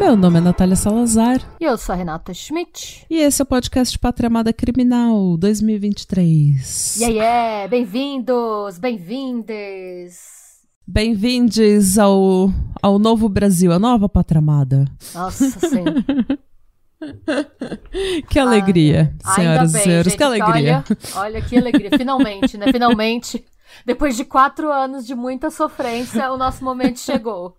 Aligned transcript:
Meu 0.05 0.15
nome 0.15 0.37
é 0.37 0.41
Natália 0.41 0.75
Salazar. 0.75 1.41
E 1.59 1.63
eu 1.63 1.75
sou 1.79 1.91
a 1.91 1.95
Renata 1.95 2.31
Schmidt. 2.31 3.03
E 3.09 3.17
esse 3.17 3.41
é 3.41 3.43
o 3.43 3.45
podcast 3.47 3.97
Pátria 3.97 4.27
Amada 4.27 4.53
Criminal 4.53 5.35
2023. 5.35 6.97
Yeah, 6.97 7.15
yeah! 7.15 7.67
Bem-vindos, 7.67 8.77
bem-vindes! 8.77 10.19
Bem-vindes 10.85 11.97
ao, 11.97 12.51
ao 12.83 12.99
novo 12.99 13.27
Brasil, 13.27 13.71
a 13.71 13.79
nova 13.79 14.07
Pátria 14.07 14.37
Amada. 14.37 14.85
Nossa, 15.11 15.49
sim. 15.49 15.83
que 18.29 18.37
alegria, 18.37 19.11
senhoras 19.33 19.73
e 19.73 19.79
senhores, 19.79 20.11
gente, 20.11 20.17
que 20.17 20.23
alegria. 20.23 20.83
Olha, 20.87 20.99
olha 21.15 21.41
que 21.41 21.57
alegria, 21.57 21.89
finalmente, 21.97 22.59
né? 22.59 22.71
Finalmente, 22.71 23.43
depois 23.83 24.15
de 24.15 24.23
quatro 24.23 24.71
anos 24.71 25.07
de 25.07 25.15
muita 25.15 25.49
sofrência, 25.49 26.31
o 26.31 26.37
nosso 26.37 26.63
momento 26.63 26.99
chegou. 26.99 27.57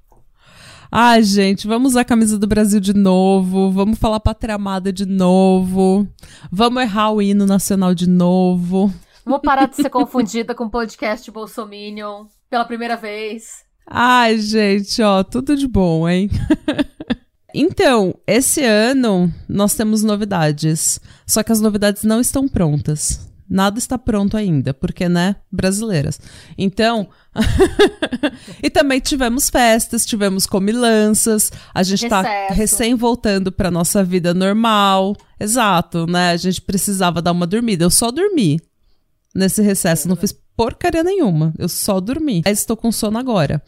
Ai, 0.90 1.22
gente, 1.22 1.66
vamos 1.66 1.92
usar 1.92 2.02
a 2.02 2.04
camisa 2.04 2.38
do 2.38 2.46
Brasil 2.46 2.78
de 2.78 2.95
novo, 2.95 3.70
vamos 3.70 3.98
falar 3.98 4.20
pátria 4.20 4.54
amada 4.54 4.92
de 4.92 5.04
novo, 5.04 6.06
vamos 6.50 6.82
errar 6.82 7.10
o 7.10 7.20
hino 7.20 7.45
nacional 7.45 7.95
de 7.95 8.09
novo. 8.09 8.92
Vamos 9.24 9.40
parar 9.42 9.66
de 9.66 9.76
ser 9.76 9.90
confundida 9.90 10.54
com 10.54 10.64
o 10.64 10.70
podcast 10.70 11.28
Bolsominion 11.30 12.26
pela 12.48 12.64
primeira 12.64 12.96
vez. 12.96 13.65
Ai, 13.84 14.38
gente, 14.38 15.02
ó, 15.02 15.24
tudo 15.24 15.56
de 15.56 15.66
bom, 15.66 16.09
hein? 16.09 16.30
então, 17.52 18.15
esse 18.26 18.65
ano 18.65 19.32
nós 19.48 19.74
temos 19.74 20.04
novidades, 20.04 21.00
só 21.26 21.43
que 21.43 21.50
as 21.50 21.60
novidades 21.60 22.04
não 22.04 22.21
estão 22.21 22.46
prontas. 22.46 23.26
Nada 23.49 23.79
está 23.79 23.97
pronto 23.97 24.37
ainda, 24.37 24.75
porque, 24.75 25.09
né, 25.09 25.37
brasileiras. 25.51 26.21
Então, 26.59 27.09
e 28.63 28.69
também 28.69 29.01
tivemos 29.01 29.49
festas, 29.49 30.05
tivemos 30.05 30.47
comilanças, 30.47 31.52
a 31.73 31.83
gente 31.83 32.05
está 32.05 32.23
recém 32.51 32.95
voltando 32.95 33.52
para 33.52 33.71
nossa 33.71 34.02
vida 34.02 34.35
normal. 34.35 35.17
Exato, 35.39 36.07
né? 36.07 36.30
A 36.30 36.37
gente 36.37 36.61
precisava 36.61 37.23
dar 37.23 37.33
uma 37.33 37.47
dormida. 37.47 37.85
Eu 37.85 37.91
só 37.91 38.11
dormi 38.11 38.61
nesse 39.35 39.63
recesso, 39.63 40.09
não 40.09 40.17
fiz 40.17 40.35
porcaria 40.57 41.05
nenhuma. 41.05 41.52
Eu 41.59 41.69
só 41.69 42.01
dormi. 42.01 42.43
Mas 42.45 42.61
estou 42.61 42.77
com 42.77 42.91
sono 42.91 43.19
agora. 43.19 43.63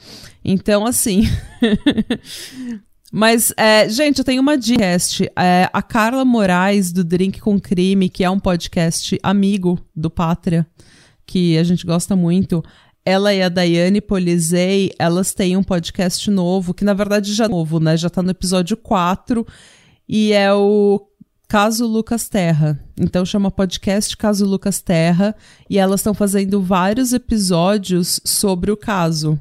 Então, 0.45 0.87
assim. 0.87 1.23
Mas, 3.11 3.53
é, 3.57 3.89
gente, 3.89 4.19
eu 4.19 4.25
tenho 4.25 4.43
uma 4.43 4.57
dica. 4.57 4.85
É, 5.39 5.69
a 5.73 5.83
Carla 5.83 6.25
Moraes, 6.25 6.93
do 6.93 7.03
Drink 7.03 7.41
com 7.41 7.59
Crime, 7.59 8.09
que 8.09 8.23
é 8.23 8.31
um 8.31 8.39
podcast 8.39 9.19
amigo 9.23 9.79
do 9.97 10.11
Pátria, 10.11 10.67
que 11.27 11.57
a 11.57 11.65
gente 11.65 11.87
gosta 11.87 12.15
muito. 12.15 12.63
Ela 13.05 13.33
e 13.33 13.43
a 13.43 13.49
Daiane 13.49 14.03
Polizei, 14.03 14.93
elas 14.99 15.33
têm 15.33 15.57
um 15.57 15.63
podcast 15.63 16.31
novo, 16.31 16.75
que 16.75 16.85
na 16.85 16.93
verdade 16.93 17.33
já 17.33 17.47
é 17.47 17.49
novo, 17.49 17.81
né? 17.81 17.97
Já 17.97 18.11
tá 18.11 18.23
no 18.23 18.31
episódio 18.31 18.77
4, 18.77 19.47
e 20.07 20.35
é 20.35 20.53
o 20.53 21.01
Caso 21.49 21.87
Lucas 21.87 22.29
Terra. 22.29 22.79
Então 23.01 23.25
chama 23.25 23.51
podcast 23.51 24.15
Caso 24.15 24.45
Lucas 24.45 24.83
Terra, 24.83 25.35
e 25.71 25.79
elas 25.79 26.01
estão 26.01 26.13
fazendo 26.13 26.61
vários 26.61 27.15
episódios 27.15 28.21
sobre 28.23 28.71
o 28.71 28.77
caso 28.77 29.41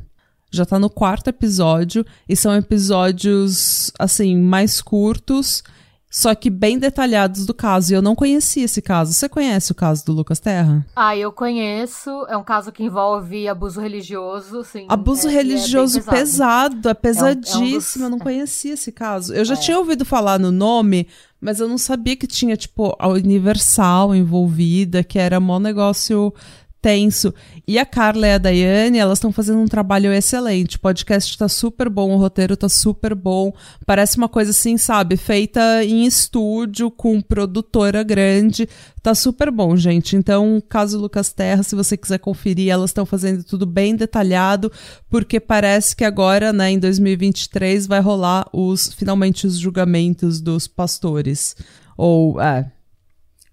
já 0.49 0.65
tá 0.65 0.79
no 0.79 0.89
quarto 0.89 1.29
episódio 1.29 2.05
e 2.27 2.35
são 2.35 2.55
episódios 2.55 3.91
assim 3.99 4.37
mais 4.37 4.81
curtos, 4.81 5.63
só 6.09 6.33
que 6.33 6.49
bem 6.49 6.79
detalhados 6.79 7.45
do 7.45 7.53
caso. 7.53 7.91
E 7.91 7.95
eu 7.95 8.01
não 8.01 8.15
conhecia 8.15 8.63
esse 8.63 8.81
caso. 8.81 9.13
Você 9.13 9.27
conhece 9.27 9.71
o 9.71 9.75
caso 9.75 10.05
do 10.05 10.13
Lucas 10.13 10.39
Terra? 10.39 10.85
Ah, 10.95 11.15
eu 11.15 11.31
conheço. 11.31 12.09
É 12.29 12.37
um 12.37 12.43
caso 12.43 12.71
que 12.71 12.81
envolve 12.81 13.47
abuso 13.47 13.81
religioso, 13.81 14.63
sim. 14.63 14.85
Abuso 14.89 15.27
é, 15.27 15.31
religioso 15.31 15.99
é 15.99 16.01
pesado. 16.01 16.75
pesado. 16.75 16.89
é 16.89 16.93
pesadíssimo. 16.93 17.65
É 17.65 17.67
um, 17.67 17.71
é 17.71 17.75
um 17.75 17.77
dos... 17.77 17.95
Eu 17.95 18.09
não 18.09 18.19
conhecia 18.19 18.73
esse 18.73 18.91
caso. 18.91 19.33
Eu 19.33 19.43
já 19.43 19.53
é. 19.53 19.57
tinha 19.57 19.77
ouvido 19.77 20.05
falar 20.05 20.39
no 20.39 20.51
nome, 20.51 21.07
mas 21.41 21.59
eu 21.59 21.67
não 21.67 21.77
sabia 21.77 22.15
que 22.15 22.25
tinha, 22.25 22.55
tipo, 22.55 22.95
a 22.97 23.09
Universal 23.09 24.15
envolvida, 24.15 25.03
que 25.03 25.19
era 25.19 25.41
mó 25.41 25.59
negócio 25.59 26.33
tenso. 26.81 27.33
E 27.67 27.77
a 27.77 27.85
Carla 27.85 28.27
e 28.27 28.33
a 28.33 28.37
Daiane, 28.37 28.97
elas 28.97 29.17
estão 29.17 29.31
fazendo 29.31 29.59
um 29.59 29.67
trabalho 29.67 30.11
excelente. 30.13 30.77
O 30.77 30.79
podcast 30.79 31.37
tá 31.37 31.47
super 31.47 31.89
bom, 31.89 32.11
o 32.11 32.17
roteiro 32.17 32.55
tá 32.55 32.69
super 32.69 33.13
bom. 33.13 33.53
Parece 33.85 34.17
uma 34.17 34.29
coisa 34.29 34.51
assim, 34.51 34.77
sabe? 34.77 35.17
Feita 35.17 35.83
em 35.83 36.05
estúdio, 36.05 36.89
com 36.89 37.21
produtora 37.21 38.03
grande. 38.03 38.67
Tá 39.01 39.13
super 39.13 39.51
bom, 39.51 39.75
gente. 39.75 40.15
Então, 40.15 40.61
caso 40.67 40.99
Lucas 40.99 41.31
Terra, 41.31 41.63
se 41.63 41.75
você 41.75 41.97
quiser 41.97 42.19
conferir, 42.19 42.71
elas 42.71 42.89
estão 42.89 43.05
fazendo 43.05 43.43
tudo 43.43 43.65
bem 43.65 43.95
detalhado, 43.95 44.71
porque 45.09 45.39
parece 45.39 45.95
que 45.95 46.03
agora, 46.03 46.53
né, 46.53 46.71
em 46.71 46.79
2023, 46.79 47.87
vai 47.87 47.99
rolar 47.99 48.47
os 48.53 48.93
finalmente 48.93 49.47
os 49.47 49.57
julgamentos 49.57 50.39
dos 50.39 50.67
pastores. 50.67 51.55
Ou, 51.97 52.39
é, 52.39 52.71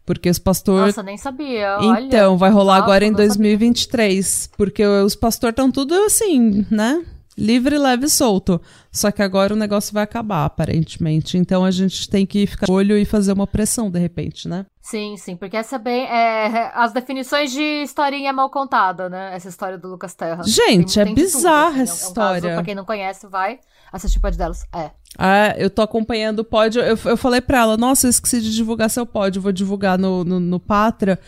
porque 0.04 0.28
os 0.28 0.38
pastores. 0.38 0.97
Nossa, 0.97 1.03
nem 1.03 1.16
sabia. 1.16 1.76
Então, 1.81 2.32
Olha. 2.32 2.37
vai 2.37 2.50
rolar 2.50 2.75
Nossa, 2.75 2.84
agora 2.84 3.04
em 3.04 3.12
2023. 3.12 4.26
Sabia. 4.26 4.56
Porque 4.56 4.84
os 4.84 5.15
pastores 5.15 5.53
estão 5.53 5.70
tudo 5.70 5.94
assim, 5.94 6.66
né? 6.70 7.04
Livre, 7.37 7.76
leve 7.78 8.06
e 8.06 8.09
solto. 8.09 8.60
Só 8.93 9.10
que 9.10 9.20
agora 9.20 9.53
o 9.53 9.56
negócio 9.56 9.93
vai 9.93 10.04
acabar, 10.04 10.44
aparentemente. 10.44 11.37
Então 11.37 11.64
a 11.64 11.70
gente 11.70 12.09
tem 12.09 12.25
que 12.25 12.47
ficar 12.47 12.70
olho 12.70 12.97
e 12.97 13.04
fazer 13.04 13.32
uma 13.32 13.47
pressão, 13.47 13.91
de 13.91 13.98
repente, 13.98 14.48
né? 14.48 14.64
Sim, 14.81 15.16
sim, 15.16 15.34
porque 15.34 15.56
essa 15.56 15.76
é 15.76 15.78
bem. 15.78 16.04
É, 16.04 16.70
as 16.75 16.93
definições 16.93 17.50
de 17.50 17.82
historinha 17.82 18.32
mal 18.32 18.50
contada, 18.50 19.09
né? 19.09 19.34
Essa 19.34 19.48
história 19.48 19.76
do 19.76 19.88
Lucas 19.88 20.14
Terra. 20.14 20.44
Gente, 20.44 20.94
tem, 20.94 21.10
é 21.10 21.14
bizarra 21.14 21.70
tudo, 21.70 21.82
assim, 21.82 21.93
essa 21.93 22.04
é 22.04 22.06
um 22.06 22.09
história. 22.09 22.43
Caso, 22.43 22.54
pra 22.54 22.64
quem 22.64 22.75
não 22.75 22.84
conhece, 22.84 23.26
vai 23.26 23.59
assistir 23.94 24.19
o 24.19 24.21
pod 24.21 24.37
delas. 24.37 24.65
É. 24.75 24.91
Ah, 25.16 25.55
eu 25.56 25.71
tô 25.71 25.81
acompanhando 25.81 26.41
o 26.41 26.44
pod. 26.44 26.77
Eu, 26.78 26.99
eu 27.05 27.16
falei 27.16 27.41
pra 27.41 27.59
ela, 27.59 27.77
nossa, 27.77 28.06
eu 28.06 28.10
esqueci 28.10 28.41
de 28.41 28.55
divulgar 28.55 28.91
seu 28.91 29.09
eu 29.34 29.41
vou 29.41 29.53
divulgar 29.53 29.99
no, 29.99 30.25
no, 30.25 30.41
no 30.41 30.60
Patra. 30.60 31.19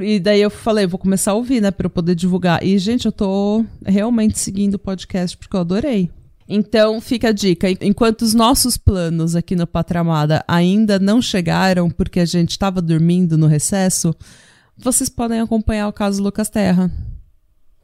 E 0.00 0.20
daí 0.20 0.40
eu 0.40 0.50
falei, 0.50 0.86
vou 0.86 0.98
começar 0.98 1.32
a 1.32 1.34
ouvir, 1.34 1.60
né, 1.60 1.70
pra 1.70 1.86
eu 1.86 1.90
poder 1.90 2.14
divulgar. 2.14 2.62
E, 2.62 2.78
gente, 2.78 3.06
eu 3.06 3.12
tô 3.12 3.64
realmente 3.84 4.38
seguindo 4.38 4.74
o 4.74 4.78
podcast 4.78 5.36
porque 5.36 5.56
eu 5.56 5.60
adorei. 5.60 6.10
Então, 6.46 7.00
fica 7.00 7.28
a 7.28 7.32
dica. 7.32 7.68
Enquanto 7.80 8.22
os 8.22 8.34
nossos 8.34 8.76
planos 8.76 9.34
aqui 9.34 9.56
no 9.56 9.66
Patramada 9.66 10.44
ainda 10.46 10.98
não 10.98 11.20
chegaram, 11.20 11.90
porque 11.90 12.20
a 12.20 12.24
gente 12.24 12.52
estava 12.52 12.80
dormindo 12.80 13.36
no 13.36 13.46
recesso, 13.46 14.14
vocês 14.76 15.08
podem 15.08 15.40
acompanhar 15.40 15.88
o 15.88 15.92
caso 15.92 16.22
Lucas 16.22 16.48
Terra. 16.48 16.90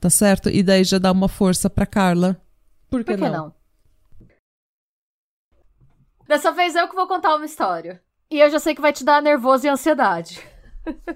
Tá 0.00 0.08
certo? 0.08 0.48
E 0.48 0.62
daí 0.62 0.84
já 0.84 0.98
dá 0.98 1.10
uma 1.10 1.28
força 1.28 1.68
pra 1.68 1.86
Carla. 1.86 2.40
Por 2.88 3.02
que, 3.02 3.12
Por 3.12 3.24
que 3.24 3.30
não? 3.30 3.32
não? 3.46 3.63
Dessa 6.34 6.50
vez 6.50 6.74
eu 6.74 6.88
que 6.88 6.96
vou 6.96 7.06
contar 7.06 7.36
uma 7.36 7.44
história. 7.44 8.02
E 8.28 8.40
eu 8.40 8.50
já 8.50 8.58
sei 8.58 8.74
que 8.74 8.80
vai 8.80 8.92
te 8.92 9.04
dar 9.04 9.22
nervoso 9.22 9.66
e 9.66 9.68
ansiedade. 9.68 10.42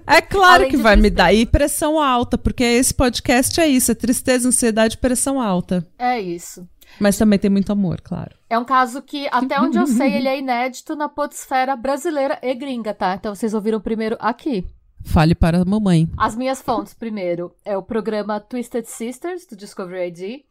É 0.07 0.21
claro 0.21 0.65
que 0.69 0.77
vai 0.77 0.95
tristeza. 0.95 1.01
me 1.01 1.09
dar. 1.09 1.33
E 1.33 1.45
pressão 1.45 1.99
alta, 1.99 2.37
porque 2.37 2.63
esse 2.63 2.93
podcast 2.93 3.59
é 3.59 3.67
isso: 3.67 3.91
é 3.91 3.95
tristeza, 3.95 4.47
ansiedade 4.47 4.95
e 4.95 4.97
pressão 4.97 5.41
alta. 5.41 5.85
É 5.97 6.21
isso. 6.21 6.65
Mas 7.01 7.17
também 7.17 7.37
tem 7.37 7.51
muito 7.51 7.69
amor, 7.69 7.99
claro. 7.99 8.33
É 8.49 8.57
um 8.57 8.63
caso 8.63 9.01
que, 9.01 9.27
até 9.29 9.59
onde 9.59 9.77
eu 9.77 9.85
sei, 9.87 10.13
ele 10.15 10.29
é 10.29 10.39
inédito 10.39 10.95
na 10.95 11.09
podosfera 11.09 11.75
brasileira 11.75 12.39
e 12.41 12.55
gringa, 12.55 12.93
tá? 12.93 13.13
Então 13.13 13.35
vocês 13.35 13.53
ouviram 13.53 13.81
primeiro 13.81 14.15
aqui. 14.21 14.65
Fale 15.03 15.35
para 15.35 15.61
a 15.61 15.65
mamãe. 15.65 16.09
As 16.17 16.33
minhas 16.33 16.61
fontes, 16.61 16.93
primeiro, 16.93 17.53
é 17.65 17.77
o 17.77 17.83
programa 17.83 18.39
Twisted 18.39 18.85
Sisters, 18.85 19.45
do 19.45 19.57
Discovery 19.57 20.07
ID, 20.07 20.43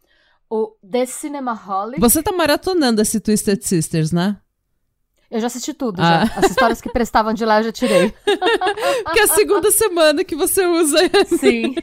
o 0.50 0.76
The 0.88 1.06
Cinemaholic. 1.06 1.98
Você 1.98 2.22
tá 2.22 2.32
maratonando 2.32 3.00
esse 3.00 3.18
Twisted 3.18 3.62
Sisters, 3.62 4.12
né? 4.12 4.36
Eu 5.30 5.40
já 5.40 5.46
assisti 5.48 5.74
tudo, 5.74 6.00
ah. 6.00 6.24
já. 6.24 6.38
As 6.38 6.50
histórias 6.50 6.80
que 6.80 6.90
prestavam 6.90 7.34
de 7.34 7.44
lá 7.44 7.60
eu 7.60 7.64
já 7.64 7.72
tirei. 7.72 8.14
que 9.12 9.18
é 9.18 9.22
a 9.22 9.28
segunda 9.28 9.70
semana 9.70 10.24
que 10.24 10.34
você 10.34 10.66
usa. 10.66 10.98
Sim. 11.38 11.74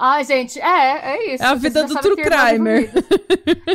Ai, 0.00 0.22
gente, 0.22 0.60
é, 0.60 1.16
é 1.16 1.34
isso. 1.34 1.42
É 1.42 1.46
a 1.48 1.54
vida 1.54 1.82
do 1.82 1.94
True 1.96 2.16
Crimer. 2.16 2.92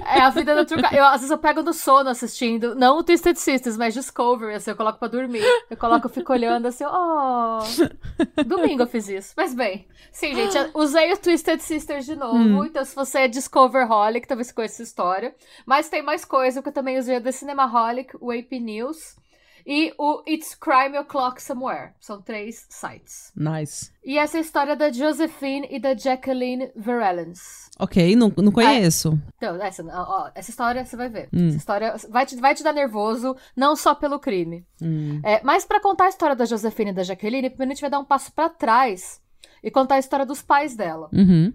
É 0.05 0.21
a 0.21 0.29
vida 0.29 0.55
do 0.55 0.65
True 0.65 0.81
Crime. 0.81 0.99
às 0.99 1.15
vezes 1.15 1.31
eu 1.31 1.37
pego 1.37 1.61
no 1.61 1.73
sono 1.73 2.09
assistindo, 2.09 2.73
não 2.75 2.99
o 2.99 3.03
Twisted 3.03 3.35
Sisters, 3.35 3.75
mas 3.75 3.93
Discovery, 3.93 4.53
assim, 4.55 4.71
eu 4.71 4.75
coloco 4.77 4.99
pra 4.99 5.09
dormir. 5.09 5.43
Eu 5.69 5.75
coloco, 5.75 6.07
eu 6.07 6.09
fico 6.09 6.31
olhando 6.31 6.67
assim, 6.67 6.85
oh. 6.85 7.59
Domingo 8.45 8.83
eu 8.83 8.87
fiz 8.87 9.09
isso. 9.09 9.33
Mas 9.35 9.53
bem, 9.53 9.85
sim, 10.13 10.33
gente, 10.33 10.57
usei 10.73 11.11
o 11.11 11.17
Twisted 11.17 11.59
Sisters 11.59 12.05
de 12.05 12.15
novo. 12.15 12.37
Hum. 12.37 12.65
Então, 12.65 12.85
se 12.85 12.95
você 12.95 13.19
é 13.19 13.27
Discoverholic, 13.27 14.25
talvez 14.25 14.47
você 14.47 14.53
conheça 14.53 14.75
essa 14.75 14.83
história. 14.83 15.35
Mas 15.65 15.89
tem 15.89 16.01
mais 16.01 16.23
coisa, 16.23 16.61
que 16.61 16.69
eu 16.69 16.73
também 16.73 16.97
usei 16.97 17.17
o 17.17 17.21
The 17.21 17.31
Cinemaholic, 17.33 18.15
o 18.21 18.31
AP 18.31 18.51
News. 18.61 19.17
E 19.65 19.93
o 19.97 20.23
It's 20.27 20.55
Crime 20.55 20.97
O'Clock 20.97 21.41
Somewhere. 21.41 21.91
São 21.99 22.21
três 22.21 22.65
sites. 22.69 23.31
Nice. 23.35 23.91
E 24.03 24.17
essa 24.17 24.37
é 24.37 24.39
a 24.39 24.41
história 24.41 24.75
da 24.75 24.91
Josephine 24.91 25.67
e 25.71 25.79
da 25.79 25.95
Jacqueline 25.95 26.71
Verellens. 26.75 27.69
Ok, 27.79 28.15
não, 28.15 28.31
não 28.37 28.51
conheço. 28.51 29.19
Então, 29.37 29.55
essa, 29.61 29.83
ó, 29.83 30.29
essa 30.35 30.49
história 30.49 30.85
você 30.85 30.95
vai 30.95 31.09
ver. 31.09 31.29
Hum. 31.33 31.47
Essa 31.47 31.57
história 31.57 31.95
vai 32.09 32.25
te, 32.25 32.35
vai 32.35 32.55
te 32.55 32.63
dar 32.63 32.73
nervoso, 32.73 33.35
não 33.55 33.75
só 33.75 33.95
pelo 33.95 34.19
crime. 34.19 34.65
Hum. 34.81 35.21
É, 35.23 35.41
mas 35.43 35.65
para 35.65 35.79
contar 35.79 36.05
a 36.05 36.09
história 36.09 36.35
da 36.35 36.45
Josephine 36.45 36.91
e 36.91 36.93
da 36.93 37.03
Jacqueline, 37.03 37.49
primeiro 37.49 37.71
a 37.71 37.75
gente 37.75 37.81
vai 37.81 37.89
dar 37.89 37.99
um 37.99 38.05
passo 38.05 38.31
para 38.33 38.49
trás 38.49 39.21
e 39.63 39.71
contar 39.71 39.95
a 39.95 39.99
história 39.99 40.25
dos 40.25 40.41
pais 40.41 40.75
dela. 40.75 41.09
Uhum. 41.13 41.53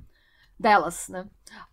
Delas, 0.59 1.09
né? 1.09 1.27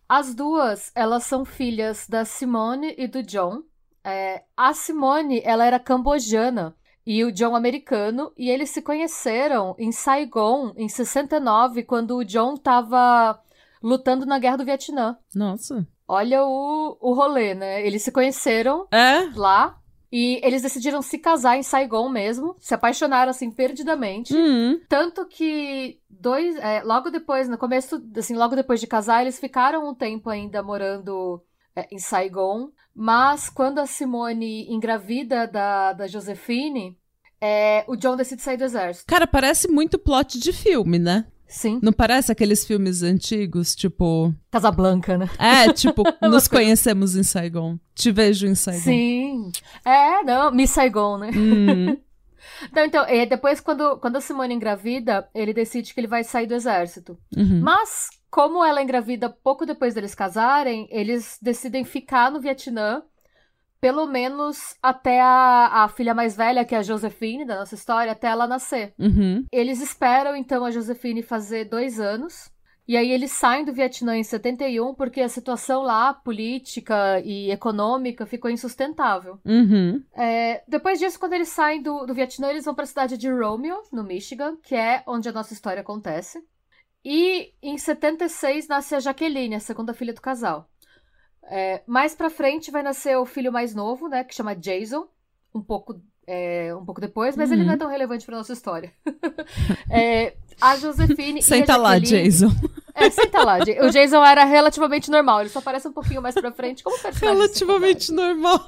As 0.08 0.34
duas, 0.34 0.92
elas 0.94 1.24
são 1.24 1.44
filhas 1.44 2.06
da 2.08 2.24
Simone 2.24 2.94
e 2.96 3.08
do 3.08 3.22
John. 3.22 3.62
É, 4.06 4.44
a 4.56 4.72
Simone, 4.72 5.42
ela 5.44 5.66
era 5.66 5.80
cambojana 5.80 6.76
e 7.04 7.24
o 7.24 7.32
John 7.32 7.56
americano, 7.56 8.32
e 8.36 8.48
eles 8.48 8.70
se 8.70 8.80
conheceram 8.80 9.74
em 9.78 9.90
Saigon 9.90 10.72
em 10.76 10.88
69, 10.88 11.82
quando 11.82 12.16
o 12.16 12.24
John 12.24 12.54
estava 12.54 13.40
lutando 13.82 14.24
na 14.24 14.38
Guerra 14.38 14.58
do 14.58 14.64
Vietnã. 14.64 15.18
Nossa. 15.34 15.86
Olha 16.06 16.44
o, 16.44 16.96
o 17.00 17.14
rolê, 17.14 17.54
né? 17.54 17.84
Eles 17.84 18.02
se 18.02 18.12
conheceram 18.12 18.86
é? 18.92 19.28
lá 19.34 19.76
e 20.10 20.40
eles 20.44 20.62
decidiram 20.62 21.02
se 21.02 21.18
casar 21.18 21.56
em 21.56 21.64
Saigon 21.64 22.08
mesmo, 22.08 22.54
se 22.60 22.74
apaixonaram 22.74 23.30
assim 23.30 23.50
perdidamente. 23.50 24.34
Uhum. 24.34 24.80
Tanto 24.88 25.26
que 25.26 26.00
dois, 26.08 26.56
é, 26.56 26.82
logo 26.82 27.10
depois, 27.10 27.48
no 27.48 27.58
começo, 27.58 28.00
assim, 28.16 28.36
logo 28.36 28.54
depois 28.54 28.80
de 28.80 28.86
casar, 28.86 29.22
eles 29.22 29.40
ficaram 29.40 29.88
um 29.88 29.94
tempo 29.94 30.30
ainda 30.30 30.62
morando 30.62 31.42
é, 31.74 31.88
em 31.92 31.98
Saigon. 31.98 32.70
Mas 32.96 33.50
quando 33.50 33.78
a 33.78 33.86
Simone 33.86 34.66
engravida 34.72 35.46
da, 35.46 35.92
da 35.92 36.06
Josefine, 36.06 36.96
é, 37.38 37.84
o 37.86 37.94
John 37.94 38.16
decide 38.16 38.40
sair 38.40 38.56
do 38.56 38.64
exército. 38.64 39.04
Cara, 39.06 39.26
parece 39.26 39.68
muito 39.68 39.98
plot 39.98 40.38
de 40.40 40.50
filme, 40.50 40.98
né? 40.98 41.26
Sim. 41.46 41.78
Não 41.82 41.92
parece 41.92 42.32
aqueles 42.32 42.66
filmes 42.66 43.02
antigos, 43.02 43.76
tipo. 43.76 44.34
Casablanca, 44.50 45.16
né? 45.18 45.28
É, 45.38 45.72
tipo, 45.72 46.02
nos 46.22 46.48
conhecemos 46.48 47.14
em 47.14 47.22
Saigon. 47.22 47.78
Te 47.94 48.10
vejo 48.10 48.46
em 48.46 48.54
Saigon. 48.54 48.80
Sim. 48.80 49.52
É, 49.84 50.22
não, 50.24 50.50
Miss 50.50 50.70
Saigon, 50.70 51.18
né? 51.18 51.30
Uhum. 51.30 51.96
então, 52.72 52.84
então, 52.84 53.06
depois, 53.28 53.60
quando, 53.60 53.98
quando 53.98 54.16
a 54.16 54.20
Simone 54.20 54.54
engravida, 54.54 55.28
ele 55.34 55.52
decide 55.52 55.94
que 55.94 56.00
ele 56.00 56.08
vai 56.08 56.24
sair 56.24 56.46
do 56.46 56.54
exército. 56.54 57.16
Uhum. 57.36 57.60
Mas, 57.60 58.08
como 58.36 58.62
ela 58.62 58.82
engravida 58.82 59.30
pouco 59.30 59.64
depois 59.64 59.94
deles 59.94 60.14
casarem, 60.14 60.86
eles 60.90 61.38
decidem 61.40 61.86
ficar 61.86 62.30
no 62.30 62.38
Vietnã 62.38 63.02
pelo 63.80 64.06
menos 64.06 64.76
até 64.82 65.22
a, 65.22 65.84
a 65.84 65.88
filha 65.88 66.14
mais 66.14 66.36
velha, 66.36 66.62
que 66.62 66.74
é 66.74 66.78
a 66.78 66.82
Josephine, 66.82 67.46
da 67.46 67.56
nossa 67.56 67.74
história, 67.74 68.12
até 68.12 68.26
ela 68.26 68.46
nascer. 68.46 68.92
Uhum. 68.98 69.46
Eles 69.50 69.80
esperam, 69.80 70.36
então, 70.36 70.66
a 70.66 70.70
Josephine 70.70 71.22
fazer 71.22 71.64
dois 71.64 71.98
anos. 71.98 72.50
E 72.86 72.94
aí 72.94 73.10
eles 73.10 73.32
saem 73.32 73.64
do 73.64 73.72
Vietnã 73.72 74.14
em 74.14 74.22
71 74.22 74.94
porque 74.94 75.22
a 75.22 75.30
situação 75.30 75.80
lá, 75.82 76.12
política 76.12 77.18
e 77.24 77.50
econômica, 77.50 78.26
ficou 78.26 78.50
insustentável. 78.50 79.40
Uhum. 79.46 80.04
É, 80.14 80.62
depois 80.68 80.98
disso, 80.98 81.18
quando 81.18 81.32
eles 81.32 81.48
saem 81.48 81.80
do, 81.80 82.04
do 82.04 82.12
Vietnã, 82.12 82.50
eles 82.50 82.66
vão 82.66 82.74
para 82.74 82.84
a 82.84 82.86
cidade 82.86 83.16
de 83.16 83.30
Romeo, 83.30 83.80
no 83.90 84.04
Michigan, 84.04 84.58
que 84.62 84.74
é 84.74 85.02
onde 85.06 85.26
a 85.26 85.32
nossa 85.32 85.54
história 85.54 85.80
acontece. 85.80 86.38
E 87.08 87.54
em 87.62 87.78
76 87.78 88.66
nasce 88.66 88.96
a 88.96 88.98
Jaqueline, 88.98 89.54
a 89.54 89.60
segunda 89.60 89.94
filha 89.94 90.12
do 90.12 90.20
casal. 90.20 90.68
É, 91.44 91.80
mais 91.86 92.16
pra 92.16 92.28
frente 92.28 92.72
vai 92.72 92.82
nascer 92.82 93.16
o 93.16 93.24
filho 93.24 93.52
mais 93.52 93.76
novo, 93.76 94.08
né? 94.08 94.24
Que 94.24 94.34
chama 94.34 94.56
Jason. 94.56 95.06
Um 95.54 95.62
pouco, 95.62 96.02
é, 96.26 96.74
um 96.74 96.84
pouco 96.84 97.00
depois, 97.00 97.36
mas 97.36 97.48
uhum. 97.48 97.54
ele 97.54 97.64
não 97.64 97.74
é 97.74 97.76
tão 97.76 97.88
relevante 97.88 98.26
pra 98.26 98.36
nossa 98.36 98.52
história. 98.52 98.92
é, 99.88 100.34
a 100.60 100.74
Josefine. 100.74 101.40
Senta 101.46 101.74
a 101.74 101.76
lá, 101.76 101.96
Jason. 102.00 102.50
É, 102.96 103.10
senta 103.10 103.44
lá. 103.44 103.58
O 103.58 103.90
Jason 103.90 104.24
era 104.24 104.44
relativamente 104.44 105.10
normal, 105.10 105.40
ele 105.40 105.50
só 105.50 105.58
aparece 105.58 105.86
um 105.86 105.92
pouquinho 105.92 106.22
mais 106.22 106.34
pra 106.34 106.50
frente 106.50 106.82
como 106.82 106.98
personagem. 106.98 107.36
Relativamente 107.36 108.10
normal. 108.10 108.64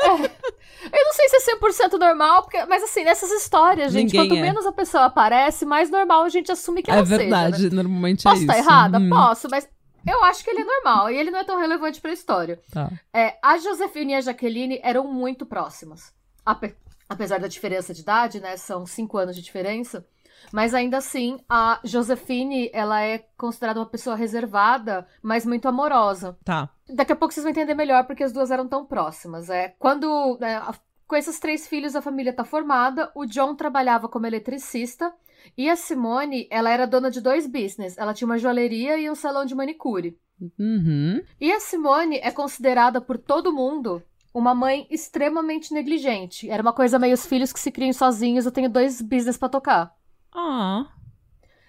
É. 0.00 0.52
Eu 0.92 1.04
não 1.04 1.12
sei 1.12 1.28
se 1.28 1.36
é 1.36 1.56
100% 1.56 1.98
normal, 1.98 2.42
porque, 2.42 2.64
mas 2.66 2.82
assim, 2.82 3.04
nessas 3.04 3.30
histórias, 3.30 3.92
gente, 3.92 4.12
Ninguém 4.12 4.28
quanto 4.28 4.38
é. 4.38 4.42
menos 4.42 4.66
a 4.66 4.72
pessoa 4.72 5.04
aparece, 5.04 5.64
mais 5.64 5.88
normal 5.90 6.24
a 6.24 6.28
gente 6.28 6.50
assume 6.50 6.82
que 6.82 6.90
ela 6.90 7.00
é 7.00 7.04
verdade, 7.04 7.56
seja. 7.56 7.68
Né? 7.70 7.82
normalmente 7.82 8.24
Posso 8.24 8.36
é 8.36 8.38
isso. 8.38 8.46
Posso 8.46 8.58
estar 8.58 8.72
errada? 8.72 8.98
Hum. 8.98 9.08
Posso, 9.08 9.48
mas 9.48 9.68
eu 10.06 10.22
acho 10.24 10.42
que 10.42 10.50
ele 10.50 10.62
é 10.62 10.64
normal 10.64 11.10
e 11.10 11.16
ele 11.16 11.30
não 11.30 11.38
é 11.38 11.44
tão 11.44 11.58
relevante 11.58 12.00
pra 12.00 12.12
história. 12.12 12.60
Tá. 12.72 12.90
É, 13.14 13.36
a 13.40 13.56
Josefine 13.58 14.12
e 14.12 14.16
a 14.16 14.20
Jaqueline 14.20 14.80
eram 14.82 15.06
muito 15.06 15.46
próximas. 15.46 16.12
Ape 16.44 16.74
apesar 17.12 17.38
da 17.38 17.46
diferença 17.46 17.92
de 17.94 18.00
idade, 18.00 18.40
né? 18.40 18.56
São 18.56 18.86
cinco 18.86 19.18
anos 19.18 19.36
de 19.36 19.42
diferença. 19.42 20.04
Mas 20.50 20.74
ainda 20.74 20.98
assim, 20.98 21.38
a 21.48 21.80
Josefine, 21.84 22.70
ela 22.72 23.02
é 23.02 23.18
considerada 23.36 23.80
uma 23.80 23.86
pessoa 23.86 24.16
reservada, 24.16 25.06
mas 25.22 25.46
muito 25.46 25.68
amorosa. 25.68 26.36
Tá. 26.44 26.70
Daqui 26.88 27.12
a 27.12 27.16
pouco 27.16 27.32
vocês 27.32 27.44
vão 27.44 27.50
entender 27.50 27.74
melhor 27.74 28.04
porque 28.04 28.24
as 28.24 28.32
duas 28.32 28.50
eram 28.50 28.66
tão 28.66 28.84
próximas. 28.84 29.48
É, 29.48 29.74
quando 29.78 30.38
é, 30.42 30.60
com 31.06 31.16
esses 31.16 31.38
três 31.38 31.66
filhos 31.66 31.94
a 31.94 32.02
família 32.02 32.32
tá 32.32 32.44
formada, 32.44 33.10
o 33.14 33.26
John 33.26 33.54
trabalhava 33.54 34.08
como 34.08 34.26
eletricista 34.26 35.12
e 35.56 35.68
a 35.68 35.76
Simone, 35.76 36.46
ela 36.50 36.70
era 36.70 36.86
dona 36.86 37.10
de 37.10 37.20
dois 37.20 37.46
business. 37.46 37.98
Ela 37.98 38.14
tinha 38.14 38.26
uma 38.26 38.38
joalheria 38.38 38.98
e 38.98 39.10
um 39.10 39.14
salão 39.14 39.44
de 39.44 39.54
manicure. 39.54 40.18
Uhum. 40.58 41.22
E 41.40 41.52
a 41.52 41.60
Simone 41.60 42.18
é 42.18 42.30
considerada 42.30 43.00
por 43.00 43.18
todo 43.18 43.52
mundo 43.52 44.02
uma 44.34 44.54
mãe 44.54 44.86
extremamente 44.90 45.74
negligente. 45.74 46.48
Era 46.48 46.62
uma 46.62 46.72
coisa 46.72 46.98
meio 46.98 47.14
os 47.14 47.26
filhos 47.26 47.52
que 47.52 47.60
se 47.60 47.70
criam 47.70 47.92
sozinhos, 47.92 48.46
eu 48.46 48.52
tenho 48.52 48.70
dois 48.70 49.00
business 49.00 49.36
para 49.36 49.48
tocar. 49.48 49.94
Ah. 50.34 50.86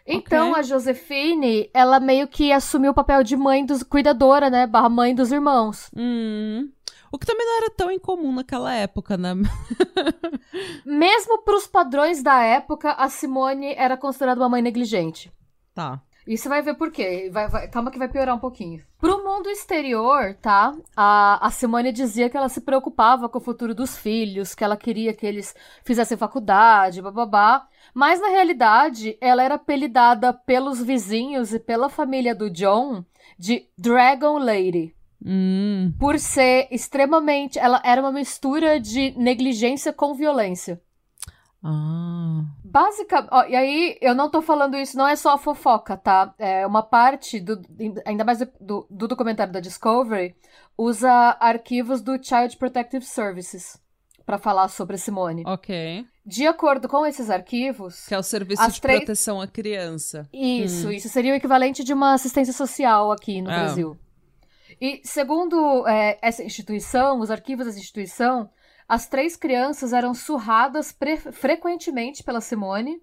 Então 0.05 0.51
okay. 0.51 0.59
a 0.59 0.63
Josefine, 0.63 1.69
ela 1.73 1.99
meio 1.99 2.27
que 2.27 2.51
assumiu 2.51 2.91
o 2.91 2.95
papel 2.95 3.23
de 3.23 3.37
mãe 3.37 3.65
dos 3.65 3.83
cuidadora, 3.83 4.49
né? 4.49 4.67
Barra 4.67 4.89
mãe 4.89 5.15
dos 5.15 5.31
irmãos. 5.31 5.89
Hum. 5.95 6.69
O 7.11 7.17
que 7.17 7.25
também 7.25 7.45
não 7.45 7.57
era 7.57 7.69
tão 7.69 7.91
incomum 7.91 8.33
naquela 8.33 8.73
época, 8.73 9.15
né? 9.15 9.33
Mesmo 10.83 11.43
pros 11.43 11.67
padrões 11.67 12.23
da 12.23 12.41
época, 12.41 12.91
a 12.93 13.07
Simone 13.07 13.73
era 13.77 13.95
considerada 13.95 14.41
uma 14.41 14.49
mãe 14.49 14.61
negligente. 14.61 15.31
Tá. 15.73 16.01
E 16.25 16.37
você 16.37 16.47
vai 16.49 16.61
ver 16.61 16.73
por 16.75 16.91
quê. 16.91 17.29
Vai, 17.31 17.47
vai, 17.47 17.67
calma 17.67 17.91
que 17.91 17.99
vai 17.99 18.07
piorar 18.07 18.35
um 18.35 18.39
pouquinho. 18.39 18.81
Pro 18.97 19.23
mundo 19.23 19.49
exterior, 19.49 20.35
tá? 20.41 20.73
A, 20.95 21.45
a 21.45 21.51
Simone 21.51 21.91
dizia 21.91 22.29
que 22.29 22.37
ela 22.37 22.49
se 22.49 22.61
preocupava 22.61 23.29
com 23.29 23.37
o 23.37 23.41
futuro 23.41 23.75
dos 23.75 23.97
filhos, 23.97 24.55
que 24.55 24.63
ela 24.63 24.77
queria 24.77 25.13
que 25.13 25.25
eles 25.25 25.53
fizessem 25.83 26.17
faculdade, 26.17 27.01
bababá. 27.01 27.67
Mas 27.93 28.19
na 28.19 28.29
realidade, 28.29 29.17
ela 29.21 29.43
era 29.43 29.55
apelidada 29.55 30.33
pelos 30.33 30.81
vizinhos 30.81 31.53
e 31.53 31.59
pela 31.59 31.89
família 31.89 32.33
do 32.33 32.49
John 32.49 33.05
de 33.37 33.67
Dragon 33.77 34.39
Lady. 34.39 34.95
Hum. 35.23 35.93
Por 35.99 36.19
ser 36.19 36.67
extremamente. 36.71 37.59
Ela 37.59 37.81
era 37.85 38.01
uma 38.01 38.11
mistura 38.11 38.79
de 38.79 39.11
negligência 39.17 39.93
com 39.93 40.15
violência. 40.15 40.81
Ah. 41.63 42.43
Básica. 42.63 43.27
Ó, 43.31 43.45
e 43.45 43.55
aí, 43.55 43.97
eu 44.01 44.15
não 44.15 44.29
tô 44.29 44.41
falando 44.41 44.75
isso, 44.75 44.97
não 44.97 45.07
é 45.07 45.15
só 45.15 45.35
a 45.35 45.37
fofoca, 45.37 45.95
tá? 45.95 46.33
É 46.39 46.65
uma 46.65 46.81
parte, 46.81 47.39
do, 47.39 47.61
ainda 48.05 48.23
mais 48.23 48.39
do, 48.59 48.87
do 48.89 49.07
documentário 49.07 49.53
da 49.53 49.59
Discovery, 49.59 50.35
usa 50.75 51.37
arquivos 51.39 52.01
do 52.01 52.13
Child 52.21 52.57
Protective 52.57 53.05
Services 53.05 53.82
para 54.25 54.37
falar 54.37 54.67
sobre 54.69 54.95
a 54.95 54.99
Simone. 54.99 55.43
Ok. 55.45 56.05
De 56.25 56.47
acordo 56.47 56.87
com 56.87 57.05
esses 57.05 57.29
arquivos. 57.29 58.05
Que 58.07 58.13
é 58.15 58.17
o 58.17 58.23
Serviço 58.23 58.65
de 58.71 58.79
três... 58.81 58.99
Proteção 58.99 59.41
à 59.41 59.47
Criança. 59.47 60.27
Isso, 60.31 60.87
hum. 60.87 60.91
isso 60.91 61.09
seria 61.09 61.33
o 61.33 61.35
equivalente 61.35 61.83
de 61.83 61.93
uma 61.93 62.13
assistência 62.13 62.53
social 62.53 63.11
aqui 63.11 63.41
no 63.41 63.49
Ah. 63.49 63.59
Brasil. 63.59 63.97
E 64.81 65.01
segundo 65.03 65.85
é, 65.87 66.17
essa 66.21 66.43
instituição, 66.43 67.19
os 67.19 67.29
arquivos 67.29 67.65
dessa 67.65 67.77
instituição, 67.79 68.49
as 68.87 69.07
três 69.07 69.35
crianças 69.35 69.93
eram 69.93 70.13
surradas 70.13 70.95
frequentemente 71.33 72.23
pela 72.23 72.41
Simone. 72.41 73.01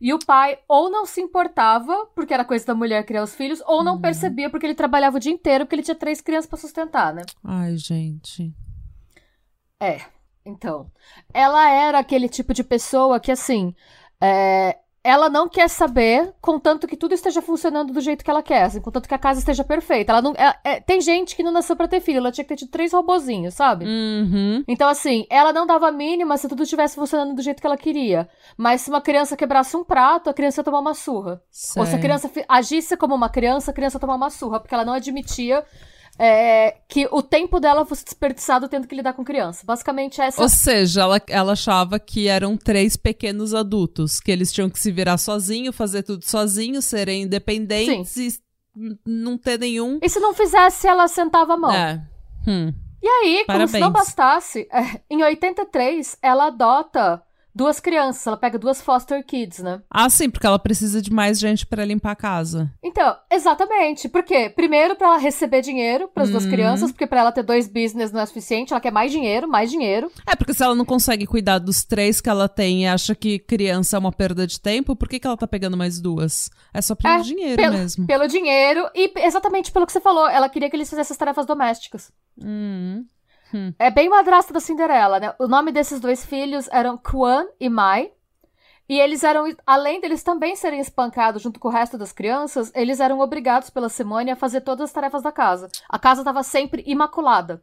E 0.00 0.12
o 0.12 0.18
pai 0.18 0.58
ou 0.68 0.90
não 0.90 1.06
se 1.06 1.20
importava, 1.20 2.06
porque 2.14 2.34
era 2.34 2.44
coisa 2.44 2.66
da 2.66 2.74
mulher 2.74 3.06
criar 3.06 3.22
os 3.22 3.34
filhos, 3.34 3.62
ou 3.66 3.82
não 3.84 3.94
Uhum. 3.94 4.00
percebia 4.00 4.50
porque 4.50 4.66
ele 4.66 4.74
trabalhava 4.74 5.16
o 5.16 5.20
dia 5.20 5.32
inteiro, 5.32 5.64
porque 5.64 5.76
ele 5.76 5.82
tinha 5.84 5.94
três 5.94 6.20
crianças 6.20 6.46
pra 6.48 6.58
sustentar, 6.58 7.14
né? 7.14 7.22
Ai, 7.44 7.76
gente. 7.76 8.52
É, 9.80 10.00
então. 10.44 10.86
Ela 11.32 11.70
era 11.70 11.98
aquele 11.98 12.28
tipo 12.28 12.52
de 12.54 12.62
pessoa 12.64 13.18
que, 13.20 13.32
assim, 13.32 13.74
é, 14.20 14.78
ela 15.06 15.28
não 15.28 15.46
quer 15.46 15.68
saber, 15.68 16.32
contanto 16.40 16.86
que 16.86 16.96
tudo 16.96 17.12
esteja 17.12 17.42
funcionando 17.42 17.92
do 17.92 18.00
jeito 18.00 18.24
que 18.24 18.30
ela 18.30 18.42
quer, 18.42 18.62
assim, 18.62 18.80
contanto 18.80 19.06
que 19.06 19.14
a 19.14 19.18
casa 19.18 19.38
esteja 19.38 19.62
perfeita. 19.62 20.12
Ela 20.12 20.22
não, 20.22 20.32
é- 20.32 20.56
é- 20.64 20.80
tem 20.80 20.98
gente 21.00 21.36
que 21.36 21.42
não 21.42 21.52
nasceu 21.52 21.76
pra 21.76 21.86
ter 21.86 22.00
filho, 22.00 22.18
ela 22.18 22.32
tinha 22.32 22.42
que 22.44 22.48
ter 22.48 22.56
tido 22.56 22.70
três 22.70 22.90
robozinhos, 22.92 23.52
sabe? 23.52 23.84
Uhum. 23.84 24.64
Então, 24.66 24.88
assim, 24.88 25.26
ela 25.28 25.52
não 25.52 25.66
dava 25.66 25.88
a 25.88 25.92
mínima 25.92 26.38
se 26.38 26.48
tudo 26.48 26.62
estivesse 26.62 26.94
funcionando 26.94 27.34
do 27.34 27.42
jeito 27.42 27.60
que 27.60 27.66
ela 27.66 27.76
queria. 27.76 28.26
Mas 28.56 28.80
se 28.80 28.88
uma 28.88 29.00
criança 29.02 29.36
quebrasse 29.36 29.76
um 29.76 29.84
prato, 29.84 30.30
a 30.30 30.34
criança 30.34 30.60
ia 30.60 30.64
tomar 30.64 30.80
uma 30.80 30.94
surra. 30.94 31.42
Ou 31.76 31.84
se 31.84 31.90
a 31.90 31.98
Sei. 31.98 32.00
criança 32.00 32.30
agisse 32.48 32.96
como 32.96 33.14
uma 33.14 33.28
criança, 33.28 33.72
a 33.72 33.74
criança 33.74 33.96
ia 33.96 34.00
tomar 34.00 34.14
uma 34.14 34.30
surra, 34.30 34.58
porque 34.58 34.74
ela 34.74 34.86
não 34.86 34.94
admitia 34.94 35.62
é, 36.18 36.76
que 36.88 37.08
o 37.10 37.22
tempo 37.22 37.58
dela 37.58 37.84
fosse 37.84 38.04
desperdiçado 38.04 38.68
tendo 38.68 38.86
que 38.86 38.94
lidar 38.94 39.12
com 39.14 39.24
criança. 39.24 39.62
Basicamente 39.64 40.20
essa. 40.20 40.40
Ou 40.40 40.48
seja, 40.48 41.02
ela, 41.02 41.20
ela 41.28 41.52
achava 41.52 41.98
que 41.98 42.28
eram 42.28 42.56
três 42.56 42.96
pequenos 42.96 43.54
adultos, 43.54 44.20
que 44.20 44.30
eles 44.30 44.52
tinham 44.52 44.70
que 44.70 44.78
se 44.78 44.92
virar 44.92 45.18
sozinho, 45.18 45.72
fazer 45.72 46.02
tudo 46.02 46.24
sozinho, 46.24 46.80
serem 46.80 47.22
independentes 47.22 48.10
Sim. 48.10 48.28
e 48.76 48.98
não 49.04 49.36
ter 49.36 49.58
nenhum. 49.58 49.98
E 50.02 50.08
se 50.08 50.20
não 50.20 50.34
fizesse, 50.34 50.86
ela 50.86 51.08
sentava 51.08 51.54
a 51.54 51.56
mão. 51.56 51.72
É. 51.72 52.02
Hum. 52.46 52.72
E 53.02 53.06
aí, 53.06 53.44
Parabéns. 53.46 53.70
como 53.70 53.78
se 53.78 53.80
não 53.80 53.92
bastasse, 53.92 54.68
é, 54.72 55.00
em 55.10 55.22
83, 55.22 56.16
ela 56.22 56.46
adota 56.46 57.22
duas 57.54 57.78
crianças, 57.78 58.26
ela 58.26 58.36
pega 58.36 58.58
duas 58.58 58.82
foster 58.82 59.24
kids, 59.24 59.60
né? 59.60 59.80
Ah, 59.90 60.10
sim, 60.10 60.28
porque 60.28 60.46
ela 60.46 60.58
precisa 60.58 61.00
de 61.00 61.12
mais 61.12 61.38
gente 61.38 61.64
para 61.66 61.84
limpar 61.84 62.12
a 62.12 62.16
casa. 62.16 62.70
Então, 62.82 63.16
exatamente. 63.30 64.08
Por 64.08 64.22
quê? 64.22 64.50
Primeiro, 64.50 64.96
para 64.96 65.08
ela 65.08 65.18
receber 65.18 65.62
dinheiro 65.62 66.08
para 66.08 66.24
as 66.24 66.30
duas 66.30 66.44
uhum. 66.44 66.50
crianças, 66.50 66.90
porque 66.90 67.06
para 67.06 67.20
ela 67.20 67.32
ter 67.32 67.42
dois 67.42 67.68
business 67.68 68.10
não 68.10 68.20
é 68.20 68.26
suficiente, 68.26 68.72
ela 68.72 68.80
quer 68.80 68.90
mais 68.90 69.12
dinheiro, 69.12 69.48
mais 69.48 69.70
dinheiro. 69.70 70.10
É, 70.26 70.34
porque 70.34 70.52
se 70.52 70.62
ela 70.62 70.74
não 70.74 70.84
consegue 70.84 71.26
cuidar 71.26 71.58
dos 71.58 71.84
três 71.84 72.20
que 72.20 72.28
ela 72.28 72.48
tem 72.48 72.82
e 72.82 72.86
acha 72.86 73.14
que 73.14 73.38
criança 73.38 73.96
é 73.96 73.98
uma 73.98 74.12
perda 74.12 74.46
de 74.46 74.60
tempo, 74.60 74.96
por 74.96 75.08
que, 75.08 75.20
que 75.20 75.26
ela 75.26 75.36
tá 75.36 75.46
pegando 75.46 75.76
mais 75.76 76.00
duas? 76.00 76.50
É 76.72 76.82
só 76.82 76.94
pelo 76.94 77.14
é, 77.14 77.20
dinheiro 77.20 77.56
pelo, 77.56 77.76
mesmo. 77.76 78.06
Pelo 78.06 78.26
dinheiro 78.26 78.88
e 78.94 79.12
exatamente 79.18 79.70
pelo 79.70 79.86
que 79.86 79.92
você 79.92 80.00
falou, 80.00 80.28
ela 80.28 80.48
queria 80.48 80.68
que 80.68 80.76
eles 80.76 80.90
fizessem 80.90 81.14
as 81.14 81.18
tarefas 81.18 81.46
domésticas. 81.46 82.10
Uhum. 82.42 83.06
Hum. 83.52 83.72
É 83.78 83.90
bem 83.90 84.08
madrasta 84.08 84.52
da 84.52 84.60
Cinderela, 84.60 85.20
né? 85.20 85.34
O 85.38 85.46
nome 85.46 85.72
desses 85.72 86.00
dois 86.00 86.24
filhos 86.24 86.68
eram 86.70 86.96
Quan 86.96 87.46
e 87.58 87.68
Mai. 87.68 88.12
E 88.88 89.00
eles 89.00 89.24
eram, 89.24 89.46
além 89.66 90.00
deles 90.00 90.22
também 90.22 90.54
serem 90.54 90.78
espancados 90.78 91.42
junto 91.42 91.58
com 91.58 91.68
o 91.68 91.70
resto 91.70 91.96
das 91.96 92.12
crianças, 92.12 92.70
eles 92.74 93.00
eram 93.00 93.20
obrigados 93.20 93.70
pela 93.70 93.88
Simone 93.88 94.30
a 94.30 94.36
fazer 94.36 94.60
todas 94.60 94.84
as 94.84 94.92
tarefas 94.92 95.22
da 95.22 95.32
casa. 95.32 95.68
A 95.88 95.98
casa 95.98 96.20
estava 96.20 96.42
sempre 96.42 96.82
imaculada. 96.86 97.62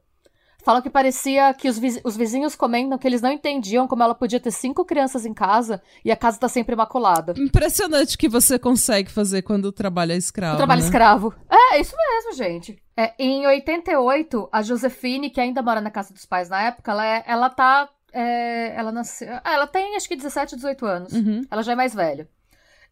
Falam 0.64 0.82
que 0.82 0.90
parecia 0.90 1.54
que 1.54 1.68
os, 1.68 1.80
os 2.04 2.16
vizinhos 2.16 2.56
comentam 2.56 2.98
que 2.98 3.08
eles 3.08 3.22
não 3.22 3.32
entendiam 3.32 3.88
como 3.88 4.04
ela 4.04 4.14
podia 4.14 4.40
ter 4.40 4.52
cinco 4.52 4.86
crianças 4.86 5.26
em 5.26 5.34
casa 5.34 5.82
e 6.06 6.12
a 6.12 6.16
casa 6.16 6.40
tá 6.40 6.48
sempre 6.48 6.74
imaculada. 6.74 7.34
Impressionante 7.38 8.18
que 8.18 8.30
você 8.30 8.60
consegue 8.60 9.10
fazer 9.10 9.42
quando 9.42 9.72
trabalha 9.72 10.16
escravo. 10.16 10.58
Trabalho 10.58 10.82
né? 10.82 10.86
escravo. 10.86 11.34
É, 11.50 11.80
isso 11.80 11.96
mesmo, 11.98 12.34
gente. 12.34 12.82
É, 12.96 13.14
em 13.18 13.46
88, 13.48 14.50
a 14.52 14.62
Josefine, 14.62 15.30
que 15.30 15.42
ainda 15.42 15.62
mora 15.62 15.82
na 15.82 15.90
casa 15.90 16.14
dos 16.14 16.26
pais 16.26 16.50
na 16.50 16.62
época, 16.62 16.92
ela, 16.92 17.06
é, 17.06 17.24
ela 17.26 17.50
tá. 17.50 17.90
É, 18.14 18.76
ela 18.76 18.92
nasceu. 18.92 19.28
Ah, 19.44 19.54
ela 19.54 19.68
tem 19.68 19.96
acho 19.96 20.08
que 20.08 20.16
17, 20.16 20.56
18 20.56 20.86
anos. 20.86 21.14
Uhum. 21.14 21.42
Ela 21.50 21.64
já 21.64 21.72
é 21.72 21.76
mais 21.76 21.94
velha. 21.94 22.30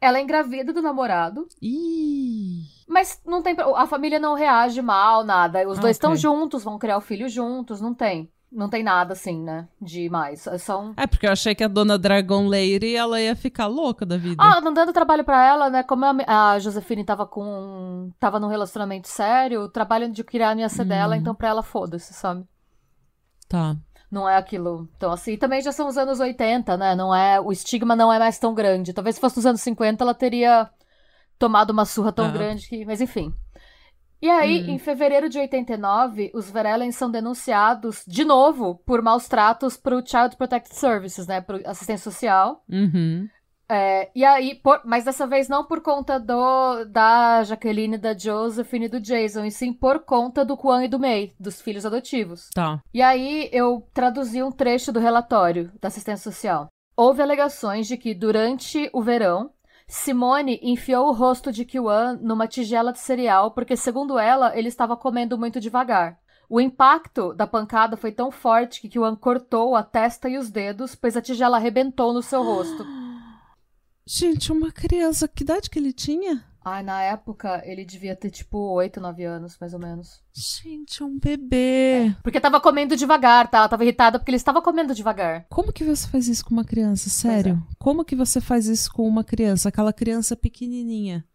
Ela 0.01 0.17
é 0.17 0.21
engravida 0.21 0.71
do 0.71 0.81
namorado. 0.81 1.47
Ih. 1.61 2.78
Mas 2.89 3.21
não 3.23 3.43
tem. 3.43 3.55
A 3.75 3.85
família 3.85 4.19
não 4.19 4.33
reage 4.33 4.81
mal, 4.81 5.23
nada. 5.23 5.65
Os 5.69 5.77
dois 5.77 5.95
estão 5.95 6.15
juntos, 6.15 6.63
vão 6.63 6.79
criar 6.79 6.97
o 6.97 7.01
filho 7.01 7.29
juntos, 7.29 7.79
não 7.79 7.93
tem. 7.93 8.31
Não 8.51 8.67
tem 8.67 8.81
nada 8.81 9.13
assim, 9.13 9.39
né? 9.39 9.67
De 9.79 10.09
mais. 10.09 10.47
É, 10.47 10.57
só 10.57 10.91
é 10.97 11.05
porque 11.05 11.27
eu 11.27 11.31
achei 11.31 11.53
que 11.53 11.63
a 11.63 11.67
dona 11.67 11.99
Dragon 11.99 12.47
Lady 12.47 12.95
ela 12.95 13.21
ia 13.21 13.35
ficar 13.35 13.67
louca 13.67 14.07
da 14.07 14.17
vida. 14.17 14.43
Ah, 14.43 14.59
não 14.59 14.73
dando 14.73 14.91
trabalho 14.91 15.23
para 15.23 15.45
ela, 15.45 15.69
né? 15.69 15.83
Como 15.83 16.03
a, 16.03 16.53
a 16.53 16.57
Josefine 16.57 17.03
tava 17.05 17.27
com. 17.27 18.09
tava 18.19 18.39
num 18.39 18.47
relacionamento 18.47 19.07
sério, 19.07 19.61
o 19.61 19.69
trabalho 19.69 20.11
de 20.11 20.23
criar 20.23 20.57
ia 20.57 20.67
ser 20.67 20.81
hum. 20.81 20.87
dela, 20.87 21.15
então 21.15 21.35
pra 21.35 21.49
ela 21.49 21.61
foda-se, 21.61 22.11
sabe? 22.11 22.43
Tá 23.47 23.75
não 24.11 24.27
é 24.27 24.37
aquilo. 24.37 24.89
Então, 24.97 25.11
assim, 25.11 25.37
também 25.37 25.61
já 25.61 25.71
são 25.71 25.87
os 25.87 25.95
anos 25.95 26.19
80, 26.19 26.75
né? 26.77 26.95
Não 26.95 27.13
é, 27.13 27.39
o 27.39 27.51
estigma 27.51 27.95
não 27.95 28.11
é 28.11 28.17
mais 28.17 28.39
tão 28.39 28.55
grande. 28.55 28.91
Talvez 28.91 29.15
se 29.15 29.21
fosse 29.21 29.37
nos 29.37 29.45
anos 29.45 29.61
50 29.61 30.03
ela 30.03 30.15
teria 30.15 30.67
tomado 31.39 31.71
uma 31.71 31.85
surra 31.85 32.11
tão 32.11 32.25
ah. 32.25 32.31
grande 32.31 32.67
que, 32.67 32.85
mas 32.85 33.01
enfim. 33.01 33.33
E 34.21 34.29
aí, 34.29 34.63
hum. 34.63 34.71
em 34.71 34.77
fevereiro 34.77 35.29
de 35.29 35.39
89, 35.39 36.31
os 36.33 36.51
Verellen 36.51 36.91
são 36.91 37.09
denunciados 37.09 38.03
de 38.05 38.25
novo 38.25 38.75
por 38.85 39.01
maus 39.01 39.29
tratos 39.29 39.77
pro 39.77 40.05
Child 40.05 40.35
Protective 40.35 40.75
Services, 40.75 41.25
né, 41.25 41.39
pro 41.39 41.61
assistência 41.65 42.11
social. 42.11 42.61
Uhum. 42.69 43.29
É, 43.71 44.09
e 44.15 44.25
aí, 44.25 44.55
por, 44.55 44.81
mas 44.83 45.05
dessa 45.05 45.27
vez 45.27 45.47
não 45.47 45.63
por 45.63 45.79
conta 45.81 46.19
do 46.19 46.83
da 46.85 47.43
Jaqueline, 47.43 47.99
da 47.99 48.17
Josephine 48.17 48.87
e 48.87 48.89
do 48.89 48.99
Jason, 48.99 49.45
e 49.45 49.51
sim 49.51 49.71
por 49.71 49.99
conta 49.99 50.43
do 50.43 50.57
Kwan 50.57 50.83
e 50.83 50.87
do 50.87 50.99
May, 50.99 51.33
dos 51.39 51.61
filhos 51.61 51.85
adotivos. 51.85 52.49
Tá. 52.53 52.81
E 52.91 52.99
aí 52.99 53.47
eu 53.53 53.87
traduzi 53.93 54.41
um 54.41 54.51
trecho 54.51 54.91
do 54.91 54.99
relatório 54.99 55.71
da 55.79 55.87
assistência 55.87 56.31
social. 56.31 56.67
Houve 56.97 57.21
alegações 57.21 57.87
de 57.87 57.95
que 57.95 58.15
durante 58.15 58.89
o 58.91 59.03
verão, 59.03 59.51
Simone 59.89 60.59
enfiou 60.61 61.07
o 61.07 61.11
rosto 61.11 61.51
de 61.51 61.65
Kwan 61.65 62.19
numa 62.21 62.47
tigela 62.47 62.93
de 62.93 62.99
cereal 62.99 63.49
porque, 63.49 63.75
segundo 63.75 64.19
ela, 64.19 64.55
ele 64.55 64.67
estava 64.67 64.95
comendo 64.95 65.35
muito 65.35 65.59
devagar. 65.59 66.19
O 66.47 66.61
impacto 66.61 67.33
da 67.33 67.47
pancada 67.47 67.97
foi 67.97 68.11
tão 68.11 68.29
forte 68.29 68.81
que 68.81 68.99
Kwan 68.99 69.15
cortou 69.15 69.75
a 69.75 69.81
testa 69.81 70.29
e 70.29 70.37
os 70.37 70.51
dedos, 70.51 70.93
pois 70.93 71.17
a 71.17 71.21
tigela 71.23 71.57
arrebentou 71.57 72.13
no 72.13 72.21
seu 72.21 72.43
rosto. 72.43 72.85
Gente, 74.05 74.51
uma 74.51 74.71
criança, 74.71 75.27
que 75.27 75.41
idade 75.41 75.71
que 75.71 75.79
ele 75.79 75.91
tinha? 75.91 76.45
Ai, 76.63 76.83
na 76.83 77.01
época 77.01 77.61
ele 77.65 77.85
devia 77.85 78.15
ter 78.15 78.29
tipo 78.29 78.57
8, 78.73 78.99
9 78.99 79.23
anos, 79.23 79.57
mais 79.59 79.73
ou 79.73 79.79
menos. 79.79 80.21
Gente, 80.33 81.03
um 81.03 81.17
bebê. 81.17 82.07
É, 82.07 82.15
porque 82.21 82.39
tava 82.39 82.59
comendo 82.59 82.95
devagar, 82.95 83.49
tá? 83.49 83.59
Ela 83.59 83.69
tava 83.69 83.83
irritada 83.83 84.19
porque 84.19 84.31
ele 84.31 84.37
estava 84.37 84.61
comendo 84.61 84.93
devagar. 84.93 85.45
Como 85.49 85.71
que 85.71 85.83
você 85.83 86.07
faz 86.07 86.27
isso 86.27 86.45
com 86.45 86.51
uma 86.51 86.65
criança? 86.65 87.09
Sério? 87.09 87.53
É. 87.53 87.75
Como 87.77 88.03
que 88.03 88.15
você 88.15 88.41
faz 88.41 88.67
isso 88.67 88.91
com 88.91 89.07
uma 89.07 89.23
criança? 89.23 89.69
Aquela 89.69 89.93
criança 89.93 90.35
pequenininha, 90.35 91.25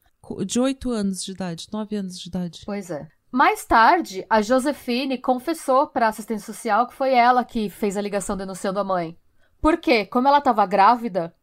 de 0.44 0.60
8 0.60 0.90
anos 0.90 1.24
de 1.24 1.32
idade, 1.32 1.68
9 1.72 1.96
anos 1.96 2.18
de 2.18 2.28
idade. 2.28 2.62
Pois 2.66 2.90
é. 2.90 3.08
Mais 3.32 3.64
tarde, 3.64 4.24
a 4.30 4.40
Josefine 4.40 5.18
confessou 5.18 5.88
pra 5.88 6.06
assistência 6.06 6.52
social 6.52 6.86
que 6.86 6.94
foi 6.94 7.12
ela 7.14 7.44
que 7.44 7.68
fez 7.68 7.96
a 7.96 8.00
ligação 8.00 8.36
denunciando 8.36 8.78
a 8.78 8.84
mãe. 8.84 9.18
Por 9.60 9.78
quê? 9.78 10.04
Como 10.04 10.28
ela 10.28 10.40
tava 10.40 10.64
grávida, 10.66 11.34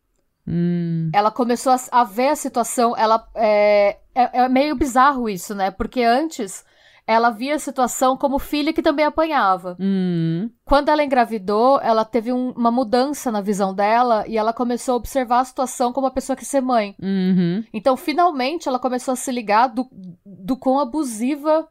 Hum. 0.47 1.09
Ela 1.13 1.31
começou 1.31 1.73
a, 1.73 1.79
a, 1.91 2.03
ver 2.03 2.29
a 2.29 2.35
situação. 2.35 2.95
Ela 2.97 3.27
é, 3.35 3.97
é, 4.15 4.43
é, 4.43 4.49
meio 4.49 4.75
bizarro 4.75 5.29
isso, 5.29 5.53
né? 5.55 5.71
Porque 5.71 6.01
antes 6.03 6.65
ela 7.05 7.29
via 7.29 7.55
a 7.55 7.59
situação 7.59 8.15
como 8.15 8.39
filha 8.39 8.71
que 8.71 8.81
também 8.81 9.05
apanhava. 9.05 9.75
Hum. 9.79 10.49
Quando 10.63 10.89
ela 10.89 11.03
engravidou, 11.03 11.79
ela 11.81 12.05
teve 12.05 12.31
um, 12.31 12.51
uma 12.51 12.71
mudança 12.71 13.31
na 13.31 13.41
visão 13.41 13.73
dela 13.73 14.25
e 14.27 14.37
ela 14.37 14.53
começou 14.53 14.93
a 14.93 14.97
observar 14.97 15.39
a 15.39 15.45
situação 15.45 15.91
como 15.91 16.05
uma 16.05 16.13
pessoa 16.13 16.35
que 16.35 16.45
ser 16.45 16.61
mãe. 16.61 16.95
Uhum. 17.01 17.63
Então, 17.73 17.97
finalmente, 17.97 18.67
ela 18.67 18.79
começou 18.79 19.13
a 19.13 19.17
se 19.17 19.31
ligar 19.31 19.67
do, 19.67 19.87
do 20.25 20.55
quão 20.55 20.79
abusiva 20.79 21.67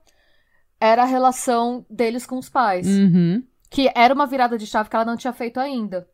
era 0.80 1.02
a 1.02 1.06
relação 1.06 1.84
deles 1.88 2.26
com 2.26 2.38
os 2.38 2.48
pais. 2.48 2.86
Uhum. 2.86 3.42
Que 3.70 3.90
era 3.94 4.12
uma 4.12 4.26
virada 4.26 4.58
de 4.58 4.66
chave 4.66 4.90
que 4.90 4.96
ela 4.96 5.04
não 5.04 5.16
tinha 5.16 5.32
feito 5.32 5.60
ainda. 5.60 6.08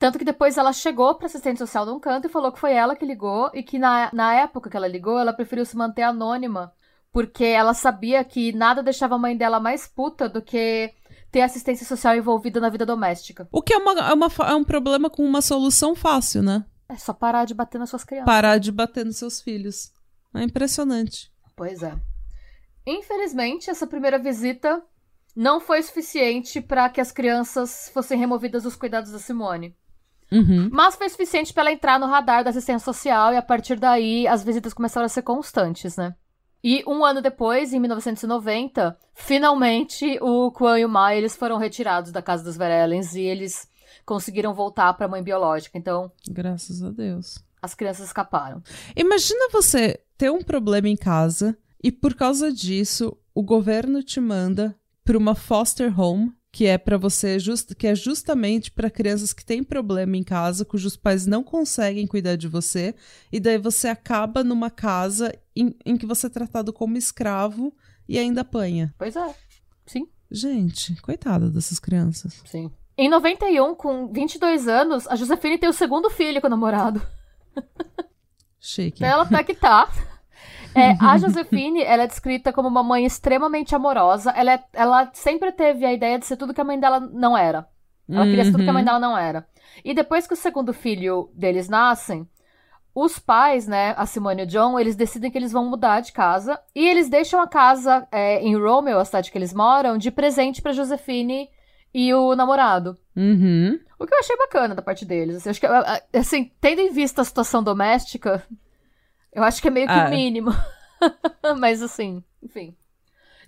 Tanto 0.00 0.18
que 0.18 0.24
depois 0.24 0.56
ela 0.56 0.72
chegou 0.72 1.14
pra 1.14 1.26
assistente 1.26 1.58
social 1.58 1.84
de 1.84 1.92
um 1.92 2.00
canto 2.00 2.26
e 2.26 2.30
falou 2.30 2.50
que 2.50 2.58
foi 2.58 2.72
ela 2.72 2.96
que 2.96 3.04
ligou 3.04 3.50
e 3.52 3.62
que 3.62 3.78
na, 3.78 4.08
na 4.14 4.32
época 4.32 4.70
que 4.70 4.76
ela 4.76 4.88
ligou, 4.88 5.18
ela 5.18 5.30
preferiu 5.30 5.62
se 5.66 5.76
manter 5.76 6.00
anônima. 6.00 6.72
Porque 7.12 7.44
ela 7.44 7.74
sabia 7.74 8.24
que 8.24 8.50
nada 8.54 8.82
deixava 8.82 9.16
a 9.16 9.18
mãe 9.18 9.36
dela 9.36 9.60
mais 9.60 9.86
puta 9.86 10.26
do 10.26 10.40
que 10.40 10.90
ter 11.30 11.42
assistência 11.42 11.84
social 11.84 12.16
envolvida 12.16 12.58
na 12.58 12.70
vida 12.70 12.86
doméstica. 12.86 13.46
O 13.52 13.60
que 13.60 13.74
é, 13.74 13.76
uma, 13.76 13.92
é, 13.92 14.14
uma, 14.14 14.28
é 14.48 14.54
um 14.54 14.64
problema 14.64 15.10
com 15.10 15.22
uma 15.22 15.42
solução 15.42 15.94
fácil, 15.94 16.42
né? 16.42 16.64
É 16.88 16.96
só 16.96 17.12
parar 17.12 17.44
de 17.44 17.52
bater 17.52 17.78
nas 17.78 17.90
suas 17.90 18.02
crianças. 18.02 18.24
Parar 18.24 18.56
de 18.56 18.72
bater 18.72 19.04
nos 19.04 19.18
seus 19.18 19.42
filhos. 19.42 19.92
É 20.34 20.42
impressionante. 20.42 21.30
Pois 21.54 21.82
é. 21.82 21.94
Infelizmente, 22.86 23.68
essa 23.68 23.86
primeira 23.86 24.18
visita 24.18 24.82
não 25.36 25.60
foi 25.60 25.82
suficiente 25.82 26.58
para 26.58 26.88
que 26.88 27.02
as 27.02 27.12
crianças 27.12 27.90
fossem 27.92 28.18
removidas 28.18 28.62
dos 28.62 28.76
cuidados 28.76 29.12
da 29.12 29.18
Simone. 29.18 29.76
Uhum. 30.32 30.68
Mas 30.72 30.94
foi 30.94 31.08
suficiente 31.08 31.52
para 31.52 31.64
ela 31.64 31.72
entrar 31.72 31.98
no 31.98 32.06
radar 32.06 32.44
da 32.44 32.50
assistência 32.50 32.84
social 32.84 33.32
e 33.32 33.36
a 33.36 33.42
partir 33.42 33.78
daí 33.78 34.26
as 34.26 34.44
visitas 34.44 34.72
começaram 34.72 35.06
a 35.06 35.08
ser 35.08 35.22
constantes, 35.22 35.96
né? 35.96 36.14
E 36.62 36.84
um 36.86 37.04
ano 37.04 37.22
depois, 37.22 37.72
em 37.72 37.80
1990, 37.80 38.96
finalmente 39.14 40.18
o 40.20 40.52
Kwan 40.52 40.78
e 40.78 40.84
o 40.84 40.88
Mai 40.88 41.16
eles 41.16 41.34
foram 41.34 41.56
retirados 41.56 42.12
da 42.12 42.20
casa 42.20 42.44
dos 42.44 42.56
Verellens 42.56 43.14
e 43.14 43.22
eles 43.22 43.68
conseguiram 44.04 44.52
voltar 44.54 44.92
para 44.94 45.06
a 45.06 45.08
mãe 45.08 45.22
biológica. 45.22 45.78
Então, 45.78 46.12
graças 46.28 46.82
a 46.82 46.90
Deus, 46.90 47.42
as 47.62 47.74
crianças 47.74 48.06
escaparam. 48.06 48.62
Imagina 48.94 49.48
você 49.50 50.00
ter 50.18 50.30
um 50.30 50.42
problema 50.42 50.88
em 50.88 50.96
casa 50.96 51.56
e 51.82 51.90
por 51.90 52.14
causa 52.14 52.52
disso 52.52 53.16
o 53.34 53.42
governo 53.42 54.02
te 54.02 54.20
manda 54.20 54.76
para 55.02 55.16
uma 55.16 55.34
foster 55.34 55.98
home 55.98 56.30
que 56.52 56.66
é 56.66 56.76
para 56.76 56.96
você 56.96 57.38
just, 57.38 57.74
que 57.74 57.86
é 57.86 57.94
justamente 57.94 58.70
para 58.70 58.90
crianças 58.90 59.32
que 59.32 59.44
têm 59.44 59.62
problema 59.62 60.16
em 60.16 60.22
casa, 60.22 60.64
cujos 60.64 60.96
pais 60.96 61.26
não 61.26 61.44
conseguem 61.44 62.06
cuidar 62.06 62.36
de 62.36 62.48
você, 62.48 62.94
e 63.30 63.38
daí 63.38 63.58
você 63.58 63.88
acaba 63.88 64.42
numa 64.42 64.70
casa 64.70 65.32
em, 65.54 65.74
em 65.84 65.96
que 65.96 66.06
você 66.06 66.26
é 66.26 66.30
tratado 66.30 66.72
como 66.72 66.96
escravo 66.96 67.72
e 68.08 68.18
ainda 68.18 68.40
apanha. 68.40 68.92
Pois 68.98 69.14
é. 69.14 69.34
Sim. 69.86 70.08
Gente, 70.30 71.00
coitada 71.02 71.48
dessas 71.48 71.78
crianças. 71.78 72.42
Sim. 72.44 72.70
Em 72.96 73.08
91, 73.08 73.74
com 73.74 74.12
22 74.12 74.68
anos, 74.68 75.06
a 75.06 75.16
Josefine 75.16 75.58
tem 75.58 75.68
o 75.68 75.72
segundo 75.72 76.10
filho 76.10 76.40
com 76.40 76.48
o 76.48 76.50
namorado. 76.50 77.00
Chique. 78.60 78.98
Então 78.98 79.08
ela 79.08 79.24
tá 79.24 79.42
que 79.42 79.54
tá. 79.54 79.90
É, 80.74 80.96
a 81.00 81.18
Josefine, 81.18 81.82
ela 81.82 82.04
é 82.04 82.06
descrita 82.06 82.52
como 82.52 82.68
uma 82.68 82.82
mãe 82.82 83.04
extremamente 83.04 83.74
amorosa. 83.74 84.30
Ela, 84.30 84.52
é, 84.54 84.64
ela 84.72 85.10
sempre 85.12 85.52
teve 85.52 85.84
a 85.84 85.92
ideia 85.92 86.18
de 86.18 86.26
ser 86.26 86.36
tudo 86.36 86.54
que 86.54 86.60
a 86.60 86.64
mãe 86.64 86.78
dela 86.78 87.00
não 87.00 87.36
era. 87.36 87.66
Ela 88.08 88.24
queria 88.24 88.44
ser 88.44 88.52
tudo 88.52 88.64
que 88.64 88.70
a 88.70 88.72
mãe 88.72 88.82
Uhum. 88.82 88.86
dela 88.86 88.98
não 88.98 89.16
era. 89.16 89.46
E 89.84 89.94
depois 89.94 90.26
que 90.26 90.34
o 90.34 90.36
segundo 90.36 90.72
filho 90.72 91.30
deles 91.34 91.68
nascem, 91.68 92.26
os 92.92 93.20
pais, 93.20 93.68
né, 93.68 93.94
a 93.96 94.04
Simone 94.04 94.42
e 94.42 94.44
o 94.44 94.48
John, 94.48 94.78
eles 94.78 94.96
decidem 94.96 95.30
que 95.30 95.38
eles 95.38 95.52
vão 95.52 95.64
mudar 95.70 96.00
de 96.00 96.12
casa. 96.12 96.58
E 96.74 96.86
eles 96.88 97.08
deixam 97.08 97.40
a 97.40 97.46
casa 97.46 98.06
é, 98.10 98.40
em 98.42 98.56
Romeo, 98.56 98.98
a 98.98 99.04
cidade 99.04 99.30
que 99.30 99.38
eles 99.38 99.54
moram, 99.54 99.96
de 99.96 100.10
presente 100.10 100.60
pra 100.60 100.72
Josefine 100.72 101.48
e 101.94 102.12
o 102.12 102.34
namorado. 102.34 102.96
Uhum. 103.16 103.78
O 103.98 104.06
que 104.06 104.14
eu 104.14 104.18
achei 104.18 104.36
bacana 104.36 104.74
da 104.74 104.82
parte 104.82 105.04
deles. 105.04 105.36
Assim, 105.36 105.50
acho 105.50 105.60
que, 105.60 105.66
assim, 106.18 106.50
tendo 106.60 106.80
em 106.80 106.90
vista 106.92 107.22
a 107.22 107.24
situação 107.24 107.62
doméstica, 107.62 108.42
eu 109.32 109.42
acho 109.42 109.60
que 109.60 109.68
é 109.68 109.70
meio 109.70 109.86
que 109.86 109.94
o 109.94 110.10
mínimo. 110.10 110.54
Mas 111.58 111.82
assim, 111.82 112.22
enfim. 112.42 112.74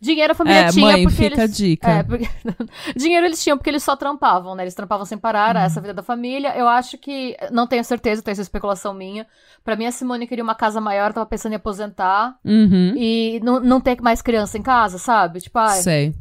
Dinheiro 0.03 0.33
a 0.33 0.35
família 0.35 0.63
É, 0.63 0.69
tinha 0.69 0.85
mãe, 0.85 1.05
porque 1.05 1.31
fica 1.31 1.43
a 1.43 1.45
eles... 1.45 1.57
dica. 1.57 1.89
É, 1.89 2.03
porque... 2.03 2.29
Dinheiro 2.97 3.25
eles 3.25 3.41
tinham 3.41 3.57
porque 3.57 3.71
eles 3.71 3.85
só 3.85 3.95
trampavam, 3.95 4.57
né? 4.57 4.65
Eles 4.65 4.75
trampavam 4.75 5.07
sem 5.07 5.17
parar, 5.17 5.51
era 5.51 5.63
essa 5.63 5.79
a 5.79 5.81
vida 5.81 5.95
da 5.95 6.03
família. 6.03 6.57
Eu 6.57 6.69
acho 6.69 6.99
que... 6.99 7.37
Não 7.53 7.69
tenho 7.69 7.85
certeza, 7.85 8.21
tem 8.21 8.33
essa 8.33 8.43
especulação 8.43 8.93
minha. 8.93 9.25
Pra 9.63 9.77
mim, 9.77 9.87
a 9.87 9.93
Simone 9.93 10.27
queria 10.27 10.43
uma 10.43 10.57
casa 10.57 10.81
maior, 10.81 11.13
tava 11.13 11.25
pensando 11.25 11.53
em 11.53 11.57
aposentar. 11.57 12.37
Uhum. 12.45 12.95
E 12.97 13.39
não, 13.45 13.61
não 13.61 13.81
ter 13.81 14.01
mais 14.01 14.21
criança 14.21 14.59
em 14.59 14.63
casa, 14.63 14.99
sabe? 14.99 15.41
Tipo, 15.41 15.61
ai... 15.61 15.81
Sei. 15.81 16.15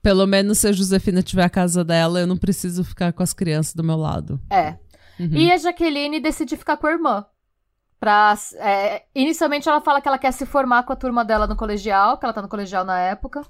Pelo 0.00 0.24
menos 0.24 0.58
se 0.58 0.68
a 0.68 0.72
Josefina 0.72 1.20
tiver 1.20 1.42
a 1.42 1.50
casa 1.50 1.82
dela, 1.82 2.20
eu 2.20 2.28
não 2.28 2.36
preciso 2.36 2.84
ficar 2.84 3.12
com 3.12 3.24
as 3.24 3.32
crianças 3.32 3.74
do 3.74 3.82
meu 3.82 3.96
lado. 3.96 4.40
É. 4.48 4.76
Uhum. 5.18 5.30
E 5.32 5.50
a 5.50 5.56
Jaqueline 5.56 6.20
decide 6.20 6.56
ficar 6.56 6.76
com 6.76 6.86
a 6.86 6.92
irmã. 6.92 7.26
Pra, 8.04 8.34
é, 8.56 9.02
inicialmente 9.14 9.66
ela 9.66 9.80
fala 9.80 9.98
que 9.98 10.06
ela 10.06 10.18
quer 10.18 10.30
se 10.30 10.44
formar 10.44 10.82
com 10.82 10.92
a 10.92 10.96
turma 10.96 11.24
dela 11.24 11.46
no 11.46 11.56
colegial, 11.56 12.18
que 12.18 12.26
ela 12.26 12.34
tá 12.34 12.42
no 12.42 12.50
colegial 12.50 12.84
na 12.84 13.00
época. 13.00 13.40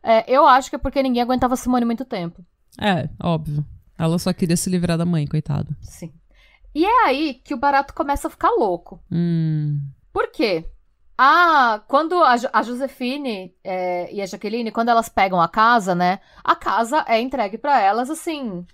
É, 0.00 0.24
eu 0.32 0.46
acho 0.46 0.70
que 0.70 0.76
é 0.76 0.78
porque 0.78 1.02
ninguém 1.02 1.20
aguentava 1.20 1.54
a 1.54 1.56
Simone 1.56 1.84
muito 1.84 2.04
tempo. 2.04 2.46
É, 2.80 3.08
óbvio. 3.20 3.66
Ela 3.98 4.20
só 4.20 4.32
queria 4.32 4.56
se 4.56 4.70
livrar 4.70 4.96
da 4.96 5.04
mãe, 5.04 5.26
coitada. 5.26 5.76
Sim. 5.80 6.12
E 6.72 6.84
é 6.86 7.06
aí 7.06 7.34
que 7.34 7.54
o 7.54 7.56
barato 7.56 7.92
começa 7.92 8.28
a 8.28 8.30
ficar 8.30 8.50
louco. 8.50 9.02
Hum. 9.10 9.80
Por 10.12 10.30
quê? 10.30 10.64
Ah, 11.18 11.82
quando 11.88 12.22
a, 12.22 12.36
a 12.52 12.62
Josefine 12.62 13.52
é, 13.64 14.14
e 14.14 14.22
a 14.22 14.26
Jaqueline, 14.26 14.70
quando 14.70 14.90
elas 14.90 15.08
pegam 15.08 15.40
a 15.40 15.48
casa, 15.48 15.92
né? 15.92 16.20
A 16.44 16.54
casa 16.54 17.04
é 17.08 17.20
entregue 17.20 17.58
pra 17.58 17.80
elas, 17.80 18.08
assim, 18.10 18.64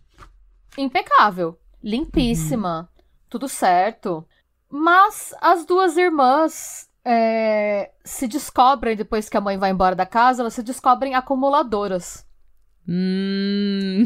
impecável, 0.77 1.59
limpíssima, 1.83 2.91
tudo 3.31 3.49
certo. 3.49 4.23
Mas 4.71 5.35
as 5.41 5.65
duas 5.65 5.97
irmãs 5.97 6.89
é, 7.05 7.91
se 8.05 8.29
descobrem, 8.29 8.97
depois 8.97 9.29
que 9.29 9.37
a 9.37 9.41
mãe 9.41 9.57
vai 9.57 9.71
embora 9.71 9.97
da 9.97 10.05
casa, 10.05 10.43
elas 10.43 10.55
se 10.55 10.63
descobrem 10.63 11.15
acumuladoras. 11.15 12.27
Hum. 12.87 14.05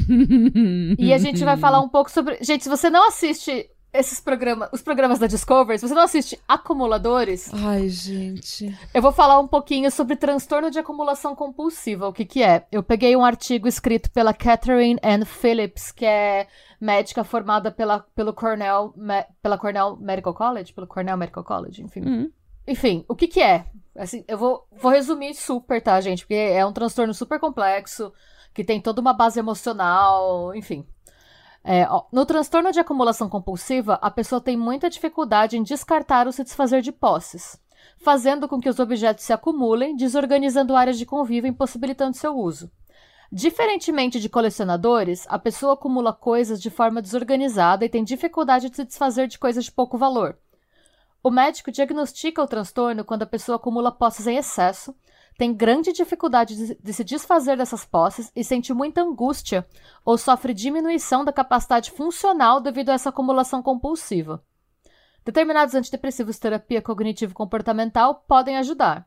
E 0.98 1.12
a 1.12 1.18
gente 1.18 1.44
vai 1.44 1.56
falar 1.56 1.80
um 1.80 1.88
pouco 1.88 2.10
sobre. 2.10 2.38
Gente, 2.42 2.64
se 2.64 2.68
você 2.68 2.90
não 2.90 3.06
assiste 3.08 3.68
esses 3.92 4.18
programas, 4.20 4.68
os 4.72 4.80
programas 4.82 5.18
da 5.18 5.26
Discovery, 5.26 5.78
se 5.78 5.86
você 5.86 5.94
não 5.94 6.02
assiste 6.02 6.40
acumuladores, 6.48 7.50
Ai, 7.52 7.88
gente. 7.88 8.74
Eu 8.94 9.02
vou 9.02 9.12
falar 9.12 9.38
um 9.38 9.46
pouquinho 9.46 9.90
sobre 9.90 10.16
transtorno 10.16 10.70
de 10.70 10.78
acumulação 10.78 11.34
compulsiva, 11.36 12.08
o 12.08 12.12
que 12.12 12.24
que 12.24 12.42
é. 12.42 12.66
Eu 12.72 12.82
peguei 12.82 13.14
um 13.14 13.24
artigo 13.24 13.68
escrito 13.68 14.10
pela 14.10 14.32
Catherine 14.32 14.98
Ann 15.02 15.24
Phillips, 15.24 15.92
que 15.92 16.06
é 16.06 16.46
médica 16.80 17.22
formada 17.22 17.70
pela, 17.70 18.00
pelo 18.14 18.32
Cornell, 18.32 18.92
Me- 18.96 19.26
pela 19.42 19.58
Cornell 19.58 19.96
Medical 19.96 20.34
College, 20.34 20.72
pelo 20.72 20.86
Cornell 20.86 21.16
Medical 21.16 21.44
College, 21.44 21.82
enfim. 21.82 22.00
Hum. 22.02 22.30
Enfim, 22.66 23.04
o 23.08 23.14
que 23.14 23.26
que 23.28 23.42
é? 23.42 23.66
Assim, 23.96 24.24
eu 24.26 24.38
vou, 24.38 24.66
vou 24.72 24.90
resumir 24.90 25.34
super, 25.34 25.82
tá, 25.82 26.00
gente? 26.00 26.24
Porque 26.24 26.34
é 26.34 26.64
um 26.64 26.72
transtorno 26.72 27.12
super 27.12 27.38
complexo, 27.38 28.12
que 28.54 28.64
tem 28.64 28.80
toda 28.80 29.00
uma 29.00 29.12
base 29.12 29.38
emocional, 29.38 30.54
enfim. 30.54 30.86
É, 31.64 31.86
ó, 31.88 32.04
no 32.10 32.26
transtorno 32.26 32.72
de 32.72 32.80
acumulação 32.80 33.28
compulsiva, 33.28 33.94
a 34.02 34.10
pessoa 34.10 34.40
tem 34.40 34.56
muita 34.56 34.90
dificuldade 34.90 35.56
em 35.56 35.62
descartar 35.62 36.26
ou 36.26 36.32
se 36.32 36.42
desfazer 36.42 36.82
de 36.82 36.90
posses, 36.90 37.56
fazendo 37.98 38.48
com 38.48 38.60
que 38.60 38.68
os 38.68 38.80
objetos 38.80 39.24
se 39.24 39.32
acumulem, 39.32 39.96
desorganizando 39.96 40.74
áreas 40.74 40.98
de 40.98 41.06
convívio 41.06 41.48
e 41.48 41.50
impossibilitando 41.50 42.16
seu 42.16 42.36
uso. 42.36 42.70
Diferentemente 43.30 44.20
de 44.20 44.28
colecionadores, 44.28 45.24
a 45.28 45.38
pessoa 45.38 45.74
acumula 45.74 46.12
coisas 46.12 46.60
de 46.60 46.68
forma 46.68 47.00
desorganizada 47.00 47.84
e 47.84 47.88
tem 47.88 48.04
dificuldade 48.04 48.68
de 48.68 48.76
se 48.76 48.84
desfazer 48.84 49.26
de 49.26 49.38
coisas 49.38 49.64
de 49.64 49.72
pouco 49.72 49.96
valor. 49.96 50.36
O 51.22 51.30
médico 51.30 51.70
diagnostica 51.70 52.42
o 52.42 52.46
transtorno 52.46 53.04
quando 53.04 53.22
a 53.22 53.26
pessoa 53.26 53.56
acumula 53.56 53.92
posses 53.92 54.26
em 54.26 54.36
excesso, 54.36 54.94
tem 55.36 55.54
grande 55.54 55.92
dificuldade 55.92 56.76
de, 56.76 56.92
se 56.92 57.04
desfazer 57.04 57.56
dessas 57.56 57.84
posses 57.84 58.30
e 58.34 58.44
sente 58.44 58.72
muita 58.72 59.02
angústia 59.02 59.66
ou 60.04 60.18
sofre 60.18 60.52
diminuição 60.52 61.24
da 61.24 61.32
capacidade 61.32 61.90
funcional 61.90 62.60
devido 62.60 62.90
a 62.90 62.94
essa 62.94 63.08
acumulação 63.08 63.62
compulsiva. 63.62 64.42
Determinados 65.24 65.74
antidepressivos 65.74 66.38
terapia 66.38 66.82
cognitivo-comportamental 66.82 68.24
podem 68.26 68.56
ajudar. 68.58 69.06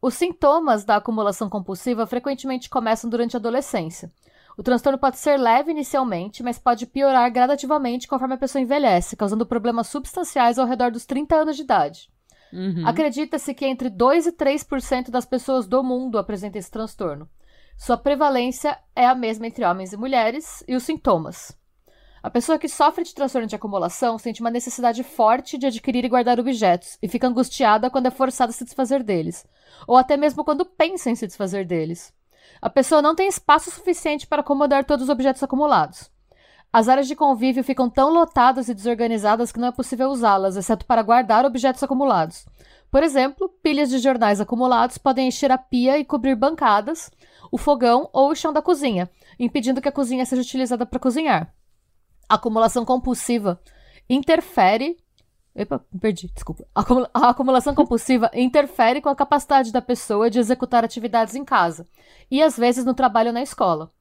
Os 0.00 0.14
sintomas 0.14 0.84
da 0.84 0.96
acumulação 0.96 1.48
compulsiva 1.48 2.06
frequentemente 2.06 2.68
começam 2.68 3.08
durante 3.08 3.36
a 3.36 3.38
adolescência. 3.38 4.12
O 4.58 4.62
transtorno 4.62 4.98
pode 4.98 5.16
ser 5.16 5.38
leve 5.38 5.70
inicialmente, 5.70 6.42
mas 6.42 6.58
pode 6.58 6.86
piorar 6.86 7.30
gradativamente 7.32 8.06
conforme 8.06 8.34
a 8.34 8.38
pessoa 8.38 8.60
envelhece, 8.60 9.16
causando 9.16 9.46
problemas 9.46 9.86
substanciais 9.86 10.58
ao 10.58 10.66
redor 10.66 10.90
dos 10.90 11.06
30 11.06 11.34
anos 11.34 11.56
de 11.56 11.62
idade. 11.62 12.11
Uhum. 12.52 12.86
Acredita-se 12.86 13.54
que 13.54 13.66
entre 13.66 13.88
2 13.88 14.26
e 14.26 14.32
3% 14.32 15.10
das 15.10 15.24
pessoas 15.24 15.66
do 15.66 15.82
mundo 15.82 16.18
apresentam 16.18 16.58
esse 16.58 16.70
transtorno. 16.70 17.28
Sua 17.76 17.96
prevalência 17.96 18.78
é 18.94 19.06
a 19.06 19.14
mesma 19.14 19.46
entre 19.46 19.64
homens 19.64 19.92
e 19.92 19.96
mulheres, 19.96 20.62
e 20.68 20.76
os 20.76 20.82
sintomas. 20.82 21.56
A 22.22 22.30
pessoa 22.30 22.58
que 22.58 22.68
sofre 22.68 23.02
de 23.02 23.14
transtorno 23.14 23.48
de 23.48 23.56
acumulação 23.56 24.16
sente 24.16 24.40
uma 24.40 24.50
necessidade 24.50 25.02
forte 25.02 25.58
de 25.58 25.66
adquirir 25.66 26.04
e 26.04 26.08
guardar 26.08 26.38
objetos, 26.38 26.96
e 27.02 27.08
fica 27.08 27.26
angustiada 27.26 27.90
quando 27.90 28.06
é 28.06 28.10
forçada 28.10 28.50
a 28.50 28.52
se 28.52 28.64
desfazer 28.64 29.02
deles, 29.02 29.44
ou 29.88 29.96
até 29.96 30.16
mesmo 30.16 30.44
quando 30.44 30.64
pensa 30.64 31.10
em 31.10 31.16
se 31.16 31.26
desfazer 31.26 31.64
deles. 31.64 32.14
A 32.60 32.70
pessoa 32.70 33.02
não 33.02 33.16
tem 33.16 33.26
espaço 33.26 33.72
suficiente 33.72 34.26
para 34.26 34.40
acomodar 34.42 34.84
todos 34.84 35.04
os 35.04 35.08
objetos 35.08 35.42
acumulados. 35.42 36.11
As 36.72 36.88
áreas 36.88 37.06
de 37.06 37.14
convívio 37.14 37.62
ficam 37.62 37.90
tão 37.90 38.08
lotadas 38.08 38.66
e 38.68 38.74
desorganizadas 38.74 39.52
que 39.52 39.60
não 39.60 39.68
é 39.68 39.72
possível 39.72 40.08
usá-las, 40.08 40.56
exceto 40.56 40.86
para 40.86 41.02
guardar 41.02 41.44
objetos 41.44 41.82
acumulados. 41.82 42.46
Por 42.90 43.02
exemplo, 43.02 43.48
pilhas 43.62 43.90
de 43.90 43.98
jornais 43.98 44.40
acumulados 44.40 44.96
podem 44.96 45.28
encher 45.28 45.52
a 45.52 45.58
pia 45.58 45.98
e 45.98 46.04
cobrir 46.04 46.34
bancadas, 46.34 47.10
o 47.50 47.58
fogão 47.58 48.08
ou 48.10 48.30
o 48.30 48.34
chão 48.34 48.54
da 48.54 48.62
cozinha, 48.62 49.10
impedindo 49.38 49.82
que 49.82 49.88
a 49.88 49.92
cozinha 49.92 50.24
seja 50.24 50.40
utilizada 50.40 50.86
para 50.86 50.98
cozinhar. 50.98 51.54
A 52.26 52.36
acumulação 52.36 52.86
compulsiva 52.86 53.60
interfere. 54.08 54.96
Epa, 55.54 55.84
perdi, 56.00 56.30
desculpa. 56.32 56.66
A 56.74 57.28
acumulação 57.28 57.74
compulsiva 57.74 58.30
interfere 58.32 59.02
com 59.02 59.10
a 59.10 59.16
capacidade 59.16 59.70
da 59.70 59.82
pessoa 59.82 60.30
de 60.30 60.38
executar 60.38 60.82
atividades 60.82 61.34
em 61.34 61.44
casa 61.44 61.86
e 62.30 62.42
às 62.42 62.56
vezes 62.56 62.86
no 62.86 62.94
trabalho 62.94 63.28
ou 63.28 63.34
na 63.34 63.42
escola. 63.42 63.92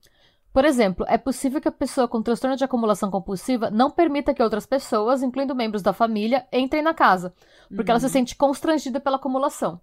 Por 0.53 0.65
exemplo, 0.65 1.05
é 1.07 1.17
possível 1.17 1.61
que 1.61 1.67
a 1.67 1.71
pessoa 1.71 2.07
com 2.07 2.21
transtorno 2.21 2.57
de 2.57 2.63
acumulação 2.63 3.09
compulsiva 3.09 3.71
não 3.71 3.89
permita 3.89 4.33
que 4.33 4.43
outras 4.43 4.65
pessoas, 4.65 5.23
incluindo 5.23 5.55
membros 5.55 5.81
da 5.81 5.93
família, 5.93 6.45
entrem 6.51 6.81
na 6.81 6.93
casa, 6.93 7.33
porque 7.73 7.89
ela 7.89 7.99
se 7.99 8.09
sente 8.09 8.35
constrangida 8.35 8.99
pela 8.99 9.15
acumulação. 9.15 9.79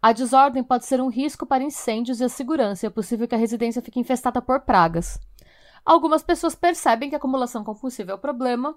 A 0.00 0.12
desordem 0.12 0.62
pode 0.62 0.84
ser 0.86 1.00
um 1.00 1.08
risco 1.08 1.44
para 1.44 1.64
incêndios 1.64 2.20
e 2.20 2.24
a 2.24 2.28
segurança, 2.28 2.86
e 2.86 2.88
é 2.88 2.90
possível 2.90 3.26
que 3.26 3.34
a 3.34 3.38
residência 3.38 3.82
fique 3.82 3.98
infestada 3.98 4.40
por 4.40 4.60
pragas. 4.60 5.18
Algumas 5.84 6.22
pessoas 6.22 6.54
percebem 6.54 7.08
que 7.08 7.16
a 7.16 7.18
acumulação 7.18 7.64
compulsiva 7.64 8.12
é 8.12 8.14
o 8.14 8.18
problema, 8.18 8.76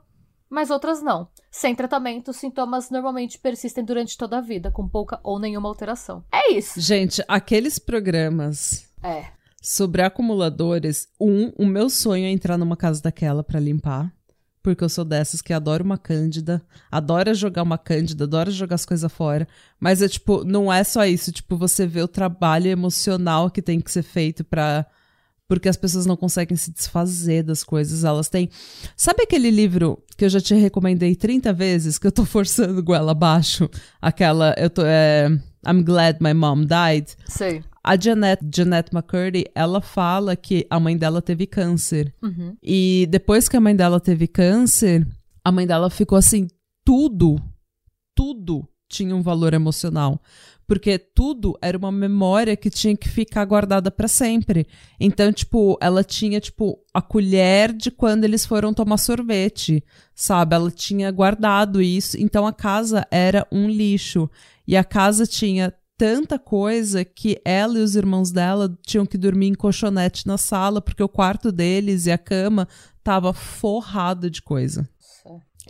mas 0.50 0.72
outras 0.72 1.02
não. 1.02 1.28
Sem 1.52 1.76
tratamento, 1.76 2.32
os 2.32 2.38
sintomas 2.38 2.90
normalmente 2.90 3.38
persistem 3.38 3.84
durante 3.84 4.18
toda 4.18 4.40
a 4.40 4.42
vida, 4.42 4.72
com 4.72 4.88
pouca 4.88 5.20
ou 5.24 5.40
nenhuma 5.40 5.70
alteração. 5.70 6.24
É 6.32 6.52
isso. 6.52 6.80
Gente, 6.82 7.24
aqueles 7.28 7.78
programas 7.78 8.90
É. 9.04 9.37
sobre 9.68 10.02
acumuladores, 10.02 11.10
um, 11.20 11.52
o 11.58 11.66
meu 11.66 11.90
sonho 11.90 12.24
é 12.24 12.30
entrar 12.30 12.58
numa 12.58 12.78
casa 12.78 13.02
daquela 13.02 13.44
pra 13.44 13.60
limpar. 13.60 14.10
Porque 14.64 14.82
eu 14.82 14.88
sou 14.88 15.04
dessas 15.04 15.42
que 15.42 15.52
adora 15.52 15.84
uma 15.84 15.98
cândida, 15.98 16.62
adora 16.90 17.34
jogar 17.34 17.64
uma 17.64 17.78
cândida, 17.78 18.24
adora 18.24 18.50
jogar 18.50 18.76
as 18.76 18.86
coisas 18.86 19.12
fora. 19.12 19.46
Mas 19.78 20.02
é 20.02 20.08
tipo, 20.08 20.46
não 20.46 20.72
é 20.72 20.86
só 20.86 21.06
isso. 21.06 21.34
Tipo, 21.34 21.58
você 21.58 21.86
vê 21.86 22.02
o 22.02 22.08
trabalho 22.08 22.68
emocional 22.68 23.52
que 23.52 23.62
tem 23.62 23.82
que 23.82 23.92
ser 23.92 24.04
feito 24.04 24.42
pra. 24.42 24.86
Porque 25.50 25.68
as 25.68 25.76
pessoas 25.76 26.06
não 26.06 26.16
conseguem 26.16 26.56
se 26.56 26.72
desfazer 26.72 27.44
das 27.44 27.62
coisas. 27.62 28.06
Elas 28.06 28.30
têm. 28.30 28.50
Sabe 28.96 29.24
aquele 29.24 29.52
livro 29.52 30.02
que 30.16 30.24
eu 30.24 30.30
já 30.30 30.40
te 30.40 30.56
recomendei 30.56 31.14
30 31.14 31.52
vezes, 31.52 31.98
que 31.98 32.08
eu 32.08 32.12
tô 32.12 32.24
forçando 32.26 32.82
goela 32.82 33.12
abaixo? 33.12 33.70
Aquela. 34.02 34.56
Eu 34.58 34.70
tô. 34.70 34.84
É, 34.86 35.28
I'm 35.66 35.84
glad 35.84 36.20
my 36.22 36.34
mom 36.34 36.62
died. 36.62 37.10
Sei. 37.26 37.64
A 37.84 38.00
Janet, 38.00 38.42
Janet 38.54 38.90
McCurdy, 38.94 39.46
ela 39.56 39.82
fala 39.82 40.36
que 40.36 40.66
a 40.70 40.80
mãe 40.80 40.98
dela 40.98 41.22
teve 41.22 41.46
câncer. 41.48 42.14
Uhum. 42.22 42.56
E 42.62 43.08
depois 43.10 43.48
que 43.48 43.58
a 43.58 43.62
mãe 43.62 43.76
dela 43.76 44.00
teve 44.00 44.28
câncer, 44.28 45.08
a 45.44 45.52
mãe 45.52 45.66
dela 45.66 45.90
ficou 45.90 46.18
assim, 46.18 46.48
tudo, 46.84 47.42
tudo 48.16 48.68
tinha 48.90 49.16
um 49.16 49.22
valor 49.22 49.54
emocional. 49.54 50.22
Porque 50.66 51.00
tudo 51.00 51.58
era 51.62 51.78
uma 51.78 51.92
memória 51.92 52.58
que 52.58 52.70
tinha 52.70 52.96
que 52.96 53.08
ficar 53.08 53.46
guardada 53.46 53.90
para 53.90 54.08
sempre. 54.10 54.68
Então, 55.00 55.32
tipo, 55.32 55.78
ela 55.82 56.04
tinha, 56.04 56.42
tipo, 56.42 56.78
a 56.94 57.02
colher 57.02 57.72
de 57.72 57.90
quando 57.90 58.26
eles 58.26 58.46
foram 58.46 58.74
tomar 58.74 58.98
sorvete, 58.98 59.82
sabe? 60.14 60.56
Ela 60.56 60.70
tinha 60.70 61.10
guardado 61.10 61.82
isso. 61.82 62.18
Então, 62.20 62.46
a 62.46 62.52
casa 62.52 63.08
era 63.10 63.48
um 63.50 63.70
lixo. 63.70 64.30
E 64.68 64.76
a 64.76 64.84
casa 64.84 65.26
tinha 65.26 65.74
tanta 65.98 66.38
coisa 66.38 67.04
que 67.04 67.42
ela 67.44 67.80
e 67.80 67.82
os 67.82 67.96
irmãos 67.96 68.32
dela 68.32 68.78
tinham 68.86 69.06
que 69.06 69.18
dormir 69.18 69.48
em 69.48 69.56
colchonete 69.56 70.28
na 70.28 70.38
sala, 70.38 70.80
porque 70.80 71.02
o 71.02 71.10
quarto 71.10 71.52
deles 71.52 72.06
e 72.06 72.12
a 72.12 72.18
cama 72.18 72.68
tava 73.04 73.34
forrado 73.34 74.30
de 74.30 74.42
coisa. 74.42 74.88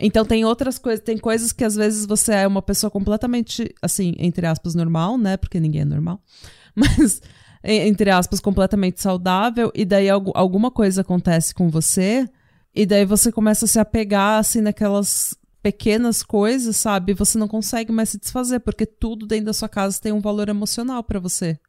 Então 0.00 0.24
tem 0.24 0.44
outras 0.44 0.78
coisas, 0.78 1.04
tem 1.04 1.18
coisas 1.18 1.50
que 1.52 1.64
às 1.64 1.74
vezes 1.74 2.06
você 2.06 2.32
é 2.32 2.46
uma 2.46 2.62
pessoa 2.62 2.90
completamente, 2.90 3.74
assim, 3.82 4.14
entre 4.18 4.46
aspas, 4.46 4.74
normal, 4.74 5.18
né? 5.18 5.36
Porque 5.36 5.58
ninguém 5.58 5.80
é 5.80 5.84
normal. 5.84 6.22
Mas, 6.74 7.20
entre 7.64 8.10
aspas, 8.10 8.38
completamente 8.38 9.02
saudável, 9.02 9.72
e 9.74 9.84
daí 9.84 10.08
alguma 10.08 10.70
coisa 10.70 11.00
acontece 11.00 11.52
com 11.52 11.68
você, 11.68 12.28
e 12.72 12.86
daí 12.86 13.04
você 13.04 13.32
começa 13.32 13.64
a 13.64 13.68
se 13.68 13.80
apegar, 13.80 14.38
assim, 14.38 14.60
naquelas 14.60 15.36
pequenas 15.68 16.22
coisas, 16.22 16.78
sabe? 16.78 17.12
Você 17.12 17.36
não 17.36 17.46
consegue 17.46 17.92
mais 17.92 18.08
se 18.08 18.18
desfazer, 18.18 18.60
porque 18.60 18.86
tudo 18.86 19.26
dentro 19.26 19.46
da 19.46 19.52
sua 19.52 19.68
casa 19.68 20.00
tem 20.00 20.12
um 20.12 20.20
valor 20.20 20.48
emocional 20.48 21.04
para 21.04 21.20
você. 21.20 21.60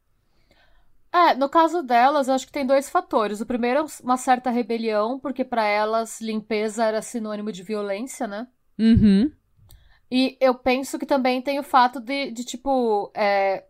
É, 1.12 1.34
no 1.34 1.50
caso 1.50 1.82
delas, 1.82 2.28
eu 2.28 2.34
acho 2.34 2.46
que 2.46 2.52
tem 2.52 2.64
dois 2.64 2.88
fatores. 2.88 3.42
O 3.42 3.46
primeiro 3.46 3.80
é 3.80 3.84
uma 4.02 4.16
certa 4.16 4.48
rebelião, 4.48 5.18
porque 5.20 5.44
para 5.44 5.66
elas 5.66 6.18
limpeza 6.18 6.82
era 6.82 7.02
sinônimo 7.02 7.52
de 7.52 7.62
violência, 7.62 8.26
né? 8.26 8.46
Uhum. 8.78 9.30
E 10.10 10.38
eu 10.40 10.54
penso 10.54 10.98
que 10.98 11.04
também 11.04 11.42
tem 11.42 11.58
o 11.58 11.62
fato 11.62 12.00
de, 12.00 12.30
de 12.30 12.42
tipo, 12.42 13.12
é, 13.14 13.64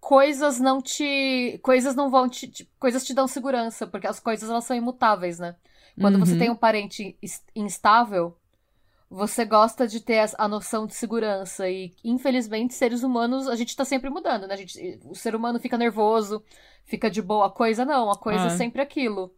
coisas 0.00 0.60
não 0.60 0.82
te. 0.82 1.58
Coisas 1.62 1.96
não 1.96 2.10
vão 2.10 2.28
te. 2.28 2.68
Coisas 2.78 3.02
te 3.06 3.14
dão 3.14 3.26
segurança, 3.26 3.86
porque 3.86 4.06
as 4.06 4.20
coisas 4.20 4.50
elas 4.50 4.64
são 4.64 4.76
imutáveis, 4.76 5.38
né? 5.38 5.56
Quando 5.98 6.16
uhum. 6.16 6.26
você 6.26 6.36
tem 6.36 6.50
um 6.50 6.56
parente 6.56 7.16
instável, 7.56 8.36
você 9.10 9.44
gosta 9.44 9.86
de 9.86 10.00
ter 10.00 10.28
a 10.36 10.48
noção 10.48 10.86
de 10.86 10.94
segurança. 10.94 11.68
E, 11.68 11.92
infelizmente, 12.02 12.74
seres 12.74 13.02
humanos, 13.02 13.48
a 13.48 13.56
gente 13.56 13.76
tá 13.76 13.84
sempre 13.84 14.10
mudando, 14.10 14.46
né? 14.46 14.56
Gente, 14.56 15.00
o 15.04 15.14
ser 15.14 15.34
humano 15.34 15.60
fica 15.60 15.78
nervoso, 15.78 16.42
fica 16.84 17.10
de 17.10 17.22
boa. 17.22 17.46
A 17.46 17.50
coisa 17.50 17.84
não, 17.84 18.10
a 18.10 18.16
coisa 18.16 18.44
é, 18.44 18.46
é 18.46 18.50
sempre 18.50 18.82
aquilo. 18.82 19.32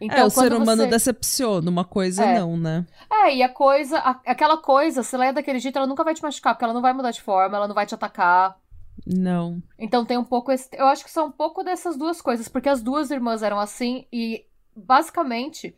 Então, 0.00 0.18
é, 0.18 0.24
o 0.24 0.30
ser 0.30 0.52
humano 0.52 0.82
você... 0.82 0.90
decepciona, 0.90 1.70
uma 1.70 1.84
coisa 1.84 2.24
é. 2.24 2.40
não, 2.40 2.56
né? 2.56 2.84
É, 3.08 3.36
e 3.36 3.42
a 3.42 3.48
coisa, 3.48 3.98
a, 3.98 4.20
aquela 4.26 4.56
coisa, 4.56 5.02
se 5.02 5.14
ela 5.14 5.26
é 5.26 5.32
daquele 5.32 5.60
jeito, 5.60 5.78
ela 5.78 5.86
nunca 5.86 6.02
vai 6.02 6.12
te 6.12 6.22
machucar, 6.22 6.54
porque 6.54 6.64
ela 6.64 6.74
não 6.74 6.82
vai 6.82 6.92
mudar 6.92 7.12
de 7.12 7.22
forma, 7.22 7.56
ela 7.56 7.68
não 7.68 7.74
vai 7.74 7.86
te 7.86 7.94
atacar. 7.94 8.58
Não. 9.06 9.62
Então 9.78 10.04
tem 10.04 10.18
um 10.18 10.24
pouco. 10.24 10.50
Esse, 10.50 10.68
eu 10.72 10.86
acho 10.86 11.04
que 11.04 11.10
são 11.10 11.26
um 11.26 11.32
pouco 11.32 11.62
dessas 11.62 11.96
duas 11.96 12.20
coisas, 12.20 12.48
porque 12.48 12.68
as 12.68 12.82
duas 12.82 13.10
irmãs 13.10 13.42
eram 13.42 13.60
assim 13.60 14.06
e, 14.12 14.44
basicamente, 14.74 15.74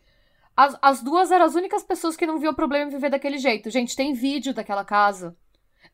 as, 0.57 0.77
as 0.81 1.03
duas 1.03 1.31
eram 1.31 1.45
as 1.45 1.55
únicas 1.55 1.83
pessoas 1.83 2.17
que 2.17 2.27
não 2.27 2.39
viam 2.39 2.55
problema 2.55 2.87
em 2.87 2.95
viver 2.95 3.11
daquele 3.11 3.39
jeito. 3.39 3.71
Gente, 3.71 3.97
tem 3.97 4.13
vídeo 4.13 4.55
daquela 4.55 4.85
casa. 4.85 5.37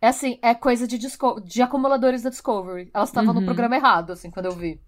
É 0.00 0.08
assim, 0.08 0.38
é 0.42 0.54
coisa 0.54 0.86
de, 0.86 0.98
de 0.98 1.62
acumuladores 1.62 2.22
da 2.22 2.30
Discovery. 2.30 2.90
Elas 2.92 3.10
estavam 3.10 3.34
uhum. 3.34 3.40
no 3.40 3.46
programa 3.46 3.76
errado, 3.76 4.12
assim, 4.12 4.30
quando 4.30 4.46
eu 4.46 4.52
vi. 4.52 4.80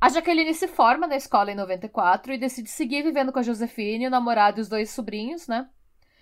A 0.00 0.08
Jaqueline 0.08 0.54
se 0.54 0.66
forma 0.66 1.06
na 1.06 1.16
escola 1.16 1.52
em 1.52 1.54
94 1.54 2.32
e 2.32 2.38
decide 2.38 2.70
seguir 2.70 3.02
vivendo 3.02 3.32
com 3.32 3.38
a 3.38 3.42
Josefine, 3.42 4.06
o 4.06 4.10
namorado 4.10 4.58
e 4.58 4.62
os 4.62 4.68
dois 4.68 4.90
sobrinhos, 4.90 5.46
né? 5.46 5.68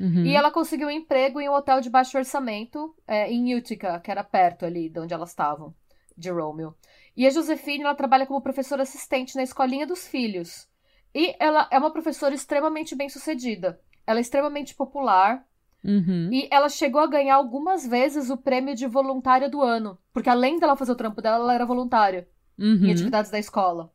Uhum. 0.01 0.25
E 0.25 0.35
ela 0.35 0.51
conseguiu 0.51 0.89
um 0.89 0.93
emprego 0.93 1.41
em 1.41 1.49
um 1.49 1.55
hotel 1.55 1.81
de 1.81 1.91
baixo 1.91 2.17
orçamento 2.19 2.95
é, 3.07 3.31
em 3.31 3.55
Utica, 3.55 4.01
que 4.01 4.11
era 4.11 4.25
perto 4.25 4.65
ali 4.65 4.89
de 4.89 4.99
onde 4.99 5.15
elas 5.15 5.31
estavam, 5.31 5.75
de 6.17 6.31
Romeo. 6.31 6.75
E 7.17 7.27
a 7.27 7.31
Josefine, 7.31 7.85
ela 7.85 7.95
trabalha 7.95 8.27
como 8.27 8.41
professora 8.41 8.83
assistente 8.83 9.37
na 9.37 9.43
escolinha 9.43 9.87
dos 9.87 10.07
filhos. 10.07 10.69
E 11.15 11.35
ela 11.39 11.69
é 11.71 11.79
uma 11.79 11.91
professora 11.91 12.35
extremamente 12.35 12.95
bem 12.95 13.09
sucedida. 13.09 13.81
Ela 14.07 14.19
é 14.19 14.23
extremamente 14.23 14.75
popular. 14.75 15.45
Uhum. 15.85 16.31
E 16.33 16.49
ela 16.51 16.69
chegou 16.69 17.01
a 17.01 17.07
ganhar 17.07 17.37
algumas 17.37 17.87
vezes 17.87 18.31
o 18.31 18.37
prêmio 18.37 18.75
de 18.75 18.87
voluntária 18.87 19.49
do 19.49 19.63
ano. 19.63 19.99
Porque 20.13 20.29
além 20.29 20.59
dela 20.59 20.77
fazer 20.77 20.93
o 20.93 20.97
trampo 20.97 21.23
dela, 21.23 21.37
ela 21.37 21.55
era 21.55 21.67
voluntária 21.67 22.29
uhum. 22.59 22.87
em 22.87 22.93
atividades 22.93 23.31
da 23.31 23.39
escola. 23.39 23.93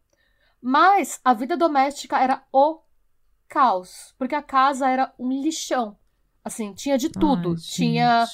Mas 0.61 1.19
a 1.23 1.33
vida 1.33 1.57
doméstica 1.57 2.19
era 2.19 2.43
o 2.51 2.79
caos. 3.47 4.13
Porque 4.17 4.35
a 4.35 4.41
casa 4.41 4.89
era 4.89 5.13
um 5.19 5.29
lixão. 5.29 5.97
Assim, 6.43 6.73
tinha 6.73 6.97
de 6.97 7.09
tudo. 7.09 7.51
Ai, 7.51 7.55
tinha. 7.55 8.25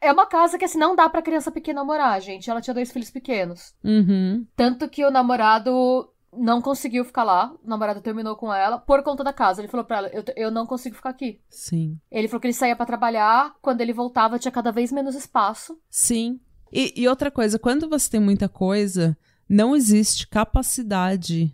É, 0.00 0.10
uma 0.12 0.26
casa 0.26 0.56
que, 0.56 0.64
assim, 0.64 0.78
não 0.78 0.96
dá 0.96 1.08
pra 1.08 1.22
criança 1.22 1.50
pequena 1.50 1.84
morar, 1.84 2.18
gente. 2.20 2.48
Ela 2.48 2.60
tinha 2.60 2.74
dois 2.74 2.90
filhos 2.90 3.10
pequenos. 3.10 3.74
Uhum. 3.84 4.46
Tanto 4.56 4.88
que 4.88 5.04
o 5.04 5.10
namorado 5.10 6.08
não 6.38 6.60
conseguiu 6.60 7.04
ficar 7.04 7.24
lá. 7.24 7.54
O 7.64 7.68
namorado 7.68 8.00
terminou 8.00 8.36
com 8.36 8.52
ela 8.52 8.78
por 8.78 9.02
conta 9.02 9.22
da 9.24 9.32
casa. 9.32 9.60
Ele 9.60 9.68
falou 9.68 9.84
pra 9.84 9.98
ela: 9.98 10.08
eu, 10.08 10.24
eu 10.36 10.50
não 10.50 10.66
consigo 10.66 10.96
ficar 10.96 11.10
aqui. 11.10 11.40
Sim. 11.48 11.98
Ele 12.10 12.28
falou 12.28 12.40
que 12.40 12.46
ele 12.46 12.54
saía 12.54 12.76
para 12.76 12.86
trabalhar. 12.86 13.54
Quando 13.60 13.80
ele 13.80 13.92
voltava, 13.92 14.38
tinha 14.38 14.52
cada 14.52 14.72
vez 14.72 14.92
menos 14.92 15.14
espaço. 15.14 15.78
Sim. 15.90 16.40
E, 16.72 16.92
e 16.96 17.08
outra 17.08 17.30
coisa, 17.30 17.58
quando 17.58 17.88
você 17.88 18.10
tem 18.10 18.20
muita 18.20 18.48
coisa, 18.48 19.16
não 19.48 19.76
existe 19.76 20.26
capacidade. 20.26 21.52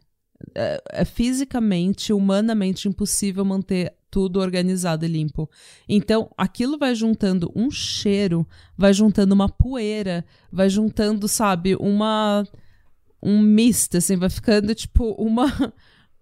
É, 0.55 0.83
é 0.91 1.05
fisicamente, 1.05 2.13
humanamente 2.13 2.89
impossível 2.89 3.45
manter 3.45 3.95
tudo 4.11 4.41
organizado 4.41 5.05
e 5.05 5.09
limpo. 5.09 5.49
Então, 5.89 6.31
aquilo 6.37 6.79
vai 6.79 6.95
juntando 6.95 7.53
um 7.55 7.71
cheiro, 7.71 8.47
vai 8.77 8.93
juntando 8.93 9.35
uma 9.35 9.49
poeira, 9.49 10.25
vai 10.51 10.69
juntando, 10.69 11.29
sabe, 11.29 11.77
uma 11.77 12.45
um 13.23 13.41
misto, 13.41 13.99
assim, 13.99 14.17
vai 14.17 14.31
ficando 14.31 14.75
tipo 14.75 15.13
uma. 15.13 15.73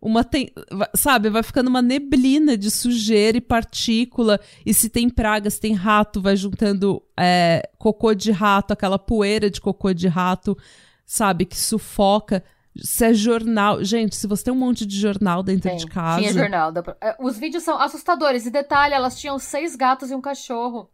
Uma 0.01 0.23
tem, 0.23 0.53
sabe, 0.95 1.29
vai 1.29 1.43
ficando 1.43 1.67
uma 1.67 1.83
neblina 1.83 2.57
de 2.57 2.71
sujeira 2.71 3.37
e 3.37 3.41
partícula. 3.41 4.39
E 4.65 4.73
se 4.73 4.89
tem 4.89 5.11
praga, 5.11 5.51
se 5.51 5.61
tem 5.61 5.75
rato, 5.75 6.21
vai 6.21 6.37
juntando 6.37 7.03
é, 7.19 7.69
cocô 7.77 8.15
de 8.15 8.31
rato, 8.31 8.73
aquela 8.73 8.97
poeira 8.97 9.51
de 9.51 9.61
cocô 9.61 9.93
de 9.93 10.07
rato, 10.07 10.57
sabe, 11.05 11.45
que 11.45 11.57
sufoca. 11.57 12.45
Se 12.77 13.07
é 13.07 13.13
jornal. 13.13 13.83
Gente, 13.83 14.15
se 14.15 14.29
você 14.29 14.45
tem 14.45 14.55
um 14.55 14.57
monte 14.57 14.87
de 14.87 14.97
jornal 14.97 15.43
dentro 15.43 15.69
tem, 15.69 15.77
de 15.77 15.87
casa. 15.89 16.21
Tinha 16.21 16.33
jornal. 16.33 16.73
É, 17.01 17.17
os 17.19 17.37
vídeos 17.37 17.65
são 17.65 17.77
assustadores. 17.77 18.47
E 18.47 18.51
detalhe, 18.51 18.95
elas 18.95 19.19
tinham 19.19 19.37
seis 19.37 19.75
gatos 19.75 20.13
e 20.13 20.15
um 20.15 20.21
cachorro 20.21 20.89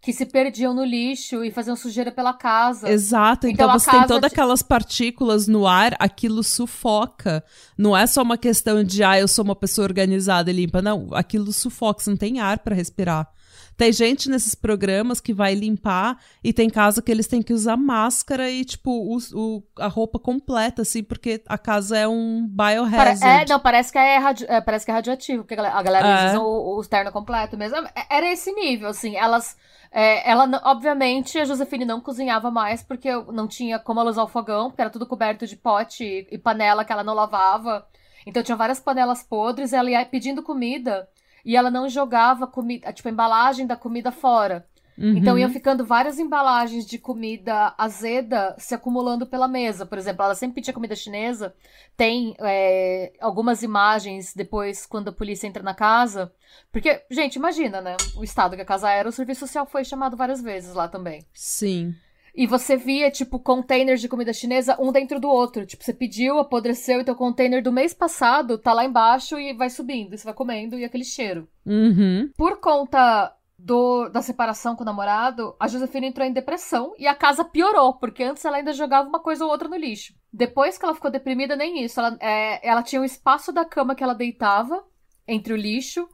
que 0.00 0.12
se 0.12 0.26
perdiam 0.26 0.72
no 0.72 0.84
lixo 0.84 1.42
e 1.44 1.50
faziam 1.50 1.74
sujeira 1.74 2.12
pela 2.12 2.32
casa. 2.32 2.88
Exato, 2.88 3.48
então, 3.48 3.66
então 3.66 3.78
você 3.78 3.90
tem 3.90 4.06
todas 4.06 4.30
aquelas 4.30 4.62
partículas 4.62 5.48
no 5.48 5.66
ar, 5.66 5.96
aquilo 5.98 6.42
sufoca. 6.42 7.42
Não 7.76 7.96
é 7.96 8.06
só 8.06 8.22
uma 8.22 8.38
questão 8.38 8.84
de, 8.84 9.02
ah, 9.02 9.18
eu 9.18 9.26
sou 9.26 9.44
uma 9.44 9.56
pessoa 9.56 9.84
organizada 9.86 10.50
e 10.50 10.54
limpa. 10.54 10.80
Não, 10.80 11.08
aquilo 11.12 11.52
sufoca, 11.52 12.02
você 12.02 12.10
não 12.10 12.16
tem 12.16 12.38
ar 12.40 12.60
para 12.60 12.74
respirar. 12.74 13.28
Tem 13.76 13.92
gente 13.92 14.30
nesses 14.30 14.54
programas 14.54 15.20
que 15.20 15.34
vai 15.34 15.54
limpar 15.54 16.18
e 16.42 16.52
tem 16.52 16.70
casa 16.70 17.02
que 17.02 17.10
eles 17.10 17.26
têm 17.26 17.42
que 17.42 17.52
usar 17.52 17.76
máscara 17.76 18.50
e, 18.50 18.64
tipo, 18.64 18.90
o, 18.90 19.18
o 19.34 19.62
a 19.78 19.86
roupa 19.86 20.18
completa, 20.18 20.82
assim, 20.82 21.02
porque 21.02 21.42
a 21.46 21.58
casa 21.58 21.98
é 21.98 22.08
um 22.08 22.46
biohazard. 22.48 23.22
É, 23.22 23.44
não, 23.46 23.60
parece 23.60 23.92
que 23.92 23.98
é, 23.98 24.18
radio, 24.18 24.46
é, 24.48 24.60
parece 24.60 24.84
que 24.84 24.90
é 24.90 24.94
radioativo, 24.94 25.44
porque 25.44 25.54
a 25.54 25.82
galera 25.82 26.06
é. 26.06 26.28
usa 26.28 26.40
o, 26.40 26.78
o 26.78 26.84
terno 26.86 27.12
completo 27.12 27.56
mesmo. 27.56 27.76
É, 27.94 28.06
era 28.10 28.32
esse 28.32 28.50
nível, 28.52 28.88
assim, 28.88 29.16
elas 29.16 29.56
é, 29.90 30.28
ela, 30.30 30.48
obviamente, 30.64 31.38
a 31.38 31.44
Josefine 31.44 31.84
não 31.84 32.00
cozinhava 32.00 32.50
mais 32.50 32.82
porque 32.82 33.10
não 33.32 33.46
tinha 33.46 33.78
como 33.78 34.00
ela 34.00 34.10
usar 34.10 34.24
o 34.24 34.28
fogão, 34.28 34.68
porque 34.68 34.82
era 34.82 34.90
tudo 34.90 35.06
coberto 35.06 35.46
de 35.46 35.56
pote 35.56 36.26
e 36.30 36.38
panela 36.38 36.84
que 36.84 36.92
ela 36.92 37.04
não 37.04 37.14
lavava. 37.14 37.86
Então 38.26 38.42
tinha 38.42 38.56
várias 38.56 38.80
panelas 38.80 39.22
podres, 39.22 39.72
ela 39.72 39.90
ia 39.90 40.04
pedindo 40.04 40.42
comida 40.42 41.08
e 41.46 41.54
ela 41.56 41.70
não 41.70 41.88
jogava 41.88 42.44
comida, 42.44 42.92
tipo, 42.92 43.08
a 43.08 43.12
embalagem 43.12 43.68
da 43.68 43.76
comida 43.76 44.10
fora. 44.10 44.66
Uhum. 44.98 45.16
Então 45.16 45.38
iam 45.38 45.50
ficando 45.50 45.84
várias 45.84 46.18
embalagens 46.18 46.86
de 46.86 46.98
comida 46.98 47.72
azeda 47.78 48.56
se 48.58 48.74
acumulando 48.74 49.26
pela 49.26 49.46
mesa. 49.46 49.86
Por 49.86 49.96
exemplo, 49.96 50.24
ela 50.24 50.34
sempre 50.34 50.56
pedia 50.56 50.74
comida 50.74 50.96
chinesa. 50.96 51.54
Tem 51.96 52.34
é, 52.40 53.12
algumas 53.20 53.62
imagens 53.62 54.34
depois, 54.34 54.86
quando 54.86 55.08
a 55.08 55.12
polícia 55.12 55.46
entra 55.46 55.62
na 55.62 55.74
casa. 55.74 56.32
Porque, 56.72 57.02
gente, 57.10 57.36
imagina, 57.36 57.80
né? 57.80 57.96
O 58.16 58.24
estado 58.24 58.56
que 58.56 58.62
a 58.62 58.66
casa 58.66 58.90
era, 58.90 59.08
o 59.08 59.12
serviço 59.12 59.40
social 59.40 59.66
foi 59.66 59.84
chamado 59.84 60.16
várias 60.16 60.42
vezes 60.42 60.74
lá 60.74 60.88
também. 60.88 61.24
Sim. 61.32 61.94
E 62.36 62.46
você 62.46 62.76
via, 62.76 63.10
tipo, 63.10 63.38
containers 63.38 64.00
de 64.00 64.08
comida 64.08 64.32
chinesa 64.32 64.76
um 64.78 64.92
dentro 64.92 65.18
do 65.18 65.28
outro. 65.28 65.64
Tipo, 65.64 65.82
você 65.82 65.94
pediu, 65.94 66.38
apodreceu, 66.38 67.00
então 67.00 67.14
o 67.14 67.18
container 67.18 67.62
do 67.62 67.72
mês 67.72 67.94
passado 67.94 68.58
tá 68.58 68.74
lá 68.74 68.84
embaixo 68.84 69.38
e 69.38 69.54
vai 69.54 69.70
subindo. 69.70 70.14
E 70.14 70.18
você 70.18 70.24
vai 70.24 70.34
comendo 70.34 70.78
e 70.78 70.84
aquele 70.84 71.04
cheiro. 71.04 71.48
Uhum. 71.64 72.30
Por 72.36 72.60
conta 72.60 73.34
do, 73.58 74.10
da 74.10 74.20
separação 74.20 74.76
com 74.76 74.82
o 74.82 74.86
namorado, 74.86 75.56
a 75.58 75.66
Josefina 75.66 76.06
entrou 76.06 76.26
em 76.26 76.32
depressão 76.32 76.92
e 76.98 77.06
a 77.06 77.14
casa 77.14 77.42
piorou, 77.42 77.94
porque 77.94 78.22
antes 78.22 78.44
ela 78.44 78.58
ainda 78.58 78.74
jogava 78.74 79.08
uma 79.08 79.20
coisa 79.20 79.44
ou 79.44 79.50
outra 79.50 79.68
no 79.68 79.76
lixo. 79.76 80.14
Depois 80.30 80.76
que 80.76 80.84
ela 80.84 80.94
ficou 80.94 81.10
deprimida, 81.10 81.56
nem 81.56 81.82
isso. 81.82 81.98
Ela, 81.98 82.18
é, 82.20 82.68
ela 82.68 82.82
tinha 82.82 83.00
um 83.00 83.04
espaço 83.04 83.50
da 83.50 83.64
cama 83.64 83.94
que 83.94 84.04
ela 84.04 84.14
deitava 84.14 84.84
entre 85.26 85.54
o 85.54 85.56
lixo 85.56 86.06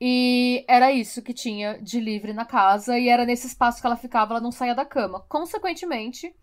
E 0.00 0.64
era 0.66 0.90
isso 0.90 1.20
que 1.20 1.34
tinha 1.34 1.78
de 1.82 2.00
livre 2.00 2.32
na 2.32 2.46
casa, 2.46 2.98
e 2.98 3.08
era 3.08 3.26
nesse 3.26 3.46
espaço 3.46 3.80
que 3.80 3.86
ela 3.86 3.96
ficava, 3.96 4.32
ela 4.32 4.40
não 4.40 4.50
saía 4.50 4.74
da 4.74 4.84
cama. 4.84 5.20
Consequentemente, 5.28 6.34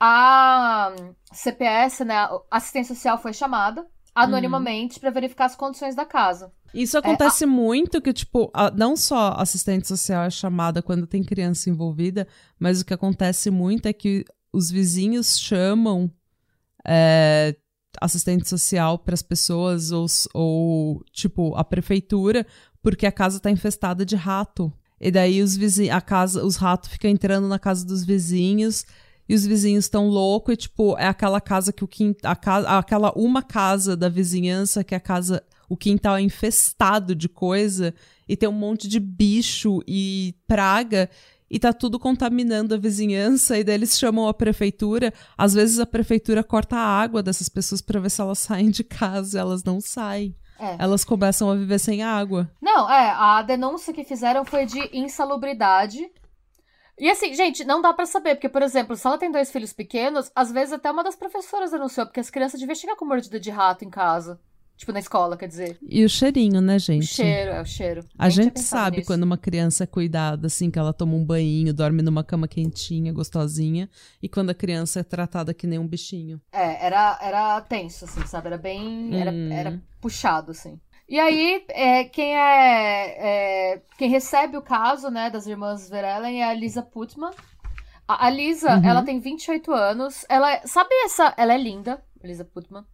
a 0.00 0.94
CPS, 1.30 2.04
né, 2.04 2.16
a 2.16 2.40
assistência 2.50 2.94
social 2.94 3.18
foi 3.18 3.32
chamada 3.34 3.86
anonimamente 4.14 4.96
uhum. 4.96 5.00
para 5.00 5.10
verificar 5.10 5.44
as 5.44 5.54
condições 5.54 5.94
da 5.94 6.04
casa. 6.04 6.50
Isso 6.72 6.98
acontece 6.98 7.44
é, 7.44 7.46
a... 7.46 7.50
muito 7.50 8.00
que, 8.00 8.12
tipo, 8.12 8.50
a, 8.54 8.70
não 8.70 8.96
só 8.96 9.34
assistente 9.36 9.86
social 9.86 10.24
é 10.24 10.30
chamada 10.30 10.82
quando 10.82 11.06
tem 11.06 11.22
criança 11.22 11.70
envolvida, 11.70 12.26
mas 12.58 12.80
o 12.80 12.84
que 12.84 12.94
acontece 12.94 13.50
muito 13.50 13.86
é 13.86 13.92
que 13.92 14.24
os 14.52 14.70
vizinhos 14.70 15.38
chamam 15.38 16.10
é, 16.86 17.54
assistente 18.00 18.48
social 18.48 18.98
para 18.98 19.14
as 19.14 19.22
pessoas 19.22 19.92
ou, 19.92 20.06
ou, 20.34 21.04
tipo, 21.12 21.54
a 21.54 21.64
prefeitura 21.64 22.46
porque 22.82 23.06
a 23.06 23.12
casa 23.12 23.40
tá 23.40 23.50
infestada 23.50 24.04
de 24.04 24.16
rato. 24.16 24.72
E 25.00 25.10
daí 25.10 25.42
os 25.42 25.56
vizinhos, 25.56 25.94
a 25.94 26.00
casa, 26.00 26.44
os 26.44 26.56
ratos 26.56 26.90
ficam 26.90 27.10
entrando 27.10 27.48
na 27.48 27.58
casa 27.58 27.86
dos 27.86 28.04
vizinhos 28.04 28.84
e 29.28 29.34
os 29.34 29.46
vizinhos 29.46 29.84
estão 29.84 30.08
loucos 30.08 30.54
e 30.54 30.56
tipo, 30.56 30.96
é 30.98 31.06
aquela 31.06 31.40
casa 31.40 31.72
que 31.72 31.84
o 31.84 31.88
quintal, 31.88 32.36
aquela 32.66 33.12
uma 33.14 33.42
casa 33.42 33.96
da 33.96 34.08
vizinhança 34.08 34.82
que 34.82 34.94
é 34.94 34.96
a 34.96 35.00
casa, 35.00 35.42
o 35.68 35.76
quintal 35.76 36.16
é 36.16 36.22
infestado 36.22 37.14
de 37.14 37.28
coisa 37.28 37.94
e 38.28 38.36
tem 38.36 38.48
um 38.48 38.52
monte 38.52 38.88
de 38.88 38.98
bicho 38.98 39.80
e 39.86 40.34
praga 40.46 41.08
e 41.50 41.58
tá 41.58 41.72
tudo 41.72 41.98
contaminando 41.98 42.74
a 42.74 42.78
vizinhança, 42.78 43.58
e 43.58 43.64
daí 43.64 43.76
eles 43.76 43.98
chamam 43.98 44.28
a 44.28 44.34
prefeitura. 44.34 45.12
Às 45.36 45.54
vezes 45.54 45.78
a 45.78 45.86
prefeitura 45.86 46.44
corta 46.44 46.76
a 46.76 47.00
água 47.00 47.22
dessas 47.22 47.48
pessoas 47.48 47.80
para 47.80 48.00
ver 48.00 48.10
se 48.10 48.20
elas 48.20 48.38
saem 48.38 48.70
de 48.70 48.84
casa, 48.84 49.40
elas 49.40 49.64
não 49.64 49.80
saem. 49.80 50.36
É. 50.58 50.76
Elas 50.78 51.04
começam 51.04 51.50
a 51.50 51.54
viver 51.54 51.78
sem 51.78 52.02
água. 52.02 52.50
Não, 52.60 52.90
é, 52.90 53.10
a 53.10 53.42
denúncia 53.42 53.92
que 53.92 54.04
fizeram 54.04 54.44
foi 54.44 54.66
de 54.66 54.78
insalubridade. 54.92 56.10
E 56.98 57.08
assim, 57.08 57.32
gente, 57.32 57.64
não 57.64 57.80
dá 57.80 57.92
para 57.92 58.06
saber, 58.06 58.34
porque, 58.34 58.48
por 58.48 58.60
exemplo, 58.60 58.96
se 58.96 59.06
ela 59.06 59.18
tem 59.18 59.30
dois 59.30 59.52
filhos 59.52 59.72
pequenos, 59.72 60.32
às 60.34 60.50
vezes 60.50 60.72
até 60.72 60.90
uma 60.90 61.04
das 61.04 61.14
professoras 61.14 61.70
denunciou, 61.70 62.06
porque 62.06 62.18
as 62.18 62.30
crianças 62.30 62.58
deviam 62.58 62.74
chegar 62.74 62.96
com 62.96 63.04
mordida 63.04 63.38
de 63.38 63.50
rato 63.50 63.84
em 63.84 63.90
casa. 63.90 64.40
Tipo, 64.78 64.92
na 64.92 65.00
escola, 65.00 65.36
quer 65.36 65.48
dizer. 65.48 65.76
E 65.82 66.04
o 66.04 66.08
cheirinho, 66.08 66.60
né, 66.60 66.78
gente? 66.78 67.02
O 67.02 67.06
cheiro, 67.06 67.50
é 67.50 67.60
o 67.60 67.64
cheiro. 67.64 68.04
A 68.16 68.28
gente 68.28 68.60
sabe 68.60 68.98
nisso. 68.98 69.08
quando 69.08 69.24
uma 69.24 69.36
criança 69.36 69.82
é 69.82 69.86
cuidada, 69.88 70.46
assim, 70.46 70.70
que 70.70 70.78
ela 70.78 70.92
toma 70.92 71.14
um 71.14 71.24
banho, 71.24 71.74
dorme 71.74 72.00
numa 72.00 72.22
cama 72.22 72.46
quentinha, 72.46 73.12
gostosinha, 73.12 73.90
e 74.22 74.28
quando 74.28 74.50
a 74.50 74.54
criança 74.54 75.00
é 75.00 75.02
tratada 75.02 75.52
que 75.52 75.66
nem 75.66 75.80
um 75.80 75.86
bichinho. 75.86 76.40
É, 76.52 76.86
era, 76.86 77.18
era 77.20 77.60
tenso, 77.62 78.04
assim, 78.04 78.24
sabe? 78.24 78.46
Era 78.46 78.56
bem. 78.56 79.20
Era, 79.20 79.32
hum. 79.32 79.52
era 79.52 79.82
puxado, 80.00 80.52
assim. 80.52 80.78
E 81.08 81.18
aí, 81.18 81.64
é, 81.70 82.04
quem 82.04 82.36
é, 82.36 83.72
é, 83.72 83.82
Quem 83.96 84.08
recebe 84.08 84.56
o 84.56 84.62
caso, 84.62 85.10
né, 85.10 85.28
das 85.28 85.48
irmãs 85.48 85.90
Verellen 85.90 86.40
é 86.40 86.44
a 86.44 86.54
Lisa 86.54 86.82
Putman. 86.82 87.32
A, 88.06 88.26
a 88.26 88.30
Lisa, 88.30 88.76
uhum. 88.76 88.84
ela 88.84 89.02
tem 89.02 89.18
28 89.18 89.72
anos. 89.72 90.24
Ela 90.28 90.52
é, 90.52 90.66
Sabe 90.66 90.90
essa. 91.04 91.34
Ela 91.36 91.54
é 91.54 91.58
linda, 91.58 92.00
Lisa 92.22 92.44
Putman. 92.44 92.84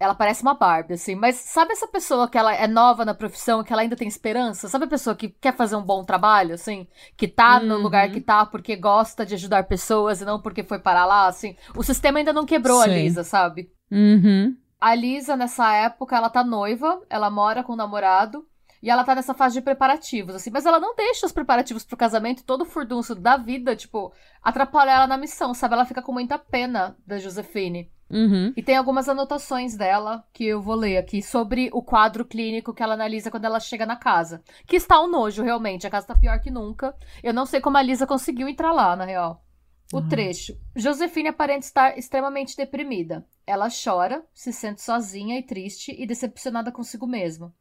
Ela 0.00 0.14
parece 0.14 0.40
uma 0.40 0.54
Barbie, 0.54 0.94
assim. 0.94 1.14
Mas 1.14 1.36
sabe 1.36 1.72
essa 1.72 1.86
pessoa 1.86 2.26
que 2.26 2.38
ela 2.38 2.54
é 2.54 2.66
nova 2.66 3.04
na 3.04 3.12
profissão, 3.12 3.62
que 3.62 3.70
ela 3.70 3.82
ainda 3.82 3.94
tem 3.94 4.08
esperança? 4.08 4.66
Sabe 4.66 4.86
a 4.86 4.88
pessoa 4.88 5.14
que 5.14 5.28
quer 5.28 5.54
fazer 5.54 5.76
um 5.76 5.82
bom 5.82 6.02
trabalho, 6.02 6.54
assim? 6.54 6.88
Que 7.18 7.28
tá 7.28 7.58
uhum. 7.58 7.66
no 7.66 7.76
lugar 7.76 8.10
que 8.10 8.18
tá 8.18 8.46
porque 8.46 8.76
gosta 8.76 9.26
de 9.26 9.34
ajudar 9.34 9.64
pessoas 9.64 10.22
e 10.22 10.24
não 10.24 10.40
porque 10.40 10.64
foi 10.64 10.78
parar 10.78 11.04
lá, 11.04 11.26
assim? 11.26 11.54
O 11.76 11.82
sistema 11.82 12.18
ainda 12.18 12.32
não 12.32 12.46
quebrou 12.46 12.82
Sim. 12.82 12.84
a 12.84 12.86
Lisa, 12.94 13.22
sabe? 13.22 13.70
Uhum. 13.92 14.56
A 14.80 14.94
Lisa, 14.94 15.36
nessa 15.36 15.70
época, 15.74 16.16
ela 16.16 16.30
tá 16.30 16.42
noiva, 16.42 17.02
ela 17.10 17.28
mora 17.28 17.62
com 17.62 17.74
o 17.74 17.76
namorado. 17.76 18.46
E 18.82 18.88
ela 18.88 19.04
tá 19.04 19.14
nessa 19.14 19.34
fase 19.34 19.56
de 19.56 19.60
preparativos, 19.60 20.34
assim. 20.34 20.48
Mas 20.50 20.64
ela 20.64 20.80
não 20.80 20.96
deixa 20.96 21.26
os 21.26 21.32
preparativos 21.32 21.84
pro 21.84 21.98
casamento, 21.98 22.42
todo 22.42 22.62
o 22.62 22.64
furdunço 22.64 23.14
da 23.14 23.36
vida, 23.36 23.76
tipo, 23.76 24.10
atrapalhar 24.42 24.94
ela 24.94 25.06
na 25.06 25.18
missão, 25.18 25.52
sabe? 25.52 25.74
Ela 25.74 25.84
fica 25.84 26.00
com 26.00 26.12
muita 26.12 26.38
pena 26.38 26.96
da 27.06 27.18
Josefine. 27.18 27.90
Uhum. 28.10 28.52
E 28.56 28.62
tem 28.62 28.76
algumas 28.76 29.08
anotações 29.08 29.76
dela 29.76 30.24
que 30.32 30.44
eu 30.44 30.60
vou 30.60 30.74
ler 30.74 30.96
aqui 30.96 31.22
sobre 31.22 31.70
o 31.72 31.80
quadro 31.80 32.24
clínico 32.24 32.74
que 32.74 32.82
ela 32.82 32.94
analisa 32.94 33.30
quando 33.30 33.44
ela 33.44 33.60
chega 33.60 33.86
na 33.86 33.96
casa. 33.96 34.42
Que 34.66 34.76
está 34.76 35.00
um 35.00 35.08
nojo, 35.08 35.42
realmente. 35.42 35.86
A 35.86 35.90
casa 35.90 36.08
tá 36.08 36.16
pior 36.16 36.40
que 36.40 36.50
nunca. 36.50 36.94
Eu 37.22 37.32
não 37.32 37.46
sei 37.46 37.60
como 37.60 37.76
a 37.76 37.82
Lisa 37.82 38.06
conseguiu 38.06 38.48
entrar 38.48 38.72
lá, 38.72 38.96
na 38.96 39.04
real. 39.04 39.44
O 39.92 39.98
uhum. 39.98 40.08
trecho. 40.08 40.56
Josefine 40.74 41.28
aparenta 41.28 41.66
estar 41.66 41.98
extremamente 41.98 42.56
deprimida. 42.56 43.24
Ela 43.46 43.68
chora, 43.70 44.24
se 44.34 44.52
sente 44.52 44.82
sozinha 44.82 45.38
e 45.38 45.42
triste 45.42 45.94
e 45.96 46.06
decepcionada 46.06 46.72
consigo 46.72 47.06
mesma. 47.06 47.54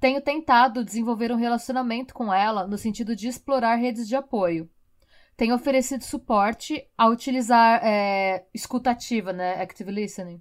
Tenho 0.00 0.20
tentado 0.20 0.84
desenvolver 0.84 1.32
um 1.32 1.36
relacionamento 1.36 2.12
com 2.14 2.32
ela 2.32 2.66
no 2.66 2.76
sentido 2.76 3.14
de 3.14 3.28
explorar 3.28 3.76
redes 3.76 4.08
de 4.08 4.16
apoio 4.16 4.68
tem 5.36 5.52
oferecido 5.52 6.04
suporte 6.04 6.86
a 6.96 7.08
utilizar 7.08 7.80
é, 7.84 8.44
escutativa, 8.54 9.32
né, 9.32 9.60
active 9.60 9.90
listening, 9.90 10.40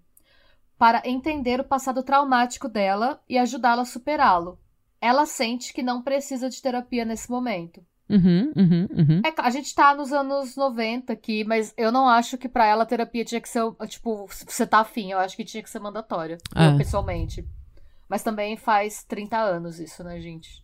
para 0.78 1.02
entender 1.06 1.60
o 1.60 1.64
passado 1.64 2.04
traumático 2.04 2.68
dela 2.68 3.22
e 3.28 3.38
ajudá-la 3.38 3.84
a 3.84 3.86
superá-lo. 3.86 4.60
Ela 5.02 5.26
sente 5.26 5.74
que 5.74 5.84
não 5.84 6.02
precisa 6.02 6.50
de 6.50 6.62
terapia 6.62 7.06
nesse 7.06 7.30
momento. 7.30 7.84
Uhum, 8.10 8.52
uhum, 8.56 8.88
uhum. 8.92 9.22
É, 9.26 9.34
a 9.38 9.50
gente 9.50 9.74
tá 9.74 9.96
nos 9.96 10.12
anos 10.14 10.56
90 10.56 11.14
aqui, 11.14 11.44
mas 11.44 11.74
eu 11.78 11.92
não 11.92 12.08
acho 12.08 12.38
que 12.38 12.48
para 12.48 12.66
ela 12.66 12.84
a 12.84 12.86
terapia 12.86 13.26
tinha 13.26 13.42
que 13.42 13.50
ser, 13.50 13.64
tipo, 13.88 14.28
você 14.28 14.68
tá 14.68 14.80
afim, 14.80 15.12
eu 15.12 15.20
acho 15.20 15.36
que 15.36 15.44
tinha 15.44 15.64
que 15.64 15.70
ser 15.70 15.80
mandatória, 15.80 16.38
é. 16.56 16.68
eu, 16.68 16.78
pessoalmente. 16.78 17.46
Mas 18.08 18.22
também 18.22 18.56
faz 18.56 19.04
30 19.04 19.38
anos 19.38 19.80
isso, 19.80 20.04
né, 20.04 20.20
gente? 20.20 20.63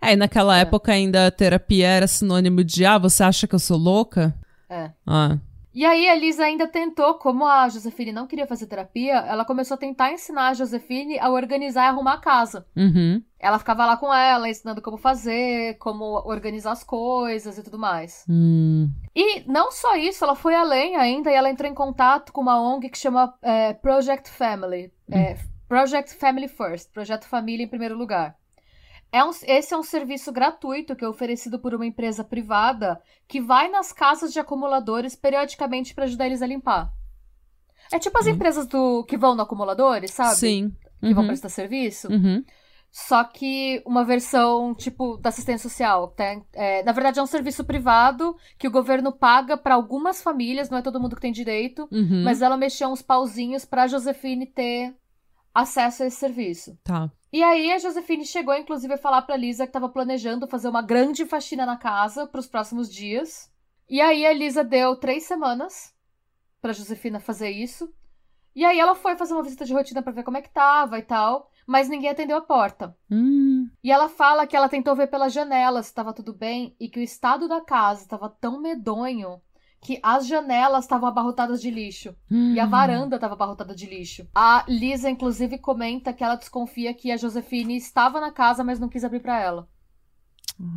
É, 0.00 0.12
e 0.12 0.16
naquela 0.16 0.58
é. 0.58 0.62
época 0.62 0.92
ainda 0.92 1.26
a 1.26 1.30
terapia 1.30 1.88
era 1.88 2.06
sinônimo 2.06 2.64
de, 2.64 2.84
ah, 2.84 2.98
você 2.98 3.22
acha 3.22 3.46
que 3.46 3.54
eu 3.54 3.58
sou 3.58 3.76
louca? 3.76 4.34
É. 4.68 4.90
Ah. 5.06 5.38
E 5.72 5.84
aí 5.84 6.08
a 6.08 6.16
Lisa 6.16 6.44
ainda 6.44 6.66
tentou, 6.66 7.14
como 7.14 7.46
a 7.46 7.68
Josefine 7.68 8.10
não 8.10 8.26
queria 8.26 8.46
fazer 8.46 8.66
terapia, 8.66 9.14
ela 9.18 9.44
começou 9.44 9.76
a 9.76 9.78
tentar 9.78 10.12
ensinar 10.12 10.48
a 10.48 10.54
Josefine 10.54 11.18
a 11.18 11.30
organizar 11.30 11.84
e 11.84 11.88
arrumar 11.88 12.14
a 12.14 12.20
casa. 12.20 12.66
Uhum. 12.76 13.22
Ela 13.38 13.58
ficava 13.58 13.86
lá 13.86 13.96
com 13.96 14.12
ela, 14.12 14.48
ensinando 14.48 14.82
como 14.82 14.96
fazer, 14.96 15.78
como 15.78 16.04
organizar 16.26 16.72
as 16.72 16.82
coisas 16.82 17.56
e 17.56 17.62
tudo 17.62 17.78
mais. 17.78 18.24
Hum. 18.28 18.90
E 19.14 19.48
não 19.50 19.70
só 19.70 19.94
isso, 19.94 20.24
ela 20.24 20.34
foi 20.34 20.54
além 20.54 20.96
ainda 20.96 21.30
e 21.30 21.34
ela 21.34 21.48
entrou 21.48 21.70
em 21.70 21.74
contato 21.74 22.32
com 22.32 22.40
uma 22.40 22.60
ONG 22.60 22.90
que 22.90 22.98
chama 22.98 23.32
é, 23.40 23.72
Project 23.72 24.28
Family. 24.28 24.92
É, 25.10 25.36
Project 25.68 26.14
Family 26.16 26.48
First, 26.48 26.92
Projeto 26.92 27.26
Família 27.26 27.64
em 27.64 27.68
primeiro 27.68 27.96
lugar. 27.96 28.36
É 29.12 29.24
um, 29.24 29.30
esse 29.30 29.74
é 29.74 29.76
um 29.76 29.82
serviço 29.82 30.30
gratuito 30.30 30.94
que 30.94 31.04
é 31.04 31.08
oferecido 31.08 31.58
por 31.58 31.74
uma 31.74 31.86
empresa 31.86 32.22
privada 32.22 33.00
que 33.26 33.40
vai 33.40 33.68
nas 33.68 33.92
casas 33.92 34.32
de 34.32 34.38
acumuladores 34.38 35.16
periodicamente 35.16 35.94
para 35.94 36.04
ajudar 36.04 36.26
eles 36.26 36.42
a 36.42 36.46
limpar. 36.46 36.92
É 37.92 37.98
tipo 37.98 38.16
as 38.18 38.26
uhum. 38.26 38.32
empresas 38.32 38.66
do 38.66 39.04
que 39.04 39.16
vão 39.16 39.34
no 39.34 39.42
acumuladores, 39.42 40.12
sabe? 40.12 40.36
Sim. 40.36 40.76
Que 41.00 41.08
uhum. 41.08 41.14
vão 41.14 41.26
prestar 41.26 41.48
serviço. 41.48 42.08
Uhum. 42.08 42.44
Só 42.92 43.22
que 43.22 43.82
uma 43.86 44.04
versão, 44.04 44.74
tipo, 44.74 45.16
da 45.16 45.28
assistência 45.28 45.68
social. 45.68 46.08
Tem, 46.08 46.44
é, 46.52 46.82
na 46.82 46.92
verdade, 46.92 47.20
é 47.20 47.22
um 47.22 47.26
serviço 47.26 47.64
privado 47.64 48.36
que 48.58 48.66
o 48.66 48.70
governo 48.70 49.12
paga 49.12 49.56
para 49.56 49.74
algumas 49.74 50.22
famílias, 50.22 50.68
não 50.68 50.78
é 50.78 50.82
todo 50.82 51.00
mundo 51.00 51.14
que 51.14 51.22
tem 51.22 51.32
direito, 51.32 51.88
uhum. 51.90 52.24
mas 52.24 52.42
ela 52.42 52.56
mexeu 52.56 52.88
uns 52.88 53.02
pauzinhos 53.02 53.64
pra 53.64 53.86
Josefine 53.86 54.46
ter 54.46 54.94
acesso 55.54 56.02
a 56.02 56.06
esse 56.06 56.16
serviço. 56.16 56.76
Tá. 56.82 57.10
E 57.32 57.42
aí 57.42 57.72
a 57.72 57.78
Josefine 57.78 58.26
chegou, 58.26 58.54
inclusive, 58.54 58.94
a 58.94 58.98
falar 58.98 59.22
pra 59.22 59.36
Lisa 59.36 59.64
que 59.64 59.70
estava 59.70 59.88
planejando 59.88 60.48
fazer 60.48 60.68
uma 60.68 60.82
grande 60.82 61.24
faxina 61.24 61.64
na 61.64 61.76
casa 61.76 62.26
para 62.26 62.40
os 62.40 62.46
próximos 62.46 62.92
dias. 62.92 63.50
E 63.88 64.00
aí 64.00 64.26
a 64.26 64.32
Lisa 64.32 64.64
deu 64.64 64.96
três 64.96 65.24
semanas 65.24 65.94
pra 66.60 66.72
Josefina 66.72 67.20
fazer 67.20 67.50
isso. 67.50 67.92
E 68.54 68.64
aí 68.64 68.78
ela 68.80 68.94
foi 68.96 69.16
fazer 69.16 69.32
uma 69.32 69.44
visita 69.44 69.64
de 69.64 69.72
rotina 69.72 70.02
para 70.02 70.12
ver 70.12 70.24
como 70.24 70.36
é 70.36 70.42
que 70.42 70.50
tava 70.50 70.98
e 70.98 71.02
tal, 71.02 71.50
mas 71.66 71.88
ninguém 71.88 72.10
atendeu 72.10 72.36
a 72.36 72.42
porta. 72.42 72.96
Hum. 73.10 73.70
E 73.82 73.92
ela 73.92 74.08
fala 74.08 74.46
que 74.46 74.56
ela 74.56 74.68
tentou 74.68 74.94
ver 74.96 75.06
pela 75.06 75.28
janela 75.28 75.82
se 75.82 75.88
estava 75.90 76.12
tudo 76.12 76.32
bem 76.32 76.74
e 76.80 76.88
que 76.88 76.98
o 76.98 77.02
estado 77.02 77.46
da 77.46 77.60
casa 77.60 78.02
estava 78.02 78.28
tão 78.28 78.60
medonho 78.60 79.40
que 79.80 79.98
as 80.02 80.26
janelas 80.26 80.84
estavam 80.84 81.08
abarrotadas 81.08 81.60
de 81.60 81.70
lixo 81.70 82.14
hum. 82.30 82.54
e 82.54 82.60
a 82.60 82.66
hum. 82.66 82.70
varanda 82.70 83.16
estava 83.16 83.34
abarrotada 83.34 83.74
de 83.74 83.86
lixo. 83.86 84.26
A 84.34 84.64
Lisa, 84.68 85.08
inclusive, 85.08 85.58
comenta 85.58 86.12
que 86.12 86.22
ela 86.22 86.36
desconfia 86.36 86.92
que 86.92 87.10
a 87.10 87.16
Josefine 87.16 87.76
estava 87.76 88.20
na 88.20 88.30
casa, 88.30 88.62
mas 88.62 88.78
não 88.78 88.88
quis 88.88 89.04
abrir 89.04 89.20
para 89.20 89.40
ela. 89.40 89.68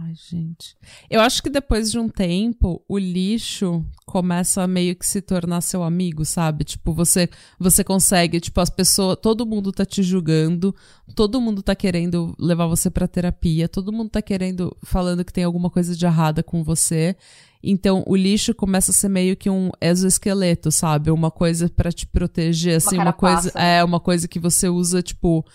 Ai, 0.02 0.13
gente. 0.16 0.78
Eu 1.10 1.20
acho 1.20 1.44
que 1.44 1.50
depois 1.50 1.92
de 1.92 2.00
um 2.00 2.08
tempo, 2.08 2.82
o 2.88 2.98
lixo 2.98 3.84
começa 4.06 4.62
a 4.62 4.68
meio 4.68 4.96
que 4.96 5.06
se 5.06 5.22
tornar 5.22 5.60
seu 5.60 5.84
amigo, 5.84 6.24
sabe? 6.24 6.63
Tipo, 6.63 6.94
você 6.94 7.30
você 7.60 7.84
consegue, 7.84 8.39
tipo, 8.39 8.62
as 8.62 8.70
pessoas, 8.70 9.18
todo 9.22 9.46
mundo 9.46 9.74
tá 9.74 9.86
te 9.86 10.02
julgando, 10.02 10.74
todo 11.13 11.42
mundo 11.42 11.62
tá 11.62 11.76
querendo 11.76 12.34
levar 12.39 12.68
você 12.68 12.89
para 12.89 13.10
terapia, 13.10 13.68
todo 13.68 13.92
mundo 13.92 14.10
tá 14.10 14.22
querendo 14.22 14.76
falando 14.84 15.26
que 15.26 15.34
tem 15.34 15.44
alguma 15.44 15.70
coisa 15.70 15.94
de 15.94 16.06
errada 16.06 16.42
com 16.42 16.63
você. 16.63 17.18
Então, 17.63 18.04
o 18.06 18.15
lixo 18.15 18.54
começa 18.54 18.91
a 18.91 18.93
ser 18.93 19.08
meio 19.08 19.38
que 19.38 19.49
um 19.49 19.71
exoesqueleto, 19.80 20.69
sabe? 20.69 21.10
Uma 21.10 21.32
coisa 21.32 21.69
para 21.69 21.93
te 21.93 22.06
proteger, 22.06 22.76
assim, 22.76 22.95
uma, 22.95 23.06
uma 23.06 23.13
coisa, 23.13 23.49
é 23.56 23.82
uma 23.82 24.02
coisa 24.02 24.28
que 24.28 24.38
você 24.38 24.67
usa 24.67 25.02
tipo 25.02 25.45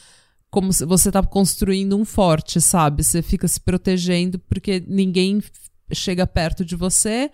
como 0.50 0.72
se 0.72 0.86
você 0.86 1.12
tá 1.12 1.22
construindo 1.22 1.94
um 1.96 2.06
forte, 2.06 2.60
sabe? 2.60 3.04
Você 3.04 3.20
fica 3.20 3.46
se 3.46 3.60
protegendo 3.60 4.38
porque 4.38 4.82
ninguém 4.88 5.42
chega 5.92 6.26
perto 6.26 6.64
de 6.64 6.74
você, 6.74 7.30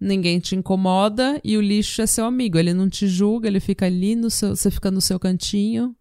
ninguém 0.00 0.40
te 0.40 0.56
incomoda 0.56 1.40
e 1.44 1.56
o 1.56 1.60
lixo 1.60 2.02
é 2.02 2.06
seu 2.06 2.24
amigo. 2.24 2.58
Ele 2.58 2.74
não 2.74 2.88
te 2.88 3.06
julga, 3.06 3.46
ele 3.46 3.60
fica 3.60 3.86
ali 3.86 4.16
no 4.16 4.30
seu, 4.30 4.56
você 4.56 4.70
fica 4.70 4.90
no 4.90 5.00
seu 5.00 5.20
cantinho, 5.20 5.94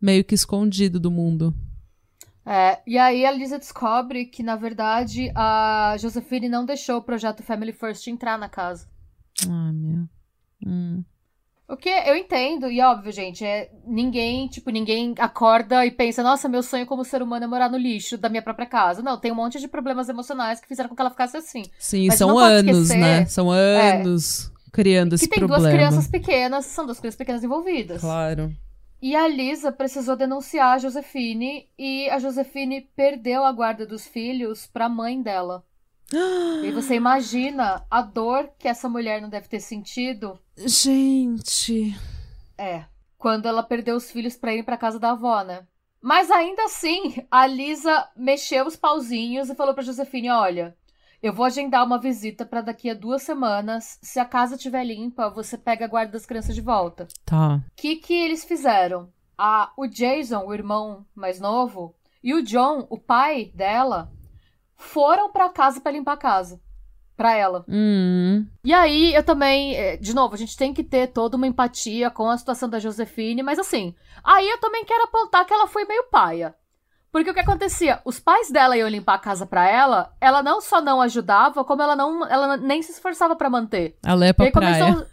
meio 0.00 0.22
que 0.22 0.34
escondido 0.34 1.00
do 1.00 1.10
mundo. 1.10 1.54
É, 2.44 2.80
e 2.86 2.98
aí 2.98 3.24
a 3.24 3.30
Lisa 3.30 3.58
descobre 3.58 4.24
que, 4.26 4.42
na 4.42 4.56
verdade, 4.56 5.30
a 5.34 5.94
Josephine 5.98 6.48
não 6.48 6.64
deixou 6.64 6.96
o 6.98 7.02
projeto 7.02 7.42
Family 7.42 7.72
First 7.72 8.06
entrar 8.08 8.36
na 8.38 8.48
casa. 8.48 8.88
Ah, 9.48 9.70
meu. 9.72 10.06
Hum. 10.66 11.04
O 11.68 11.76
que 11.76 11.88
eu 11.88 12.14
entendo, 12.16 12.70
e 12.70 12.82
óbvio, 12.82 13.10
gente, 13.12 13.44
é 13.44 13.70
ninguém, 13.86 14.46
tipo, 14.48 14.68
ninguém 14.70 15.14
acorda 15.18 15.86
e 15.86 15.90
pensa, 15.90 16.22
nossa, 16.22 16.48
meu 16.48 16.62
sonho 16.62 16.84
como 16.84 17.04
ser 17.04 17.22
humano 17.22 17.44
é 17.44 17.48
morar 17.48 17.70
no 17.70 17.78
lixo 17.78 18.18
da 18.18 18.28
minha 18.28 18.42
própria 18.42 18.66
casa. 18.66 19.00
Não, 19.02 19.18
tem 19.18 19.32
um 19.32 19.36
monte 19.36 19.58
de 19.58 19.68
problemas 19.68 20.08
emocionais 20.08 20.60
que 20.60 20.68
fizeram 20.68 20.90
com 20.90 20.96
que 20.96 21.00
ela 21.00 21.10
ficasse 21.10 21.36
assim. 21.36 21.62
Sim, 21.78 22.08
Mas 22.08 22.18
são 22.18 22.36
anos, 22.38 22.76
esquecer- 22.90 23.00
né? 23.00 23.24
São 23.26 23.50
anos 23.50 24.52
criando 24.70 25.14
esse 25.14 25.24
que 25.26 25.30
tem 25.30 25.38
problema. 25.38 25.62
duas 25.62 25.72
crianças 25.74 26.08
pequenas, 26.10 26.66
são 26.66 26.84
duas 26.84 26.98
crianças 26.98 27.16
pequenas 27.18 27.42
envolvidas. 27.44 28.00
Claro. 28.00 28.52
E 29.02 29.16
a 29.16 29.26
Lisa 29.26 29.72
precisou 29.72 30.14
denunciar 30.14 30.76
a 30.76 30.78
Josefine 30.78 31.68
e 31.76 32.08
a 32.08 32.20
Josefine 32.20 32.82
perdeu 32.94 33.44
a 33.44 33.50
guarda 33.50 33.84
dos 33.84 34.06
filhos 34.06 34.66
pra 34.66 34.88
mãe 34.88 35.20
dela. 35.20 35.66
E 36.62 36.70
você 36.70 36.94
imagina 36.96 37.84
a 37.90 38.00
dor 38.00 38.48
que 38.56 38.68
essa 38.68 38.88
mulher 38.88 39.20
não 39.20 39.28
deve 39.28 39.48
ter 39.48 39.60
sentido 39.60 40.38
Gente. 40.56 41.96
É. 42.56 42.84
Quando 43.18 43.46
ela 43.46 43.62
perdeu 43.62 43.96
os 43.96 44.10
filhos 44.10 44.36
pra 44.36 44.54
ir 44.54 44.64
pra 44.64 44.76
casa 44.76 44.98
da 44.98 45.12
avó, 45.12 45.42
né? 45.42 45.66
Mas 46.00 46.30
ainda 46.30 46.64
assim, 46.64 47.24
a 47.30 47.46
Lisa 47.46 48.08
mexeu 48.16 48.66
os 48.66 48.76
pauzinhos 48.76 49.48
e 49.48 49.54
falou 49.54 49.74
pra 49.74 49.84
Josefine: 49.84 50.30
olha, 50.30 50.76
eu 51.22 51.32
vou 51.32 51.46
agendar 51.46 51.86
uma 51.86 52.00
visita 52.00 52.44
pra 52.44 52.60
daqui 52.60 52.90
a 52.90 52.94
duas 52.94 53.22
semanas. 53.22 53.98
Se 54.02 54.18
a 54.18 54.24
casa 54.24 54.56
estiver 54.56 54.84
limpa, 54.84 55.30
você 55.30 55.56
pega 55.56 55.84
a 55.84 55.88
guarda 55.88 56.12
das 56.12 56.26
crianças 56.26 56.54
de 56.54 56.60
volta. 56.60 57.06
Tá. 57.24 57.56
O 57.56 57.62
que, 57.76 57.96
que 57.96 58.12
eles 58.12 58.44
fizeram? 58.44 59.08
A, 59.38 59.72
o 59.76 59.86
Jason, 59.86 60.44
o 60.44 60.52
irmão 60.52 61.06
mais 61.14 61.40
novo, 61.40 61.94
e 62.22 62.34
o 62.34 62.42
John, 62.42 62.86
o 62.90 62.98
pai 62.98 63.52
dela, 63.54 64.10
foram 64.76 65.30
pra 65.30 65.48
casa 65.48 65.80
pra 65.80 65.92
limpar 65.92 66.14
a 66.14 66.16
casa. 66.16 66.60
Pra 67.16 67.36
ela. 67.36 67.64
Hum. 67.68 68.46
E 68.64 68.72
aí, 68.72 69.14
eu 69.14 69.22
também, 69.22 69.76
eh, 69.76 69.96
de 69.96 70.14
novo, 70.14 70.34
a 70.34 70.38
gente 70.38 70.56
tem 70.56 70.74
que 70.74 70.82
ter 70.82 71.08
toda 71.08 71.36
uma 71.36 71.46
empatia 71.46 72.10
com 72.10 72.28
a 72.28 72.38
situação 72.38 72.68
da 72.68 72.80
Josefine, 72.80 73.42
mas 73.42 73.58
assim, 73.58 73.94
aí 74.24 74.48
eu 74.48 74.58
também 74.58 74.84
quero 74.84 75.04
apontar 75.04 75.44
que 75.44 75.52
ela 75.52 75.68
foi 75.68 75.84
meio 75.84 76.04
paia. 76.10 76.54
Porque 77.12 77.30
o 77.30 77.34
que 77.34 77.40
acontecia? 77.40 78.00
Os 78.06 78.18
pais 78.18 78.50
dela 78.50 78.74
iam 78.74 78.88
limpar 78.88 79.14
a 79.16 79.18
casa 79.18 79.44
pra 79.44 79.68
ela, 79.68 80.16
ela 80.18 80.42
não 80.42 80.62
só 80.62 80.80
não 80.80 80.98
ajudava, 81.02 81.62
como 81.62 81.82
ela 81.82 81.94
não, 81.94 82.26
ela 82.26 82.56
nem 82.56 82.80
se 82.82 82.90
esforçava 82.92 83.36
pra 83.36 83.50
manter. 83.50 83.98
Ela 84.02 84.24
é 84.26 84.28
E 84.36 84.42
aí 84.42 84.50
praia. 84.50 84.84
começou. 84.86 85.06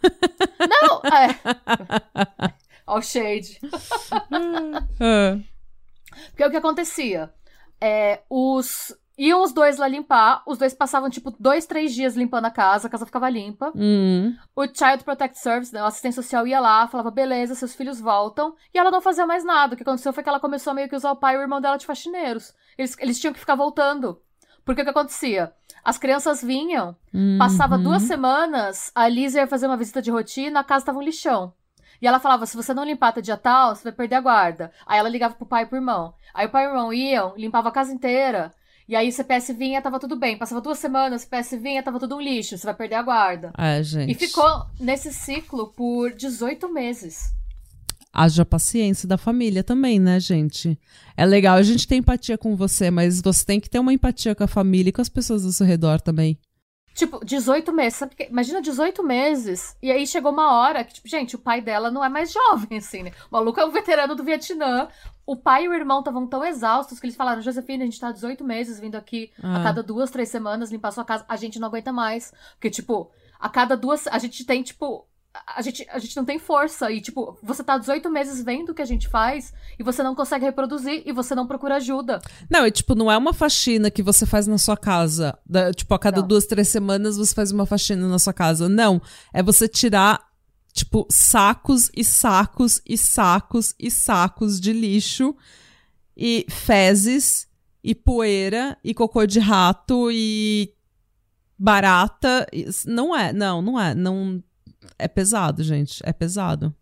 Não, 0.60 1.00
é. 1.14 2.52
Ó, 2.86 2.98
o 2.98 3.02
shade. 3.02 3.58
Ah. 5.00 5.38
Porque 6.30 6.44
o 6.44 6.50
que 6.50 6.56
acontecia? 6.56 7.32
É, 7.80 8.20
os. 8.28 8.94
Iam 9.22 9.42
os 9.42 9.52
dois 9.52 9.76
lá 9.76 9.86
limpar, 9.86 10.42
os 10.46 10.56
dois 10.56 10.72
passavam, 10.72 11.10
tipo, 11.10 11.30
dois, 11.38 11.66
três 11.66 11.92
dias 11.92 12.16
limpando 12.16 12.46
a 12.46 12.50
casa, 12.50 12.86
a 12.86 12.90
casa 12.90 13.04
ficava 13.04 13.28
limpa. 13.28 13.70
Hum. 13.76 14.34
O 14.56 14.64
Child 14.64 15.04
Protect 15.04 15.38
Service, 15.38 15.74
né, 15.74 15.82
o 15.82 15.84
assistente 15.86 16.14
social 16.14 16.46
ia 16.46 16.58
lá, 16.58 16.88
falava, 16.88 17.10
beleza, 17.10 17.54
seus 17.54 17.74
filhos 17.74 18.00
voltam. 18.00 18.54
E 18.72 18.78
ela 18.78 18.90
não 18.90 19.02
fazia 19.02 19.26
mais 19.26 19.44
nada. 19.44 19.74
O 19.74 19.76
que 19.76 19.82
aconteceu 19.82 20.10
foi 20.14 20.22
que 20.22 20.28
ela 20.30 20.40
começou 20.40 20.70
a 20.70 20.74
meio 20.74 20.88
que 20.88 20.96
usar 20.96 21.10
o 21.12 21.16
pai 21.16 21.34
e 21.34 21.38
o 21.38 21.42
irmão 21.42 21.60
dela 21.60 21.76
de 21.76 21.84
faxineiros. 21.84 22.54
Eles, 22.78 22.96
eles 22.98 23.20
tinham 23.20 23.34
que 23.34 23.40
ficar 23.40 23.56
voltando. 23.56 24.22
Porque 24.64 24.80
o 24.80 24.84
que 24.84 24.90
acontecia? 24.90 25.52
As 25.84 25.98
crianças 25.98 26.42
vinham, 26.42 26.96
passava 27.38 27.76
Uhum. 27.76 27.82
duas 27.82 28.02
semanas, 28.04 28.90
a 28.94 29.06
Lisa 29.06 29.40
ia 29.40 29.46
fazer 29.46 29.66
uma 29.66 29.76
visita 29.76 30.00
de 30.00 30.10
rotina, 30.10 30.60
a 30.60 30.64
casa 30.64 30.86
tava 30.86 30.98
um 30.98 31.02
lixão. 31.02 31.52
E 32.00 32.06
ela 32.06 32.18
falava, 32.20 32.46
se 32.46 32.56
você 32.56 32.72
não 32.72 32.84
limpar 32.84 33.08
até 33.08 33.20
dia 33.20 33.36
tal, 33.36 33.74
você 33.74 33.84
vai 33.84 33.92
perder 33.92 34.14
a 34.16 34.20
guarda. 34.22 34.72
Aí 34.86 34.98
ela 34.98 35.10
ligava 35.10 35.34
pro 35.34 35.44
pai 35.44 35.64
e 35.64 35.66
pro 35.66 35.76
irmão. 35.76 36.14
Aí 36.32 36.46
o 36.46 36.50
pai 36.50 36.64
e 36.64 36.68
o 36.68 36.70
irmão 36.70 36.90
iam, 36.92 37.34
limpava 37.36 37.68
a 37.68 37.72
casa 37.72 37.92
inteira. 37.92 38.50
E 38.90 38.96
aí 38.96 39.08
o 39.08 39.12
CPS 39.12 39.52
vinha, 39.52 39.80
tava 39.80 40.00
tudo 40.00 40.16
bem. 40.16 40.36
Passava 40.36 40.60
duas 40.60 40.80
semanas, 40.80 41.22
o 41.22 41.24
CPS 41.24 41.52
vinha, 41.62 41.80
tava 41.80 42.00
tudo 42.00 42.16
um 42.16 42.20
lixo, 42.20 42.58
você 42.58 42.66
vai 42.66 42.74
perder 42.74 42.96
a 42.96 43.02
guarda. 43.02 43.52
É, 43.56 43.80
gente. 43.84 44.10
E 44.10 44.14
ficou 44.16 44.66
nesse 44.80 45.12
ciclo 45.12 45.68
por 45.68 46.12
18 46.12 46.68
meses. 46.72 47.32
Haja 48.12 48.44
paciência 48.44 49.06
da 49.06 49.16
família 49.16 49.62
também, 49.62 50.00
né, 50.00 50.18
gente? 50.18 50.76
É 51.16 51.24
legal 51.24 51.56
a 51.56 51.62
gente 51.62 51.86
ter 51.86 51.94
empatia 51.94 52.36
com 52.36 52.56
você, 52.56 52.90
mas 52.90 53.20
você 53.20 53.44
tem 53.46 53.60
que 53.60 53.70
ter 53.70 53.78
uma 53.78 53.92
empatia 53.92 54.34
com 54.34 54.42
a 54.42 54.48
família 54.48 54.90
e 54.90 54.92
com 54.92 55.00
as 55.00 55.08
pessoas 55.08 55.44
ao 55.44 55.52
seu 55.52 55.64
redor 55.64 56.00
também. 56.00 56.36
Tipo, 56.94 57.24
18 57.24 57.72
meses. 57.72 57.98
Sabe 57.98 58.14
que, 58.14 58.24
imagina 58.24 58.60
18 58.60 59.02
meses. 59.02 59.76
E 59.82 59.90
aí 59.92 60.06
chegou 60.06 60.32
uma 60.32 60.54
hora 60.54 60.82
que, 60.84 60.94
tipo, 60.94 61.08
gente, 61.08 61.36
o 61.36 61.38
pai 61.38 61.60
dela 61.60 61.90
não 61.90 62.04
é 62.04 62.08
mais 62.08 62.32
jovem, 62.34 62.78
assim, 62.78 63.04
né? 63.04 63.12
O 63.30 63.34
maluco 63.36 63.60
é 63.60 63.64
um 63.64 63.70
veterano 63.70 64.14
do 64.14 64.24
Vietnã. 64.24 64.88
O 65.24 65.36
pai 65.36 65.64
e 65.64 65.68
o 65.68 65.74
irmão 65.74 66.00
estavam 66.00 66.26
tão 66.26 66.44
exaustos 66.44 66.98
que 66.98 67.06
eles 67.06 67.16
falaram: 67.16 67.40
Josefina, 67.40 67.84
a 67.84 67.86
gente 67.86 68.00
tá 68.00 68.10
18 68.10 68.44
meses 68.44 68.80
vindo 68.80 68.96
aqui 68.96 69.30
a 69.42 69.60
Ah. 69.60 69.62
cada 69.62 69.82
duas, 69.82 70.10
três 70.10 70.28
semanas 70.28 70.70
limpar 70.72 70.90
sua 70.90 71.04
casa. 71.04 71.24
A 71.28 71.36
gente 71.36 71.58
não 71.60 71.68
aguenta 71.68 71.92
mais. 71.92 72.32
Porque, 72.54 72.68
tipo, 72.70 73.10
a 73.38 73.48
cada 73.48 73.76
duas. 73.76 74.06
A 74.08 74.18
gente 74.18 74.44
tem, 74.44 74.62
tipo. 74.62 75.06
A 75.46 75.62
gente, 75.62 75.86
a 75.88 75.98
gente 76.00 76.16
não 76.16 76.24
tem 76.24 76.38
força. 76.40 76.90
E, 76.90 77.00
tipo, 77.00 77.38
você 77.40 77.62
tá 77.62 77.78
18 77.78 78.10
meses 78.10 78.42
vendo 78.42 78.70
o 78.70 78.74
que 78.74 78.82
a 78.82 78.86
gente 78.86 79.08
faz 79.08 79.52
e 79.78 79.82
você 79.84 80.02
não 80.02 80.14
consegue 80.14 80.44
reproduzir 80.44 81.02
e 81.06 81.12
você 81.12 81.34
não 81.36 81.46
procura 81.46 81.76
ajuda. 81.76 82.20
Não, 82.50 82.66
e 82.66 82.70
tipo, 82.72 82.96
não 82.96 83.10
é 83.10 83.16
uma 83.16 83.32
faxina 83.32 83.92
que 83.92 84.02
você 84.02 84.26
faz 84.26 84.48
na 84.48 84.58
sua 84.58 84.76
casa. 84.76 85.38
Da- 85.46 85.72
tipo, 85.72 85.94
a 85.94 85.98
cada 86.00 86.20
Não. 86.20 86.26
duas, 86.26 86.46
três 86.46 86.66
semanas 86.66 87.16
você 87.16 87.32
faz 87.32 87.52
uma 87.52 87.64
faxina 87.64 88.08
na 88.08 88.18
sua 88.18 88.32
casa. 88.32 88.68
Não. 88.68 89.00
É 89.32 89.40
você 89.40 89.68
tirar, 89.68 90.20
tipo, 90.72 91.06
sacos 91.08 91.90
e 91.96 92.02
sacos 92.02 92.82
e 92.84 92.98
sacos 92.98 93.72
e 93.78 93.88
sacos 93.88 94.60
de 94.60 94.72
lixo 94.72 95.36
e 96.16 96.44
fezes 96.50 97.48
e 97.84 97.94
poeira 97.94 98.76
e 98.82 98.92
cocô 98.92 99.24
de 99.26 99.38
rato 99.38 100.10
e 100.10 100.74
barata. 101.56 102.46
Não 102.84 103.16
é, 103.16 103.32
não, 103.32 103.62
não 103.62 103.80
é. 103.80 103.94
Não. 103.94 104.42
É 104.98 105.08
pesado, 105.08 105.62
gente. 105.62 106.00
É 106.04 106.12
pesado. 106.12 106.74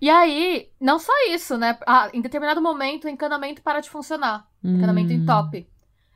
E 0.00 0.10
aí, 0.10 0.68
não 0.80 0.98
só 0.98 1.12
isso, 1.30 1.56
né? 1.56 1.78
Ah, 1.86 2.10
em 2.12 2.20
determinado 2.20 2.60
momento, 2.60 3.04
o 3.06 3.08
encanamento 3.08 3.62
para 3.62 3.80
de 3.80 3.88
funcionar. 3.88 4.46
Encanamento 4.62 5.12
Hum. 5.12 5.16
entope. 5.16 5.68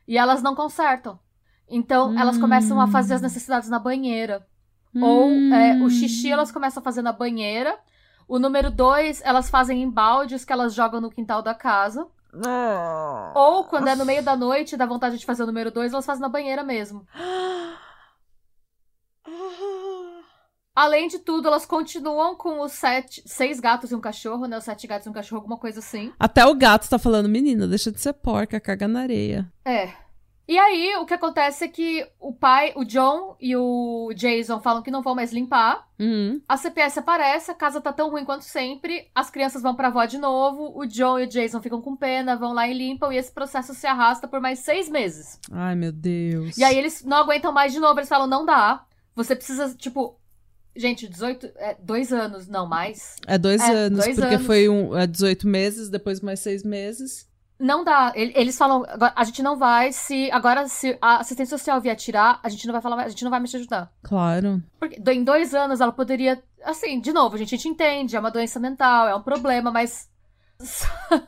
E 0.07 0.17
elas 0.17 0.41
não 0.43 0.53
consertam. 0.55 1.19
Então, 1.67 2.17
elas 2.19 2.37
começam 2.37 2.79
a 2.81 2.87
fazer 2.87 3.15
as 3.15 3.21
necessidades 3.21 3.69
na 3.69 3.79
banheira. 3.79 4.45
Ou 4.93 5.29
é, 5.53 5.81
o 5.81 5.89
xixi 5.89 6.29
elas 6.29 6.51
começam 6.51 6.81
a 6.81 6.83
fazer 6.83 7.01
na 7.01 7.13
banheira. 7.13 7.79
O 8.27 8.37
número 8.37 8.69
dois, 8.69 9.21
elas 9.23 9.49
fazem 9.49 9.81
em 9.81 9.89
baldes 9.89 10.43
que 10.45 10.51
elas 10.51 10.73
jogam 10.73 10.99
no 10.99 11.09
quintal 11.09 11.41
da 11.41 11.55
casa. 11.55 12.05
Ou, 13.35 13.63
quando 13.65 13.87
é 13.87 13.95
no 13.95 14.05
meio 14.05 14.21
da 14.23 14.35
noite, 14.35 14.77
dá 14.77 14.85
vontade 14.85 15.17
de 15.17 15.25
fazer 15.25 15.43
o 15.43 15.47
número 15.47 15.71
dois, 15.71 15.91
elas 15.93 16.05
fazem 16.05 16.21
na 16.21 16.29
banheira 16.29 16.63
mesmo. 16.63 17.05
Além 20.81 21.07
de 21.07 21.19
tudo, 21.19 21.47
elas 21.47 21.63
continuam 21.63 22.35
com 22.35 22.59
os 22.59 22.71
sete, 22.71 23.21
seis 23.23 23.59
gatos 23.59 23.91
e 23.91 23.95
um 23.95 24.01
cachorro, 24.01 24.47
né? 24.47 24.57
Os 24.57 24.63
sete 24.63 24.87
gatos 24.87 25.05
e 25.05 25.09
um 25.11 25.13
cachorro, 25.13 25.37
alguma 25.37 25.55
coisa 25.55 25.77
assim. 25.77 26.11
Até 26.19 26.43
o 26.43 26.55
gato 26.55 26.89
tá 26.89 26.97
falando, 26.97 27.29
menina, 27.29 27.67
deixa 27.67 27.91
de 27.91 28.01
ser 28.01 28.13
porca, 28.13 28.59
caga 28.59 28.87
na 28.87 29.01
areia. 29.01 29.47
É. 29.63 29.91
E 30.47 30.57
aí, 30.57 30.95
o 30.95 31.05
que 31.05 31.13
acontece 31.13 31.65
é 31.65 31.67
que 31.67 32.03
o 32.19 32.33
pai, 32.33 32.73
o 32.75 32.83
John 32.83 33.35
e 33.39 33.55
o 33.55 34.11
Jason 34.15 34.59
falam 34.59 34.81
que 34.81 34.89
não 34.89 35.03
vão 35.03 35.13
mais 35.13 35.31
limpar. 35.31 35.87
Hum. 35.99 36.41
A 36.49 36.57
CPS 36.57 36.97
aparece, 36.97 37.51
a 37.51 37.53
casa 37.53 37.79
tá 37.79 37.93
tão 37.93 38.09
ruim 38.09 38.25
quanto 38.25 38.43
sempre. 38.43 39.07
As 39.13 39.29
crianças 39.29 39.61
vão 39.61 39.75
pra 39.75 39.89
avó 39.89 40.03
de 40.05 40.17
novo. 40.17 40.73
O 40.75 40.87
John 40.87 41.19
e 41.19 41.25
o 41.25 41.29
Jason 41.29 41.61
ficam 41.61 41.79
com 41.79 41.95
pena, 41.95 42.35
vão 42.35 42.53
lá 42.53 42.67
e 42.67 42.73
limpam. 42.73 43.13
E 43.13 43.17
esse 43.17 43.31
processo 43.31 43.75
se 43.75 43.85
arrasta 43.85 44.27
por 44.27 44.41
mais 44.41 44.57
seis 44.57 44.89
meses. 44.89 45.39
Ai, 45.51 45.75
meu 45.75 45.91
Deus. 45.91 46.57
E 46.57 46.63
aí 46.63 46.75
eles 46.75 47.03
não 47.03 47.17
aguentam 47.17 47.51
mais 47.51 47.71
de 47.71 47.79
novo. 47.79 47.99
Eles 47.99 48.09
falam: 48.09 48.25
não 48.25 48.43
dá. 48.43 48.83
Você 49.15 49.35
precisa, 49.35 49.75
tipo. 49.75 50.19
Gente, 50.75 51.07
18. 51.07 51.49
É, 51.57 51.75
dois 51.81 52.13
anos, 52.13 52.47
não 52.47 52.65
mais. 52.65 53.15
É 53.27 53.37
dois 53.37 53.61
É, 53.61 53.71
anos, 53.73 54.03
dois 54.05 54.15
porque 54.17 54.35
anos. 54.35 54.45
foi 54.47 54.69
um, 54.69 54.97
é 54.97 55.05
18 55.05 55.47
meses, 55.47 55.89
depois 55.89 56.21
mais 56.21 56.39
seis 56.39 56.63
meses. 56.63 57.29
Não 57.59 57.83
dá. 57.83 58.11
Ele- 58.15 58.33
Eles 58.35 58.57
falam: 58.57 58.83
"Agora, 58.87 59.13
a 59.15 59.23
gente 59.23 59.43
não 59.43 59.55
vai. 59.57 59.91
Se 59.91 60.31
agora, 60.31 60.67
se 60.67 60.97
a 61.01 61.17
assistência 61.17 61.57
social 61.57 61.79
vier 61.79 61.95
tirar, 61.95 62.39
a 62.41 62.49
gente 62.49 62.65
não 62.65 62.71
vai 62.71 62.81
falar, 62.81 63.03
a 63.03 63.09
gente 63.09 63.23
não 63.23 63.29
vai 63.29 63.39
mais 63.39 63.51
te 63.51 63.57
ajudar. 63.57 63.91
Claro. 64.01 64.63
Porque 64.79 64.99
em 65.11 65.23
dois 65.23 65.53
anos 65.53 65.79
ela 65.81 65.91
poderia. 65.91 66.41
Assim, 66.63 66.99
de 66.99 67.11
novo, 67.13 67.35
a 67.35 67.37
gente, 67.37 67.53
a 67.53 67.57
gente 67.57 67.67
entende, 67.67 68.15
é 68.15 68.19
uma 68.19 68.31
doença 68.31 68.59
mental, 68.59 69.07
é 69.07 69.15
um 69.15 69.21
problema, 69.21 69.71
mas. 69.71 70.09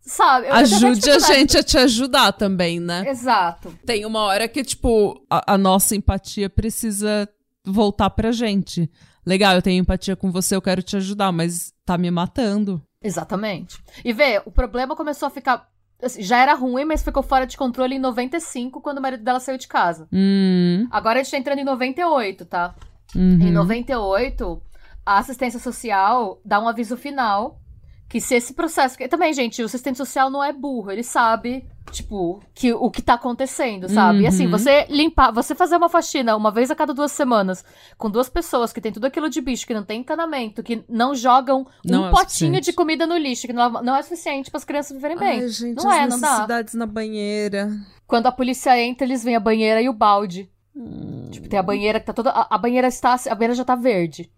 Sabe? 0.00 0.46
Ajude 0.46 1.10
a 1.10 1.18
gente 1.18 1.58
a 1.58 1.62
te 1.64 1.76
ajudar 1.78 2.30
também, 2.32 2.78
né? 2.78 3.04
Exato. 3.08 3.76
Tem 3.84 4.06
uma 4.06 4.20
hora 4.20 4.46
que, 4.46 4.62
tipo, 4.62 5.20
a, 5.28 5.54
a 5.54 5.58
nossa 5.58 5.96
empatia 5.96 6.48
precisa 6.48 7.28
voltar 7.66 8.10
pra 8.10 8.32
gente. 8.32 8.90
Legal, 9.24 9.54
eu 9.54 9.62
tenho 9.62 9.80
empatia 9.80 10.14
com 10.16 10.30
você, 10.30 10.54
eu 10.54 10.62
quero 10.62 10.82
te 10.82 10.96
ajudar, 10.96 11.32
mas 11.32 11.72
tá 11.84 11.98
me 11.98 12.10
matando. 12.10 12.80
Exatamente. 13.02 13.78
E 14.04 14.12
vê, 14.12 14.40
o 14.44 14.50
problema 14.50 14.94
começou 14.96 15.26
a 15.26 15.30
ficar. 15.30 15.68
assim, 16.02 16.22
já 16.22 16.38
era 16.38 16.54
ruim, 16.54 16.84
mas 16.84 17.02
ficou 17.02 17.22
fora 17.22 17.46
de 17.46 17.56
controle 17.56 17.96
em 17.96 17.98
95, 17.98 18.80
quando 18.80 18.98
o 18.98 19.02
marido 19.02 19.22
dela 19.24 19.40
saiu 19.40 19.58
de 19.58 19.66
casa. 19.68 20.08
Hum, 20.12 20.86
Agora 20.90 21.20
a 21.20 21.22
gente 21.22 21.32
tá 21.32 21.38
entrando 21.38 21.58
em 21.58 21.64
98, 21.64 22.44
tá? 22.44 22.74
uhum. 23.14 23.38
Em 23.40 23.50
98, 23.52 24.62
a 25.04 25.18
assistência 25.18 25.60
social 25.60 26.40
dá 26.44 26.60
um 26.60 26.68
aviso 26.68 26.96
final 26.96 27.60
que 28.08 28.20
se 28.20 28.34
esse 28.36 28.54
processo. 28.54 28.96
Também, 29.08 29.32
gente, 29.32 29.60
o 29.62 29.66
assistente 29.66 29.98
social 29.98 30.30
não 30.30 30.42
é 30.42 30.52
burro, 30.52 30.90
ele 30.92 31.02
sabe, 31.02 31.64
tipo, 31.90 32.40
que, 32.54 32.72
o 32.72 32.90
que 32.90 33.00
tá 33.02 33.14
acontecendo, 33.14 33.88
sabe? 33.88 34.20
E 34.22 34.26
assim, 34.26 34.46
Uhum. 34.46 34.50
você 34.50 34.86
limpar, 34.88 35.30
você 35.32 35.54
fazer 35.54 35.76
uma 35.76 35.88
faxina 35.88 36.36
uma 36.36 36.50
vez 36.50 36.70
a 36.70 36.74
cada 36.74 36.92
duas 36.92 37.12
semanas 37.12 37.64
com 37.96 38.10
duas 38.10 38.28
pessoas 38.28 38.72
que 38.72 38.80
tem 38.80 38.92
tudo 38.92 39.06
aquilo 39.06 39.28
de 39.30 39.40
bicho, 39.40 39.66
que 39.66 39.74
não 39.74 39.84
tem 39.84 40.00
encanamento, 40.00 40.62
que 40.62 40.84
não 40.88 41.14
jogam 41.14 41.66
Não 41.84 42.04
um 42.04 42.08
é 42.08 42.10
potinho 42.10 42.60
de 42.60 42.72
comida 42.72 43.06
no 43.06 43.16
lixo, 43.16 43.46
que 43.46 43.52
não, 43.52 43.70
não 43.82 43.96
é 43.96 44.02
suficiente 44.02 44.50
para 44.50 44.58
as 44.58 44.64
crianças 44.64 44.92
viverem 44.94 45.16
bem. 45.16 45.40
Ai, 45.40 45.48
gente, 45.48 45.76
não 45.82 45.90
as 45.90 45.96
é, 45.96 46.06
não 46.06 46.20
dá. 46.20 46.28
necessidades 46.30 46.74
na 46.74 46.86
banheira. 46.86 47.70
Quando 48.06 48.26
a 48.26 48.32
polícia 48.32 48.78
entra, 48.80 49.06
eles 49.06 49.24
veem 49.24 49.36
a 49.36 49.40
banheira 49.40 49.80
e 49.80 49.88
o 49.88 49.92
balde. 49.92 50.50
Hum. 50.74 51.28
Tipo, 51.30 51.48
tem 51.48 51.58
a 51.58 51.62
banheira 51.62 51.98
que 51.98 52.06
tá 52.06 52.12
toda. 52.12 52.30
A, 52.30 52.54
a 52.54 52.58
banheira 52.58 52.86
está. 52.86 53.14
A 53.30 53.34
banheira 53.34 53.54
já 53.54 53.64
tá 53.64 53.74
verde. 53.74 54.30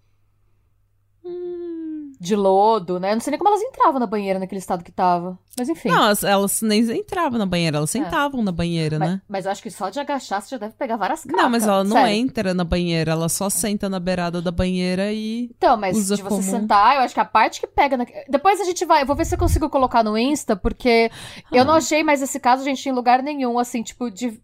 Hum. 2.21 2.25
De 2.25 2.35
lodo, 2.35 2.99
né? 2.99 3.11
Eu 3.13 3.15
não 3.15 3.21
sei 3.21 3.31
nem 3.31 3.39
como 3.39 3.49
elas 3.51 3.63
entravam 3.63 4.01
na 4.01 4.07
banheira 4.07 4.41
naquele 4.41 4.59
estado 4.59 4.83
que 4.83 4.91
tava. 4.91 5.39
Mas 5.57 5.69
enfim. 5.69 5.89
Não, 5.89 6.03
elas, 6.05 6.25
elas 6.25 6.63
nem 6.63 6.81
entravam 6.99 7.39
na 7.39 7.47
banheira, 7.47 7.77
elas 7.79 7.91
sentavam 7.91 8.43
na 8.43 8.51
banheira, 8.51 8.99
mas, 8.99 9.09
né? 9.11 9.23
mas 9.29 9.45
eu 9.47 9.53
acho 9.53 9.63
que 9.63 9.71
só 9.71 9.89
de 9.89 10.01
agachar 10.01 10.43
você 10.43 10.51
já 10.51 10.59
deve 10.59 10.75
pegar 10.75 10.97
várias 10.97 11.23
cacas. 11.25 11.41
Não, 11.41 11.49
mas 11.49 11.65
ela 11.65 11.85
não 11.85 11.93
sério. 11.97 12.11
entra 12.13 12.53
na 12.55 12.65
banheira, 12.65 13.13
ela 13.13 13.29
só 13.29 13.49
senta 13.49 13.89
na 13.89 14.01
beirada 14.01 14.43
da 14.43 14.51
banheira 14.51 15.13
e. 15.13 15.51
Então, 15.57 15.77
mas 15.77 15.97
usa 15.97 16.17
de 16.17 16.23
você 16.23 16.29
como- 16.29 16.43
sentar, 16.43 16.97
eu 16.97 17.03
acho 17.03 17.15
que 17.15 17.21
a 17.21 17.25
parte 17.25 17.61
que 17.61 17.67
pega. 17.69 17.97
Na... 17.97 18.05
Depois 18.29 18.61
a 18.61 18.65
gente 18.65 18.85
vai. 18.85 19.03
Eu 19.03 19.07
vou 19.07 19.15
ver 19.17 19.25
se 19.25 19.35
eu 19.35 19.39
consigo 19.39 19.71
colocar 19.71 20.03
no 20.03 20.19
Insta, 20.19 20.57
porque 20.57 21.11
eu 21.53 21.63
Ah. 21.63 21.65
não 21.65 21.75
achei 21.75 22.03
mais 22.03 22.21
esse 22.21 22.41
caso, 22.41 22.65
gente, 22.65 22.89
em 22.89 22.93
lugar 22.93 23.23
nenhum, 23.23 23.59
assim, 23.61 23.81
tipo, 23.83 24.11
de 24.11 24.41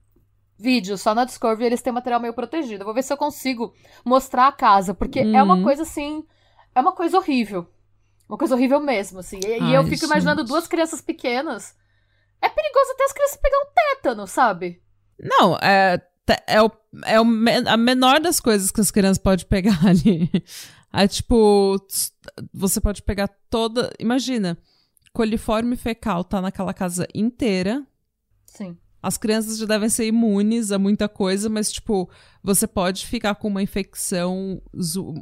vídeo. 0.56 0.96
Só 0.96 1.14
na 1.14 1.24
Discovery 1.24 1.64
eles 1.66 1.82
têm 1.82 1.92
material 1.92 2.20
meio 2.20 2.32
protegido. 2.34 2.82
Eu 2.82 2.86
vou 2.86 2.94
ver 2.94 3.02
se 3.02 3.12
eu 3.12 3.16
consigo 3.16 3.72
mostrar 4.04 4.46
a 4.46 4.52
casa, 4.52 4.94
porque 4.94 5.18
é 5.18 5.42
uma 5.42 5.56
Uhum. 5.56 5.62
coisa 5.64 5.82
assim. 5.82 6.22
É 6.74 6.80
uma 6.80 6.92
coisa 6.92 7.16
horrível. 7.18 7.66
Uma 8.28 8.38
coisa 8.38 8.54
horrível 8.54 8.80
mesmo, 8.80 9.20
assim. 9.20 9.38
E, 9.44 9.60
Ai, 9.60 9.76
eu 9.76 9.84
fico 9.84 10.04
imaginando 10.04 10.40
gente. 10.40 10.48
duas 10.48 10.66
crianças 10.66 11.00
pequenas. 11.00 11.74
É 12.40 12.48
perigoso 12.48 12.92
até 12.92 13.04
as 13.04 13.12
crianças 13.12 13.36
pegar 13.36 13.58
um 13.58 13.72
tétano, 13.74 14.26
sabe? 14.26 14.82
Não, 15.18 15.56
é, 15.58 16.00
é, 16.46 16.62
o, 16.62 16.70
é 17.04 17.20
o 17.20 17.24
a 17.68 17.76
menor 17.76 18.20
das 18.20 18.40
coisas 18.40 18.70
que 18.70 18.80
as 18.80 18.90
crianças 18.90 19.18
podem 19.18 19.46
pegar 19.46 19.78
ali. 19.86 20.30
É 20.92 21.06
tipo, 21.08 21.76
você 22.52 22.80
pode 22.80 23.02
pegar 23.02 23.28
toda. 23.50 23.92
Imagina, 23.98 24.56
coliforme 25.12 25.76
fecal 25.76 26.24
tá 26.24 26.40
naquela 26.40 26.72
casa 26.74 27.06
inteira. 27.14 27.86
Sim. 28.46 28.76
As 29.04 29.18
crianças 29.18 29.58
já 29.58 29.66
devem 29.66 29.90
ser 29.90 30.06
imunes 30.06 30.72
a 30.72 30.78
muita 30.78 31.06
coisa, 31.10 31.50
mas, 31.50 31.70
tipo, 31.70 32.08
você 32.42 32.66
pode 32.66 33.06
ficar 33.06 33.34
com 33.34 33.48
uma 33.48 33.62
infecção, 33.62 34.62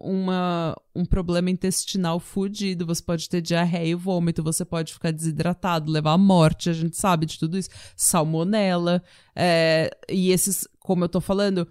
uma, 0.01 0.77
um 0.95 1.05
problema 1.05 1.51
intestinal 1.51 2.21
fudido, 2.21 2.87
você 2.87 3.03
pode 3.03 3.29
ter 3.29 3.41
diarreia 3.41 3.89
e 3.91 3.95
vômito, 3.97 4.41
você 4.41 4.65
pode 4.65 4.93
ficar 4.93 5.11
desidratado, 5.11 5.91
levar 5.91 6.13
à 6.13 6.19
morte, 6.19 6.71
a 6.71 6.73
gente 6.73 6.97
sabe 6.97 7.27
de 7.27 7.37
tudo 7.37 7.59
isso. 7.59 7.71
Salmonela, 7.97 9.03
é, 9.35 9.91
e 10.09 10.31
esses, 10.31 10.69
como 10.79 11.03
eu 11.03 11.09
tô 11.09 11.21
falando, 11.21 11.67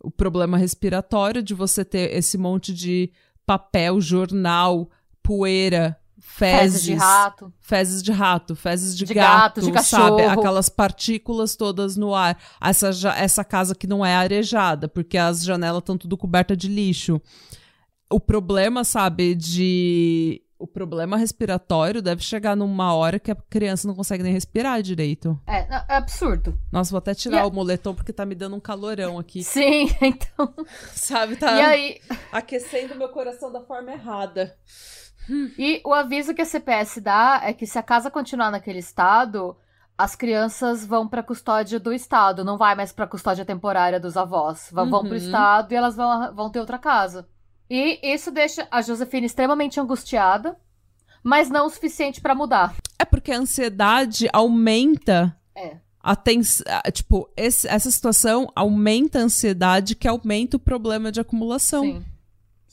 o 0.00 0.10
problema 0.10 0.56
respiratório 0.56 1.42
de 1.42 1.52
você 1.52 1.84
ter 1.84 2.16
esse 2.16 2.38
monte 2.38 2.72
de 2.72 3.10
papel, 3.44 4.00
jornal, 4.00 4.88
poeira, 5.20 5.98
Fezes 6.18 6.60
fezes, 6.60 6.82
de 6.82 6.94
rato. 6.94 7.52
fezes 7.60 8.02
de 8.02 8.12
rato, 8.12 8.56
fezes 8.56 8.96
de, 8.96 9.04
De 9.04 9.14
gato, 9.14 9.60
gato, 9.60 9.60
de 9.60 9.66
sabe? 9.66 10.16
cachorro. 10.16 10.30
Aquelas 10.40 10.68
partículas 10.68 11.56
todas 11.56 11.96
no 11.96 12.14
ar. 12.14 12.38
Essa, 12.60 12.88
essa 13.16 13.44
casa 13.44 13.74
que 13.74 13.86
não 13.86 14.04
é 14.04 14.14
arejada, 14.16 14.88
porque 14.88 15.18
as 15.18 15.44
janelas 15.44 15.80
estão 15.80 15.96
tudo 15.98 16.16
cobertas 16.16 16.56
de 16.56 16.68
lixo. 16.68 17.20
O 18.10 18.18
problema, 18.20 18.84
sabe, 18.84 19.34
de. 19.34 20.42
O 20.58 20.66
problema 20.66 21.18
respiratório 21.18 22.00
deve 22.00 22.22
chegar 22.22 22.56
numa 22.56 22.94
hora 22.94 23.18
que 23.18 23.30
a 23.30 23.34
criança 23.34 23.86
não 23.86 23.94
consegue 23.94 24.22
nem 24.22 24.32
respirar 24.32 24.80
direito. 24.80 25.38
É, 25.46 25.66
é 25.86 25.96
absurdo. 25.96 26.58
Nossa, 26.72 26.92
vou 26.92 26.98
até 26.98 27.14
tirar 27.14 27.44
E- 27.44 27.46
o 27.46 27.52
moletom 27.52 27.94
porque 27.94 28.10
tá 28.10 28.24
me 28.24 28.34
dando 28.34 28.56
um 28.56 28.60
calorão 28.60 29.18
aqui. 29.18 29.44
Sim, 29.44 29.90
então. 30.00 30.54
Sabe, 30.94 31.36
tá 31.36 31.56
E 31.56 31.60
aí, 31.62 32.00
aquecendo 32.32 32.94
meu 32.94 33.10
coração 33.10 33.52
da 33.52 33.60
forma 33.60 33.92
errada. 33.92 34.56
E 35.58 35.80
o 35.84 35.92
aviso 35.92 36.34
que 36.34 36.42
a 36.42 36.46
CPS 36.46 37.00
dá 37.00 37.40
é 37.42 37.52
que 37.52 37.66
se 37.66 37.78
a 37.78 37.82
casa 37.82 38.10
continuar 38.10 38.50
naquele 38.50 38.78
estado, 38.78 39.56
as 39.98 40.14
crianças 40.14 40.84
vão 40.86 41.08
pra 41.08 41.22
custódia 41.22 41.80
do 41.80 41.92
estado, 41.92 42.44
não 42.44 42.56
vai 42.58 42.74
mais 42.74 42.92
pra 42.92 43.06
custódia 43.06 43.44
temporária 43.44 43.98
dos 43.98 44.16
avós. 44.16 44.68
Vão, 44.72 44.88
vão 44.90 45.00
pro 45.00 45.10
Uhum. 45.10 45.16
estado 45.16 45.72
e 45.72 45.74
elas 45.76 45.96
vão, 45.96 46.34
vão 46.34 46.50
ter 46.50 46.60
outra 46.60 46.78
casa. 46.78 47.26
E 47.68 47.98
isso 48.02 48.30
deixa 48.30 48.68
a 48.70 48.80
Josefina 48.82 49.26
extremamente 49.26 49.80
angustiada, 49.80 50.56
mas 51.22 51.50
não 51.50 51.66
o 51.66 51.70
suficiente 51.70 52.20
pra 52.20 52.34
mudar. 52.34 52.74
É 52.98 53.04
porque 53.04 53.32
a 53.32 53.38
ansiedade 53.38 54.28
aumenta 54.32 55.36
É. 55.56 55.76
a 56.00 56.14
tens... 56.14 56.62
tipo, 56.92 57.28
esse- 57.36 57.66
essa 57.66 57.90
situação 57.90 58.48
aumenta 58.54 59.18
a 59.18 59.22
ansiedade 59.22 59.96
que 59.96 60.06
aumenta 60.06 60.56
o 60.56 60.60
problema 60.60 61.10
de 61.10 61.20
acumulação. 61.20 61.82
Sim. 61.82 62.04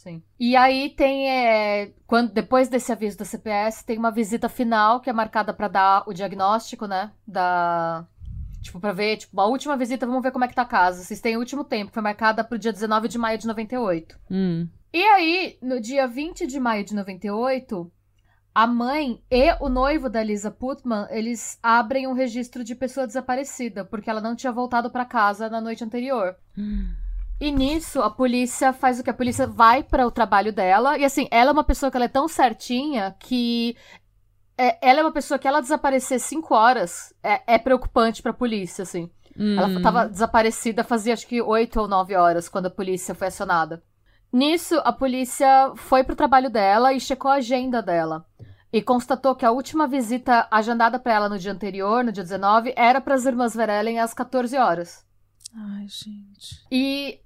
Sim. 0.04 0.22
E 0.38 0.54
aí 0.58 0.90
tem. 0.90 1.30
é, 1.30 1.94
quando, 2.06 2.34
depois 2.34 2.68
desse 2.68 2.92
aviso 2.92 3.18
da 3.18 3.24
CPS, 3.24 3.86
tem 3.86 3.98
uma 3.98 4.12
visita 4.12 4.50
final 4.50 5.00
que 5.00 5.10
é 5.10 5.14
marcada 5.14 5.54
pra 5.54 5.70
dar 5.70 6.04
o 6.06 6.14
diagnóstico, 6.14 6.86
né? 6.86 7.12
Da. 7.26 8.06
Tipo, 8.62 8.82
pra 8.82 8.92
ver, 8.92 9.18
tipo, 9.18 9.34
uma 9.34 9.46
última 9.46 9.78
visita, 9.78 10.06
vamos 10.06 10.22
ver 10.22 10.32
como 10.32 10.44
é 10.44 10.48
que 10.50 10.56
tá 10.56 10.64
a 10.64 10.66
casa. 10.66 11.04
Vocês 11.04 11.22
têm 11.22 11.38
o 11.38 11.40
último 11.40 11.64
tempo, 11.64 11.94
foi 11.94 12.04
marcada 12.04 12.44
pro 12.44 12.60
dia 12.60 12.74
19 12.74 13.08
de 13.08 13.18
maio 13.18 13.38
de 13.38 13.48
98. 13.48 14.20
Hum. 14.30 14.68
E 14.94 15.02
aí, 15.02 15.58
no 15.62 15.80
dia 15.80 16.06
20 16.06 16.46
de 16.48 16.60
maio 16.60 16.84
de 16.84 16.94
98, 16.94 17.90
a 18.54 18.68
mãe 18.68 19.22
e 19.32 19.54
o 19.62 19.70
noivo 19.70 20.10
da 20.10 20.22
Lisa 20.22 20.52
Putman, 20.52 21.08
eles 21.12 21.58
abrem 21.64 22.08
um 22.08 22.14
registro 22.14 22.64
de 22.64 22.76
pessoa 22.76 23.08
desaparecida, 23.08 23.86
porque 23.86 24.10
ela 24.10 24.22
não 24.22 24.36
tinha 24.36 24.52
voltado 24.52 24.92
pra 24.92 25.06
casa 25.06 25.50
na 25.50 25.62
noite 25.62 25.84
anterior. 25.84 26.36
E 27.40 27.52
nisso, 27.52 28.02
a 28.02 28.10
polícia 28.10 28.72
faz 28.72 29.00
o 29.00 29.04
que? 29.04 29.10
A 29.10 29.14
polícia 29.14 29.46
vai 29.46 29.84
para 29.84 30.08
o 30.08 30.12
trabalho 30.12 30.54
dela. 30.54 30.98
E 30.98 31.04
assim, 31.04 31.28
ela 31.32 31.50
é 31.50 31.54
uma 31.54 31.64
pessoa 31.64 31.92
que 31.92 31.98
ela 31.98 32.06
é 32.06 32.10
tão 32.10 32.28
certinha 32.28 33.16
que. 33.20 33.76
é- 34.58 34.78
ela 34.88 35.00
é 35.00 35.04
uma 35.04 35.12
pessoa 35.12 35.38
que 35.40 35.48
ela 35.48 35.60
desaparecer 35.62 36.20
cinco 36.20 36.54
horas 36.54 37.14
é, 37.24 37.56
é 37.56 37.58
preocupante 37.58 38.22
pra 38.22 38.32
polícia, 38.34 38.84
assim. 38.84 39.10
Ela 39.36 39.68
Hum. 39.68 39.82
tava 39.82 40.08
desaparecida 40.08 40.84
fazia 40.84 41.12
acho 41.14 41.26
que 41.26 41.42
oito 41.42 41.80
ou 41.82 41.88
nove 41.88 42.16
horas 42.16 42.48
quando 42.48 42.68
a 42.68 42.70
polícia 42.70 43.16
foi 43.16 43.28
acionada. 43.28 43.82
Nisso, 44.32 44.80
a 44.86 44.94
polícia 44.94 45.72
foi 45.76 46.04
pro 46.04 46.16
trabalho 46.16 46.52
dela 46.52 46.94
e 46.94 47.00
checou 47.00 47.32
a 47.32 47.36
agenda 47.36 47.82
dela. 47.82 48.26
E 48.72 48.80
constatou 48.82 49.36
que 49.36 49.46
a 49.46 49.52
última 49.52 49.88
visita 49.88 50.48
agendada 50.52 51.00
pra 51.00 51.14
ela 51.14 51.30
no 51.30 51.38
dia 51.40 51.52
anterior, 51.52 52.04
no 52.04 52.12
dia 52.12 52.24
19, 52.24 52.74
era 52.78 53.02
para 53.02 53.16
as 53.16 53.26
irmãs 53.26 53.56
Verellen 53.56 54.00
às 54.00 54.14
14 54.14 54.56
horas. 54.58 55.04
Ai, 55.56 55.86
gente. 55.88 56.66
E 56.72 57.20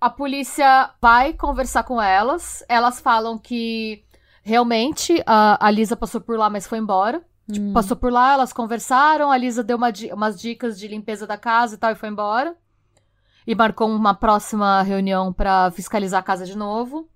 a 0.00 0.08
polícia 0.10 0.90
vai 1.00 1.32
conversar 1.32 1.82
com 1.84 2.00
elas. 2.00 2.64
Elas 2.68 3.00
falam 3.00 3.38
que 3.38 4.04
realmente 4.42 5.22
a, 5.26 5.66
a 5.66 5.70
Lisa 5.70 5.96
passou 5.96 6.20
por 6.20 6.38
lá, 6.38 6.48
mas 6.50 6.66
foi 6.66 6.78
embora. 6.78 7.24
Tipo, 7.50 7.66
Hum. 7.66 7.72
passou 7.74 7.96
por 7.96 8.10
lá, 8.12 8.32
elas 8.32 8.52
conversaram. 8.52 9.30
A 9.30 9.36
Lisa 9.36 9.62
deu 9.62 9.76
uma 9.76 9.92
umas 10.12 10.40
dicas 10.40 10.78
de 10.78 10.88
limpeza 10.88 11.26
da 11.26 11.36
casa 11.36 11.74
e 11.74 11.78
tal 11.78 11.90
e 11.92 11.94
foi 11.94 12.08
embora. 12.08 12.56
E 13.46 13.54
marcou 13.54 13.88
uma 13.90 14.14
próxima 14.14 14.80
reunião 14.82 15.30
pra 15.32 15.70
fiscalizar 15.70 16.20
a 16.20 16.22
casa 16.24 16.46
de 16.46 16.56
novo. 16.56 17.06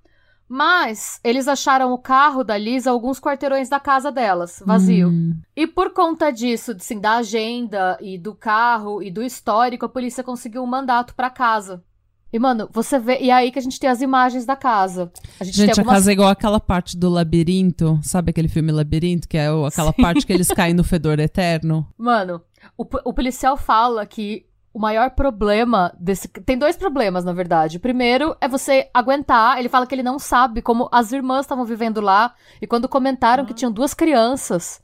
Mas 0.48 1.20
eles 1.22 1.46
acharam 1.46 1.92
o 1.92 1.98
carro 1.98 2.42
da 2.42 2.56
Lisa 2.56 2.90
alguns 2.90 3.20
quarteirões 3.20 3.68
da 3.68 3.78
casa 3.78 4.10
delas, 4.10 4.62
vazio. 4.64 5.08
Hum. 5.08 5.38
E 5.54 5.66
por 5.66 5.92
conta 5.92 6.30
disso, 6.30 6.72
assim, 6.72 6.98
da 6.98 7.16
agenda 7.16 7.98
e 8.00 8.16
do 8.16 8.34
carro 8.34 9.02
e 9.02 9.10
do 9.10 9.22
histórico, 9.22 9.84
a 9.84 9.88
polícia 9.88 10.24
conseguiu 10.24 10.62
um 10.62 10.66
mandato 10.66 11.14
pra 11.14 11.28
casa. 11.28 11.84
E, 12.32 12.38
mano, 12.38 12.68
você 12.70 12.98
vê. 12.98 13.18
E 13.20 13.30
é 13.30 13.32
aí 13.32 13.50
que 13.50 13.58
a 13.58 13.62
gente 13.62 13.80
tem 13.80 13.88
as 13.88 14.02
imagens 14.02 14.44
da 14.44 14.54
casa. 14.54 15.10
A 15.40 15.44
gente, 15.44 15.56
tem 15.56 15.66
Gente, 15.66 15.78
a 15.78 15.82
algumas. 15.82 15.98
casa 15.98 16.10
é 16.10 16.12
igual 16.12 16.28
aquela 16.28 16.60
parte 16.60 16.96
do 16.96 17.08
labirinto. 17.08 17.98
Sabe 18.02 18.30
aquele 18.30 18.48
filme 18.48 18.70
Labirinto? 18.70 19.26
Que 19.26 19.38
é 19.38 19.48
aquela 19.66 19.92
parte 19.94 20.26
que 20.26 20.32
eles 20.32 20.48
caem 20.48 20.74
no 20.74 20.84
fedor 20.84 21.18
eterno? 21.18 21.86
Mano, 21.96 22.42
o, 22.76 22.84
o 23.04 23.14
policial 23.14 23.56
fala 23.56 24.04
que 24.04 24.44
o 24.78 24.80
maior 24.80 25.10
problema 25.10 25.92
desse. 25.98 26.28
Tem 26.28 26.56
dois 26.56 26.76
problemas, 26.76 27.24
na 27.24 27.32
verdade. 27.32 27.76
O 27.76 27.80
primeiro 27.80 28.36
é 28.40 28.46
você 28.46 28.88
aguentar. 28.94 29.58
Ele 29.58 29.68
fala 29.68 29.86
que 29.86 29.94
ele 29.94 30.04
não 30.04 30.18
sabe 30.18 30.62
como 30.62 30.88
as 30.92 31.10
irmãs 31.12 31.40
estavam 31.40 31.64
vivendo 31.64 32.00
lá. 32.00 32.32
E 32.62 32.66
quando 32.66 32.88
comentaram 32.88 33.44
que 33.44 33.52
tinham 33.52 33.72
duas 33.72 33.92
crianças, 33.92 34.80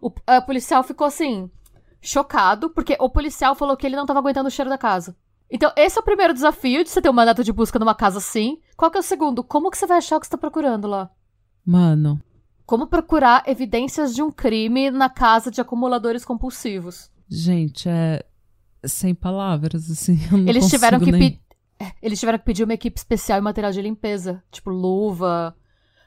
o 0.00 0.10
a 0.26 0.40
policial 0.40 0.82
ficou 0.82 1.06
assim, 1.06 1.50
chocado, 2.00 2.70
porque 2.70 2.96
o 2.98 3.10
policial 3.10 3.54
falou 3.54 3.76
que 3.76 3.86
ele 3.86 3.96
não 3.96 4.06
tava 4.06 4.18
aguentando 4.20 4.48
o 4.48 4.50
cheiro 4.50 4.70
da 4.70 4.78
casa. 4.78 5.14
Então, 5.50 5.70
esse 5.76 5.98
é 5.98 6.00
o 6.00 6.04
primeiro 6.04 6.34
desafio 6.34 6.82
de 6.82 6.90
você 6.90 7.00
ter 7.00 7.10
um 7.10 7.14
mandato 7.14 7.44
de 7.44 7.52
busca 7.52 7.78
numa 7.78 7.94
casa 7.94 8.18
assim. 8.18 8.58
Qual 8.76 8.90
que 8.90 8.96
é 8.96 9.00
o 9.00 9.04
segundo? 9.04 9.44
Como 9.44 9.70
que 9.70 9.78
você 9.78 9.86
vai 9.86 9.98
achar 9.98 10.16
o 10.16 10.20
que 10.20 10.26
você 10.26 10.30
tá 10.32 10.38
procurando 10.38 10.88
lá? 10.88 11.10
Mano. 11.64 12.20
como 12.64 12.86
procurar 12.86 13.44
evidências 13.46 14.14
de 14.14 14.22
um 14.22 14.30
crime 14.30 14.90
na 14.90 15.08
casa 15.08 15.50
de 15.50 15.60
acumuladores 15.60 16.24
compulsivos. 16.24 17.10
Gente, 17.28 17.88
é 17.88 18.24
sem 18.84 19.14
palavras, 19.14 19.90
assim. 19.90 20.18
eu 20.30 20.38
Eles 20.48 20.68
tiveram 20.68 20.98
que 21.00 21.10
nem- 21.12 21.40
é, 21.80 21.92
eles 22.02 22.18
tiveram 22.18 22.38
que 22.38 22.44
pedir 22.44 22.64
uma 22.64 22.74
equipe 22.74 22.98
especial 22.98 23.38
e 23.38 23.42
material 23.42 23.72
de 23.72 23.80
limpeza, 23.82 24.42
tipo 24.50 24.70
luva, 24.70 25.54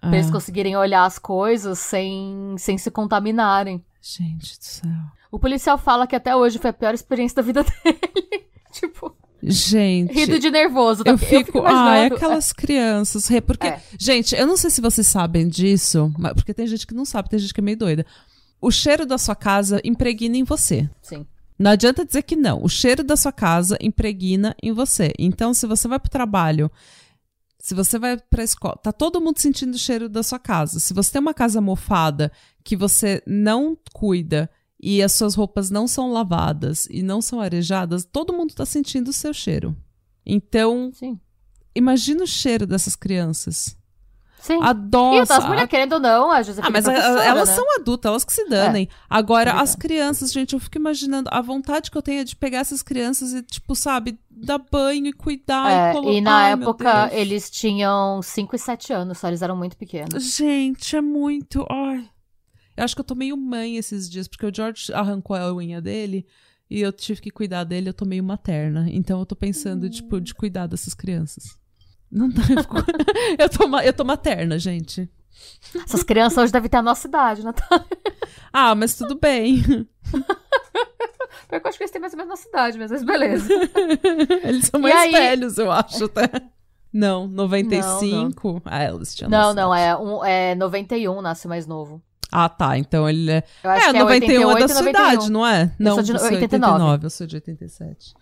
pra 0.02 0.12
É. 0.12 0.16
eles 0.20 0.30
conseguirem 0.32 0.76
olhar 0.76 1.06
as 1.06 1.18
coisas 1.20 1.80
sem, 1.80 2.56
sem 2.58 2.78
se 2.78 2.92
contaminarem. 2.92 3.84
Gente 4.02 4.58
do 4.58 4.64
céu. 4.66 4.92
O 5.32 5.40
policial 5.40 5.78
fala 5.78 6.06
que 6.08 6.16
até 6.16 6.36
hoje 6.36 6.58
foi 6.60 6.72
a 6.72 6.74
pior 6.74 6.94
experiência 6.94 7.36
da 7.36 7.42
vida 7.42 7.64
dele. 7.84 8.00
tipo, 8.72 9.16
Gente. 9.44 10.14
rindo 10.14 10.38
de 10.40 10.50
nervoso. 10.52 11.04
tá? 11.04 11.12
Eu 11.12 11.18
fico, 11.18 11.60
ah, 11.60 11.70
é 11.70 11.72
imaginando- 11.72 12.16
aquelas 12.16 12.52
crianças. 12.54 13.28
re- 13.28 13.42
Porque, 13.42 13.68
É. 13.68 13.82
gente, 13.98 14.36
eu 14.36 14.46
não 14.46 14.58
sei 14.58 14.70
se 14.70 14.82
vocês 14.82 15.08
sabem 15.08 15.48
disso, 15.48 16.12
porque 16.36 16.54
tem 16.54 16.68
gente 16.68 16.86
que 16.86 16.94
não 16.94 17.06
sabe, 17.06 17.30
tem 17.30 17.40
gente 17.40 17.54
que 17.54 17.60
é 17.60 17.64
meio 17.64 17.78
doida. 17.78 18.06
O 18.60 18.70
cheiro 18.70 19.06
da 19.06 19.18
sua 19.18 19.36
casa 19.36 19.82
impregna 19.84 20.38
em 20.38 20.44
você. 20.44 20.88
Sim. 21.02 21.26
Não 21.62 21.70
adianta 21.70 22.04
dizer 22.04 22.24
que 22.24 22.36
não. 22.36 22.64
O 22.64 22.68
cheiro 22.68 23.04
da 23.04 23.16
sua 23.16 23.32
casa 23.32 23.78
impregna 23.80 24.56
em 24.64 24.72
você. 24.72 25.14
Então, 25.20 25.54
se 25.54 25.68
você 25.68 25.88
vai 25.88 26.00
pro 26.00 26.10
trabalho, 26.10 26.72
se 27.60 27.76
você 27.76 28.00
vai 28.00 28.18
pra 28.18 28.44
escola, 28.44 28.76
tá 28.78 28.92
todo 28.92 29.22
mundo 29.22 29.38
sentindo 29.38 29.76
o 29.76 29.78
cheiro 29.78 30.10
da 30.10 30.24
sua 30.24 30.40
casa. 30.40 30.80
Se 30.80 30.92
você 30.92 31.12
tem 31.12 31.22
uma 31.22 31.36
casa 31.36 31.62
mofada 31.62 32.32
que 32.64 32.76
você 32.76 33.22
não 33.28 33.78
cuida 33.94 34.50
e 34.82 35.04
as 35.04 35.12
suas 35.12 35.36
roupas 35.36 35.70
não 35.70 35.88
são 35.88 36.12
lavadas 36.12 36.88
e 36.90 37.04
não 37.04 37.22
são 37.22 37.40
arejadas, 37.40 38.04
todo 38.04 38.34
mundo 38.34 38.56
tá 38.56 38.66
sentindo 38.66 39.10
o 39.10 39.14
seu 39.14 39.32
cheiro. 39.32 39.78
Então, 40.26 40.92
Sim. 40.96 41.20
imagina 41.76 42.24
o 42.24 42.28
cheiro 42.28 42.66
dessas 42.66 42.96
crianças. 42.96 43.78
Sim. 44.42 44.60
A 44.62 44.72
e 44.72 45.18
nossa, 45.20 45.38
as 45.38 45.46
mulheres, 45.46 45.70
querendo 45.70 45.94
ou 45.94 46.00
não, 46.00 46.32
a 46.32 46.42
Josefina 46.42 46.68
ah, 46.68 46.72
mas 46.72 46.86
é 46.88 46.98
a- 47.00 47.26
elas 47.26 47.50
né? 47.50 47.56
são 47.56 47.76
adultas, 47.76 48.10
elas 48.10 48.26
que 48.26 48.34
se 48.34 48.44
danem. 48.50 48.90
Agora, 49.08 49.52
é 49.52 49.54
as 49.54 49.76
crianças, 49.76 50.32
gente, 50.34 50.54
eu 50.54 50.60
fico 50.60 50.78
imaginando 50.78 51.30
a 51.32 51.40
vontade 51.42 51.92
que 51.92 51.98
eu 51.98 52.02
tenho 52.02 52.22
é 52.22 52.24
de 52.24 52.36
pegar 52.36 52.58
essas 52.60 52.82
crianças 52.82 53.34
e, 53.34 53.44
tipo, 53.44 53.76
sabe, 53.76 54.20
dar 54.30 54.58
banho 54.58 55.06
e 55.06 55.14
cuidar 55.14 55.72
É, 55.72 55.90
e 55.92 55.94
colocar. 55.94 56.12
e 56.18 56.22
na 56.22 56.36
Ai, 56.38 56.52
época 56.54 57.10
eles 57.14 57.52
tinham 57.52 58.20
5 58.24 58.56
e 58.56 58.60
7 58.60 58.92
anos, 58.92 59.20
só 59.20 59.28
eles 59.28 59.44
eram 59.44 59.56
muito 59.56 59.78
pequenos. 59.78 60.24
Gente, 60.36 60.96
é 60.96 61.02
muito. 61.02 61.64
Ai. 61.70 62.10
Eu 62.76 62.84
acho 62.84 62.96
que 62.96 63.02
eu 63.02 63.06
tô 63.06 63.14
meio 63.14 63.38
mãe 63.38 63.78
esses 63.78 64.10
dias, 64.10 64.28
porque 64.28 64.46
o 64.48 64.52
George 64.54 64.92
arrancou 64.92 65.36
a 65.36 65.54
unha 65.54 65.80
dele 65.80 66.26
e 66.68 66.82
eu 66.82 66.92
tive 66.92 67.22
que 67.22 67.30
cuidar 67.30 67.64
dele, 67.64 67.90
eu 67.90 67.94
tô 67.94 68.06
meio 68.06 68.24
materna. 68.24 68.88
Então 68.90 69.20
eu 69.20 69.26
tô 69.26 69.36
pensando, 69.36 69.88
tipo, 69.88 70.20
de 70.20 70.34
cuidar 70.34 70.66
dessas 70.66 70.96
crianças. 70.96 71.60
Não 72.12 72.28
dá, 72.30 72.42
eu, 72.42 72.62
fico... 72.62 72.76
eu, 73.40 73.50
tô, 73.50 73.80
eu 73.80 73.94
tô 73.94 74.04
materna, 74.04 74.60
gente. 74.60 75.10
Essas 75.86 76.04
crianças 76.04 76.38
hoje 76.38 76.52
devem 76.52 76.70
ter 76.70 76.78
a 76.78 76.82
nossa 76.82 77.08
idade, 77.08 77.44
né? 77.44 77.54
Ah, 78.54 78.76
mas 78.76 78.96
tudo 78.96 79.18
bem. 79.18 79.62
Pior 81.48 81.60
que 81.62 81.68
eu 81.68 81.70
acho 81.70 81.78
que 81.78 81.84
eles 81.84 81.92
têm 81.92 82.02
mais 82.02 82.14
ou 82.14 82.18
menos 82.18 82.32
a 82.32 82.36
nossa 82.36 82.50
idade, 82.50 82.78
mas 82.78 83.04
beleza. 83.04 83.48
Eles 84.44 84.66
são 84.68 84.80
E 84.80 84.84
mais 84.84 84.96
aí- 84.96 85.12
velhos, 85.12 85.58
eu 85.58 85.72
acho, 85.72 86.06
até. 86.06 86.30
Não, 86.94 87.28
95. 87.28 88.62
Ah, 88.66 88.84
eles 88.86 89.16
tinham 89.16 89.30
Não, 89.30 89.54
não, 89.54 89.74
idade. 89.74 89.82
é, 89.88 89.96
um, 89.98 90.26
é 90.26 90.56
91, 90.56 91.22
nasce 91.22 91.48
mais 91.48 91.66
novo. 91.66 92.02
Ah, 92.30 92.50
tá. 92.50 92.78
Então 92.78 93.10
ele 93.10 93.32
é. 93.32 93.44
Eu 93.64 93.70
acho 93.70 93.88
é, 93.90 93.94
que 93.94 94.00
91 94.00 94.42
é 94.42 94.46
88 94.46 94.58
é 94.58 94.62
da 94.62 94.68
sua 94.68 94.84
91. 94.84 94.90
idade, 94.90 95.32
não 95.32 95.48
é? 95.48 95.76
Não, 95.80 95.96
sou 95.96 96.04
de 96.04 96.12
você 96.12 96.26
é 96.26 96.32
89. 96.32 96.74
89, 96.74 97.06
eu 97.06 97.10
sou 97.10 97.28
de 97.28 97.36
87. 97.38 98.14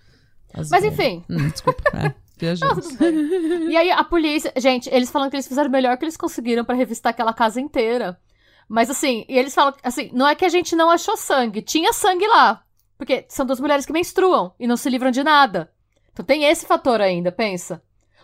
As 0.54 0.70
Mas 0.70 0.82
velhas. 0.84 0.94
enfim. 1.00 1.24
Hum, 1.30 1.50
desculpa, 1.50 1.84
é. 1.98 2.14
Não, 2.42 2.56
Viajamos. 2.56 2.88
tudo 2.88 2.98
bem. 2.98 3.70
E 3.72 3.78
aí 3.78 3.92
a 3.92 4.04
polícia, 4.04 4.52
gente, 4.58 4.90
eles 4.94 5.10
falam 5.12 5.30
que 5.30 5.36
eles 5.36 5.48
fizeram 5.48 5.70
o 5.70 5.72
melhor 5.72 5.98
que 5.98 6.06
eles 6.06 6.18
conseguiram 6.18 6.64
pra 6.66 6.76
revistar 6.76 7.12
aquela 7.12 7.34
casa 7.34 7.60
inteira. 7.60 8.20
Mas 8.68 8.90
assim, 8.90 9.26
e 9.28 9.38
eles 9.38 9.54
falam 9.54 9.74
assim, 9.84 10.10
não 10.14 10.28
é 10.28 10.36
que 10.36 10.46
a 10.46 10.50
gente 10.50 10.76
não 10.76 10.90
achou 10.90 11.18
sangue, 11.18 11.62
tinha 11.62 11.92
sangue 11.92 12.28
lá. 12.28 12.64
Porque 12.98 13.26
são 13.30 13.46
duas 13.46 13.60
mulheres 13.60 13.86
que 13.86 13.94
menstruam 13.94 14.54
e 14.60 14.68
não 14.68 14.78
se 14.78 14.90
livram 14.90 15.10
de 15.10 15.24
nada. 15.24 15.72
Então 16.12 16.26
tem 16.26 16.44
esse 16.44 16.66
fator 16.66 17.02
ainda, 17.02 17.32
pensa. 17.32 17.82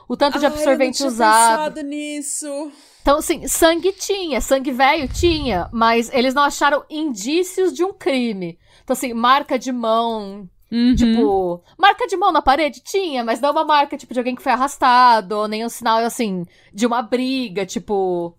O 0.08 0.16
tanto 0.16 0.38
de 0.38 0.46
Ai, 0.46 0.52
eu 0.52 0.56
não 0.56 0.58
absorvente 0.58 0.98
tinha 0.98 1.08
usado. 1.08 1.82
nisso. 1.82 2.72
Então, 3.02 3.18
assim, 3.18 3.48
sangue 3.48 3.92
tinha, 3.92 4.40
sangue 4.42 4.72
velho 4.72 5.08
tinha, 5.08 5.70
mas 5.72 6.12
eles 6.14 6.34
não 6.34 6.44
acharam 6.44 6.84
indícios 6.90 7.74
de 7.74 7.84
um 7.84 7.94
crime. 7.94 8.60
Então, 8.84 8.94
assim, 8.94 9.14
marca 9.14 9.58
de 9.58 9.72
mão, 9.72 10.48
Uhum. 10.72 10.96
tipo, 10.96 11.64
marca 11.78 12.08
de 12.08 12.18
mão 12.18 12.32
na 12.32 12.42
parede 12.42 12.82
tinha, 12.82 13.24
mas 13.24 13.40
não 13.40 13.52
uma 13.52 13.64
marca, 13.64 13.98
tipo, 13.98 14.14
de 14.14 14.20
alguém 14.20 14.36
que 14.36 14.42
foi 14.42 14.52
arrastado, 14.52 15.38
ou 15.38 15.48
nem 15.48 15.64
um 15.66 15.70
sinal, 15.70 16.00
assim, 16.00 16.46
de 16.74 16.86
uma 16.86 17.02
briga, 17.02 17.66
tipo, 17.66 18.36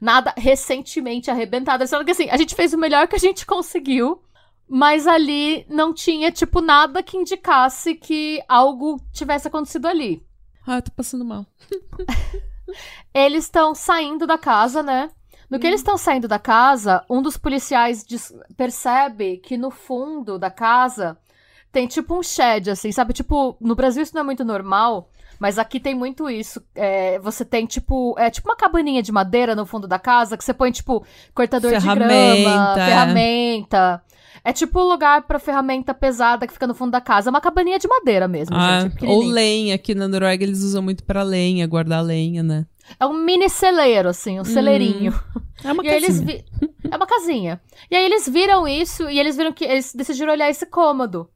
nada 0.00 0.34
recentemente 0.36 1.30
arrebentado. 1.30 1.86
Falam 1.86 2.04
que, 2.04 2.12
assim, 2.12 2.28
a 2.30 2.36
gente 2.36 2.54
fez 2.54 2.72
o 2.72 2.78
melhor 2.78 3.06
que 3.06 3.16
a 3.16 3.20
gente 3.20 3.46
conseguiu, 3.46 4.20
mas 4.68 5.06
ali 5.06 5.64
não 5.68 5.94
tinha, 5.94 6.30
tipo, 6.30 6.60
nada 6.60 7.02
que 7.02 7.16
indicasse 7.16 7.94
que 7.94 8.42
algo 8.48 9.00
tivesse 9.12 9.48
acontecido 9.48 9.86
ali. 9.86 10.22
Ah, 10.66 10.76
eu 10.76 10.82
tô 10.82 10.90
passando 10.90 11.24
mal. 11.24 11.46
Eles 13.14 13.44
estão 13.44 13.74
saindo 13.74 14.26
da 14.26 14.36
casa, 14.36 14.82
né? 14.82 15.10
No 15.50 15.58
que 15.58 15.66
eles 15.66 15.80
estão 15.80 15.96
saindo 15.96 16.28
da 16.28 16.38
casa, 16.38 17.02
um 17.08 17.22
dos 17.22 17.38
policiais 17.38 18.04
percebe 18.54 19.38
que 19.38 19.56
no 19.56 19.70
fundo 19.70 20.38
da 20.38 20.50
casa 20.50 21.16
tem 21.78 21.86
tipo 21.86 22.18
um 22.18 22.22
shed, 22.24 22.68
assim, 22.70 22.90
sabe? 22.90 23.12
Tipo, 23.12 23.56
no 23.60 23.76
Brasil 23.76 24.02
isso 24.02 24.12
não 24.12 24.22
é 24.22 24.24
muito 24.24 24.44
normal, 24.44 25.08
mas 25.38 25.60
aqui 25.60 25.78
tem 25.78 25.94
muito 25.94 26.28
isso. 26.28 26.60
É, 26.74 27.20
você 27.20 27.44
tem 27.44 27.66
tipo, 27.66 28.16
é 28.18 28.28
tipo 28.30 28.48
uma 28.48 28.56
cabaninha 28.56 29.00
de 29.00 29.12
madeira 29.12 29.54
no 29.54 29.64
fundo 29.64 29.86
da 29.86 29.96
casa 29.96 30.36
que 30.36 30.42
você 30.44 30.52
põe 30.52 30.72
tipo 30.72 31.04
cortador 31.32 31.70
de 31.78 31.86
grama, 31.86 32.74
Ferramenta, 32.74 34.02
é. 34.44 34.50
É 34.50 34.52
tipo 34.52 34.80
um 34.80 34.88
lugar 34.88 35.22
pra 35.22 35.38
ferramenta 35.38 35.92
pesada 35.94 36.46
que 36.46 36.52
fica 36.52 36.66
no 36.66 36.74
fundo 36.74 36.90
da 36.90 37.00
casa. 37.00 37.28
É 37.28 37.30
uma 37.30 37.40
cabaninha 37.40 37.78
de 37.78 37.86
madeira 37.86 38.26
mesmo, 38.26 38.56
Ah, 38.56 38.80
gente. 38.80 39.04
é 39.04 39.08
ou 39.08 39.22
lenha, 39.22 39.74
aqui 39.76 39.94
na 39.94 40.08
Noruega 40.08 40.42
eles 40.42 40.62
usam 40.62 40.82
muito 40.82 41.04
pra 41.04 41.22
lenha, 41.22 41.66
guardar 41.66 42.02
lenha, 42.02 42.42
né? 42.42 42.66
É 42.98 43.06
um 43.06 43.12
mini 43.12 43.48
celeiro, 43.48 44.08
assim, 44.08 44.40
um 44.40 44.44
celeirinho. 44.44 45.12
É 45.64 45.72
uma 45.72 45.84
E 45.84 45.88
casinha. 45.88 46.12
vi... 46.24 46.44
É 46.88 46.96
uma 46.96 47.04
casinha. 47.06 47.60
E 47.90 47.96
aí 47.96 48.04
eles 48.04 48.28
viram 48.28 48.66
isso 48.68 49.10
e 49.10 49.18
eles 49.18 49.36
viram 49.36 49.52
que 49.52 49.64
eles 49.64 49.92
decidiram 49.92 50.32
olhar 50.32 50.48
esse 50.48 50.64
cômodo. 50.66 51.28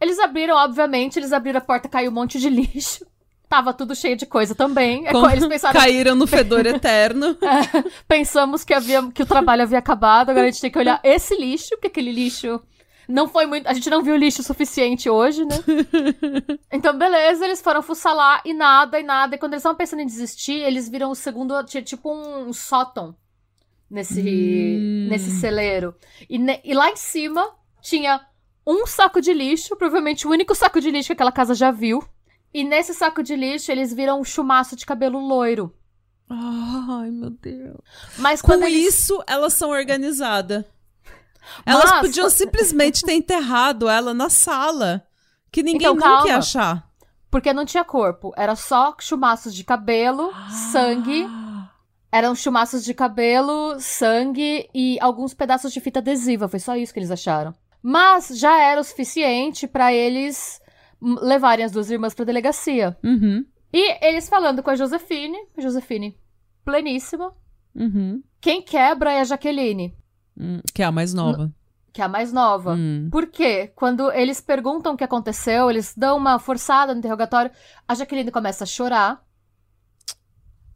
Eles 0.00 0.18
abriram, 0.18 0.56
obviamente, 0.56 1.18
eles 1.18 1.32
abriram 1.32 1.58
a 1.58 1.62
porta, 1.62 1.88
caiu 1.88 2.10
um 2.10 2.14
monte 2.14 2.38
de 2.38 2.48
lixo. 2.48 3.04
Tava 3.48 3.72
tudo 3.72 3.96
cheio 3.96 4.14
de 4.14 4.26
coisa 4.26 4.54
também. 4.54 5.06
É 5.06 5.12
Com- 5.12 5.22
co- 5.22 5.30
Eles 5.30 5.46
pensaram, 5.46 5.72
Caíram 5.80 6.14
no 6.14 6.26
fedor 6.26 6.64
eterno. 6.66 7.36
pensamos 8.06 8.62
que, 8.62 8.74
havia, 8.74 9.02
que 9.10 9.22
o 9.22 9.26
trabalho 9.26 9.62
havia 9.62 9.78
acabado, 9.78 10.30
agora 10.30 10.46
a 10.46 10.50
gente 10.50 10.60
tem 10.60 10.70
que 10.70 10.78
olhar 10.78 11.00
esse 11.02 11.34
lixo, 11.34 11.70
porque 11.70 11.86
aquele 11.86 12.12
lixo 12.12 12.60
não 13.08 13.26
foi 13.26 13.46
muito. 13.46 13.66
A 13.66 13.72
gente 13.72 13.88
não 13.88 14.02
viu 14.02 14.14
lixo 14.16 14.42
suficiente 14.42 15.08
hoje, 15.08 15.42
né? 15.46 15.56
Então, 16.70 16.96
beleza, 16.96 17.42
eles 17.44 17.62
foram 17.62 17.80
fuçar 17.82 18.14
lá 18.14 18.42
e 18.44 18.52
nada, 18.52 19.00
e 19.00 19.02
nada. 19.02 19.34
E 19.34 19.38
quando 19.38 19.54
eles 19.54 19.60
estavam 19.62 19.78
pensando 19.78 20.00
em 20.00 20.06
desistir, 20.06 20.60
eles 20.60 20.88
viram 20.88 21.10
o 21.10 21.14
segundo. 21.14 21.62
Tinha 21.64 21.82
tipo 21.82 22.12
um 22.12 22.52
sótão 22.52 23.16
nesse, 23.90 24.20
Hum. 24.20 25.06
nesse 25.08 25.30
celeiro. 25.30 25.94
E, 26.28 26.38
ne- 26.38 26.60
e 26.62 26.74
lá 26.74 26.90
em 26.90 26.96
cima 26.96 27.48
tinha 27.80 28.20
um 28.70 28.86
saco 28.86 29.20
de 29.20 29.32
lixo, 29.32 29.74
provavelmente 29.76 30.26
o 30.26 30.30
único 30.30 30.54
saco 30.54 30.80
de 30.80 30.90
lixo 30.90 31.06
que 31.08 31.12
aquela 31.14 31.32
casa 31.32 31.54
já 31.54 31.70
viu. 31.70 32.02
E 32.52 32.62
nesse 32.64 32.92
saco 32.94 33.22
de 33.22 33.34
lixo 33.34 33.70
eles 33.72 33.92
viram 33.92 34.20
um 34.20 34.24
chumaço 34.24 34.76
de 34.76 34.84
cabelo 34.86 35.18
loiro. 35.18 35.74
Ai, 36.30 37.10
meu 37.10 37.30
Deus. 37.30 37.78
Mas 38.18 38.42
Com 38.42 38.52
eles... 38.54 38.94
isso, 38.94 39.22
elas 39.26 39.54
são 39.54 39.70
organizadas. 39.70 40.64
Elas 41.64 41.90
Mas- 41.90 42.00
podiam 42.00 42.28
simplesmente 42.30 43.02
ter 43.02 43.14
enterrado 43.14 43.88
ela 43.88 44.12
na 44.12 44.28
sala. 44.28 45.02
Que 45.50 45.62
ninguém 45.62 45.88
Então, 45.90 45.94
nunca 45.94 46.28
ia 46.28 46.36
achar. 46.36 46.86
Porque 47.30 47.52
não 47.54 47.64
tinha 47.64 47.84
corpo, 47.84 48.32
era 48.36 48.54
só 48.56 48.94
chumaços 49.00 49.54
de 49.54 49.64
cabelo, 49.64 50.32
sangue. 50.72 51.24
Ah. 51.28 51.70
Eram 52.10 52.34
chumaços 52.34 52.82
de 52.84 52.92
cabelo, 52.94 53.76
sangue 53.78 54.68
e 54.74 54.98
alguns 55.00 55.34
pedaços 55.34 55.72
de 55.72 55.80
fita 55.80 55.98
adesiva. 56.00 56.48
Foi 56.48 56.58
só 56.58 56.74
isso 56.76 56.92
que 56.92 56.98
eles 56.98 57.10
acharam. 57.10 57.54
Mas 57.90 58.28
já 58.38 58.60
era 58.60 58.78
o 58.78 58.84
suficiente 58.84 59.66
pra 59.66 59.94
eles 59.94 60.60
levarem 61.00 61.64
as 61.64 61.72
duas 61.72 61.90
irmãs 61.90 62.12
pra 62.14 62.22
delegacia. 62.26 62.94
Uhum. 63.02 63.46
E 63.72 64.06
eles 64.06 64.28
falando 64.28 64.62
com 64.62 64.68
a 64.68 64.76
Josefine, 64.76 65.38
Josefine 65.56 66.14
pleníssima. 66.66 67.32
Uhum. 67.74 68.22
Quem 68.42 68.60
quebra 68.60 69.10
é 69.12 69.20
a 69.20 69.24
Jaqueline, 69.24 69.96
Hum, 70.38 70.60
Que 70.74 70.82
é 70.82 70.84
a 70.84 70.92
mais 70.92 71.14
nova. 71.14 71.50
que 71.90 72.02
é 72.02 72.04
a 72.04 72.08
mais 72.08 72.30
nova. 72.30 72.74
Hum. 72.74 73.08
Por 73.10 73.26
quê? 73.26 73.72
Quando 73.74 74.12
eles 74.12 74.38
perguntam 74.38 74.92
o 74.92 74.96
que 74.96 75.02
aconteceu, 75.02 75.70
eles 75.70 75.94
dão 75.96 76.18
uma 76.18 76.38
forçada 76.38 76.92
no 76.92 76.98
interrogatório, 76.98 77.50
a 77.88 77.94
Jaqueline 77.94 78.30
começa 78.30 78.64
a 78.64 78.66
chorar. 78.66 79.24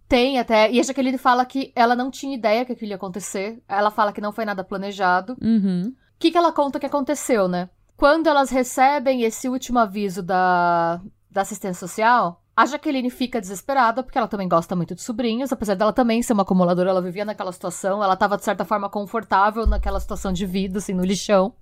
Tem 0.09 0.39
até. 0.39 0.71
E 0.73 0.81
a 0.81 0.83
Jaqueline 0.83 1.19
fala 1.19 1.45
que 1.45 1.73
ela 1.77 1.95
não 1.95 2.11
tinha 2.11 2.35
ideia 2.35 2.65
que 2.65 2.73
aquilo 2.73 2.91
ia 2.91 2.97
acontecer. 2.97 3.63
Ela 3.69 3.91
fala 3.91 4.13
que 4.15 4.21
não 4.21 4.33
foi 4.33 4.45
nada 4.47 4.65
planejado. 4.65 5.37
Uhum. 5.43 5.95
O 6.23 6.25
que, 6.25 6.31
que 6.31 6.39
ela 6.39 6.53
conta 6.53 6.79
que 6.79 6.87
aconteceu, 6.87 7.49
né? 7.49 7.69
Quando 7.97 8.29
elas 8.29 8.49
recebem 8.49 9.25
esse 9.25 9.49
último 9.49 9.81
aviso 9.81 10.23
da, 10.23 11.01
da 11.29 11.41
assistência 11.41 11.85
social, 11.85 12.41
A 12.57 12.65
Jaqueline 12.65 13.11
fica 13.11 13.41
desesperada, 13.41 14.05
porque 14.05 14.17
ela 14.17 14.29
também 14.29 14.47
gosta 14.49 14.77
muito 14.77 14.95
de 14.95 15.03
sobrinhos, 15.03 15.51
apesar 15.51 15.75
dela 15.75 15.93
também 15.93 16.23
ser 16.23 16.35
uma 16.35 16.45
acumuladora, 16.45 16.91
ela 16.91 17.03
vivia 17.03 17.25
naquela 17.25 17.51
situação, 17.51 18.05
ela 18.05 18.15
tava, 18.15 18.37
de 18.37 18.45
certa 18.45 18.65
forma, 18.65 18.89
confortável 18.89 19.67
naquela 19.67 19.99
situação 19.99 20.33
de 20.33 20.47
vida, 20.47 20.79
assim, 20.79 20.95
no 20.95 21.05
lixão. 21.05 21.55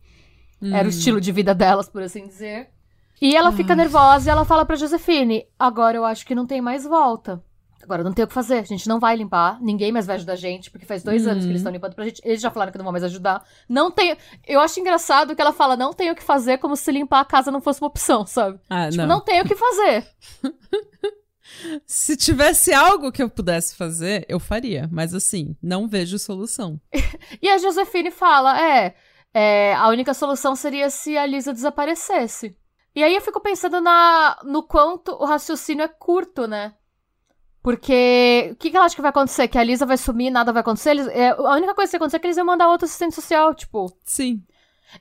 Hum. 0.60 0.74
Era 0.74 0.86
o 0.86 0.90
estilo 0.90 1.22
de 1.22 1.32
vida 1.32 1.54
delas, 1.54 1.88
por 1.88 2.02
assim 2.02 2.26
dizer. 2.26 2.68
E 3.18 3.34
ela 3.34 3.52
fica 3.52 3.74
nervosa 3.74 4.28
e 4.28 4.30
ela 4.30 4.44
fala 4.44 4.66
pra 4.66 4.76
Josefine: 4.76 5.46
agora 5.58 5.96
eu 5.96 6.04
acho 6.04 6.26
que 6.26 6.34
não 6.34 6.46
tem 6.46 6.60
mais 6.60 6.84
volta. 6.84 7.42
Agora 7.82 8.04
não 8.04 8.12
tem 8.12 8.24
o 8.24 8.28
que 8.28 8.34
fazer, 8.34 8.58
a 8.58 8.62
gente 8.62 8.88
não 8.88 9.00
vai 9.00 9.16
limpar, 9.16 9.58
ninguém 9.60 9.90
mais 9.90 10.06
vai 10.06 10.16
ajudar 10.16 10.34
a 10.34 10.36
gente, 10.36 10.70
porque 10.70 10.86
faz 10.86 11.02
dois 11.02 11.26
anos 11.26 11.44
que 11.44 11.50
eles 11.50 11.60
estão 11.60 11.72
limpando 11.72 11.94
pra 11.94 12.04
gente. 12.04 12.20
Eles 12.24 12.40
já 12.40 12.50
falaram 12.50 12.70
que 12.70 12.78
não 12.78 12.84
vão 12.84 12.92
mais 12.92 13.04
ajudar. 13.04 13.44
Não 13.68 13.90
tem. 13.90 14.16
Eu 14.46 14.60
acho 14.60 14.78
engraçado 14.78 15.34
que 15.34 15.40
ela 15.40 15.52
fala, 15.52 15.76
não 15.76 15.92
tem 15.92 16.10
o 16.10 16.14
que 16.14 16.22
fazer, 16.22 16.58
como 16.58 16.76
se 16.76 16.92
limpar 16.92 17.20
a 17.20 17.24
casa 17.24 17.50
não 17.50 17.60
fosse 17.60 17.80
uma 17.80 17.88
opção, 17.88 18.26
sabe? 18.26 18.60
Ah, 18.68 18.88
tipo, 18.90 19.02
não. 19.02 19.16
não 19.16 19.20
tem 19.20 19.40
o 19.40 19.44
que 19.44 19.56
fazer. 19.56 20.06
Se 21.84 22.16
tivesse 22.16 22.72
algo 22.72 23.10
que 23.10 23.22
eu 23.22 23.28
pudesse 23.28 23.76
fazer, 23.76 24.24
eu 24.28 24.38
faria. 24.38 24.88
Mas 24.90 25.12
assim, 25.12 25.56
não 25.62 25.88
vejo 25.88 26.18
solução. 26.18 26.80
e 27.42 27.48
a 27.48 27.58
Josefine 27.58 28.10
fala: 28.10 28.60
é, 28.60 28.94
é, 29.34 29.74
a 29.74 29.88
única 29.88 30.14
solução 30.14 30.54
seria 30.54 30.88
se 30.90 31.16
a 31.18 31.26
Lisa 31.26 31.52
desaparecesse. 31.52 32.56
E 32.94 33.02
aí 33.02 33.14
eu 33.14 33.20
fico 33.20 33.40
pensando 33.40 33.80
na, 33.80 34.38
no 34.44 34.62
quanto 34.62 35.12
o 35.12 35.24
raciocínio 35.24 35.84
é 35.84 35.88
curto, 35.88 36.46
né? 36.46 36.74
Porque 37.62 38.50
o 38.52 38.56
que, 38.56 38.70
que 38.70 38.76
ela 38.76 38.86
acha 38.86 38.94
que 38.94 39.02
vai 39.02 39.10
acontecer? 39.10 39.46
Que 39.48 39.58
a 39.58 39.62
Lisa 39.62 39.84
vai 39.84 39.98
sumir 39.98 40.30
nada 40.30 40.52
vai 40.52 40.60
acontecer? 40.60 40.90
Eles, 40.90 41.06
é, 41.08 41.30
a 41.30 41.54
única 41.54 41.74
coisa 41.74 41.90
que 41.90 41.98
vai 41.98 41.98
acontecer 41.98 42.16
é 42.16 42.20
que 42.20 42.26
eles 42.26 42.36
iam 42.36 42.46
mandar 42.46 42.68
outro 42.68 42.86
assistente 42.86 43.14
social, 43.14 43.54
tipo. 43.54 43.92
Sim. 44.02 44.42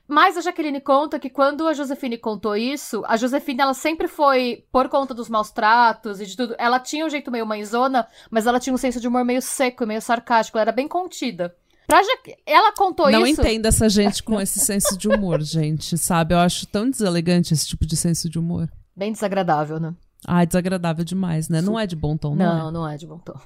Mas 0.06 0.36
a 0.36 0.40
Jaqueline 0.40 0.80
conta 0.80 1.18
que 1.18 1.30
quando 1.30 1.66
a 1.66 1.74
Josefine 1.74 2.16
contou 2.16 2.56
isso, 2.56 3.02
a 3.06 3.16
Josefine 3.16 3.60
ela 3.60 3.74
sempre 3.74 4.06
foi, 4.06 4.64
por 4.70 4.88
conta 4.88 5.14
dos 5.14 5.28
maus 5.28 5.50
tratos 5.50 6.20
e 6.20 6.26
de 6.26 6.36
tudo, 6.36 6.54
ela 6.58 6.78
tinha 6.78 7.04
um 7.04 7.10
jeito 7.10 7.30
meio 7.30 7.46
mãezona, 7.46 8.06
mas 8.30 8.46
ela 8.46 8.60
tinha 8.60 8.74
um 8.74 8.78
senso 8.78 9.00
de 9.00 9.08
humor 9.08 9.24
meio 9.24 9.42
seco, 9.42 9.86
meio 9.86 10.00
sarcástico, 10.00 10.58
ela 10.58 10.64
era 10.64 10.72
bem 10.72 10.86
contida. 10.86 11.54
Pra 11.86 12.02
ja... 12.02 12.18
Ela 12.46 12.72
contou 12.72 13.10
Não 13.10 13.26
isso. 13.26 13.42
Não 13.42 13.48
entendo 13.48 13.66
essa 13.66 13.88
gente 13.88 14.22
com 14.22 14.40
esse 14.40 14.60
senso 14.60 14.96
de 14.96 15.08
humor, 15.08 15.40
gente, 15.42 15.98
sabe? 15.98 16.34
Eu 16.34 16.38
acho 16.38 16.66
tão 16.66 16.88
deselegante 16.88 17.52
esse 17.52 17.66
tipo 17.66 17.84
de 17.84 17.96
senso 17.96 18.30
de 18.30 18.38
humor. 18.38 18.70
Bem 18.94 19.12
desagradável, 19.12 19.80
né? 19.80 19.94
Ah, 20.26 20.44
desagradável 20.44 21.04
demais, 21.04 21.48
né? 21.48 21.60
Não 21.60 21.78
é 21.78 21.86
de 21.86 21.96
bom 21.96 22.16
tom, 22.16 22.34
não. 22.34 22.58
Não, 22.58 22.68
é? 22.68 22.72
não 22.72 22.88
é 22.88 22.96
de 22.96 23.06
bom 23.06 23.18
tom. 23.18 23.38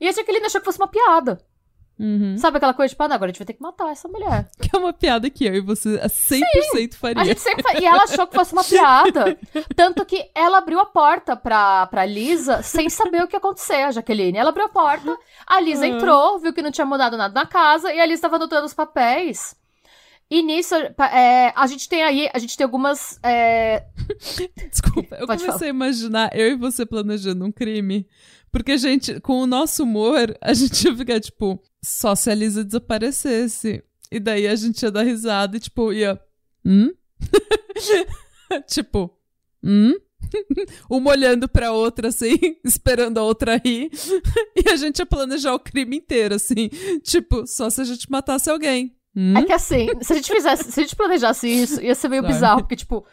E 0.00 0.08
a 0.08 0.12
Jaqueline 0.12 0.46
achou 0.46 0.60
que 0.60 0.64
fosse 0.64 0.78
uma 0.78 0.88
piada. 0.88 1.38
Uhum. 1.98 2.36
Sabe 2.36 2.58
aquela 2.58 2.74
coisa, 2.74 2.90
tipo, 2.90 3.02
ah, 3.02 3.06
agora 3.06 3.24
a 3.24 3.28
gente 3.28 3.38
vai 3.38 3.46
ter 3.46 3.54
que 3.54 3.62
matar 3.62 3.90
essa 3.90 4.06
mulher. 4.06 4.46
Que 4.60 4.76
é 4.76 4.78
uma 4.78 4.92
piada 4.92 5.30
que 5.30 5.46
eu 5.46 5.54
e 5.54 5.60
você 5.60 5.98
100% 5.98 6.08
Sim, 6.10 6.90
faria. 6.92 7.22
A 7.22 7.24
gente 7.24 7.40
sempre 7.40 7.62
fa... 7.62 7.78
E 7.80 7.84
ela 7.84 8.04
achou 8.04 8.26
que 8.26 8.34
fosse 8.34 8.52
uma 8.52 8.64
piada. 8.64 9.38
Tanto 9.74 10.04
que 10.04 10.30
ela 10.34 10.58
abriu 10.58 10.78
a 10.78 10.86
porta 10.86 11.34
pra, 11.34 11.86
pra 11.86 12.04
Lisa 12.04 12.62
sem 12.62 12.90
saber 12.90 13.22
o 13.22 13.26
que 13.26 13.34
ia 13.34 13.38
acontecer, 13.38 13.82
a 13.82 13.90
Jaqueline. 13.92 14.36
Ela 14.36 14.50
abriu 14.50 14.66
a 14.66 14.68
porta, 14.68 15.16
a 15.46 15.60
Lisa 15.60 15.86
uhum. 15.86 15.96
entrou, 15.96 16.38
viu 16.38 16.52
que 16.52 16.62
não 16.62 16.70
tinha 16.70 16.86
mudado 16.86 17.16
nada 17.16 17.32
na 17.32 17.46
casa, 17.46 17.92
e 17.92 17.98
a 17.98 18.04
Lisa 18.04 18.16
estava 18.16 18.36
anotando 18.36 18.66
os 18.66 18.74
papéis. 18.74 19.56
E 20.28 20.42
nisso, 20.42 20.74
é, 20.74 21.52
a 21.54 21.66
gente 21.68 21.88
tem 21.88 22.02
aí, 22.02 22.28
a 22.34 22.38
gente 22.38 22.56
tem 22.56 22.64
algumas. 22.64 23.18
É... 23.22 23.84
Desculpa, 24.70 25.16
eu 25.16 25.26
Pode 25.26 25.44
comecei 25.44 25.46
falar. 25.46 25.64
a 25.64 25.68
imaginar 25.68 26.30
eu 26.36 26.48
e 26.48 26.56
você 26.56 26.84
planejando 26.84 27.44
um 27.44 27.52
crime. 27.52 28.06
Porque 28.50 28.72
a 28.72 28.76
gente, 28.76 29.20
com 29.20 29.40
o 29.40 29.46
nosso 29.46 29.82
humor, 29.82 30.36
a 30.40 30.52
gente 30.52 30.82
ia 30.84 30.96
ficar 30.96 31.20
tipo, 31.20 31.62
só 31.84 32.14
se 32.14 32.30
a 32.30 32.34
Lisa 32.34 32.64
desaparecesse. 32.64 33.84
E 34.10 34.18
daí 34.18 34.46
a 34.48 34.56
gente 34.56 34.82
ia 34.82 34.90
dar 34.90 35.02
risada 35.02 35.56
e, 35.56 35.60
tipo, 35.60 35.92
ia. 35.92 36.20
Hum? 36.64 36.92
tipo, 38.66 39.16
hum? 39.62 39.94
Uma 40.90 41.10
olhando 41.10 41.48
pra 41.48 41.72
outra, 41.72 42.08
assim, 42.08 42.56
esperando 42.64 43.18
a 43.18 43.22
outra 43.22 43.60
rir. 43.64 43.90
e 44.56 44.68
a 44.68 44.76
gente 44.76 44.98
ia 44.98 45.06
planejar 45.06 45.54
o 45.54 45.60
crime 45.60 45.98
inteiro, 45.98 46.34
assim. 46.34 46.68
Tipo, 47.02 47.46
só 47.46 47.70
se 47.70 47.80
a 47.80 47.84
gente 47.84 48.10
matasse 48.10 48.50
alguém. 48.50 48.95
Hum? 49.16 49.38
É 49.38 49.44
que 49.44 49.52
assim, 49.52 49.88
se 50.02 50.12
a 50.12 50.16
gente 50.16 50.30
fizesse, 50.30 50.70
se 50.70 50.78
a 50.78 50.82
gente 50.82 50.94
planejasse 50.94 51.48
isso, 51.48 51.82
ia 51.82 51.94
ser 51.94 52.08
meio 52.08 52.22
bizarro, 52.22 52.60
porque, 52.60 52.76
tipo, 52.76 53.06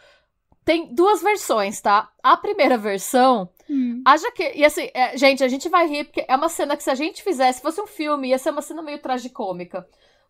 tem 0.62 0.94
duas 0.94 1.22
versões, 1.22 1.80
tá? 1.80 2.10
A 2.22 2.36
primeira 2.36 2.76
versão, 2.76 3.48
hum. 3.68 4.02
a 4.04 4.16
jaque... 4.18 4.52
E 4.54 4.64
assim, 4.64 4.90
é, 4.92 5.16
gente, 5.16 5.42
a 5.42 5.48
gente 5.48 5.68
vai 5.68 5.86
rir, 5.86 6.04
porque 6.04 6.24
é 6.28 6.36
uma 6.36 6.50
cena 6.50 6.76
que 6.76 6.82
se 6.82 6.90
a 6.90 6.94
gente 6.94 7.22
fizesse, 7.22 7.62
fosse 7.62 7.80
um 7.80 7.86
filme, 7.86 8.28
ia 8.28 8.38
ser 8.38 8.50
uma 8.50 8.60
cena 8.60 8.82
meio 8.82 8.98
tragicômica. 8.98 9.86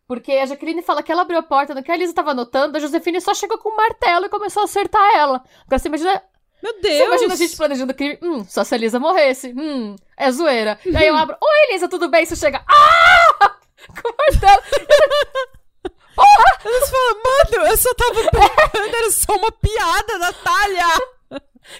Porque 0.07 0.31
a 0.33 0.45
Jaqueline 0.45 0.83
fala 0.83 1.01
que 1.01 1.11
ela 1.11 1.23
abriu 1.23 1.39
a 1.39 1.43
porta, 1.43 1.73
no 1.73 1.81
que 1.81 1.91
a 1.91 1.95
Lisa 1.97 2.13
tava 2.13 2.31
anotando, 2.31 2.77
a 2.77 2.79
Josefine 2.79 3.19
só 3.19 3.33
chegou 3.33 3.57
com 3.57 3.69
um 3.69 3.75
martelo 3.75 4.27
e 4.27 4.29
começou 4.29 4.61
a 4.61 4.65
acertar 4.65 5.15
ela. 5.15 5.43
Agora 5.65 5.79
você 5.79 5.87
imagina. 5.87 6.21
Meu 6.61 6.79
Deus! 6.79 6.97
Você 6.97 7.05
imagina 7.05 7.33
a 7.33 7.37
gente 7.37 7.57
planejando 7.57 7.93
crime? 7.93 8.19
Hum, 8.21 8.45
só 8.45 8.63
se 8.63 8.75
a 8.75 8.77
Lisa 8.77 8.99
morresse. 8.99 9.51
Hum, 9.57 9.95
é 10.15 10.31
zoeira. 10.31 10.79
E 10.85 10.95
aí 10.95 11.07
eu 11.07 11.15
abro. 11.15 11.35
Oi, 11.41 11.73
Lisa, 11.73 11.87
tudo 11.87 12.07
bem? 12.07 12.23
Você 12.23 12.35
chega. 12.35 12.63
Ah! 12.67 13.57
Com 13.99 14.09
o 14.09 14.15
martelo. 14.15 14.61
Eles 16.65 16.89
falam, 16.89 17.21
mano, 17.23 17.67
eu 17.67 17.77
só 17.77 17.93
tava 17.93 18.13
brincando, 18.13 18.95
era 18.97 19.11
só 19.11 19.35
uma 19.35 19.51
piada, 19.51 20.17
Natália! 20.17 20.85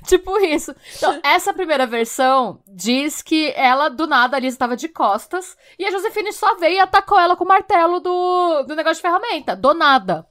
tipo 0.05 0.37
isso. 0.39 0.75
Então, 0.97 1.19
essa 1.23 1.53
primeira 1.53 1.85
versão 1.85 2.61
diz 2.67 3.21
que 3.21 3.51
ela, 3.55 3.89
do 3.89 4.07
nada, 4.07 4.37
ali 4.37 4.47
estava 4.47 4.75
de 4.75 4.87
costas 4.87 5.57
e 5.77 5.85
a 5.85 5.91
Josefine 5.91 6.31
só 6.31 6.55
veio 6.55 6.75
e 6.75 6.79
atacou 6.79 7.19
ela 7.19 7.35
com 7.35 7.43
o 7.43 7.47
martelo 7.47 7.99
do, 7.99 8.63
do 8.63 8.75
negócio 8.75 8.97
de 8.97 9.01
ferramenta. 9.01 9.55
Do 9.55 9.73
nada. 9.73 10.25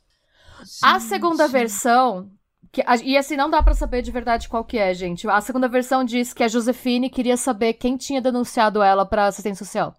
Gente. 0.60 0.78
A 0.82 1.00
segunda 1.00 1.48
versão. 1.48 2.30
Que, 2.72 2.84
e 3.04 3.16
assim, 3.16 3.36
não 3.36 3.48
dá 3.48 3.62
para 3.62 3.74
saber 3.74 4.02
de 4.02 4.10
verdade 4.10 4.48
qual 4.48 4.64
que 4.64 4.78
é, 4.78 4.92
gente. 4.94 5.28
A 5.28 5.40
segunda 5.40 5.68
versão 5.68 6.04
diz 6.04 6.32
que 6.32 6.42
a 6.42 6.48
Josefine 6.48 7.08
queria 7.08 7.36
saber 7.36 7.74
quem 7.74 7.96
tinha 7.96 8.20
denunciado 8.20 8.82
ela 8.82 9.06
pra 9.06 9.26
assistência 9.26 9.64
social. 9.64 9.94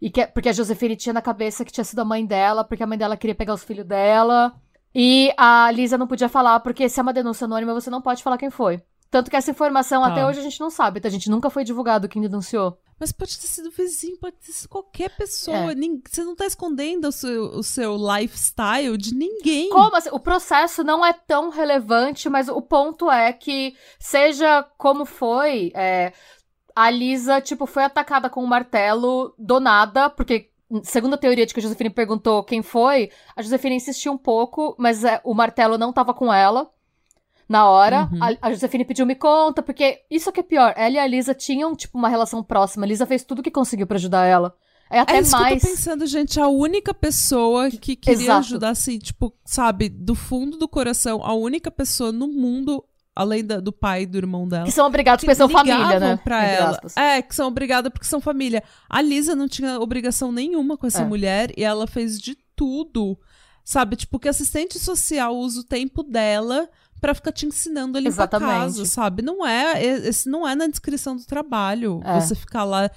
E 0.00 0.10
que, 0.10 0.26
porque 0.28 0.48
a 0.48 0.52
Josefine 0.52 0.96
tinha 0.96 1.12
na 1.12 1.22
cabeça 1.22 1.64
que 1.64 1.72
tinha 1.72 1.84
sido 1.84 2.00
a 2.00 2.04
mãe 2.04 2.24
dela, 2.24 2.64
porque 2.64 2.82
a 2.82 2.86
mãe 2.86 2.96
dela 2.96 3.16
queria 3.16 3.34
pegar 3.34 3.54
os 3.54 3.64
filhos 3.64 3.86
dela. 3.86 4.54
E 4.94 5.32
a 5.36 5.70
Lisa 5.70 5.98
não 5.98 6.06
podia 6.06 6.28
falar, 6.28 6.60
porque 6.60 6.88
se 6.88 6.98
é 6.98 7.02
uma 7.02 7.12
denúncia 7.12 7.44
anônima, 7.44 7.74
você 7.74 7.90
não 7.90 8.02
pode 8.02 8.22
falar 8.22 8.38
quem 8.38 8.50
foi. 8.50 8.82
Tanto 9.10 9.28
que 9.28 9.36
essa 9.36 9.50
informação 9.50 10.04
até 10.04 10.24
hoje 10.24 10.38
a 10.38 10.42
gente 10.42 10.60
não 10.60 10.70
sabe, 10.70 11.00
tá? 11.00 11.08
A 11.08 11.10
gente 11.10 11.28
nunca 11.28 11.50
foi 11.50 11.64
divulgado 11.64 12.08
quem 12.08 12.22
denunciou. 12.22 12.78
Mas 12.98 13.10
pode 13.10 13.40
ter 13.40 13.48
sido 13.48 13.70
vizinho, 13.70 14.18
pode 14.18 14.36
ter 14.36 14.52
sido 14.52 14.68
qualquer 14.68 15.10
pessoa. 15.16 15.72
É. 15.72 15.74
Você 16.08 16.22
não 16.22 16.36
tá 16.36 16.46
escondendo 16.46 17.08
o 17.08 17.12
seu, 17.12 17.44
o 17.46 17.62
seu 17.62 17.96
lifestyle 17.96 18.96
de 18.96 19.12
ninguém. 19.14 19.68
Como 19.70 19.96
assim? 19.96 20.10
O 20.12 20.20
processo 20.20 20.84
não 20.84 21.04
é 21.04 21.12
tão 21.12 21.48
relevante, 21.48 22.28
mas 22.28 22.48
o 22.48 22.62
ponto 22.62 23.10
é 23.10 23.32
que, 23.32 23.74
seja 23.98 24.62
como 24.78 25.04
foi, 25.04 25.72
é, 25.74 26.12
a 26.74 26.90
Lisa, 26.90 27.40
tipo, 27.40 27.66
foi 27.66 27.84
atacada 27.84 28.30
com 28.30 28.42
um 28.42 28.46
martelo 28.46 29.34
do 29.38 29.60
nada, 29.60 30.10
porque, 30.10 30.50
segundo 30.82 31.14
a 31.14 31.18
teoria 31.18 31.46
de 31.46 31.52
que 31.52 31.60
a 31.60 31.62
Josefine 31.62 31.90
perguntou 31.90 32.44
quem 32.44 32.62
foi, 32.62 33.10
a 33.36 33.42
Josefine 33.42 33.76
insistiu 33.76 34.12
um 34.12 34.18
pouco, 34.18 34.74
mas 34.78 35.04
é, 35.04 35.20
o 35.24 35.34
martelo 35.34 35.78
não 35.78 35.92
tava 35.92 36.14
com 36.14 36.32
ela 36.32 36.70
na 37.48 37.68
hora. 37.68 38.08
Uhum. 38.12 38.22
A, 38.22 38.48
a 38.48 38.52
Josefine 38.52 38.84
pediu 38.84 39.04
me 39.04 39.14
conta, 39.14 39.62
porque 39.62 40.02
isso 40.10 40.30
que 40.30 40.40
é 40.40 40.42
pior, 40.42 40.72
ela 40.76 40.94
e 40.94 40.98
a 40.98 41.06
Lisa 41.06 41.34
tinham, 41.34 41.74
tipo, 41.74 41.98
uma 41.98 42.08
relação 42.08 42.42
próxima. 42.42 42.86
A 42.86 42.88
Lisa 42.88 43.06
fez 43.06 43.24
tudo 43.24 43.42
que 43.42 43.50
conseguiu 43.50 43.86
para 43.86 43.96
ajudar 43.96 44.24
ela. 44.24 44.54
É 44.90 44.98
até 44.98 45.16
é 45.16 45.20
isso 45.20 45.30
mais. 45.32 45.48
Que 45.48 45.54
eu 45.54 45.60
tô 45.60 45.76
pensando, 45.76 46.06
gente, 46.06 46.40
a 46.40 46.48
única 46.48 46.92
pessoa 46.92 47.70
que 47.70 47.94
queria 47.94 48.24
Exato. 48.24 48.38
ajudar, 48.40 48.70
assim, 48.70 48.98
tipo, 48.98 49.32
sabe, 49.44 49.88
do 49.88 50.16
fundo 50.16 50.56
do 50.56 50.66
coração, 50.66 51.24
a 51.24 51.32
única 51.32 51.70
pessoa 51.70 52.10
no 52.10 52.26
mundo 52.26 52.84
além 53.14 53.44
da, 53.44 53.60
do 53.60 53.72
pai 53.72 54.02
e 54.02 54.06
do 54.06 54.18
irmão 54.18 54.46
dela. 54.46 54.64
Que 54.64 54.72
são 54.72 54.86
obrigados 54.86 55.24
porque 55.24 55.34
são 55.34 55.48
família, 55.48 56.00
né? 56.00 56.16
Pra 56.22 56.44
ela. 56.44 56.80
É, 56.96 57.20
que 57.22 57.34
são 57.34 57.48
obrigados 57.48 57.90
porque 57.90 58.06
são 58.06 58.20
família. 58.20 58.62
A 58.88 59.00
Lisa 59.02 59.34
não 59.34 59.48
tinha 59.48 59.80
obrigação 59.80 60.32
nenhuma 60.32 60.76
com 60.76 60.86
essa 60.86 61.02
é. 61.02 61.04
mulher 61.04 61.52
e 61.56 61.64
ela 61.64 61.86
fez 61.86 62.20
de 62.20 62.36
tudo. 62.54 63.18
Sabe? 63.64 63.96
Tipo, 63.96 64.18
que 64.18 64.28
assistente 64.28 64.78
social 64.78 65.36
usa 65.36 65.60
o 65.60 65.64
tempo 65.64 66.02
dela 66.02 66.68
para 67.00 67.14
ficar 67.14 67.32
te 67.32 67.46
ensinando 67.46 67.96
ali 67.96 68.12
pra 68.12 68.28
casa, 68.28 68.84
sabe? 68.84 69.22
Não 69.22 69.46
é, 69.46 69.82
esse 69.82 70.28
não 70.28 70.46
é 70.46 70.54
na 70.54 70.66
descrição 70.66 71.16
do 71.16 71.24
trabalho. 71.24 72.00
É. 72.04 72.20
Você 72.20 72.34
ficar 72.34 72.64
lá 72.64 72.90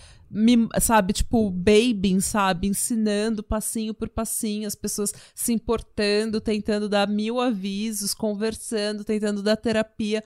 sabe, 0.81 1.13
tipo, 1.13 1.49
baby, 1.49 2.19
sabe, 2.21 2.67
ensinando 2.67 3.43
passinho 3.43 3.93
por 3.93 4.09
passinho, 4.09 4.67
as 4.67 4.75
pessoas 4.75 5.13
se 5.35 5.53
importando, 5.53 6.41
tentando 6.41 6.89
dar 6.89 7.07
mil 7.07 7.39
avisos, 7.39 8.13
conversando, 8.13 9.03
tentando 9.03 9.43
dar 9.43 9.57
terapia. 9.57 10.23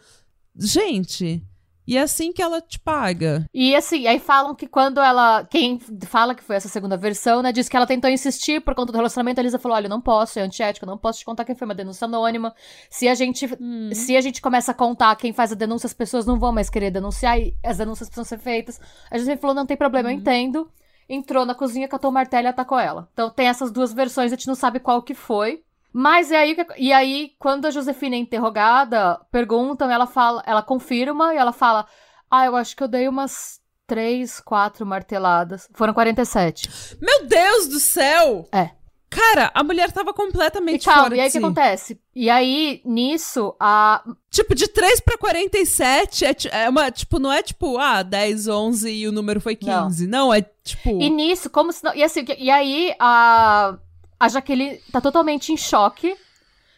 Gente, 0.55 1.43
e 1.87 1.97
é 1.97 2.01
assim 2.01 2.33
que 2.33 2.41
ela 2.41 2.59
te 2.59 2.77
paga. 2.77 3.45
E 3.53 3.73
assim, 3.73 4.07
aí 4.07 4.19
falam 4.19 4.53
que 4.53 4.67
quando 4.67 4.99
ela. 4.99 5.45
Quem 5.45 5.79
fala 6.05 6.35
que 6.35 6.43
foi 6.43 6.57
essa 6.57 6.67
segunda 6.67 6.97
versão, 6.97 7.41
né? 7.41 7.53
Diz 7.53 7.69
que 7.69 7.77
ela 7.77 7.87
tentou 7.87 8.09
insistir 8.09 8.59
por 8.59 8.75
conta 8.75 8.91
do 8.91 8.97
relacionamento. 8.97 9.39
A 9.39 9.43
Lisa 9.43 9.57
falou: 9.57 9.77
olha, 9.77 9.85
eu 9.85 9.89
não 9.89 10.01
posso, 10.01 10.37
é 10.37 10.41
antiético, 10.41 10.85
eu 10.85 10.89
não 10.89 10.97
posso 10.97 11.19
te 11.19 11.25
contar 11.25 11.45
quem 11.45 11.55
foi 11.55 11.65
uma 11.65 11.73
denúncia 11.73 12.03
anônima. 12.03 12.53
Se 12.89 13.07
a 13.07 13.15
gente. 13.15 13.47
Hum. 13.59 13.89
Se 13.93 14.17
a 14.17 14.21
gente 14.21 14.41
começa 14.41 14.71
a 14.71 14.75
contar 14.75 15.15
quem 15.15 15.31
faz 15.31 15.53
a 15.53 15.55
denúncia, 15.55 15.87
as 15.87 15.93
pessoas 15.93 16.25
não 16.25 16.37
vão 16.37 16.51
mais 16.51 16.69
querer 16.69 16.91
denunciar 16.91 17.39
e 17.39 17.55
as 17.63 17.77
denúncias 17.77 18.09
precisam 18.09 18.25
ser 18.25 18.39
feitas. 18.43 18.81
A 19.09 19.17
gente 19.17 19.39
falou: 19.39 19.55
não 19.55 19.65
tem 19.65 19.77
problema, 19.77 20.09
hum. 20.09 20.11
eu 20.11 20.17
entendo. 20.17 20.69
Entrou 21.09 21.45
na 21.45 21.55
cozinha, 21.55 21.87
catou 21.87 22.11
o 22.11 22.13
martelo 22.13 22.47
e 22.47 22.49
atacou 22.49 22.77
ela. 22.77 23.07
Então 23.13 23.29
tem 23.29 23.47
essas 23.47 23.71
duas 23.71 23.93
versões, 23.93 24.33
a 24.33 24.35
gente 24.35 24.47
não 24.47 24.55
sabe 24.55 24.81
qual 24.81 25.01
que 25.01 25.13
foi. 25.13 25.63
Mas 25.91 26.31
é 26.31 26.37
aí 26.37 26.55
que, 26.55 26.65
e 26.77 26.93
aí, 26.93 27.31
quando 27.39 27.65
a 27.65 27.71
Josefina 27.71 28.15
é 28.15 28.19
interrogada, 28.19 29.19
perguntam, 29.31 29.89
ela 29.89 30.05
fala, 30.05 30.43
ela 30.45 30.61
confirma 30.61 31.33
e 31.33 31.37
ela 31.37 31.51
fala: 31.53 31.87
Ah, 32.29 32.45
eu 32.45 32.55
acho 32.55 32.75
que 32.75 32.83
eu 32.83 32.87
dei 32.87 33.07
umas 33.07 33.59
três, 33.87 34.39
quatro 34.39 34.85
marteladas. 34.85 35.67
Foram 35.73 35.93
47. 35.93 36.97
Meu 37.01 37.25
Deus 37.25 37.67
do 37.67 37.79
céu! 37.79 38.47
É. 38.51 38.71
Cara, 39.09 39.49
a 39.53 39.63
mulher 39.63 39.89
tava 39.93 40.13
completamente 40.13 40.81
E 40.81 40.85
calma, 40.85 41.03
fora 41.03 41.15
e 41.15 41.19
aí 41.21 41.27
o 41.27 41.31
que 41.31 41.37
si. 41.39 41.43
acontece? 41.45 42.01
E 42.13 42.29
aí, 42.29 42.81
nisso, 42.83 43.55
a. 43.57 44.03
Tipo, 44.29 44.53
de 44.53 44.67
3 44.67 44.99
pra 44.99 45.17
47 45.17 46.25
é, 46.25 46.35
é 46.63 46.69
uma, 46.69 46.91
tipo, 46.91 47.17
não 47.17 47.31
é 47.31 47.41
tipo, 47.41 47.77
ah, 47.77 48.03
10, 48.03 48.49
11 48.49 48.91
e 48.91 49.07
o 49.07 49.11
número 49.13 49.39
foi 49.39 49.55
15. 49.55 50.05
Não, 50.07 50.33
é 50.33 50.41
tipo... 50.41 50.89
E 51.01 51.09
nisso, 51.09 51.49
como 51.49 51.71
se 51.71 51.83
não. 51.85 51.95
E 51.95 52.03
assim, 52.03 52.25
e 52.37 52.51
aí 52.51 52.93
a. 52.99 53.77
A 54.19 54.27
Jaqueline 54.27 54.79
tá 54.91 54.99
totalmente 54.99 55.51
em 55.51 55.57
choque. 55.57 56.15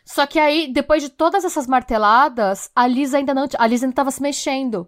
Só 0.05 0.25
que 0.25 0.39
aí, 0.39 0.67
depois 0.73 1.03
de 1.03 1.09
todas 1.09 1.45
essas 1.45 1.67
marteladas, 1.67 2.71
a 2.75 2.87
Lisa 2.87 3.17
ainda 3.17 3.33
não. 3.33 3.47
A 3.57 3.67
Lisa 3.67 3.85
ainda 3.85 3.95
tava 3.95 4.11
se 4.11 4.21
mexendo. 4.21 4.87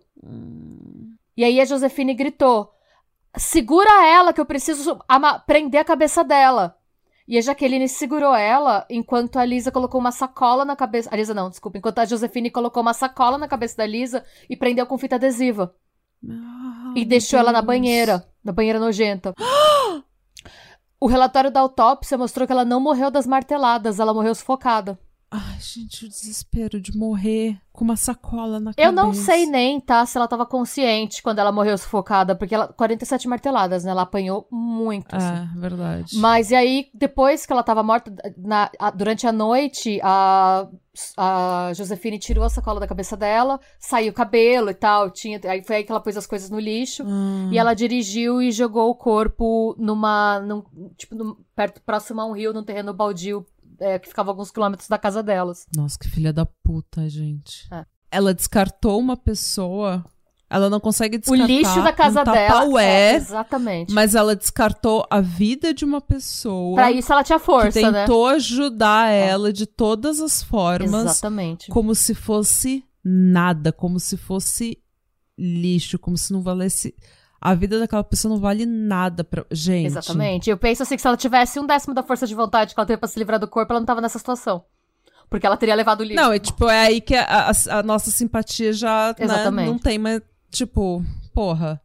E 1.38 1.44
aí 1.44 1.62
a 1.62 1.66
Josefine 1.66 2.14
gritou: 2.14 2.72
Segura 3.38 4.06
ela, 4.08 4.34
que 4.34 4.42
eu 4.42 4.46
preciso 4.46 5.00
prender 5.46 5.80
a 5.82 5.86
cabeça 5.86 6.24
dela. 6.24 6.76
E 7.28 7.38
a 7.38 7.42
Jaqueline 7.42 7.88
segurou 7.88 8.36
ela 8.36 8.86
enquanto 8.90 9.38
a 9.38 9.46
Lisa 9.46 9.72
colocou 9.72 10.02
uma 10.02 10.12
sacola 10.12 10.66
na 10.66 10.76
cabeça. 10.76 11.10
A 11.14 11.16
Lisa 11.16 11.34
não, 11.34 11.50
desculpa. 11.50 11.78
Enquanto 11.78 12.00
a 12.00 12.06
Josefine 12.06 12.50
colocou 12.50 12.82
uma 12.82 12.94
sacola 12.94 13.38
na 13.38 13.48
cabeça 13.48 13.78
da 13.78 13.86
Lisa 13.86 14.26
e 14.50 14.58
prendeu 14.58 14.86
com 14.86 14.98
fita 14.98 15.16
adesiva. 15.16 15.74
Ah, 16.28 16.94
E 16.96 17.06
deixou 17.06 17.40
ela 17.40 17.52
na 17.52 17.62
Deus. 17.62 17.68
banheira, 17.68 18.28
na 18.44 18.52
banheira 18.52 18.80
nojenta. 18.80 19.34
o 21.02 21.08
relatório 21.08 21.50
da 21.50 21.60
autópsia 21.60 22.16
mostrou 22.16 22.46
que 22.46 22.54
ela 22.54 22.64
não 22.64 22.80
morreu 22.80 23.10
das 23.10 23.26
marteladas, 23.26 24.00
ela 24.00 24.14
morreu 24.14 24.36
sufocada. 24.36 25.00
Ai, 25.34 25.58
gente, 25.62 26.06
o 26.06 26.10
desespero 26.10 26.82
de 26.82 26.94
morrer 26.98 27.58
com 27.72 27.86
uma 27.86 27.96
sacola 27.96 28.60
na 28.60 28.72
Eu 28.72 28.76
cabeça. 28.76 28.92
não 28.92 29.14
sei 29.14 29.46
nem, 29.46 29.80
tá, 29.80 30.06
se 30.06 30.18
ela 30.18 30.28
tava 30.28 30.46
consciente 30.46 31.24
quando 31.24 31.40
ela 31.40 31.54
morreu 31.54 31.78
sufocada, 31.78 32.36
porque 32.36 32.54
ela 32.54 32.68
47 32.68 33.30
marteladas, 33.30 33.86
né? 33.86 33.92
Ela 33.92 34.02
apanhou 34.02 34.46
muito, 34.52 35.16
assim. 35.16 35.26
É, 35.56 35.58
verdade. 35.60 36.18
Mas 36.18 36.52
e 36.52 36.56
aí, 36.56 36.90
depois 36.94 37.46
que 37.46 37.54
ela 37.54 37.64
tava 37.64 37.82
morta, 37.82 38.14
na- 38.38 38.70
a- 38.78 38.92
durante 38.92 39.26
a 39.26 39.32
noite, 39.32 40.02
a, 40.04 40.68
a 41.16 41.72
Josefine 41.76 42.20
tirou 42.20 42.44
a 42.44 42.50
sacola 42.50 42.82
da 42.82 42.88
cabeça 42.88 43.16
dela, 43.16 43.58
saiu 43.80 44.12
o 44.12 44.16
cabelo 44.16 44.70
e 44.70 44.74
tal, 44.74 45.10
tinha, 45.10 45.40
aí 45.46 45.64
foi 45.64 45.78
aí 45.78 45.84
que 45.86 45.92
ela 45.94 46.02
pôs 46.02 46.18
as 46.18 46.28
coisas 46.28 46.50
no 46.50 46.60
lixo. 46.60 47.04
Ah, 47.08 47.48
E 47.54 47.58
ela 47.58 47.74
dirigiu 47.74 48.42
e 48.42 48.52
jogou 48.52 48.90
o 48.90 48.96
corpo 48.96 49.76
numa. 49.80 50.42
Num, 50.42 50.62
tipo, 50.98 51.16
num- 51.16 51.38
perto, 51.56 51.82
próximo 51.86 52.20
a 52.20 52.26
um 52.26 52.34
rio, 52.34 52.52
num 52.52 52.66
terreno 52.66 52.94
baldio, 52.94 53.46
é, 53.82 54.00
que 54.00 54.08
ficava 54.08 54.32
alguns 54.32 54.52
quilômetros 54.52 54.88
da 54.88 54.98
casa 54.98 55.22
delas. 55.24 55.66
Nossa, 55.76 55.98
que 56.00 56.08
filha 56.08 56.32
da 56.32 56.46
puta, 56.46 57.10
gente. 57.10 57.68
É. 57.74 57.86
Ela 58.12 58.34
descartou 58.34 59.00
uma 59.00 59.18
pessoa. 59.18 60.06
Ela 60.50 60.70
não 60.70 60.82
consegue 60.82 61.16
O 61.16 61.20
descartar 61.20 61.48
lixo 61.48 61.82
da 61.82 61.94
casa 61.94 62.22
um 62.22 62.24
dela. 62.26 62.84
É, 62.84 63.16
exatamente. 63.16 63.94
mas 63.94 64.16
ela 64.16 64.36
descartou 64.36 65.08
a 65.10 65.22
vida 65.22 65.74
de 65.74 65.86
uma 65.86 66.02
pessoa 66.02 66.76
Pra 66.76 66.92
isso 66.92 67.12
ela 67.12 67.24
tinha 67.24 67.40
que 67.40 67.46
força, 67.46 67.90
né? 67.90 68.02
tentou 68.02 68.28
ajudar 68.28 69.08
ela 69.10 69.54
de 69.54 69.66
todas 69.66 70.20
as 70.20 70.44
formas, 70.44 71.06
Exatamente. 71.06 71.70
como 71.70 71.96
se 71.96 72.14
fosse 72.14 72.84
nada, 73.02 73.72
como 73.72 73.98
se 73.98 74.18
fosse 74.18 74.78
lixo, 75.40 75.98
como 75.98 76.18
se 76.18 76.34
não 76.34 76.42
valesse. 76.42 76.94
A 77.42 77.56
vida 77.56 77.80
daquela 77.80 78.04
pessoa 78.04 78.32
não 78.36 78.40
vale 78.40 78.66
nada 78.68 79.24
pra. 79.24 79.44
Gente. 79.50 79.88
Exatamente. 79.88 80.50
Eu 80.50 80.58
penso 80.58 80.84
assim 80.84 80.96
que 80.96 81.02
se 81.02 81.08
ela 81.08 81.18
tivesse 81.18 81.60
um 81.60 81.66
décimo 81.66 81.94
da 81.94 82.04
força 82.04 82.28
de 82.28 82.36
vontade 82.36 82.76
que 82.76 82.80
ela 82.80 82.86
teve 82.86 82.98
pra 83.00 83.08
se 83.10 83.18
livrar 83.18 83.40
do 83.40 83.48
corpo, 83.48 83.74
ela 83.74 83.80
não 83.80 83.86
tava 83.88 84.00
nessa 84.00 84.20
situação. 84.20 84.64
Porque 85.28 85.48
ela 85.48 85.58
teria 85.58 85.74
levado 85.74 86.02
o 86.02 86.04
lixo. 86.04 86.22
Não, 86.22 86.32
é 86.34 86.38
tipo, 86.40 86.70
é 86.70 86.82
aí 86.88 87.02
que 87.02 87.16
a, 87.16 87.50
a- 87.50 87.80
a 87.80 87.84
nossa 87.84 88.12
simpatia 88.12 88.72
já 88.74 89.16
né, 89.26 89.34
não 89.66 89.80
tem 89.80 89.98
mais. 89.98 90.22
Tipo, 90.52 91.04
porra. 91.34 91.82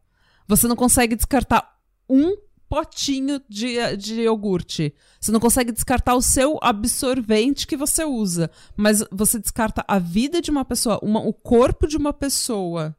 Você 0.47 0.67
não 0.67 0.75
consegue 0.75 1.15
descartar 1.15 1.67
um 2.09 2.35
potinho 2.69 3.41
de, 3.47 3.95
de 3.95 4.21
iogurte. 4.23 4.93
Você 5.19 5.31
não 5.31 5.39
consegue 5.39 5.71
descartar 5.71 6.15
o 6.15 6.21
seu 6.21 6.59
absorvente 6.61 7.65
que 7.65 7.77
você 7.77 8.03
usa. 8.03 8.51
Mas 8.75 9.01
você 9.09 9.39
descarta 9.39 9.83
a 9.87 9.97
vida 9.97 10.41
de 10.41 10.51
uma 10.51 10.65
pessoa, 10.65 10.99
uma- 11.01 11.21
o 11.21 11.31
corpo 11.33 11.87
de 11.87 11.95
uma 11.95 12.11
pessoa. 12.11 12.93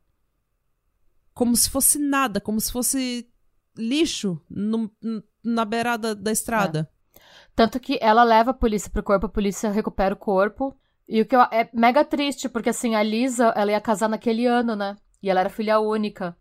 Como 1.38 1.54
se 1.56 1.70
fosse 1.70 1.98
nada, 2.00 2.40
como 2.40 2.60
se 2.60 2.72
fosse 2.72 3.28
lixo 3.76 4.40
no- 4.50 4.90
na 5.44 5.64
beirada 5.64 6.12
da 6.12 6.32
estrada. 6.32 6.90
Tanto 7.54 7.78
que 7.78 7.96
ela 8.02 8.24
leva 8.24 8.50
a 8.50 8.54
polícia 8.62 8.90
pro 8.90 9.04
corpo, 9.04 9.26
a 9.26 9.28
polícia 9.28 9.70
recupera 9.70 10.14
o 10.14 10.18
corpo. 10.18 10.76
E 11.08 11.20
o 11.22 11.26
que 11.26 11.36
eu- 11.36 11.40
é 11.42 11.70
mega 11.72 12.04
triste, 12.04 12.48
porque 12.48 12.70
assim, 12.70 12.96
a 12.96 13.02
Lisa, 13.04 13.52
ela 13.56 13.70
ia 13.70 13.80
casar 13.80 14.08
naquele 14.08 14.46
ano, 14.46 14.74
né? 14.74 14.96
E 15.22 15.30
ela 15.30 15.40
era 15.40 15.48
filha 15.48 15.78
única. 15.78 16.36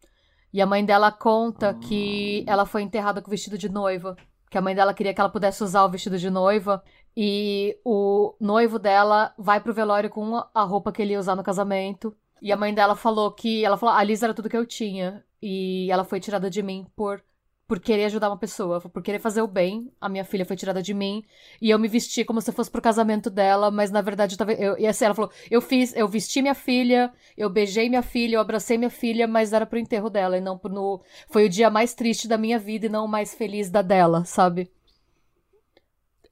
E 0.51 0.59
a 0.61 0.65
mãe 0.65 0.83
dela 0.83 1.11
conta 1.11 1.73
que 1.75 2.43
ela 2.47 2.65
foi 2.65 2.81
enterrada 2.81 3.21
com 3.21 3.27
o 3.27 3.31
vestido 3.31 3.55
de 3.57 3.69
noiva. 3.69 4.15
Que 4.49 4.57
a 4.57 4.61
mãe 4.61 4.73
dela 4.73 4.95
queria 4.95 5.13
que 5.13 5.21
ela 5.21 5.29
pudesse 5.29 5.63
usar 5.63 5.83
o 5.85 5.89
vestido 5.89 6.17
de 6.17 6.29
noiva. 6.31 6.83
E 7.15 7.77
o 7.85 8.35
noivo 8.41 8.79
dela 8.79 9.31
vai 9.37 9.59
pro 9.59 9.73
velório 9.73 10.09
com 10.09 10.43
a 10.53 10.63
roupa 10.63 10.91
que 10.91 11.03
ele 11.03 11.13
ia 11.13 11.19
usar 11.19 11.35
no 11.35 11.43
casamento. 11.43 12.15
E 12.41 12.51
a 12.51 12.57
mãe 12.57 12.73
dela 12.73 12.95
falou 12.95 13.31
que. 13.31 13.63
Ela 13.63 13.77
falou: 13.77 13.95
a 13.95 14.03
Lisa 14.03 14.25
era 14.25 14.33
tudo 14.33 14.49
que 14.49 14.57
eu 14.57 14.65
tinha. 14.65 15.23
E 15.41 15.89
ela 15.91 16.03
foi 16.03 16.19
tirada 16.19 16.49
de 16.49 16.63
mim 16.63 16.87
por, 16.95 17.23
por 17.67 17.79
querer 17.79 18.05
ajudar 18.05 18.29
uma 18.29 18.37
pessoa, 18.37 18.81
por 18.81 19.03
querer 19.03 19.19
fazer 19.19 19.41
o 19.41 19.47
bem. 19.47 19.91
A 20.01 20.09
minha 20.09 20.25
filha 20.25 20.45
foi 20.45 20.55
tirada 20.55 20.81
de 20.81 20.93
mim. 20.93 21.23
E 21.61 21.69
eu 21.69 21.77
me 21.77 21.87
vesti 21.87 22.23
como 22.25 22.41
se 22.41 22.51
fosse 22.51 22.71
pro 22.71 22.81
casamento 22.81 23.29
dela, 23.29 23.69
mas 23.69 23.91
na 23.91 24.01
verdade 24.01 24.33
eu 24.33 24.37
tava. 24.37 24.53
Eu, 24.53 24.77
e 24.77 24.87
assim, 24.87 25.05
ela 25.05 25.13
falou: 25.15 25.31
eu 25.51 25.61
fiz, 25.61 25.95
eu 25.95 26.07
vesti 26.07 26.41
minha 26.41 26.55
filha, 26.55 27.13
eu 27.37 27.49
beijei 27.49 27.89
minha 27.89 28.01
filha, 28.03 28.35
eu 28.37 28.41
abracei 28.41 28.77
minha 28.77 28.89
filha, 28.89 29.27
mas 29.27 29.53
era 29.53 29.65
pro 29.65 29.79
enterro 29.79 30.09
dela 30.09 30.37
e 30.37 30.41
não 30.41 30.57
pro. 30.57 30.71
No, 30.71 31.01
foi 31.29 31.45
o 31.45 31.49
dia 31.49 31.69
mais 31.69 31.93
triste 31.93 32.27
da 32.27 32.37
minha 32.37 32.59
vida 32.59 32.85
e 32.87 32.89
não 32.89 33.05
o 33.05 33.07
mais 33.07 33.33
feliz 33.35 33.69
da 33.69 33.81
dela, 33.81 34.25
sabe? 34.25 34.71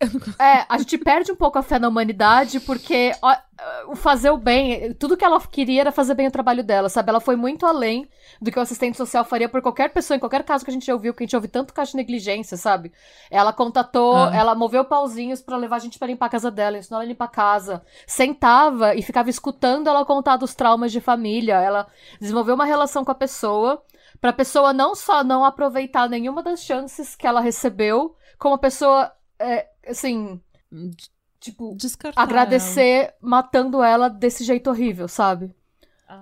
É, 0.39 0.65
a 0.67 0.77
gente 0.77 0.97
perde 0.97 1.31
um 1.31 1.35
pouco 1.35 1.57
a 1.57 1.63
fé 1.63 1.79
na 1.79 1.87
humanidade 1.87 2.59
porque 2.59 3.13
ó, 3.21 3.35
o 3.87 3.95
fazer 3.95 4.29
o 4.31 4.37
bem, 4.37 4.93
tudo 4.93 5.15
que 5.15 5.23
ela 5.23 5.39
queria 5.41 5.81
era 5.81 5.91
fazer 5.91 6.13
bem 6.13 6.27
o 6.27 6.31
trabalho 6.31 6.63
dela, 6.63 6.89
sabe? 6.89 7.09
Ela 7.09 7.21
foi 7.21 7.35
muito 7.35 7.65
além 7.65 8.07
do 8.41 8.51
que 8.51 8.59
o 8.59 8.61
assistente 8.61 8.97
social 8.97 9.23
faria 9.23 9.47
por 9.47 9.61
qualquer 9.61 9.89
pessoa, 9.93 10.17
em 10.17 10.19
qualquer 10.19 10.43
caso 10.43 10.65
que 10.65 10.69
a 10.71 10.73
gente 10.73 10.91
ouviu, 10.91 11.13
que 11.13 11.23
a 11.23 11.25
gente 11.25 11.35
ouve 11.35 11.47
tanto 11.47 11.73
caso 11.73 11.91
de 11.91 11.97
negligência, 11.97 12.57
sabe? 12.57 12.91
Ela 13.31 13.53
contatou, 13.53 14.15
Ah. 14.15 14.35
ela 14.35 14.53
moveu 14.55 14.83
pauzinhos 14.83 15.41
pra 15.41 15.55
levar 15.57 15.77
a 15.77 15.79
gente 15.79 15.97
pra 15.97 16.07
limpar 16.07 16.25
a 16.25 16.29
casa 16.29 16.51
dela, 16.51 16.77
ensinou 16.77 16.99
ela 16.99 17.05
a 17.05 17.07
limpar 17.07 17.25
a 17.25 17.29
casa, 17.29 17.81
sentava 18.05 18.95
e 18.95 19.01
ficava 19.01 19.29
escutando 19.29 19.87
ela 19.87 20.03
contar 20.05 20.37
dos 20.37 20.53
traumas 20.55 20.91
de 20.91 20.99
família, 20.99 21.61
ela 21.61 21.87
desenvolveu 22.19 22.55
uma 22.55 22.65
relação 22.65 23.05
com 23.05 23.11
a 23.11 23.15
pessoa, 23.15 23.81
pra 24.19 24.33
pessoa 24.33 24.73
não 24.73 24.95
só 24.95 25.23
não 25.23 25.43
aproveitar 25.45 26.09
nenhuma 26.09 26.41
das 26.43 26.61
chances 26.61 27.15
que 27.15 27.27
ela 27.27 27.39
recebeu, 27.41 28.15
como 28.37 28.55
a 28.55 28.59
pessoa, 28.59 29.11
é, 29.39 29.67
assim, 29.87 30.39
tipo, 31.39 31.75
Descartar. 31.75 32.21
agradecer 32.21 33.13
matando 33.21 33.81
ela 33.83 34.09
desse 34.09 34.43
jeito 34.43 34.69
horrível, 34.69 35.07
sabe? 35.07 35.45
ela. 35.45 35.55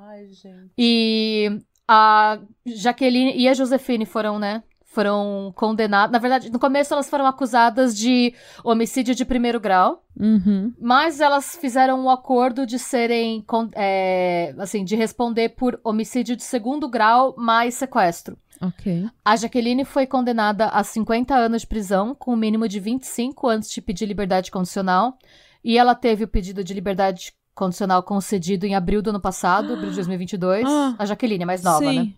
Ai, 0.10 0.28
gente. 0.30 0.72
E 0.78 1.60
a 1.88 2.40
Jaqueline 2.66 3.34
e 3.38 3.48
a 3.48 3.54
Josefine 3.54 4.06
foram, 4.06 4.40
né? 4.40 4.64
Foram 4.86 5.52
condenadas. 5.56 6.12
Na 6.12 6.20
verdade, 6.20 6.52
no 6.52 6.60
começo 6.60 6.94
elas 6.94 7.10
foram 7.10 7.26
acusadas 7.26 7.98
de 7.98 8.34
homicídio 8.64 9.16
de 9.16 9.26
primeiro 9.26 9.60
grau, 9.60 10.04
Uhum. 10.20 10.72
mas 10.80 11.20
elas 11.20 11.56
fizeram 11.56 12.00
um 12.00 12.10
acordo 12.12 12.64
de 12.66 12.78
serem, 12.78 13.44
é, 13.76 14.54
assim, 14.60 14.86
de 14.86 14.96
responder 14.96 15.50
por 15.50 15.80
homicídio 15.84 16.36
de 16.36 16.44
segundo 16.44 16.88
grau 16.88 17.34
mais 17.36 17.74
sequestro. 17.74 18.38
Ok. 18.68 19.10
A 19.26 19.36
Jaqueline 19.36 19.84
foi 19.84 20.08
condenada 20.08 20.68
a 20.68 20.84
50 20.84 21.36
anos 21.36 21.62
de 21.62 21.68
prisão, 21.68 22.16
com 22.16 22.34
o 22.34 22.38
mínimo 22.38 22.68
de 22.68 22.80
25 22.80 23.48
antes 23.48 23.70
de 23.70 23.82
pedir 23.82 24.06
liberdade 24.06 24.50
condicional. 24.50 25.18
E 25.64 25.78
ela 25.78 25.94
teve 25.94 26.24
o 26.24 26.28
pedido 26.28 26.64
de 26.64 26.74
liberdade 26.74 27.34
condicional 27.54 28.02
concedido 28.04 28.66
em 28.66 28.76
abril 28.76 29.02
do 29.02 29.10
ano 29.10 29.20
passado, 29.20 29.74
abril 29.74 29.90
de 29.90 29.96
2022. 29.96 30.66
Ah, 30.68 30.96
a 30.98 31.06
Jaqueline 31.06 31.44
é 31.44 31.46
mais 31.46 31.64
nova, 31.64 31.80
Sim. 31.80 32.00
né? 32.00 32.14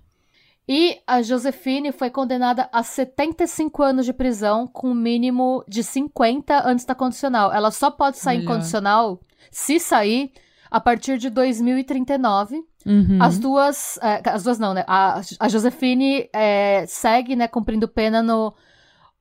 E 0.67 0.99
a 1.05 1.21
Josefine 1.21 1.91
foi 1.91 2.09
condenada 2.09 2.67
a 2.71 2.81
75 2.81 3.83
anos 3.83 4.05
de 4.05 4.13
prisão, 4.13 4.65
com 4.65 4.91
o 4.91 4.95
mínimo 4.95 5.63
de 5.67 5.83
50 5.83 6.67
antes 6.67 6.85
da 6.85 6.95
condicional. 6.95 7.53
Ela 7.53 7.69
só 7.69 7.91
pode 7.91 8.17
sair 8.17 8.39
Melhor. 8.39 8.51
em 8.51 8.55
condicional, 8.55 9.19
se 9.51 9.79
sair, 9.79 10.31
a 10.75 10.79
partir 10.81 11.17
de 11.17 11.29
2039. 11.29 12.61
Uhum. 12.85 13.17
As 13.21 13.39
duas. 13.39 13.97
é, 14.01 14.21
as 14.29 14.43
duas 14.43 14.59
não, 14.59 14.73
né? 14.73 14.83
A, 14.87 15.21
a 15.39 15.47
Josefine 15.47 16.29
é, 16.33 16.85
segue, 16.85 17.33
né, 17.35 17.47
cumprindo 17.47 17.87
pena 17.87 18.21
no 18.21 18.53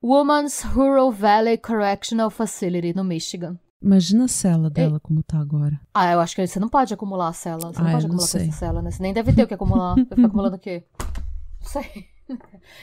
Women's 0.02 0.62
Rural 0.62 1.12
Valley 1.12 1.56
Correctional 1.56 2.28
Facility, 2.28 2.92
no 2.94 3.04
Michigan. 3.04 3.56
Imagina 3.80 4.24
a 4.24 4.28
cela 4.28 4.68
dela 4.68 4.98
como 4.98 5.22
tá 5.22 5.38
agora. 5.38 5.78
Ah, 5.94 6.10
eu 6.12 6.18
acho 6.20 6.34
que 6.34 6.44
você 6.46 6.58
não 6.58 6.68
pode 6.68 6.92
acumular 6.92 7.28
a 7.28 7.32
cela. 7.32 7.72
Você 7.72 7.80
não 7.80 7.88
Ah, 7.88 7.92
pode 7.92 8.08
não 8.08 8.14
acumular 8.16 8.18
com 8.18 8.26
sei. 8.38 8.48
essa 8.48 8.58
cela, 8.58 8.82
né? 8.82 8.90
Você 8.90 9.02
nem 9.02 9.12
deve 9.12 9.32
ter 9.32 9.42
o 9.44 9.46
que 9.46 9.54
acumular. 9.54 9.94
Vai 9.96 10.04
ficar 10.06 10.26
acumulando 10.26 10.56
o 10.56 10.58
quê? 10.58 10.84
Não 11.60 11.68
sei. 11.68 12.06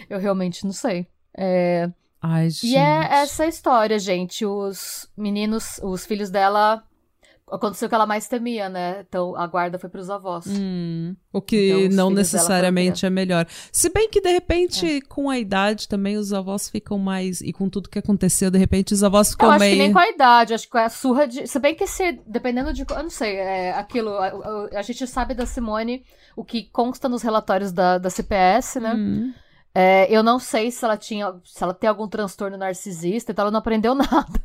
Eu 0.10 0.20
realmente 0.20 0.64
não 0.64 0.72
sei. 0.72 1.08
É, 1.38 1.90
Ai, 2.22 2.50
gente. 2.50 2.68
E 2.68 2.76
é 2.78 3.08
essa 3.22 3.46
história, 3.48 3.98
gente. 4.00 4.46
Os 4.46 5.10
meninos, 5.18 5.80
os 5.84 6.06
filhos 6.06 6.30
dela 6.30 6.84
aconteceu 7.52 7.86
o 7.86 7.90
que 7.90 7.96
ela 7.96 8.06
mais 8.06 8.28
temia, 8.28 8.70
né? 8.70 9.04
Então 9.08 9.36
a 9.36 9.46
guarda 9.46 9.78
foi 9.78 9.90
pros 9.90 10.10
avós. 10.10 10.46
Hum, 10.48 11.16
o 11.32 11.42
que 11.42 11.72
então, 11.72 11.96
não 11.96 12.10
necessariamente 12.10 13.06
é 13.06 13.10
melhor. 13.10 13.46
Se 13.72 13.90
bem 13.90 14.10
que, 14.10 14.22
de 14.22 14.32
repente, 14.32 14.98
é. 14.98 15.02
com 15.02 15.30
a 15.30 15.38
idade 15.38 15.88
também, 15.88 16.18
os 16.18 16.32
avós 16.34 16.70
ficam 16.70 16.98
mais. 16.98 17.42
E 17.42 17.52
com 17.52 17.70
tudo 17.70 17.90
que 17.90 18.00
aconteceu, 18.00 18.50
de 18.50 18.58
repente, 18.58 18.94
os 18.94 19.04
avós 19.04 19.32
ficam 19.32 19.54
eu 19.54 19.60
meio. 19.60 19.72
Acho 19.72 19.78
que 19.78 19.84
nem 19.84 19.94
com 19.94 20.00
a 20.00 20.10
idade, 20.10 20.54
acho 20.54 20.70
que 20.70 20.78
é 20.78 20.86
a 20.86 20.90
surra 20.90 21.28
de. 21.28 21.48
Se 21.48 21.60
bem 21.60 21.76
que 21.76 21.86
se, 21.86 22.20
dependendo 22.26 22.74
de. 22.74 22.86
Eu 22.90 23.04
não 23.04 23.10
sei, 23.10 23.36
é 23.36 23.72
aquilo. 23.72 24.12
A, 24.12 24.28
a, 24.28 24.80
a 24.80 24.82
gente 24.82 25.06
sabe 25.06 25.34
da 25.34 25.46
Simone 25.46 26.04
o 26.36 26.44
que 26.44 26.64
consta 26.72 27.10
nos 27.10 27.22
relatórios 27.22 27.72
da, 27.72 27.98
da 27.98 28.10
CPS, 28.10 28.80
né? 28.80 28.94
Hum. 28.94 29.34
É, 29.74 30.14
eu 30.14 30.22
não 30.22 30.38
sei 30.38 30.70
se 30.70 30.84
ela 30.84 30.98
tinha, 30.98 31.34
se 31.46 31.64
ela 31.64 31.74
tem 31.74 31.90
algum 31.90 32.08
transtorno 32.08 32.58
narcisista, 32.58 33.32
então 33.32 33.44
ela 33.44 33.52
não 33.52 33.60
aprendeu 33.60 33.96
nada. 33.96 34.42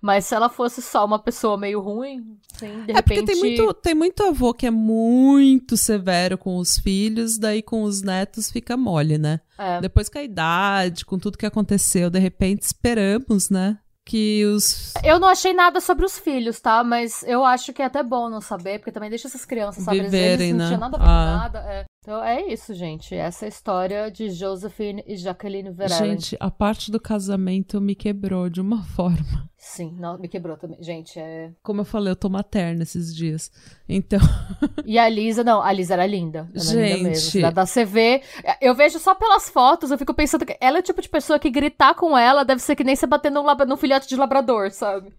Mas 0.00 0.26
se 0.26 0.34
ela 0.34 0.48
fosse 0.48 0.82
só 0.82 1.04
uma 1.04 1.18
pessoa 1.18 1.56
meio 1.56 1.80
ruim, 1.80 2.38
sim, 2.58 2.84
de 2.84 2.92
é 2.92 2.96
repente. 2.96 3.24
Porque 3.24 3.32
tem 3.32 3.36
muito, 3.36 3.74
tem 3.74 3.94
muito 3.94 4.22
avô 4.24 4.52
que 4.52 4.66
é 4.66 4.70
muito 4.70 5.76
severo 5.76 6.36
com 6.36 6.56
os 6.58 6.78
filhos, 6.78 7.38
daí 7.38 7.62
com 7.62 7.82
os 7.82 8.02
netos 8.02 8.50
fica 8.50 8.76
mole, 8.76 9.16
né? 9.16 9.40
É. 9.56 9.80
Depois 9.80 10.08
com 10.08 10.18
a 10.18 10.22
idade, 10.22 11.04
com 11.04 11.18
tudo 11.18 11.38
que 11.38 11.46
aconteceu, 11.46 12.10
de 12.10 12.18
repente 12.18 12.62
esperamos, 12.62 13.50
né? 13.50 13.78
que 14.08 14.42
os. 14.46 14.94
Eu 15.04 15.20
não 15.20 15.28
achei 15.28 15.52
nada 15.52 15.82
sobre 15.82 16.06
os 16.06 16.18
filhos, 16.18 16.58
tá? 16.60 16.82
Mas 16.82 17.22
eu 17.24 17.44
acho 17.44 17.74
que 17.74 17.82
é 17.82 17.84
até 17.84 18.02
bom 18.02 18.30
não 18.30 18.40
saber, 18.40 18.78
porque 18.78 18.90
também 18.90 19.10
deixa 19.10 19.28
essas 19.28 19.44
crianças 19.44 19.84
saberem. 19.84 20.06
Eles 20.06 20.50
não 20.52 20.58
né? 20.58 20.66
tinha 20.66 20.78
nada 20.78 20.96
a 20.96 21.00
ver 21.00 21.06
ah. 21.06 21.36
nada. 21.36 21.58
É. 21.68 21.84
Então 22.08 22.24
é 22.24 22.40
isso, 22.50 22.72
gente. 22.72 23.14
Essa 23.14 23.44
é 23.44 23.48
história 23.50 24.10
de 24.10 24.30
Josephine 24.30 25.04
e 25.06 25.14
Jacqueline 25.14 25.70
Verellen. 25.70 26.12
Gente, 26.12 26.38
a 26.40 26.50
parte 26.50 26.90
do 26.90 26.98
casamento 26.98 27.78
me 27.82 27.94
quebrou 27.94 28.48
de 28.48 28.62
uma 28.62 28.82
forma. 28.96 29.46
Sim, 29.58 29.94
não, 30.00 30.16
me 30.16 30.26
quebrou 30.26 30.56
também. 30.56 30.82
Gente, 30.82 31.18
é. 31.18 31.52
Como 31.62 31.82
eu 31.82 31.84
falei, 31.84 32.10
eu 32.10 32.16
tô 32.16 32.30
materna 32.30 32.82
esses 32.82 33.14
dias. 33.14 33.52
Então. 33.86 34.20
e 34.86 34.98
a 34.98 35.06
Lisa, 35.06 35.44
não, 35.44 35.60
a 35.60 35.70
Lisa 35.70 35.92
era 35.92 36.06
linda. 36.06 36.48
Era 36.54 36.64
gente. 36.64 36.96
Linda 36.96 37.08
mesmo. 37.10 37.42
Da, 37.42 37.50
da 37.50 37.66
CV. 37.66 38.22
Eu 38.58 38.74
vejo 38.74 38.98
só 38.98 39.14
pelas 39.14 39.50
fotos, 39.50 39.90
eu 39.90 39.98
fico 39.98 40.14
pensando 40.14 40.46
que 40.46 40.56
ela 40.62 40.78
é 40.78 40.80
o 40.80 40.82
tipo 40.84 41.02
de 41.02 41.10
pessoa 41.10 41.38
que 41.38 41.50
gritar 41.50 41.94
com 41.94 42.16
ela 42.16 42.42
deve 42.42 42.62
ser 42.62 42.74
que 42.74 42.84
nem 42.84 42.96
você 42.96 43.06
bater 43.06 43.30
num, 43.30 43.44
num 43.66 43.76
filhote 43.76 44.08
de 44.08 44.16
labrador, 44.16 44.70
sabe? 44.70 45.12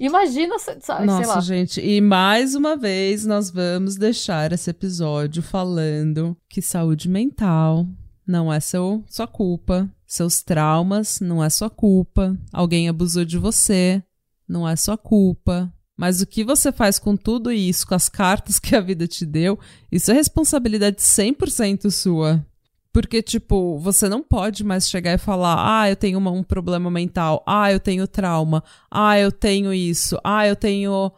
Imagina, 0.00 0.58
sabe, 0.58 1.06
Nossa, 1.06 1.40
gente, 1.40 1.80
e 1.80 2.00
mais 2.00 2.54
uma 2.54 2.76
vez 2.76 3.24
nós 3.24 3.50
vamos 3.50 3.96
deixar 3.96 4.52
esse 4.52 4.70
episódio 4.70 5.42
falando 5.42 6.36
que 6.48 6.60
saúde 6.60 7.08
mental 7.08 7.86
não 8.26 8.52
é 8.52 8.58
seu, 8.60 9.04
sua 9.08 9.26
culpa, 9.26 9.88
seus 10.06 10.42
traumas 10.42 11.20
não 11.20 11.42
é 11.42 11.50
sua 11.50 11.70
culpa, 11.70 12.36
alguém 12.52 12.88
abusou 12.88 13.24
de 13.24 13.38
você, 13.38 14.02
não 14.48 14.68
é 14.68 14.76
sua 14.76 14.96
culpa. 14.96 15.72
Mas 15.96 16.20
o 16.20 16.26
que 16.26 16.42
você 16.42 16.72
faz 16.72 16.98
com 16.98 17.16
tudo 17.16 17.52
isso, 17.52 17.86
com 17.86 17.94
as 17.94 18.08
cartas 18.08 18.58
que 18.58 18.74
a 18.74 18.80
vida 18.80 19.06
te 19.06 19.24
deu, 19.24 19.58
isso 19.90 20.10
é 20.10 20.14
responsabilidade 20.14 20.96
100% 20.96 21.90
sua. 21.90 22.44
Porque, 22.92 23.22
tipo, 23.22 23.78
você 23.78 24.08
não 24.08 24.22
pode 24.22 24.62
mais 24.62 24.88
chegar 24.88 25.14
e 25.14 25.18
falar: 25.18 25.56
ah, 25.58 25.90
eu 25.90 25.96
tenho 25.96 26.18
uma, 26.18 26.30
um 26.30 26.42
problema 26.42 26.90
mental, 26.90 27.42
ah, 27.46 27.72
eu 27.72 27.80
tenho 27.80 28.06
trauma, 28.06 28.62
ah, 28.90 29.18
eu 29.18 29.32
tenho 29.32 29.72
isso, 29.72 30.18
ah, 30.22 30.46
eu 30.46 30.54
tenho 30.54 31.10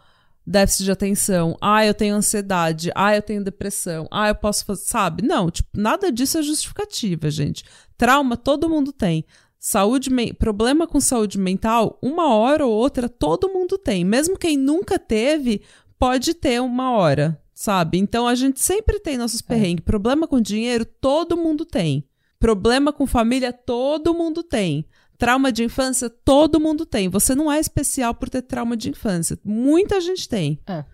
déficit 0.46 0.84
de 0.84 0.92
atenção, 0.92 1.56
ah, 1.60 1.84
eu 1.84 1.94
tenho 1.94 2.14
ansiedade, 2.14 2.92
ah, 2.94 3.16
eu 3.16 3.22
tenho 3.22 3.42
depressão, 3.42 4.06
ah, 4.10 4.28
eu 4.28 4.34
posso 4.34 4.64
fazer. 4.64 4.84
Sabe? 4.84 5.22
Não, 5.26 5.50
tipo, 5.50 5.68
nada 5.74 6.12
disso 6.12 6.38
é 6.38 6.42
justificativa, 6.42 7.30
gente. 7.30 7.64
Trauma 7.96 8.36
todo 8.36 8.68
mundo 8.68 8.92
tem. 8.92 9.24
Saúde, 9.58 10.10
problema 10.38 10.86
com 10.86 11.00
saúde 11.00 11.38
mental, 11.38 11.98
uma 12.02 12.34
hora 12.34 12.66
ou 12.66 12.72
outra 12.72 13.08
todo 13.08 13.48
mundo 13.48 13.78
tem. 13.78 14.04
Mesmo 14.04 14.38
quem 14.38 14.58
nunca 14.58 14.98
teve, 14.98 15.62
pode 15.98 16.34
ter 16.34 16.60
uma 16.60 16.92
hora, 16.92 17.40
sabe? 17.54 17.98
Então 17.98 18.26
a 18.26 18.34
gente 18.34 18.60
sempre 18.60 18.98
tem 18.98 19.16
nossos 19.16 19.40
é. 19.40 19.44
perrengues. 19.46 19.82
É. 19.82 19.86
Problema 19.86 20.26
com 20.26 20.40
dinheiro, 20.40 20.84
todo 20.84 21.36
mundo 21.36 21.64
tem. 21.64 22.04
Problema 22.38 22.92
com 22.92 23.06
família, 23.06 23.52
todo 23.52 24.12
mundo 24.12 24.42
tem. 24.42 24.84
Trauma 25.16 25.52
de 25.52 25.62
infância, 25.62 26.10
todo 26.10 26.60
mundo 26.60 26.84
tem. 26.84 27.08
Você 27.08 27.34
não 27.34 27.50
é 27.50 27.60
especial 27.60 28.14
por 28.14 28.28
ter 28.28 28.42
trauma 28.42 28.76
de 28.76 28.90
infância. 28.90 29.38
Muita 29.44 30.00
gente 30.00 30.28
tem. 30.28 30.58
É. 30.66 30.84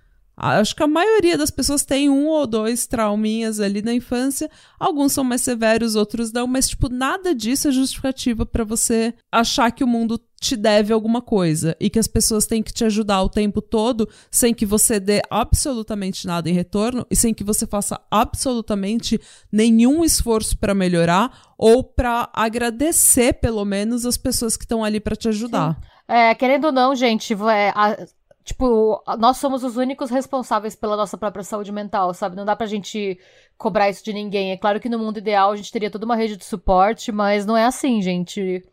Acho 0.43 0.75
que 0.75 0.83
a 0.83 0.89
maioria 0.89 1.37
das 1.37 1.51
pessoas 1.51 1.85
tem 1.85 2.09
um 2.09 2.27
ou 2.27 2.47
dois 2.47 2.87
trauminhas 2.87 3.61
ali 3.61 3.83
na 3.83 3.93
infância. 3.93 4.51
Alguns 4.79 5.13
são 5.13 5.23
mais 5.23 5.43
severos, 5.43 5.97
outros 5.97 6.33
não, 6.33 6.47
mas, 6.47 6.71
tipo, 6.71 6.89
nada 6.89 7.35
disso 7.35 7.69
é 7.69 7.71
justificativa 7.71 8.47
para 8.47 8.65
você 8.65 9.13
achar 9.31 9.71
que 9.71 9.85
o 9.85 9.87
mundo 9.87 10.19
te 10.41 10.57
deve 10.57 10.95
alguma 10.95 11.21
coisa 11.21 11.77
e 11.79 11.91
que 11.91 11.99
as 11.99 12.09
pessoas 12.09 12.47
têm 12.47 12.63
que 12.63 12.73
te 12.73 12.83
ajudar 12.87 13.23
o 13.23 13.29
tempo 13.29 13.61
todo 13.61 14.09
sem 14.31 14.55
que 14.55 14.65
você 14.65 14.99
dê 14.99 15.21
absolutamente 15.29 16.27
nada 16.27 16.49
em 16.49 16.55
retorno 16.55 17.07
e 17.11 17.15
sem 17.15 17.35
que 17.35 17.45
você 17.45 17.67
faça 17.67 18.01
absolutamente 18.11 19.21
nenhum 19.53 20.03
esforço 20.03 20.57
para 20.57 20.75
melhorar 20.75 21.53
ou 21.59 21.85
para 21.85 22.31
agradecer, 22.33 23.35
pelo 23.35 23.67
menos, 23.67 24.07
as 24.07 24.17
pessoas 24.17 24.57
que 24.57 24.65
estão 24.65 24.83
ali 24.83 24.99
para 24.99 25.15
te 25.15 25.29
ajudar. 25.29 25.79
É, 26.09 26.35
querendo 26.35 26.65
ou 26.65 26.73
não, 26.73 26.97
gente, 26.97 27.35
é, 27.35 27.71
a 27.75 28.07
Tipo, 28.51 29.01
nós 29.17 29.37
somos 29.37 29.63
os 29.63 29.77
únicos 29.77 30.11
responsáveis 30.11 30.75
pela 30.75 30.97
nossa 30.97 31.17
própria 31.17 31.45
saúde 31.45 31.71
mental, 31.71 32.13
sabe? 32.13 32.35
Não 32.35 32.45
dá 32.45 32.57
pra 32.57 32.67
gente 32.67 33.17
cobrar 33.57 33.89
isso 33.89 34.05
de 34.05 34.13
ninguém. 34.13 34.51
É 34.51 34.57
claro 34.57 34.81
que 34.81 34.89
no 34.89 34.99
mundo 34.99 35.19
ideal 35.19 35.53
a 35.53 35.57
gente 35.57 35.71
teria 35.71 35.89
toda 35.89 36.05
uma 36.05 36.17
rede 36.17 36.37
de 36.37 36.45
suporte, 36.45 37.13
mas 37.13 37.47
não 37.47 37.57
é 37.57 37.65
assim, 37.65 38.03
gente. 38.03 38.65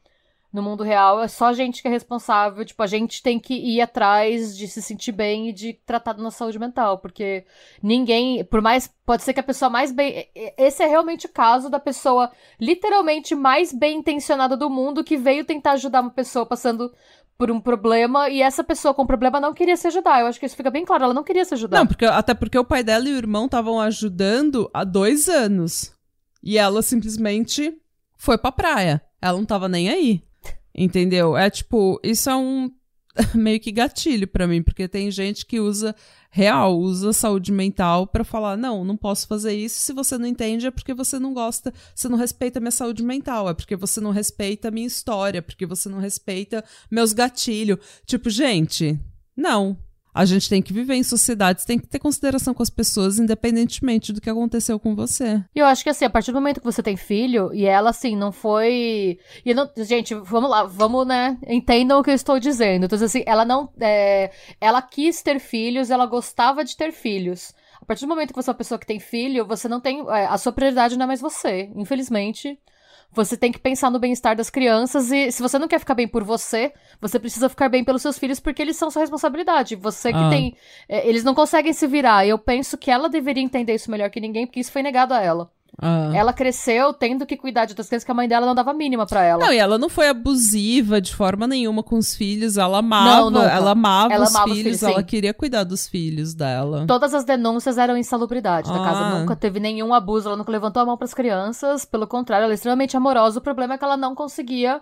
No 0.57 0.63
mundo 0.63 0.83
real 0.83 1.21
é 1.21 1.27
só 1.27 1.53
gente 1.53 1.83
que 1.83 1.87
é 1.87 1.91
responsável. 1.91 2.65
Tipo, 2.65 2.81
a 2.81 2.87
gente 2.87 3.21
tem 3.21 3.39
que 3.39 3.53
ir 3.53 3.79
atrás 3.79 4.57
de 4.57 4.67
se 4.67 4.81
sentir 4.81 5.11
bem 5.11 5.49
e 5.49 5.53
de 5.53 5.73
tratar 5.85 6.13
da 6.13 6.23
nossa 6.23 6.39
saúde 6.39 6.57
mental. 6.57 6.97
Porque 6.97 7.45
ninguém, 7.81 8.43
por 8.43 8.59
mais. 8.59 8.91
Pode 9.05 9.21
ser 9.21 9.35
que 9.35 9.39
a 9.39 9.43
pessoa 9.43 9.69
mais 9.69 9.91
bem. 9.91 10.27
Esse 10.57 10.81
é 10.81 10.87
realmente 10.87 11.27
o 11.27 11.31
caso 11.31 11.69
da 11.69 11.79
pessoa 11.79 12.31
literalmente 12.59 13.35
mais 13.35 13.71
bem 13.71 13.99
intencionada 13.99 14.57
do 14.57 14.67
mundo 14.67 15.03
que 15.03 15.15
veio 15.15 15.45
tentar 15.45 15.73
ajudar 15.73 16.01
uma 16.01 16.09
pessoa 16.09 16.43
passando 16.43 16.91
por 17.37 17.51
um 17.51 17.61
problema 17.61 18.27
e 18.27 18.41
essa 18.41 18.63
pessoa 18.63 18.95
com 18.95 19.05
problema 19.05 19.39
não 19.39 19.53
queria 19.53 19.77
se 19.77 19.85
ajudar. 19.85 20.21
Eu 20.21 20.25
acho 20.25 20.39
que 20.39 20.47
isso 20.47 20.55
fica 20.55 20.71
bem 20.71 20.83
claro, 20.83 21.03
ela 21.03 21.13
não 21.13 21.23
queria 21.23 21.45
se 21.45 21.53
ajudar. 21.53 21.77
Não, 21.77 21.85
porque, 21.85 22.05
até 22.05 22.33
porque 22.33 22.57
o 22.57 22.65
pai 22.65 22.83
dela 22.83 23.07
e 23.07 23.13
o 23.13 23.17
irmão 23.17 23.45
estavam 23.45 23.79
ajudando 23.79 24.67
há 24.73 24.83
dois 24.83 25.29
anos. 25.29 25.93
E 26.41 26.57
ela 26.57 26.81
simplesmente 26.81 27.79
foi 28.17 28.39
pra 28.39 28.51
praia. 28.51 29.03
Ela 29.21 29.37
não 29.37 29.45
tava 29.45 29.69
nem 29.69 29.89
aí. 29.89 30.26
Entendeu? 30.77 31.35
É 31.35 31.49
tipo, 31.49 31.99
isso 32.03 32.29
é 32.29 32.35
um 32.35 32.71
meio 33.33 33.59
que 33.59 33.71
gatilho 33.71 34.27
para 34.27 34.47
mim, 34.47 34.61
porque 34.61 34.87
tem 34.87 35.09
gente 35.09 35.45
que 35.45 35.59
usa 35.59 35.95
real, 36.29 36.77
usa 36.77 37.13
saúde 37.13 37.51
mental 37.51 38.05
para 38.05 38.23
falar: 38.23 38.55
não, 38.55 38.83
não 38.83 38.95
posso 38.95 39.27
fazer 39.27 39.53
isso. 39.53 39.79
Se 39.79 39.93
você 39.93 40.17
não 40.17 40.27
entende, 40.27 40.67
é 40.67 40.71
porque 40.71 40.93
você 40.93 41.17
não 41.17 41.33
gosta, 41.33 41.73
você 41.95 42.07
não 42.07 42.17
respeita 42.17 42.59
minha 42.59 42.71
saúde 42.71 43.03
mental, 43.03 43.49
é 43.49 43.53
porque 43.53 43.75
você 43.75 43.99
não 43.99 44.11
respeita 44.11 44.71
minha 44.71 44.87
história, 44.87 45.41
porque 45.41 45.65
você 45.65 45.89
não 45.89 45.99
respeita 45.99 46.63
meus 46.91 47.13
gatilhos. 47.13 47.79
Tipo, 48.05 48.29
gente, 48.29 48.99
não. 49.35 49.77
A 50.17 50.25
gente 50.25 50.49
tem 50.49 50.63
que 50.63 50.73
viver 50.73 50.95
em 50.95 51.03
sociedades, 51.03 51.63
tem 51.63 51.77
que 51.77 51.85
ter 51.85 51.99
consideração 51.99 52.51
com 52.51 52.63
as 52.63 52.71
pessoas, 52.71 53.19
independentemente 53.19 54.11
do 54.11 54.19
que 54.19 54.27
aconteceu 54.27 54.79
com 54.79 54.95
você. 54.95 55.43
E 55.53 55.59
eu 55.59 55.65
acho 55.67 55.83
que 55.83 55.91
assim, 55.91 56.05
a 56.05 56.09
partir 56.09 56.31
do 56.31 56.41
momento 56.41 56.59
que 56.59 56.65
você 56.65 56.81
tem 56.81 56.97
filho, 56.97 57.53
e 57.53 57.65
ela 57.65 57.91
assim, 57.91 58.15
não 58.15 58.31
foi. 58.31 59.19
E 59.45 59.53
não... 59.53 59.69
Gente, 59.77 60.15
vamos 60.15 60.49
lá, 60.49 60.63
vamos, 60.63 61.05
né? 61.05 61.37
Entendam 61.47 61.99
o 61.99 62.03
que 62.03 62.09
eu 62.09 62.15
estou 62.15 62.39
dizendo. 62.39 62.85
Então, 62.87 62.97
assim, 62.97 63.21
ela 63.27 63.45
não. 63.45 63.71
É... 63.79 64.31
Ela 64.59 64.81
quis 64.81 65.21
ter 65.21 65.39
filhos, 65.39 65.91
ela 65.91 66.07
gostava 66.07 66.63
de 66.63 66.75
ter 66.75 66.91
filhos. 66.91 67.53
A 67.79 67.85
partir 67.85 68.05
do 68.05 68.09
momento 68.09 68.29
que 68.33 68.41
você 68.41 68.49
é 68.49 68.53
uma 68.53 68.57
pessoa 68.57 68.79
que 68.79 68.87
tem 68.87 68.99
filho, 68.99 69.45
você 69.45 69.67
não 69.67 69.79
tem. 69.79 69.99
É, 70.09 70.25
a 70.25 70.37
sua 70.39 70.51
prioridade 70.51 70.97
não 70.97 71.03
é 71.03 71.07
mais 71.07 71.21
você. 71.21 71.69
Infelizmente. 71.75 72.59
Você 73.11 73.35
tem 73.35 73.51
que 73.51 73.59
pensar 73.59 73.89
no 73.89 73.99
bem-estar 73.99 74.35
das 74.35 74.49
crianças 74.49 75.11
e 75.11 75.31
se 75.31 75.41
você 75.41 75.57
não 75.57 75.67
quer 75.67 75.79
ficar 75.79 75.95
bem 75.95 76.07
por 76.07 76.23
você, 76.23 76.71
você 77.01 77.19
precisa 77.19 77.49
ficar 77.49 77.67
bem 77.67 77.83
pelos 77.83 78.01
seus 78.01 78.19
filhos 78.19 78.39
porque 78.39 78.61
eles 78.61 78.75
são 78.75 78.91
sua 78.91 79.01
responsabilidade. 79.01 79.75
Você 79.75 80.11
que 80.11 80.19
ah. 80.19 80.29
tem. 80.29 80.55
É, 80.87 81.07
eles 81.07 81.23
não 81.23 81.33
conseguem 81.33 81.73
se 81.73 81.87
virar. 81.87 82.27
Eu 82.27 82.37
penso 82.37 82.77
que 82.77 82.91
ela 82.91 83.09
deveria 83.09 83.43
entender 83.43 83.73
isso 83.73 83.89
melhor 83.89 84.09
que 84.09 84.19
ninguém, 84.19 84.45
porque 84.45 84.59
isso 84.59 84.71
foi 84.71 84.83
negado 84.83 85.13
a 85.13 85.21
ela. 85.21 85.51
Ah. 85.79 86.11
Ela 86.13 86.33
cresceu 86.33 86.93
tendo 86.93 87.25
que 87.25 87.37
cuidar 87.37 87.65
de 87.65 87.71
outras 87.71 87.87
crianças 87.87 88.03
que 88.03 88.11
a 88.11 88.13
mãe 88.13 88.27
dela 88.27 88.45
não 88.45 88.55
dava 88.55 88.73
mínima 88.73 89.05
para 89.05 89.23
ela. 89.23 89.45
Não, 89.45 89.53
e 89.53 89.57
ela 89.57 89.77
não 89.77 89.89
foi 89.89 90.07
abusiva 90.07 90.99
de 90.99 91.13
forma 91.13 91.47
nenhuma 91.47 91.83
com 91.83 91.97
os 91.97 92.15
filhos. 92.15 92.57
Ela 92.57 92.79
amava, 92.79 93.29
não, 93.29 93.43
ela 93.43 93.71
amava, 93.71 94.13
ela 94.13 94.25
os, 94.25 94.35
amava 94.35 94.53
filhos, 94.53 94.73
os 94.73 94.79
filhos, 94.79 94.83
ela 94.83 95.03
queria 95.03 95.33
cuidar 95.33 95.63
dos 95.63 95.87
filhos 95.87 96.33
dela. 96.33 96.85
Todas 96.87 97.13
as 97.13 97.23
denúncias 97.23 97.77
eram 97.77 97.95
insalubridade 97.95 98.69
ah. 98.69 98.73
da 98.73 98.83
casa. 98.83 99.19
Nunca 99.19 99.35
teve 99.35 99.59
nenhum 99.59 99.93
abuso, 99.93 100.27
ela 100.27 100.37
nunca 100.37 100.51
levantou 100.51 100.81
a 100.81 100.85
mão 100.85 100.97
para 100.97 101.05
as 101.05 101.13
crianças. 101.13 101.85
Pelo 101.85 102.07
contrário, 102.07 102.45
ela 102.45 102.53
é 102.53 102.55
extremamente 102.55 102.97
amorosa. 102.97 103.39
O 103.39 103.43
problema 103.43 103.75
é 103.75 103.77
que 103.77 103.83
ela 103.83 103.97
não 103.97 104.15
conseguia 104.15 104.81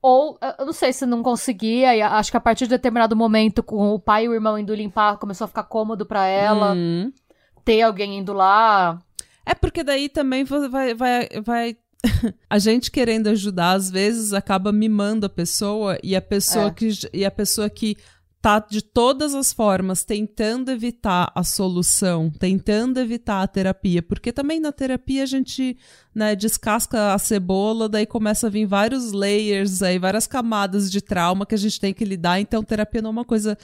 ou, 0.00 0.38
eu 0.58 0.66
não 0.66 0.72
sei 0.72 0.92
se 0.92 1.04
não 1.04 1.22
conseguia, 1.22 1.94
e 1.96 2.00
acho 2.00 2.30
que 2.30 2.36
a 2.36 2.40
partir 2.40 2.64
de 2.64 2.70
determinado 2.70 3.16
momento, 3.16 3.62
com 3.62 3.92
o 3.92 3.98
pai 3.98 4.24
e 4.24 4.28
o 4.28 4.34
irmão 4.34 4.56
indo 4.56 4.74
limpar, 4.74 5.18
começou 5.18 5.44
a 5.44 5.48
ficar 5.48 5.64
cômodo 5.64 6.06
para 6.06 6.24
ela. 6.26 6.72
Hum. 6.74 7.12
Ter 7.64 7.82
alguém 7.82 8.18
indo 8.18 8.32
lá. 8.32 8.98
É 9.48 9.54
porque 9.54 9.82
daí 9.82 10.10
também 10.10 10.44
vai, 10.44 10.94
vai, 10.94 11.28
vai 11.42 11.76
a 12.50 12.58
gente 12.58 12.90
querendo 12.90 13.28
ajudar, 13.28 13.72
às 13.72 13.90
vezes 13.90 14.34
acaba 14.34 14.70
mimando 14.70 15.24
a 15.24 15.30
pessoa 15.30 15.98
e 16.02 16.14
a 16.14 16.20
pessoa 16.20 16.66
é. 16.66 16.70
que 16.70 16.90
e 17.14 17.24
a 17.24 17.30
pessoa 17.30 17.70
que 17.70 17.96
tá 18.42 18.60
de 18.60 18.82
todas 18.82 19.34
as 19.34 19.52
formas 19.52 20.04
tentando 20.04 20.70
evitar 20.70 21.32
a 21.34 21.42
solução, 21.42 22.30
tentando 22.30 23.00
evitar 23.00 23.42
a 23.42 23.48
terapia, 23.48 24.02
porque 24.02 24.32
também 24.32 24.60
na 24.60 24.70
terapia 24.70 25.22
a 25.22 25.26
gente 25.26 25.76
né, 26.14 26.36
descasca 26.36 27.14
a 27.14 27.18
cebola, 27.18 27.88
daí 27.88 28.06
começa 28.06 28.46
a 28.46 28.50
vir 28.50 28.66
vários 28.66 29.12
layers, 29.12 29.82
aí 29.82 29.98
várias 29.98 30.26
camadas 30.26 30.90
de 30.90 31.00
trauma 31.00 31.46
que 31.46 31.54
a 31.54 31.58
gente 31.58 31.80
tem 31.80 31.92
que 31.92 32.04
lidar, 32.04 32.38
então 32.38 32.62
terapia 32.62 33.02
não 33.02 33.10
é 33.10 33.12
uma 33.12 33.24
coisa 33.24 33.58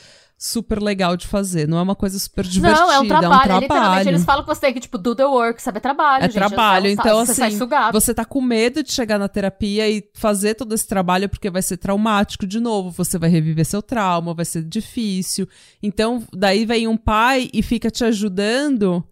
super 0.44 0.82
legal 0.82 1.16
de 1.16 1.26
fazer. 1.26 1.66
Não 1.66 1.78
é 1.78 1.82
uma 1.82 1.94
coisa 1.94 2.18
super 2.18 2.44
divertida. 2.44 2.78
Não, 2.78 2.92
é 2.92 3.00
um 3.00 3.08
trabalho. 3.08 3.24
É 3.24 3.36
um 3.36 3.38
trabalho. 3.38 3.60
Literalmente, 3.62 4.08
eles 4.10 4.24
falam 4.24 4.42
que 4.44 4.54
você 4.54 4.60
tem 4.60 4.74
que, 4.74 4.80
tipo, 4.80 4.98
do 4.98 5.14
the 5.16 5.24
work, 5.24 5.62
sabe? 5.62 5.78
É 5.78 5.80
trabalho, 5.80 6.24
É 6.24 6.28
gente. 6.28 6.34
trabalho. 6.34 6.88
Então, 6.88 7.20
assim, 7.20 7.58
você 7.90 8.12
tá 8.12 8.26
com 8.26 8.42
medo 8.42 8.82
de 8.82 8.92
chegar 8.92 9.18
na 9.18 9.26
terapia 9.26 9.88
e 9.88 10.06
fazer 10.12 10.54
todo 10.54 10.74
esse 10.74 10.86
trabalho 10.86 11.30
porque 11.30 11.48
vai 11.48 11.62
ser 11.62 11.78
traumático 11.78 12.46
de 12.46 12.60
novo. 12.60 12.90
Você 12.90 13.16
vai 13.16 13.30
reviver 13.30 13.64
seu 13.64 13.80
trauma, 13.80 14.34
vai 14.34 14.44
ser 14.44 14.62
difícil. 14.62 15.48
Então, 15.82 16.22
daí 16.30 16.66
vem 16.66 16.86
um 16.86 16.96
pai 16.96 17.48
e 17.50 17.62
fica 17.62 17.90
te 17.90 18.04
ajudando. 18.04 19.02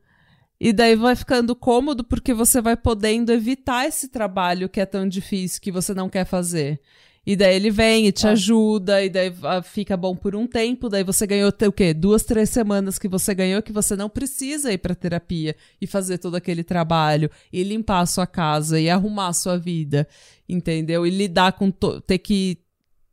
E 0.61 0.71
daí 0.71 0.95
vai 0.95 1.17
ficando 1.17 1.57
cômodo 1.57 2.05
porque 2.05 2.35
você 2.35 2.61
vai 2.61 2.77
podendo 2.77 3.33
evitar 3.33 3.87
esse 3.87 4.07
trabalho 4.09 4.69
que 4.69 4.81
é 4.81 4.87
tão 4.87 5.09
difícil, 5.09 5.63
que 5.63 5.73
você 5.73 5.95
não 5.95 6.11
quer 6.11 6.27
fazer. 6.27 6.79
E 7.25 7.37
daí 7.37 7.55
ele 7.55 7.71
vem 7.71 8.09
e 8.09 8.13
te 8.13 8.27
é. 8.27 8.31
ajuda, 8.31 9.05
e 9.05 9.09
daí 9.09 9.33
fica 9.63 9.97
bom 9.97 10.17
por 10.17 10.35
um 10.35 10.45
tempo, 10.45 10.89
daí 10.89 11.05
você 11.05 11.25
ganhou 11.25 11.51
o 11.51 11.73
quê? 11.73 11.95
Duas, 11.95 12.25
três 12.25 12.51
semanas 12.51 12.99
que 12.99 13.07
você 13.07 13.33
ganhou 13.33 13.63
que 13.63 13.73
você 13.73 13.95
não 13.95 14.09
precisa 14.09 14.73
ir 14.73 14.79
pra 14.79 14.93
terapia 14.93 15.55
e 15.81 15.87
fazer 15.87 16.19
todo 16.19 16.35
aquele 16.35 16.65
trabalho, 16.65 17.31
e 17.53 17.63
limpar 17.63 18.01
a 18.01 18.07
sua 18.07 18.27
casa, 18.27 18.81
e 18.81 18.91
arrumar 18.91 19.29
a 19.29 19.33
sua 19.33 19.57
vida, 19.57 20.09
entendeu? 20.49 21.07
E 21.07 21.11
lidar 21.11 21.53
com 21.53 21.71
ter 21.71 22.19
que 22.19 22.59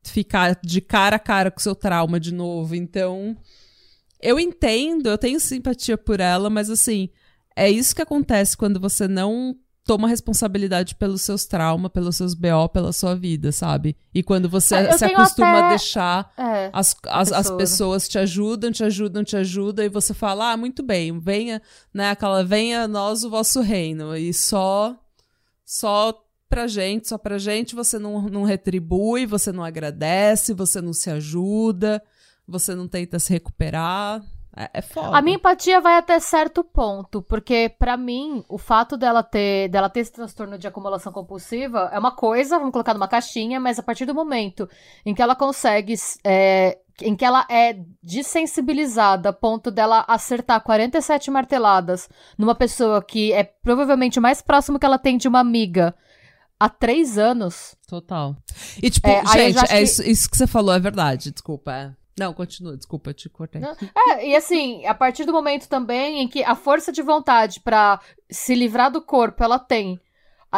ficar 0.03 0.59
de 0.63 0.81
cara 0.81 1.17
a 1.17 1.19
cara 1.19 1.51
com 1.51 1.59
o 1.59 1.63
seu 1.63 1.75
trauma 1.75 2.19
de 2.19 2.33
novo. 2.33 2.73
Então, 2.73 3.37
eu 4.19 4.39
entendo, 4.39 5.07
eu 5.07 5.19
tenho 5.19 5.39
simpatia 5.39 5.99
por 5.99 6.19
ela, 6.19 6.49
mas 6.49 6.71
assim, 6.71 7.09
é 7.55 7.69
isso 7.69 7.95
que 7.95 8.01
acontece 8.01 8.57
quando 8.57 8.79
você 8.79 9.07
não 9.07 9.55
toma 9.89 10.07
responsabilidade 10.07 10.93
pelos 10.93 11.23
seus 11.23 11.47
traumas, 11.47 11.91
pelos 11.91 12.15
seus 12.15 12.35
BO, 12.35 12.69
pela 12.71 12.93
sua 12.93 13.15
vida, 13.15 13.51
sabe? 13.51 13.97
E 14.13 14.21
quando 14.21 14.47
você 14.47 14.75
é, 14.75 14.95
se 14.95 15.03
acostuma 15.03 15.57
até... 15.57 15.65
a 15.65 15.69
deixar 15.69 16.33
é, 16.37 16.69
as, 16.71 16.95
as, 17.07 17.31
as, 17.31 17.49
pessoas 17.49 18.07
te 18.07 18.19
ajudam, 18.19 18.71
te 18.71 18.83
ajudam, 18.83 19.23
te 19.23 19.35
ajudam, 19.35 19.83
e 19.83 19.89
você 19.89 20.13
fala, 20.13 20.51
ah, 20.51 20.57
muito 20.57 20.83
bem, 20.83 21.19
venha, 21.19 21.59
né, 21.91 22.11
aquela, 22.11 22.43
venha 22.43 22.87
nós 22.87 23.23
o 23.23 23.31
vosso 23.31 23.61
reino, 23.61 24.15
e 24.15 24.31
só, 24.31 24.95
só 25.65 26.13
pra 26.47 26.67
gente, 26.67 27.07
só 27.07 27.17
pra 27.17 27.39
gente 27.39 27.73
você 27.73 27.97
não, 27.97 28.29
não 28.29 28.43
retribui, 28.43 29.25
você 29.25 29.51
não 29.51 29.63
agradece, 29.63 30.53
você 30.53 30.79
não 30.79 30.93
se 30.93 31.09
ajuda, 31.09 31.99
você 32.47 32.75
não 32.75 32.87
tenta 32.87 33.17
se 33.17 33.33
recuperar, 33.33 34.23
é, 34.55 34.69
é 34.73 34.81
foda. 34.81 35.17
A 35.17 35.21
minha 35.21 35.35
empatia 35.35 35.79
vai 35.79 35.97
até 35.97 36.19
certo 36.19 36.63
ponto, 36.63 37.21
porque 37.21 37.73
para 37.77 37.95
mim, 37.95 38.43
o 38.49 38.57
fato 38.57 38.97
dela 38.97 39.23
ter, 39.23 39.69
dela 39.69 39.89
ter 39.89 40.01
esse 40.01 40.11
transtorno 40.11 40.57
de 40.57 40.67
acumulação 40.67 41.11
compulsiva 41.11 41.89
é 41.93 41.99
uma 41.99 42.11
coisa, 42.11 42.57
vamos 42.57 42.71
colocar 42.71 42.93
numa 42.93 43.07
caixinha, 43.07 43.59
mas 43.59 43.79
a 43.79 43.83
partir 43.83 44.05
do 44.05 44.13
momento 44.13 44.69
em 45.05 45.13
que 45.13 45.21
ela 45.21 45.35
consegue 45.35 45.93
é, 46.23 46.77
em 47.01 47.15
que 47.15 47.25
ela 47.25 47.45
é 47.49 47.79
desensibilizada 48.03 49.29
a 49.29 49.33
ponto 49.33 49.71
dela 49.71 50.03
acertar 50.07 50.61
47 50.61 51.31
marteladas 51.31 52.09
numa 52.37 52.55
pessoa 52.55 53.01
que 53.01 53.31
é 53.31 53.43
provavelmente 53.43 54.19
o 54.19 54.21
mais 54.21 54.41
próximo 54.41 54.79
que 54.79 54.85
ela 54.85 54.97
tem 54.97 55.17
de 55.17 55.27
uma 55.27 55.39
amiga 55.39 55.95
há 56.59 56.67
três 56.67 57.17
anos. 57.17 57.75
Total. 57.87 58.35
E, 58.81 58.89
tipo, 58.89 59.07
é, 59.07 59.25
gente, 59.25 59.59
é 59.59 59.67
que... 59.67 59.79
isso, 59.81 60.03
isso, 60.03 60.29
que 60.29 60.37
você 60.37 60.45
falou 60.45 60.73
é 60.73 60.79
verdade, 60.79 61.31
desculpa. 61.31 61.71
É. 61.71 61.98
Não, 62.19 62.33
continua, 62.33 62.75
desculpa, 62.75 63.13
te 63.13 63.29
cortei. 63.29 63.61
É, 64.09 64.27
e 64.27 64.35
assim, 64.35 64.85
a 64.85 64.93
partir 64.93 65.25
do 65.25 65.31
momento 65.31 65.67
também 65.69 66.21
em 66.21 66.27
que 66.27 66.43
a 66.43 66.55
força 66.55 66.91
de 66.91 67.01
vontade 67.01 67.59
para 67.61 67.99
se 68.29 68.53
livrar 68.53 68.91
do 68.91 69.01
corpo 69.01 69.43
ela 69.43 69.57
tem, 69.57 69.99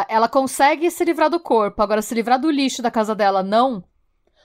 ela 0.08 0.28
consegue 0.28 0.90
se 0.90 1.04
livrar 1.04 1.30
do 1.30 1.38
corpo, 1.38 1.82
agora 1.82 2.02
se 2.02 2.14
livrar 2.14 2.38
do 2.40 2.50
lixo 2.50 2.82
da 2.82 2.90
casa 2.90 3.14
dela, 3.14 3.42
não. 3.42 3.84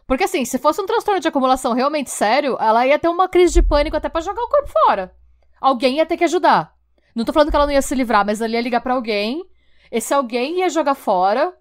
Porque 0.05 0.23
assim, 0.23 0.45
se 0.45 0.57
fosse 0.57 0.81
um 0.81 0.85
transtorno 0.85 1.19
de 1.19 1.27
acumulação 1.27 1.73
realmente 1.73 2.09
sério, 2.09 2.57
ela 2.59 2.85
ia 2.85 2.99
ter 2.99 3.09
uma 3.09 3.27
crise 3.27 3.53
de 3.53 3.61
pânico 3.61 3.97
até 3.97 4.07
para 4.07 4.21
jogar 4.21 4.41
o 4.41 4.49
corpo 4.49 4.71
fora. 4.85 5.13
Alguém 5.59 5.97
ia 5.97 6.05
ter 6.05 6.17
que 6.17 6.23
ajudar. 6.23 6.73
Não 7.15 7.25
tô 7.25 7.33
falando 7.33 7.49
que 7.49 7.55
ela 7.55 7.65
não 7.65 7.73
ia 7.73 7.81
se 7.81 7.95
livrar, 7.95 8.25
mas 8.25 8.41
ela 8.41 8.53
ia 8.53 8.61
ligar 8.61 8.79
para 8.81 8.93
alguém, 8.93 9.43
esse 9.91 10.13
alguém 10.13 10.59
ia 10.59 10.69
jogar 10.69 10.95
fora, 10.95 11.53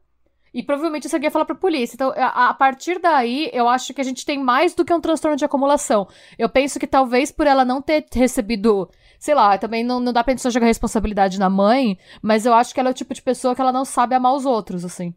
e 0.57 0.63
provavelmente 0.63 1.07
isso 1.07 1.15
alguém 1.15 1.27
ia 1.27 1.31
falar 1.31 1.45
pra 1.45 1.55
polícia. 1.55 1.95
Então, 1.95 2.15
a, 2.17 2.49
a, 2.49 2.55
partir 2.55 2.99
daí, 2.99 3.51
eu 3.53 3.69
acho 3.69 3.93
que 3.93 4.01
a 4.01 4.05
gente 4.05 4.25
tem 4.25 4.43
mais 4.43 4.75
do 4.75 4.87
que 4.87 4.95
um 4.95 5.01
transtorno 5.03 5.37
de 5.37 5.45
acumulação. 5.45 6.09
Eu 6.39 6.49
penso 6.49 6.81
que 6.81 6.87
talvez 6.87 7.31
por 7.31 7.47
ela 7.47 7.63
não 7.63 7.83
ter 7.83 8.07
recebido. 8.15 8.91
Sei 9.19 9.35
lá, 9.35 9.59
também 9.59 9.85
não, 9.85 10.01
não 10.01 10.15
dá 10.15 10.25
pra 10.25 10.33
gente 10.33 10.41
só 10.41 10.49
jogar 10.49 10.65
responsabilidade 10.65 11.39
na 11.39 11.51
mãe, 11.51 11.99
mas 12.23 12.47
eu 12.47 12.55
acho 12.55 12.73
que 12.73 12.81
ela 12.81 12.89
é 12.89 12.93
o 12.93 12.95
tipo 12.95 13.13
de 13.13 13.21
pessoa 13.21 13.55
que 13.55 13.61
ela 13.61 13.71
não 13.71 13.85
sabe 13.85 14.15
amar 14.15 14.33
os 14.35 14.47
outros, 14.47 14.83
assim. 14.83 15.15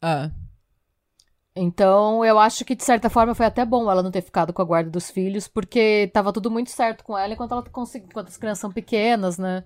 Ah. 0.00 0.30
Então, 1.56 2.24
eu 2.24 2.38
acho 2.38 2.64
que 2.64 2.76
de 2.76 2.84
certa 2.84 3.10
forma 3.10 3.34
foi 3.34 3.46
até 3.46 3.64
bom 3.64 3.90
ela 3.90 4.02
não 4.02 4.12
ter 4.12 4.22
ficado 4.22 4.52
com 4.52 4.62
a 4.62 4.64
guarda 4.64 4.90
dos 4.90 5.10
filhos, 5.10 5.48
porque 5.48 6.08
tava 6.14 6.32
tudo 6.32 6.52
muito 6.52 6.70
certo 6.70 7.02
com 7.02 7.18
ela 7.18 7.32
enquanto 7.32 7.50
ela 7.50 7.64
conseguiu, 7.64 8.08
enquanto 8.10 8.28
as 8.28 8.36
crianças 8.36 8.60
são 8.60 8.70
pequenas, 8.70 9.38
né? 9.38 9.64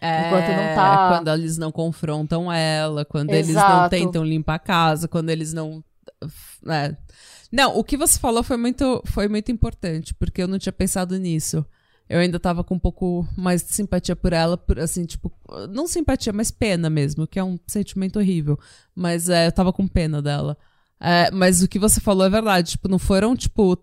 É, 0.00 0.26
enquanto 0.26 0.48
não 0.48 0.74
tá. 0.74 1.08
Quando 1.08 1.28
eles 1.28 1.58
não 1.58 1.72
confrontam 1.72 2.52
ela, 2.52 3.04
quando 3.04 3.30
Exato. 3.30 3.50
eles 3.50 3.54
não 3.54 3.88
tentam 3.88 4.24
limpar 4.24 4.54
a 4.54 4.58
casa, 4.58 5.08
quando 5.08 5.30
eles 5.30 5.52
não. 5.52 5.82
É. 6.68 6.96
Não, 7.50 7.76
o 7.76 7.84
que 7.84 7.96
você 7.96 8.18
falou 8.18 8.42
foi 8.42 8.56
muito, 8.56 9.02
foi 9.06 9.28
muito 9.28 9.50
importante, 9.52 10.12
porque 10.14 10.42
eu 10.42 10.48
não 10.48 10.58
tinha 10.58 10.72
pensado 10.72 11.16
nisso. 11.18 11.64
Eu 12.08 12.20
ainda 12.20 12.38
tava 12.38 12.62
com 12.62 12.74
um 12.74 12.78
pouco 12.78 13.26
mais 13.36 13.64
de 13.64 13.72
simpatia 13.72 14.14
por 14.14 14.32
ela, 14.32 14.56
por, 14.56 14.78
assim, 14.78 15.04
tipo, 15.04 15.32
não 15.70 15.88
simpatia, 15.88 16.32
mas 16.32 16.52
pena 16.52 16.88
mesmo, 16.88 17.26
que 17.26 17.38
é 17.38 17.42
um 17.42 17.58
sentimento 17.66 18.18
horrível. 18.18 18.58
Mas 18.94 19.28
é, 19.28 19.48
eu 19.48 19.52
tava 19.52 19.72
com 19.72 19.88
pena 19.88 20.22
dela. 20.22 20.56
É, 21.00 21.30
mas 21.30 21.62
o 21.62 21.68
que 21.68 21.78
você 21.78 22.00
falou 22.00 22.24
é 22.24 22.30
verdade, 22.30 22.72
tipo, 22.72 22.88
não 22.88 22.98
foram, 22.98 23.34
tipo, 23.34 23.76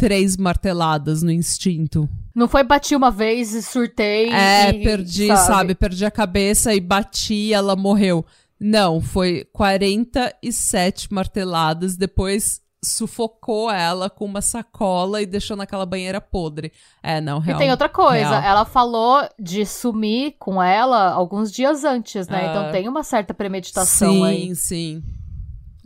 três 0.00 0.34
marteladas 0.34 1.22
no 1.22 1.30
instinto. 1.30 2.08
Não 2.34 2.48
foi 2.48 2.64
bati 2.64 2.96
uma 2.96 3.10
vez 3.10 3.52
e 3.52 3.62
surtei. 3.62 4.30
É, 4.30 4.70
e, 4.70 4.82
perdi, 4.82 5.26
sabe? 5.26 5.46
sabe? 5.46 5.74
Perdi 5.74 6.06
a 6.06 6.10
cabeça 6.10 6.74
e 6.74 6.80
bati 6.80 7.34
e 7.34 7.52
ela 7.52 7.76
morreu. 7.76 8.24
Não, 8.58 8.98
foi 9.02 9.46
47 9.52 11.12
marteladas, 11.12 11.98
depois 11.98 12.62
sufocou 12.82 13.70
ela 13.70 14.08
com 14.08 14.24
uma 14.24 14.40
sacola 14.40 15.20
e 15.20 15.26
deixou 15.26 15.54
naquela 15.54 15.84
banheira 15.84 16.18
podre. 16.18 16.72
É, 17.02 17.20
não, 17.20 17.38
realmente. 17.38 17.62
E 17.62 17.64
tem 17.66 17.70
outra 17.70 17.90
coisa, 17.90 18.40
real. 18.40 18.42
ela 18.42 18.64
falou 18.64 19.28
de 19.38 19.66
sumir 19.66 20.36
com 20.38 20.62
ela 20.62 21.10
alguns 21.10 21.52
dias 21.52 21.84
antes, 21.84 22.26
né? 22.26 22.46
É. 22.46 22.48
Então 22.48 22.72
tem 22.72 22.88
uma 22.88 23.02
certa 23.02 23.34
premeditação 23.34 24.14
sim, 24.14 24.24
aí. 24.24 24.46
Sim, 24.46 24.54
sim. 24.54 25.02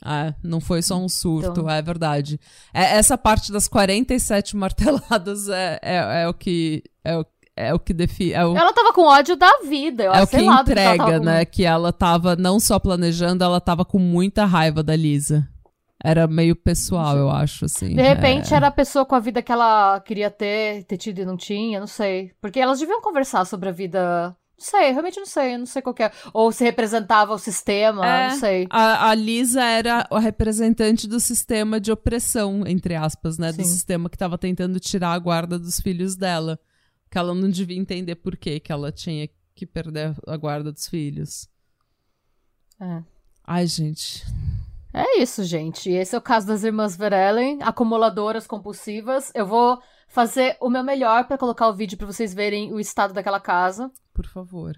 É, 0.04 0.34
não 0.42 0.60
foi 0.60 0.82
só 0.82 0.96
um 0.96 1.08
surto, 1.08 1.60
então... 1.60 1.70
é 1.70 1.80
verdade. 1.80 2.38
É, 2.74 2.96
essa 2.96 3.16
parte 3.16 3.50
das 3.50 3.66
47 3.66 4.54
marteladas 4.56 5.48
é, 5.48 5.78
é, 5.82 6.22
é 6.22 6.28
o 6.28 6.34
que. 6.34 6.82
É 7.02 7.16
o, 7.16 7.26
é 7.56 7.72
o 7.72 7.78
que 7.78 7.94
define. 7.94 8.32
É 8.32 8.40
ela 8.40 8.72
tava 8.72 8.92
com 8.92 9.06
ódio 9.06 9.36
da 9.36 9.60
vida, 9.66 10.04
eu 10.04 10.12
É 10.12 10.22
o 10.22 10.26
que 10.26 10.36
entrega, 10.36 11.04
que 11.04 11.24
né? 11.24 11.44
Com... 11.44 11.50
Que 11.52 11.64
ela 11.64 11.92
tava 11.92 12.36
não 12.36 12.60
só 12.60 12.78
planejando, 12.78 13.42
ela 13.42 13.60
tava 13.60 13.84
com 13.84 13.98
muita 13.98 14.44
raiva 14.44 14.82
da 14.82 14.94
Lisa. 14.94 15.48
Era 16.02 16.26
meio 16.26 16.54
pessoal, 16.54 17.16
eu 17.16 17.30
acho, 17.30 17.64
assim. 17.64 17.94
De 17.94 18.02
repente 18.02 18.52
é... 18.52 18.56
era 18.56 18.66
a 18.66 18.70
pessoa 18.70 19.06
com 19.06 19.14
a 19.14 19.20
vida 19.20 19.40
que 19.40 19.50
ela 19.50 19.98
queria 20.00 20.30
ter, 20.30 20.84
ter 20.84 20.98
tido 20.98 21.20
e 21.20 21.24
não 21.24 21.36
tinha, 21.36 21.80
não 21.80 21.86
sei. 21.86 22.30
Porque 22.42 22.60
elas 22.60 22.78
deviam 22.78 23.00
conversar 23.00 23.46
sobre 23.46 23.70
a 23.70 23.72
vida 23.72 24.36
não 24.56 24.64
sei, 24.64 24.92
realmente 24.92 25.18
não 25.18 25.26
sei, 25.26 25.58
não 25.58 25.66
sei 25.66 25.82
qual 25.82 25.94
é. 25.98 26.10
Ou 26.32 26.52
se 26.52 26.62
representava 26.62 27.34
o 27.34 27.38
sistema, 27.38 28.06
é, 28.06 28.28
não 28.28 28.38
sei. 28.38 28.66
A, 28.70 29.10
a, 29.10 29.14
Lisa 29.14 29.62
era 29.62 30.06
a 30.08 30.18
representante 30.20 31.08
do 31.08 31.18
sistema 31.18 31.80
de 31.80 31.90
opressão, 31.90 32.64
entre 32.66 32.94
aspas, 32.94 33.36
né? 33.36 33.50
Sim. 33.52 33.62
Do 33.62 33.64
sistema 33.64 34.08
que 34.08 34.16
estava 34.16 34.38
tentando 34.38 34.78
tirar 34.78 35.12
a 35.12 35.18
guarda 35.18 35.58
dos 35.58 35.80
filhos 35.80 36.14
dela. 36.14 36.58
Que 37.10 37.18
ela 37.18 37.34
não 37.34 37.50
devia 37.50 37.78
entender 37.78 38.14
por 38.16 38.36
que 38.36 38.60
que 38.60 38.72
ela 38.72 38.90
tinha 38.90 39.28
que 39.54 39.66
perder 39.66 40.14
a 40.26 40.36
guarda 40.36 40.72
dos 40.72 40.88
filhos. 40.88 41.48
É. 42.80 43.02
Ai, 43.44 43.66
gente. 43.66 44.24
É 44.92 45.20
isso, 45.20 45.42
gente. 45.42 45.90
Esse 45.90 46.14
é 46.14 46.18
o 46.18 46.22
caso 46.22 46.46
das 46.46 46.62
irmãs 46.62 46.96
Verellen, 46.96 47.58
acumuladoras 47.62 48.46
compulsivas. 48.46 49.32
Eu 49.34 49.46
vou 49.46 49.80
fazer 50.14 50.56
o 50.60 50.70
meu 50.70 50.84
melhor 50.84 51.26
para 51.26 51.36
colocar 51.36 51.66
o 51.66 51.74
vídeo 51.74 51.98
para 51.98 52.06
vocês 52.06 52.32
verem 52.32 52.72
o 52.72 52.78
estado 52.78 53.12
daquela 53.12 53.40
casa. 53.40 53.90
Por 54.14 54.26
favor. 54.26 54.76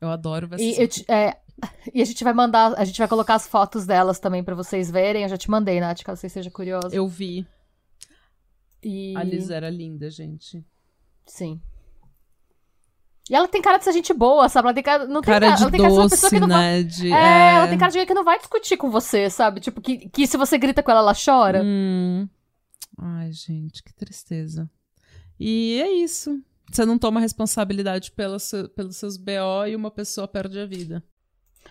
Eu 0.00 0.08
adoro 0.08 0.46
ver 0.46 0.60
e, 0.60 0.80
eu, 0.80 0.88
é, 1.08 1.36
e 1.92 2.00
a 2.00 2.04
gente 2.04 2.22
vai 2.22 2.32
mandar, 2.32 2.72
a 2.78 2.84
gente 2.84 2.96
vai 2.96 3.08
colocar 3.08 3.34
as 3.34 3.48
fotos 3.48 3.84
delas 3.84 4.20
também 4.20 4.44
para 4.44 4.54
vocês 4.54 4.88
verem. 4.88 5.24
Eu 5.24 5.28
já 5.28 5.36
te 5.36 5.50
mandei, 5.50 5.80
Nath, 5.80 6.04
caso 6.04 6.20
você 6.20 6.28
seja 6.28 6.52
curiosa. 6.52 6.94
Eu 6.94 7.08
vi. 7.08 7.44
E... 8.80 9.16
A 9.16 9.24
Liz 9.24 9.50
era 9.50 9.68
linda, 9.68 10.08
gente. 10.08 10.64
Sim. 11.26 11.60
E 13.28 13.34
ela 13.34 13.48
tem 13.48 13.60
cara 13.60 13.78
de 13.78 13.82
ser 13.82 13.92
gente 13.92 14.14
boa, 14.14 14.48
sabe? 14.48 14.68
Ela 14.68 14.74
tem 14.74 14.84
cara, 14.84 15.04
não 15.04 15.20
cara 15.20 15.48
tem, 15.48 15.56
de 15.56 15.62
ela 15.62 15.70
tem 15.72 15.80
cara 15.80 15.90
de 15.90 15.96
ser 15.96 16.00
uma 16.00 16.10
pessoa 16.10 16.30
que 16.30 16.38
não 16.38 16.46
né? 16.46 16.54
vai... 16.54 16.84
De... 16.84 17.12
É, 17.12 17.16
é, 17.16 17.54
ela 17.56 17.66
tem 17.66 17.78
cara 17.78 17.90
de 17.90 18.06
que 18.06 18.14
não 18.14 18.22
vai 18.22 18.38
discutir 18.38 18.76
com 18.76 18.88
você, 18.88 19.28
sabe? 19.28 19.58
Tipo, 19.58 19.80
que, 19.80 20.08
que 20.08 20.28
se 20.28 20.36
você 20.36 20.56
grita 20.56 20.80
com 20.80 20.92
ela, 20.92 21.00
ela 21.00 21.12
chora. 21.12 21.60
Hum. 21.64 22.28
Ai, 22.96 23.32
gente, 23.32 23.82
que 23.82 23.92
tristeza. 23.92 24.70
E 25.38 25.80
é 25.80 25.92
isso. 25.92 26.40
Você 26.70 26.84
não 26.84 26.98
toma 26.98 27.20
responsabilidade 27.20 28.12
seu, 28.40 28.68
pelos 28.68 28.96
seus 28.96 29.16
BO 29.16 29.66
e 29.68 29.76
uma 29.76 29.90
pessoa 29.90 30.26
perde 30.26 30.58
a 30.58 30.66
vida. 30.66 31.02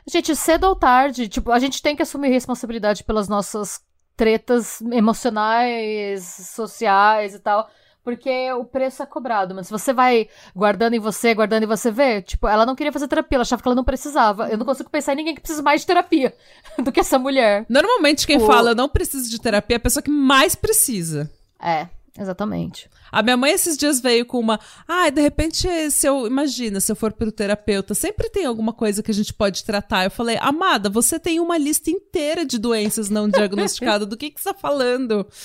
Gente, 0.08 0.36
cedo 0.36 0.66
ou 0.66 0.76
tarde, 0.76 1.28
tipo, 1.28 1.52
a 1.52 1.60
gente 1.60 1.82
tem 1.82 1.96
que 1.96 2.02
assumir 2.02 2.30
responsabilidade 2.30 3.04
pelas 3.04 3.28
nossas 3.28 3.82
tretas 4.16 4.82
emocionais, 4.82 6.24
sociais 6.54 7.34
e 7.34 7.40
tal. 7.40 7.70
Porque 8.04 8.52
o 8.54 8.64
preço 8.64 9.02
é 9.02 9.06
cobrado, 9.06 9.56
mas 9.56 9.66
se 9.66 9.72
você 9.72 9.92
vai 9.92 10.30
guardando 10.56 10.94
em 10.94 11.00
você, 11.00 11.34
guardando 11.34 11.64
em 11.64 11.68
você, 11.68 11.90
vê, 11.90 12.22
tipo, 12.22 12.48
ela 12.48 12.64
não 12.64 12.76
queria 12.76 12.94
fazer 12.94 13.08
terapia, 13.08 13.38
ela 13.38 13.42
achava 13.42 13.64
que 13.64 13.68
ela 13.68 13.76
não 13.76 13.84
precisava. 13.84 14.48
Eu 14.48 14.60
não 14.60 14.66
consigo 14.66 14.92
pensar 14.92 15.14
em 15.14 15.16
ninguém 15.16 15.34
que 15.34 15.42
precisa 15.42 15.64
mais 15.64 15.82
de 15.82 15.88
terapia 15.88 16.32
do 16.78 16.92
que 16.92 17.00
essa 17.00 17.18
mulher. 17.18 17.66
Normalmente 17.68 18.28
quem 18.28 18.38
o... 18.38 18.46
fala 18.46 18.76
não 18.76 18.88
preciso 18.88 19.28
de 19.28 19.42
terapia 19.42 19.76
é 19.76 19.80
a 19.80 19.82
pessoa 19.82 20.04
que 20.04 20.12
mais 20.12 20.54
precisa. 20.54 21.32
É, 21.60 21.88
exatamente. 22.18 22.90
A 23.12 23.22
minha 23.22 23.38
mãe 23.38 23.52
esses 23.52 23.78
dias 23.78 24.00
veio 24.00 24.26
com 24.26 24.40
uma, 24.40 24.60
ah, 24.88 25.10
de 25.10 25.22
repente 25.22 25.68
se 25.92 26.08
eu, 26.08 26.28
imagina, 26.28 26.80
se 26.80 26.92
eu 26.92 26.96
for 26.96 27.14
pro 27.14 27.32
terapeuta, 27.32 27.94
sempre 27.94 28.30
tem 28.30 28.46
alguma 28.46 28.74
coisa 28.74 29.04
que 29.04 29.12
a 29.12 29.14
gente 29.14 29.34
pode 29.34 29.64
tratar. 29.64 30.04
Eu 30.04 30.12
falei, 30.12 30.38
amada, 30.40 30.90
você 30.90 31.20
tem 31.20 31.40
uma 31.40 31.58
lista 31.58 31.90
inteira 31.90 32.46
de 32.46 32.58
doenças 32.58 33.10
não 33.10 33.30
diagnosticadas, 33.30 34.08
do 34.08 34.18
que 34.18 34.32
que 34.32 34.42
você 34.42 34.54
tá 34.54 34.60
falando? 34.60 35.28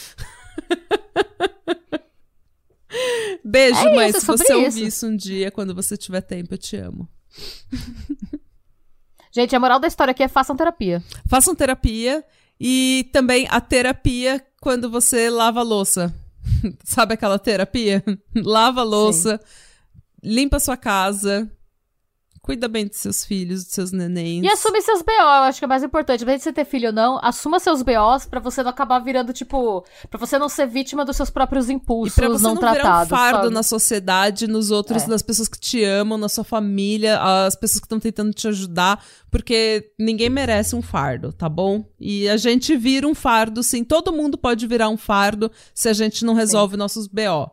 Beijo, 3.44 3.80
é 3.80 3.94
mãe. 3.94 4.10
Isso, 4.10 4.20
se 4.20 4.26
você 4.26 4.44
isso. 4.44 4.54
ouvir 4.54 4.86
isso 4.86 5.06
um 5.06 5.16
dia, 5.16 5.50
quando 5.50 5.74
você 5.74 5.96
tiver 5.96 6.20
tempo, 6.20 6.54
eu 6.54 6.58
te 6.58 6.76
amo. 6.76 7.08
Gente, 9.32 9.54
a 9.54 9.60
moral 9.60 9.78
da 9.78 9.86
história 9.86 10.10
aqui 10.10 10.24
é 10.24 10.28
façam 10.28 10.56
terapia. 10.56 11.02
Façam 11.28 11.54
terapia 11.54 12.24
e 12.58 13.08
também 13.12 13.46
a 13.48 13.60
terapia 13.60 14.44
quando 14.60 14.90
você 14.90 15.30
lava 15.30 15.60
a 15.60 15.62
louça. 15.62 16.12
Sabe 16.84 17.14
aquela 17.14 17.38
terapia? 17.38 18.02
lava 18.34 18.80
a 18.80 18.84
louça, 18.84 19.38
Sim. 19.42 20.30
limpa 20.30 20.56
a 20.56 20.60
sua 20.60 20.76
casa, 20.76 21.50
Cuida 22.42 22.68
bem 22.68 22.86
dos 22.86 22.96
seus 22.96 23.22
filhos, 23.22 23.64
dos 23.64 23.74
seus 23.74 23.92
nenéns. 23.92 24.42
E 24.42 24.48
assume 24.48 24.80
seus 24.80 25.02
BO, 25.02 25.12
eu 25.12 25.42
acho 25.44 25.58
que 25.58 25.64
é 25.64 25.68
mais 25.68 25.82
importante. 25.82 26.22
Independente 26.22 26.38
de 26.38 26.44
você 26.44 26.52
ter 26.52 26.64
filho 26.64 26.86
ou 26.86 26.92
não, 26.92 27.20
assuma 27.22 27.60
seus 27.60 27.82
BOs 27.82 28.24
pra 28.24 28.40
você 28.40 28.62
não 28.62 28.70
acabar 28.70 28.98
virando, 28.98 29.32
tipo. 29.32 29.84
pra 30.08 30.18
você 30.18 30.38
não 30.38 30.48
ser 30.48 30.66
vítima 30.66 31.04
dos 31.04 31.16
seus 31.16 31.28
próprios 31.28 31.68
impulsos 31.68 32.16
e 32.16 32.20
pra 32.20 32.28
você 32.30 32.42
não, 32.42 32.54
não 32.54 32.60
tratados. 32.60 32.82
Virar 32.82 33.02
um 33.04 33.06
fardo 33.06 33.42
sabe? 33.42 33.54
na 33.54 33.62
sociedade, 33.62 34.46
nos 34.46 34.70
outros, 34.70 35.02
é. 35.02 35.06
nas 35.06 35.20
pessoas 35.20 35.48
que 35.48 35.60
te 35.60 35.84
amam, 35.84 36.16
na 36.16 36.30
sua 36.30 36.42
família, 36.42 37.20
as 37.20 37.54
pessoas 37.54 37.80
que 37.80 37.86
estão 37.86 38.00
tentando 38.00 38.32
te 38.32 38.48
ajudar, 38.48 39.04
porque 39.30 39.92
ninguém 39.98 40.30
merece 40.30 40.74
um 40.74 40.80
fardo, 40.80 41.34
tá 41.34 41.48
bom? 41.48 41.84
E 42.00 42.26
a 42.26 42.38
gente 42.38 42.74
vira 42.74 43.06
um 43.06 43.14
fardo, 43.14 43.62
sim. 43.62 43.84
Todo 43.84 44.12
mundo 44.12 44.38
pode 44.38 44.66
virar 44.66 44.88
um 44.88 44.96
fardo 44.96 45.50
se 45.74 45.90
a 45.90 45.92
gente 45.92 46.24
não 46.24 46.32
resolve 46.32 46.72
sim. 46.72 46.78
nossos 46.78 47.06
BO. 47.06 47.52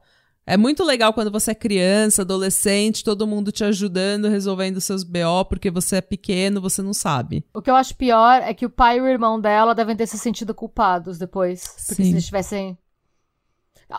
É 0.50 0.56
muito 0.56 0.82
legal 0.82 1.12
quando 1.12 1.30
você 1.30 1.52
é 1.52 1.56
criança, 1.56 2.22
adolescente, 2.22 3.04
todo 3.04 3.28
mundo 3.28 3.52
te 3.52 3.66
ajudando, 3.66 4.30
resolvendo 4.30 4.80
seus 4.80 5.04
BO, 5.04 5.44
porque 5.50 5.70
você 5.70 5.98
é 5.98 6.02
pequeno, 6.02 6.62
você 6.62 6.82
não 6.82 6.94
sabe. 6.94 7.46
O 7.54 7.62
que 7.62 7.70
eu 7.70 7.76
acho 7.76 7.98
pior 7.98 8.42
é 8.42 8.54
que 8.54 8.66
o 8.66 8.70
pai 8.70 8.98
e 8.98 9.02
o 9.02 9.08
irmão 9.08 9.42
dela 9.42 9.76
devem 9.76 9.94
ter 9.94 10.08
se 10.08 10.18
sentido 10.18 10.54
culpados 10.54 11.18
depois. 11.18 11.68
Porque 11.86 11.96
Sim. 11.96 12.04
se 12.06 12.12
eles 12.12 12.26
tivessem. 12.26 12.78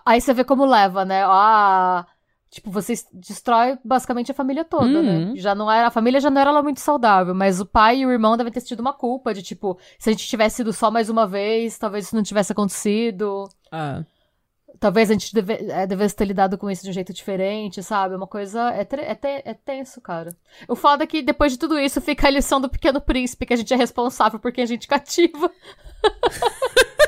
Aí 0.07 0.23
você 0.23 0.33
vê 0.33 0.43
como 0.43 0.65
leva, 0.65 1.05
né? 1.05 1.23
Ah. 1.27 2.07
Tipo, 2.49 2.71
você 2.71 2.95
destrói 3.13 3.79
basicamente 3.85 4.33
a 4.33 4.35
família 4.35 4.65
toda, 4.65 5.03
né? 5.03 5.19
uhum. 5.19 5.33
né? 5.33 5.37
Já 5.37 5.55
não 5.55 5.71
era, 5.71 5.89
a 5.89 5.91
família 5.91 6.19
já 6.19 6.31
não 6.31 6.41
era 6.41 6.51
lá 6.51 6.63
muito 6.63 6.81
saudável, 6.81 7.35
mas 7.35 7.61
o 7.61 7.67
pai 7.67 7.99
e 7.99 8.07
o 8.07 8.11
irmão 8.11 8.39
devem 8.39 8.51
ter 8.51 8.63
tido 8.63 8.81
uma 8.81 8.95
culpa 8.95 9.35
de, 9.35 9.43
tipo, 9.43 9.79
se 9.99 10.09
a 10.09 10.13
gente 10.13 10.27
tivesse 10.27 10.63
ido 10.63 10.73
só 10.73 10.91
mais 10.91 11.11
uma 11.11 11.27
vez, 11.27 11.77
talvez 11.77 12.07
isso 12.07 12.17
não 12.17 12.23
tivesse 12.23 12.53
acontecido. 12.53 13.51
Ah. 13.71 14.03
Talvez 14.81 15.11
a 15.11 15.15
gente 15.15 15.35
deve, 15.35 15.55
é, 15.55 15.87
devesse 15.87 16.15
ter 16.15 16.25
lidado 16.25 16.57
com 16.57 16.71
isso 16.71 16.85
de 16.85 16.91
um 16.91 16.93
jeito 16.93 17.13
diferente, 17.13 17.83
sabe? 17.83 18.15
Uma 18.15 18.27
coisa. 18.27 18.73
É, 18.73 18.83
é, 18.83 19.15
te, 19.15 19.43
é 19.45 19.55
tenso, 19.55 20.01
cara. 20.01 20.37
O 20.69 20.77
foda 20.77 21.05
é 21.05 21.07
que 21.07 21.23
depois 21.23 21.53
de 21.53 21.59
tudo 21.59 21.79
isso 21.79 22.01
fica 22.01 22.29
a 22.29 22.31
lição 22.31 22.61
do 22.61 22.69
pequeno 22.69 23.01
príncipe, 23.01 23.47
que 23.47 23.55
a 23.55 23.57
gente 23.57 23.73
é 23.75 23.77
responsável 23.77 24.39
por 24.39 24.53
quem 24.53 24.65
a 24.65 24.67
gente 24.67 24.87
cativa. 24.87 25.51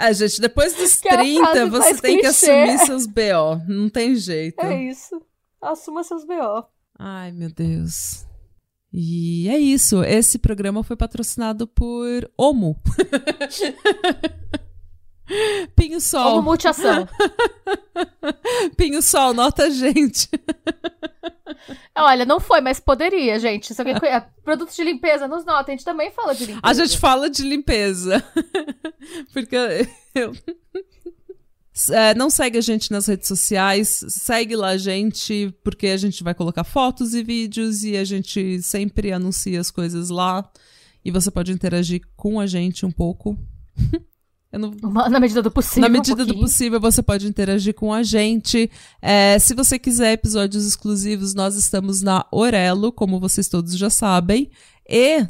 É, 0.00 0.14
gente, 0.14 0.40
depois 0.40 0.74
dos 0.74 0.94
que 1.00 1.08
30, 1.08 1.58
é 1.58 1.66
você 1.66 2.00
tem 2.00 2.20
clichê. 2.20 2.20
que 2.20 2.26
assumir 2.26 2.78
seus 2.86 3.04
BO. 3.04 3.60
Não 3.66 3.88
tem 3.88 4.14
jeito. 4.14 4.64
É 4.64 4.84
isso. 4.84 5.20
Assuma 5.60 6.04
seus 6.04 6.24
BO. 6.24 6.64
Ai, 6.96 7.32
meu 7.32 7.50
Deus. 7.52 8.24
E 8.92 9.48
é 9.48 9.58
isso. 9.58 10.04
Esse 10.04 10.38
programa 10.38 10.84
foi 10.84 10.96
patrocinado 10.96 11.66
por 11.66 12.30
Omo. 12.38 12.80
Pinho 15.76 16.00
Sol. 16.00 16.30
Como 16.30 16.42
multiação. 16.42 17.08
Pinho 18.76 19.02
Sol, 19.02 19.34
nota 19.34 19.64
a 19.64 19.70
gente. 19.70 20.28
Olha, 21.96 22.24
não 22.24 22.40
foi, 22.40 22.60
mas 22.60 22.80
poderia, 22.80 23.38
gente. 23.38 23.74
Se 23.74 23.80
alguém 23.80 23.98
conhece, 23.98 24.26
produtos 24.44 24.76
de 24.76 24.84
limpeza, 24.84 25.28
nos 25.28 25.44
nota. 25.44 25.70
A 25.70 25.74
gente 25.74 25.84
também 25.84 26.10
fala 26.10 26.34
de 26.34 26.46
limpeza. 26.46 26.60
A 26.62 26.72
gente 26.72 26.98
fala 26.98 27.28
de 27.28 27.42
limpeza. 27.42 28.24
Porque 29.32 29.56
eu... 30.14 30.32
É, 31.90 32.12
não 32.14 32.28
segue 32.28 32.58
a 32.58 32.60
gente 32.60 32.90
nas 32.90 33.06
redes 33.06 33.28
sociais, 33.28 34.04
segue 34.08 34.56
lá 34.56 34.70
a 34.70 34.76
gente, 34.76 35.54
porque 35.62 35.86
a 35.86 35.96
gente 35.96 36.24
vai 36.24 36.34
colocar 36.34 36.64
fotos 36.64 37.14
e 37.14 37.22
vídeos 37.22 37.84
e 37.84 37.96
a 37.96 38.02
gente 38.02 38.60
sempre 38.62 39.12
anuncia 39.12 39.60
as 39.60 39.70
coisas 39.70 40.10
lá. 40.10 40.50
E 41.04 41.10
você 41.12 41.30
pode 41.30 41.52
interagir 41.52 42.02
com 42.16 42.40
a 42.40 42.46
gente 42.46 42.84
um 42.84 42.90
pouco. 42.90 43.38
Não... 44.52 44.70
Na 45.10 45.20
medida 45.20 45.42
do 45.42 45.50
possível. 45.50 45.82
Na 45.82 45.88
medida 45.88 46.22
um 46.22 46.26
do 46.26 46.38
possível, 46.38 46.80
você 46.80 47.02
pode 47.02 47.26
interagir 47.26 47.74
com 47.74 47.92
a 47.92 48.02
gente. 48.02 48.70
É, 49.02 49.38
se 49.38 49.52
você 49.52 49.78
quiser 49.78 50.12
episódios 50.12 50.64
exclusivos, 50.64 51.34
nós 51.34 51.54
estamos 51.54 52.00
na 52.00 52.24
Orelo, 52.32 52.90
como 52.90 53.20
vocês 53.20 53.48
todos 53.48 53.76
já 53.76 53.90
sabem. 53.90 54.50
E 54.88 55.26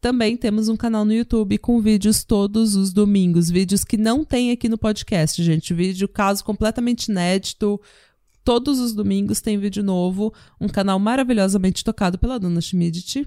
também 0.00 0.36
temos 0.36 0.68
um 0.68 0.76
canal 0.76 1.04
no 1.04 1.12
YouTube 1.12 1.58
com 1.58 1.80
vídeos 1.80 2.22
todos 2.22 2.76
os 2.76 2.92
domingos. 2.92 3.50
Vídeos 3.50 3.82
que 3.82 3.96
não 3.96 4.24
tem 4.24 4.52
aqui 4.52 4.68
no 4.68 4.78
podcast, 4.78 5.42
gente. 5.42 5.74
Vídeo, 5.74 6.06
caso 6.06 6.44
completamente 6.44 7.06
inédito. 7.06 7.80
Todos 8.44 8.78
os 8.78 8.94
domingos 8.94 9.40
tem 9.40 9.58
vídeo 9.58 9.82
novo. 9.82 10.32
Um 10.60 10.68
canal 10.68 11.00
maravilhosamente 11.00 11.82
tocado 11.82 12.16
pela 12.16 12.38
dona 12.38 12.60
Schmidt. 12.60 13.26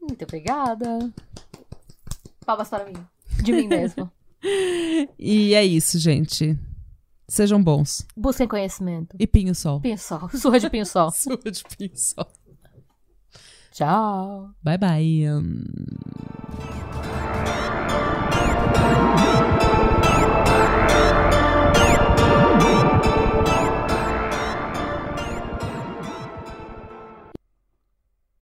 Muito 0.00 0.24
obrigada. 0.24 1.12
Palmas 2.44 2.68
para 2.68 2.84
mim. 2.84 2.94
De 3.44 3.52
mim 3.52 3.68
mesmo. 3.68 4.10
e 5.18 5.54
é 5.54 5.64
isso, 5.64 5.98
gente. 5.98 6.58
Sejam 7.28 7.62
bons. 7.62 8.06
Busquem 8.16 8.46
conhecimento. 8.46 9.16
E 9.18 9.26
pinho-sol. 9.26 9.80
Pinho-sol. 9.80 10.28
Surra 10.30 10.60
de 10.60 10.68
pinho-sol. 10.68 11.10
Surra 11.16 11.50
de 11.50 11.64
pinho-sol. 11.76 12.26
Tchau. 13.72 14.50
Bye, 14.62 14.78
bye. 14.78 15.24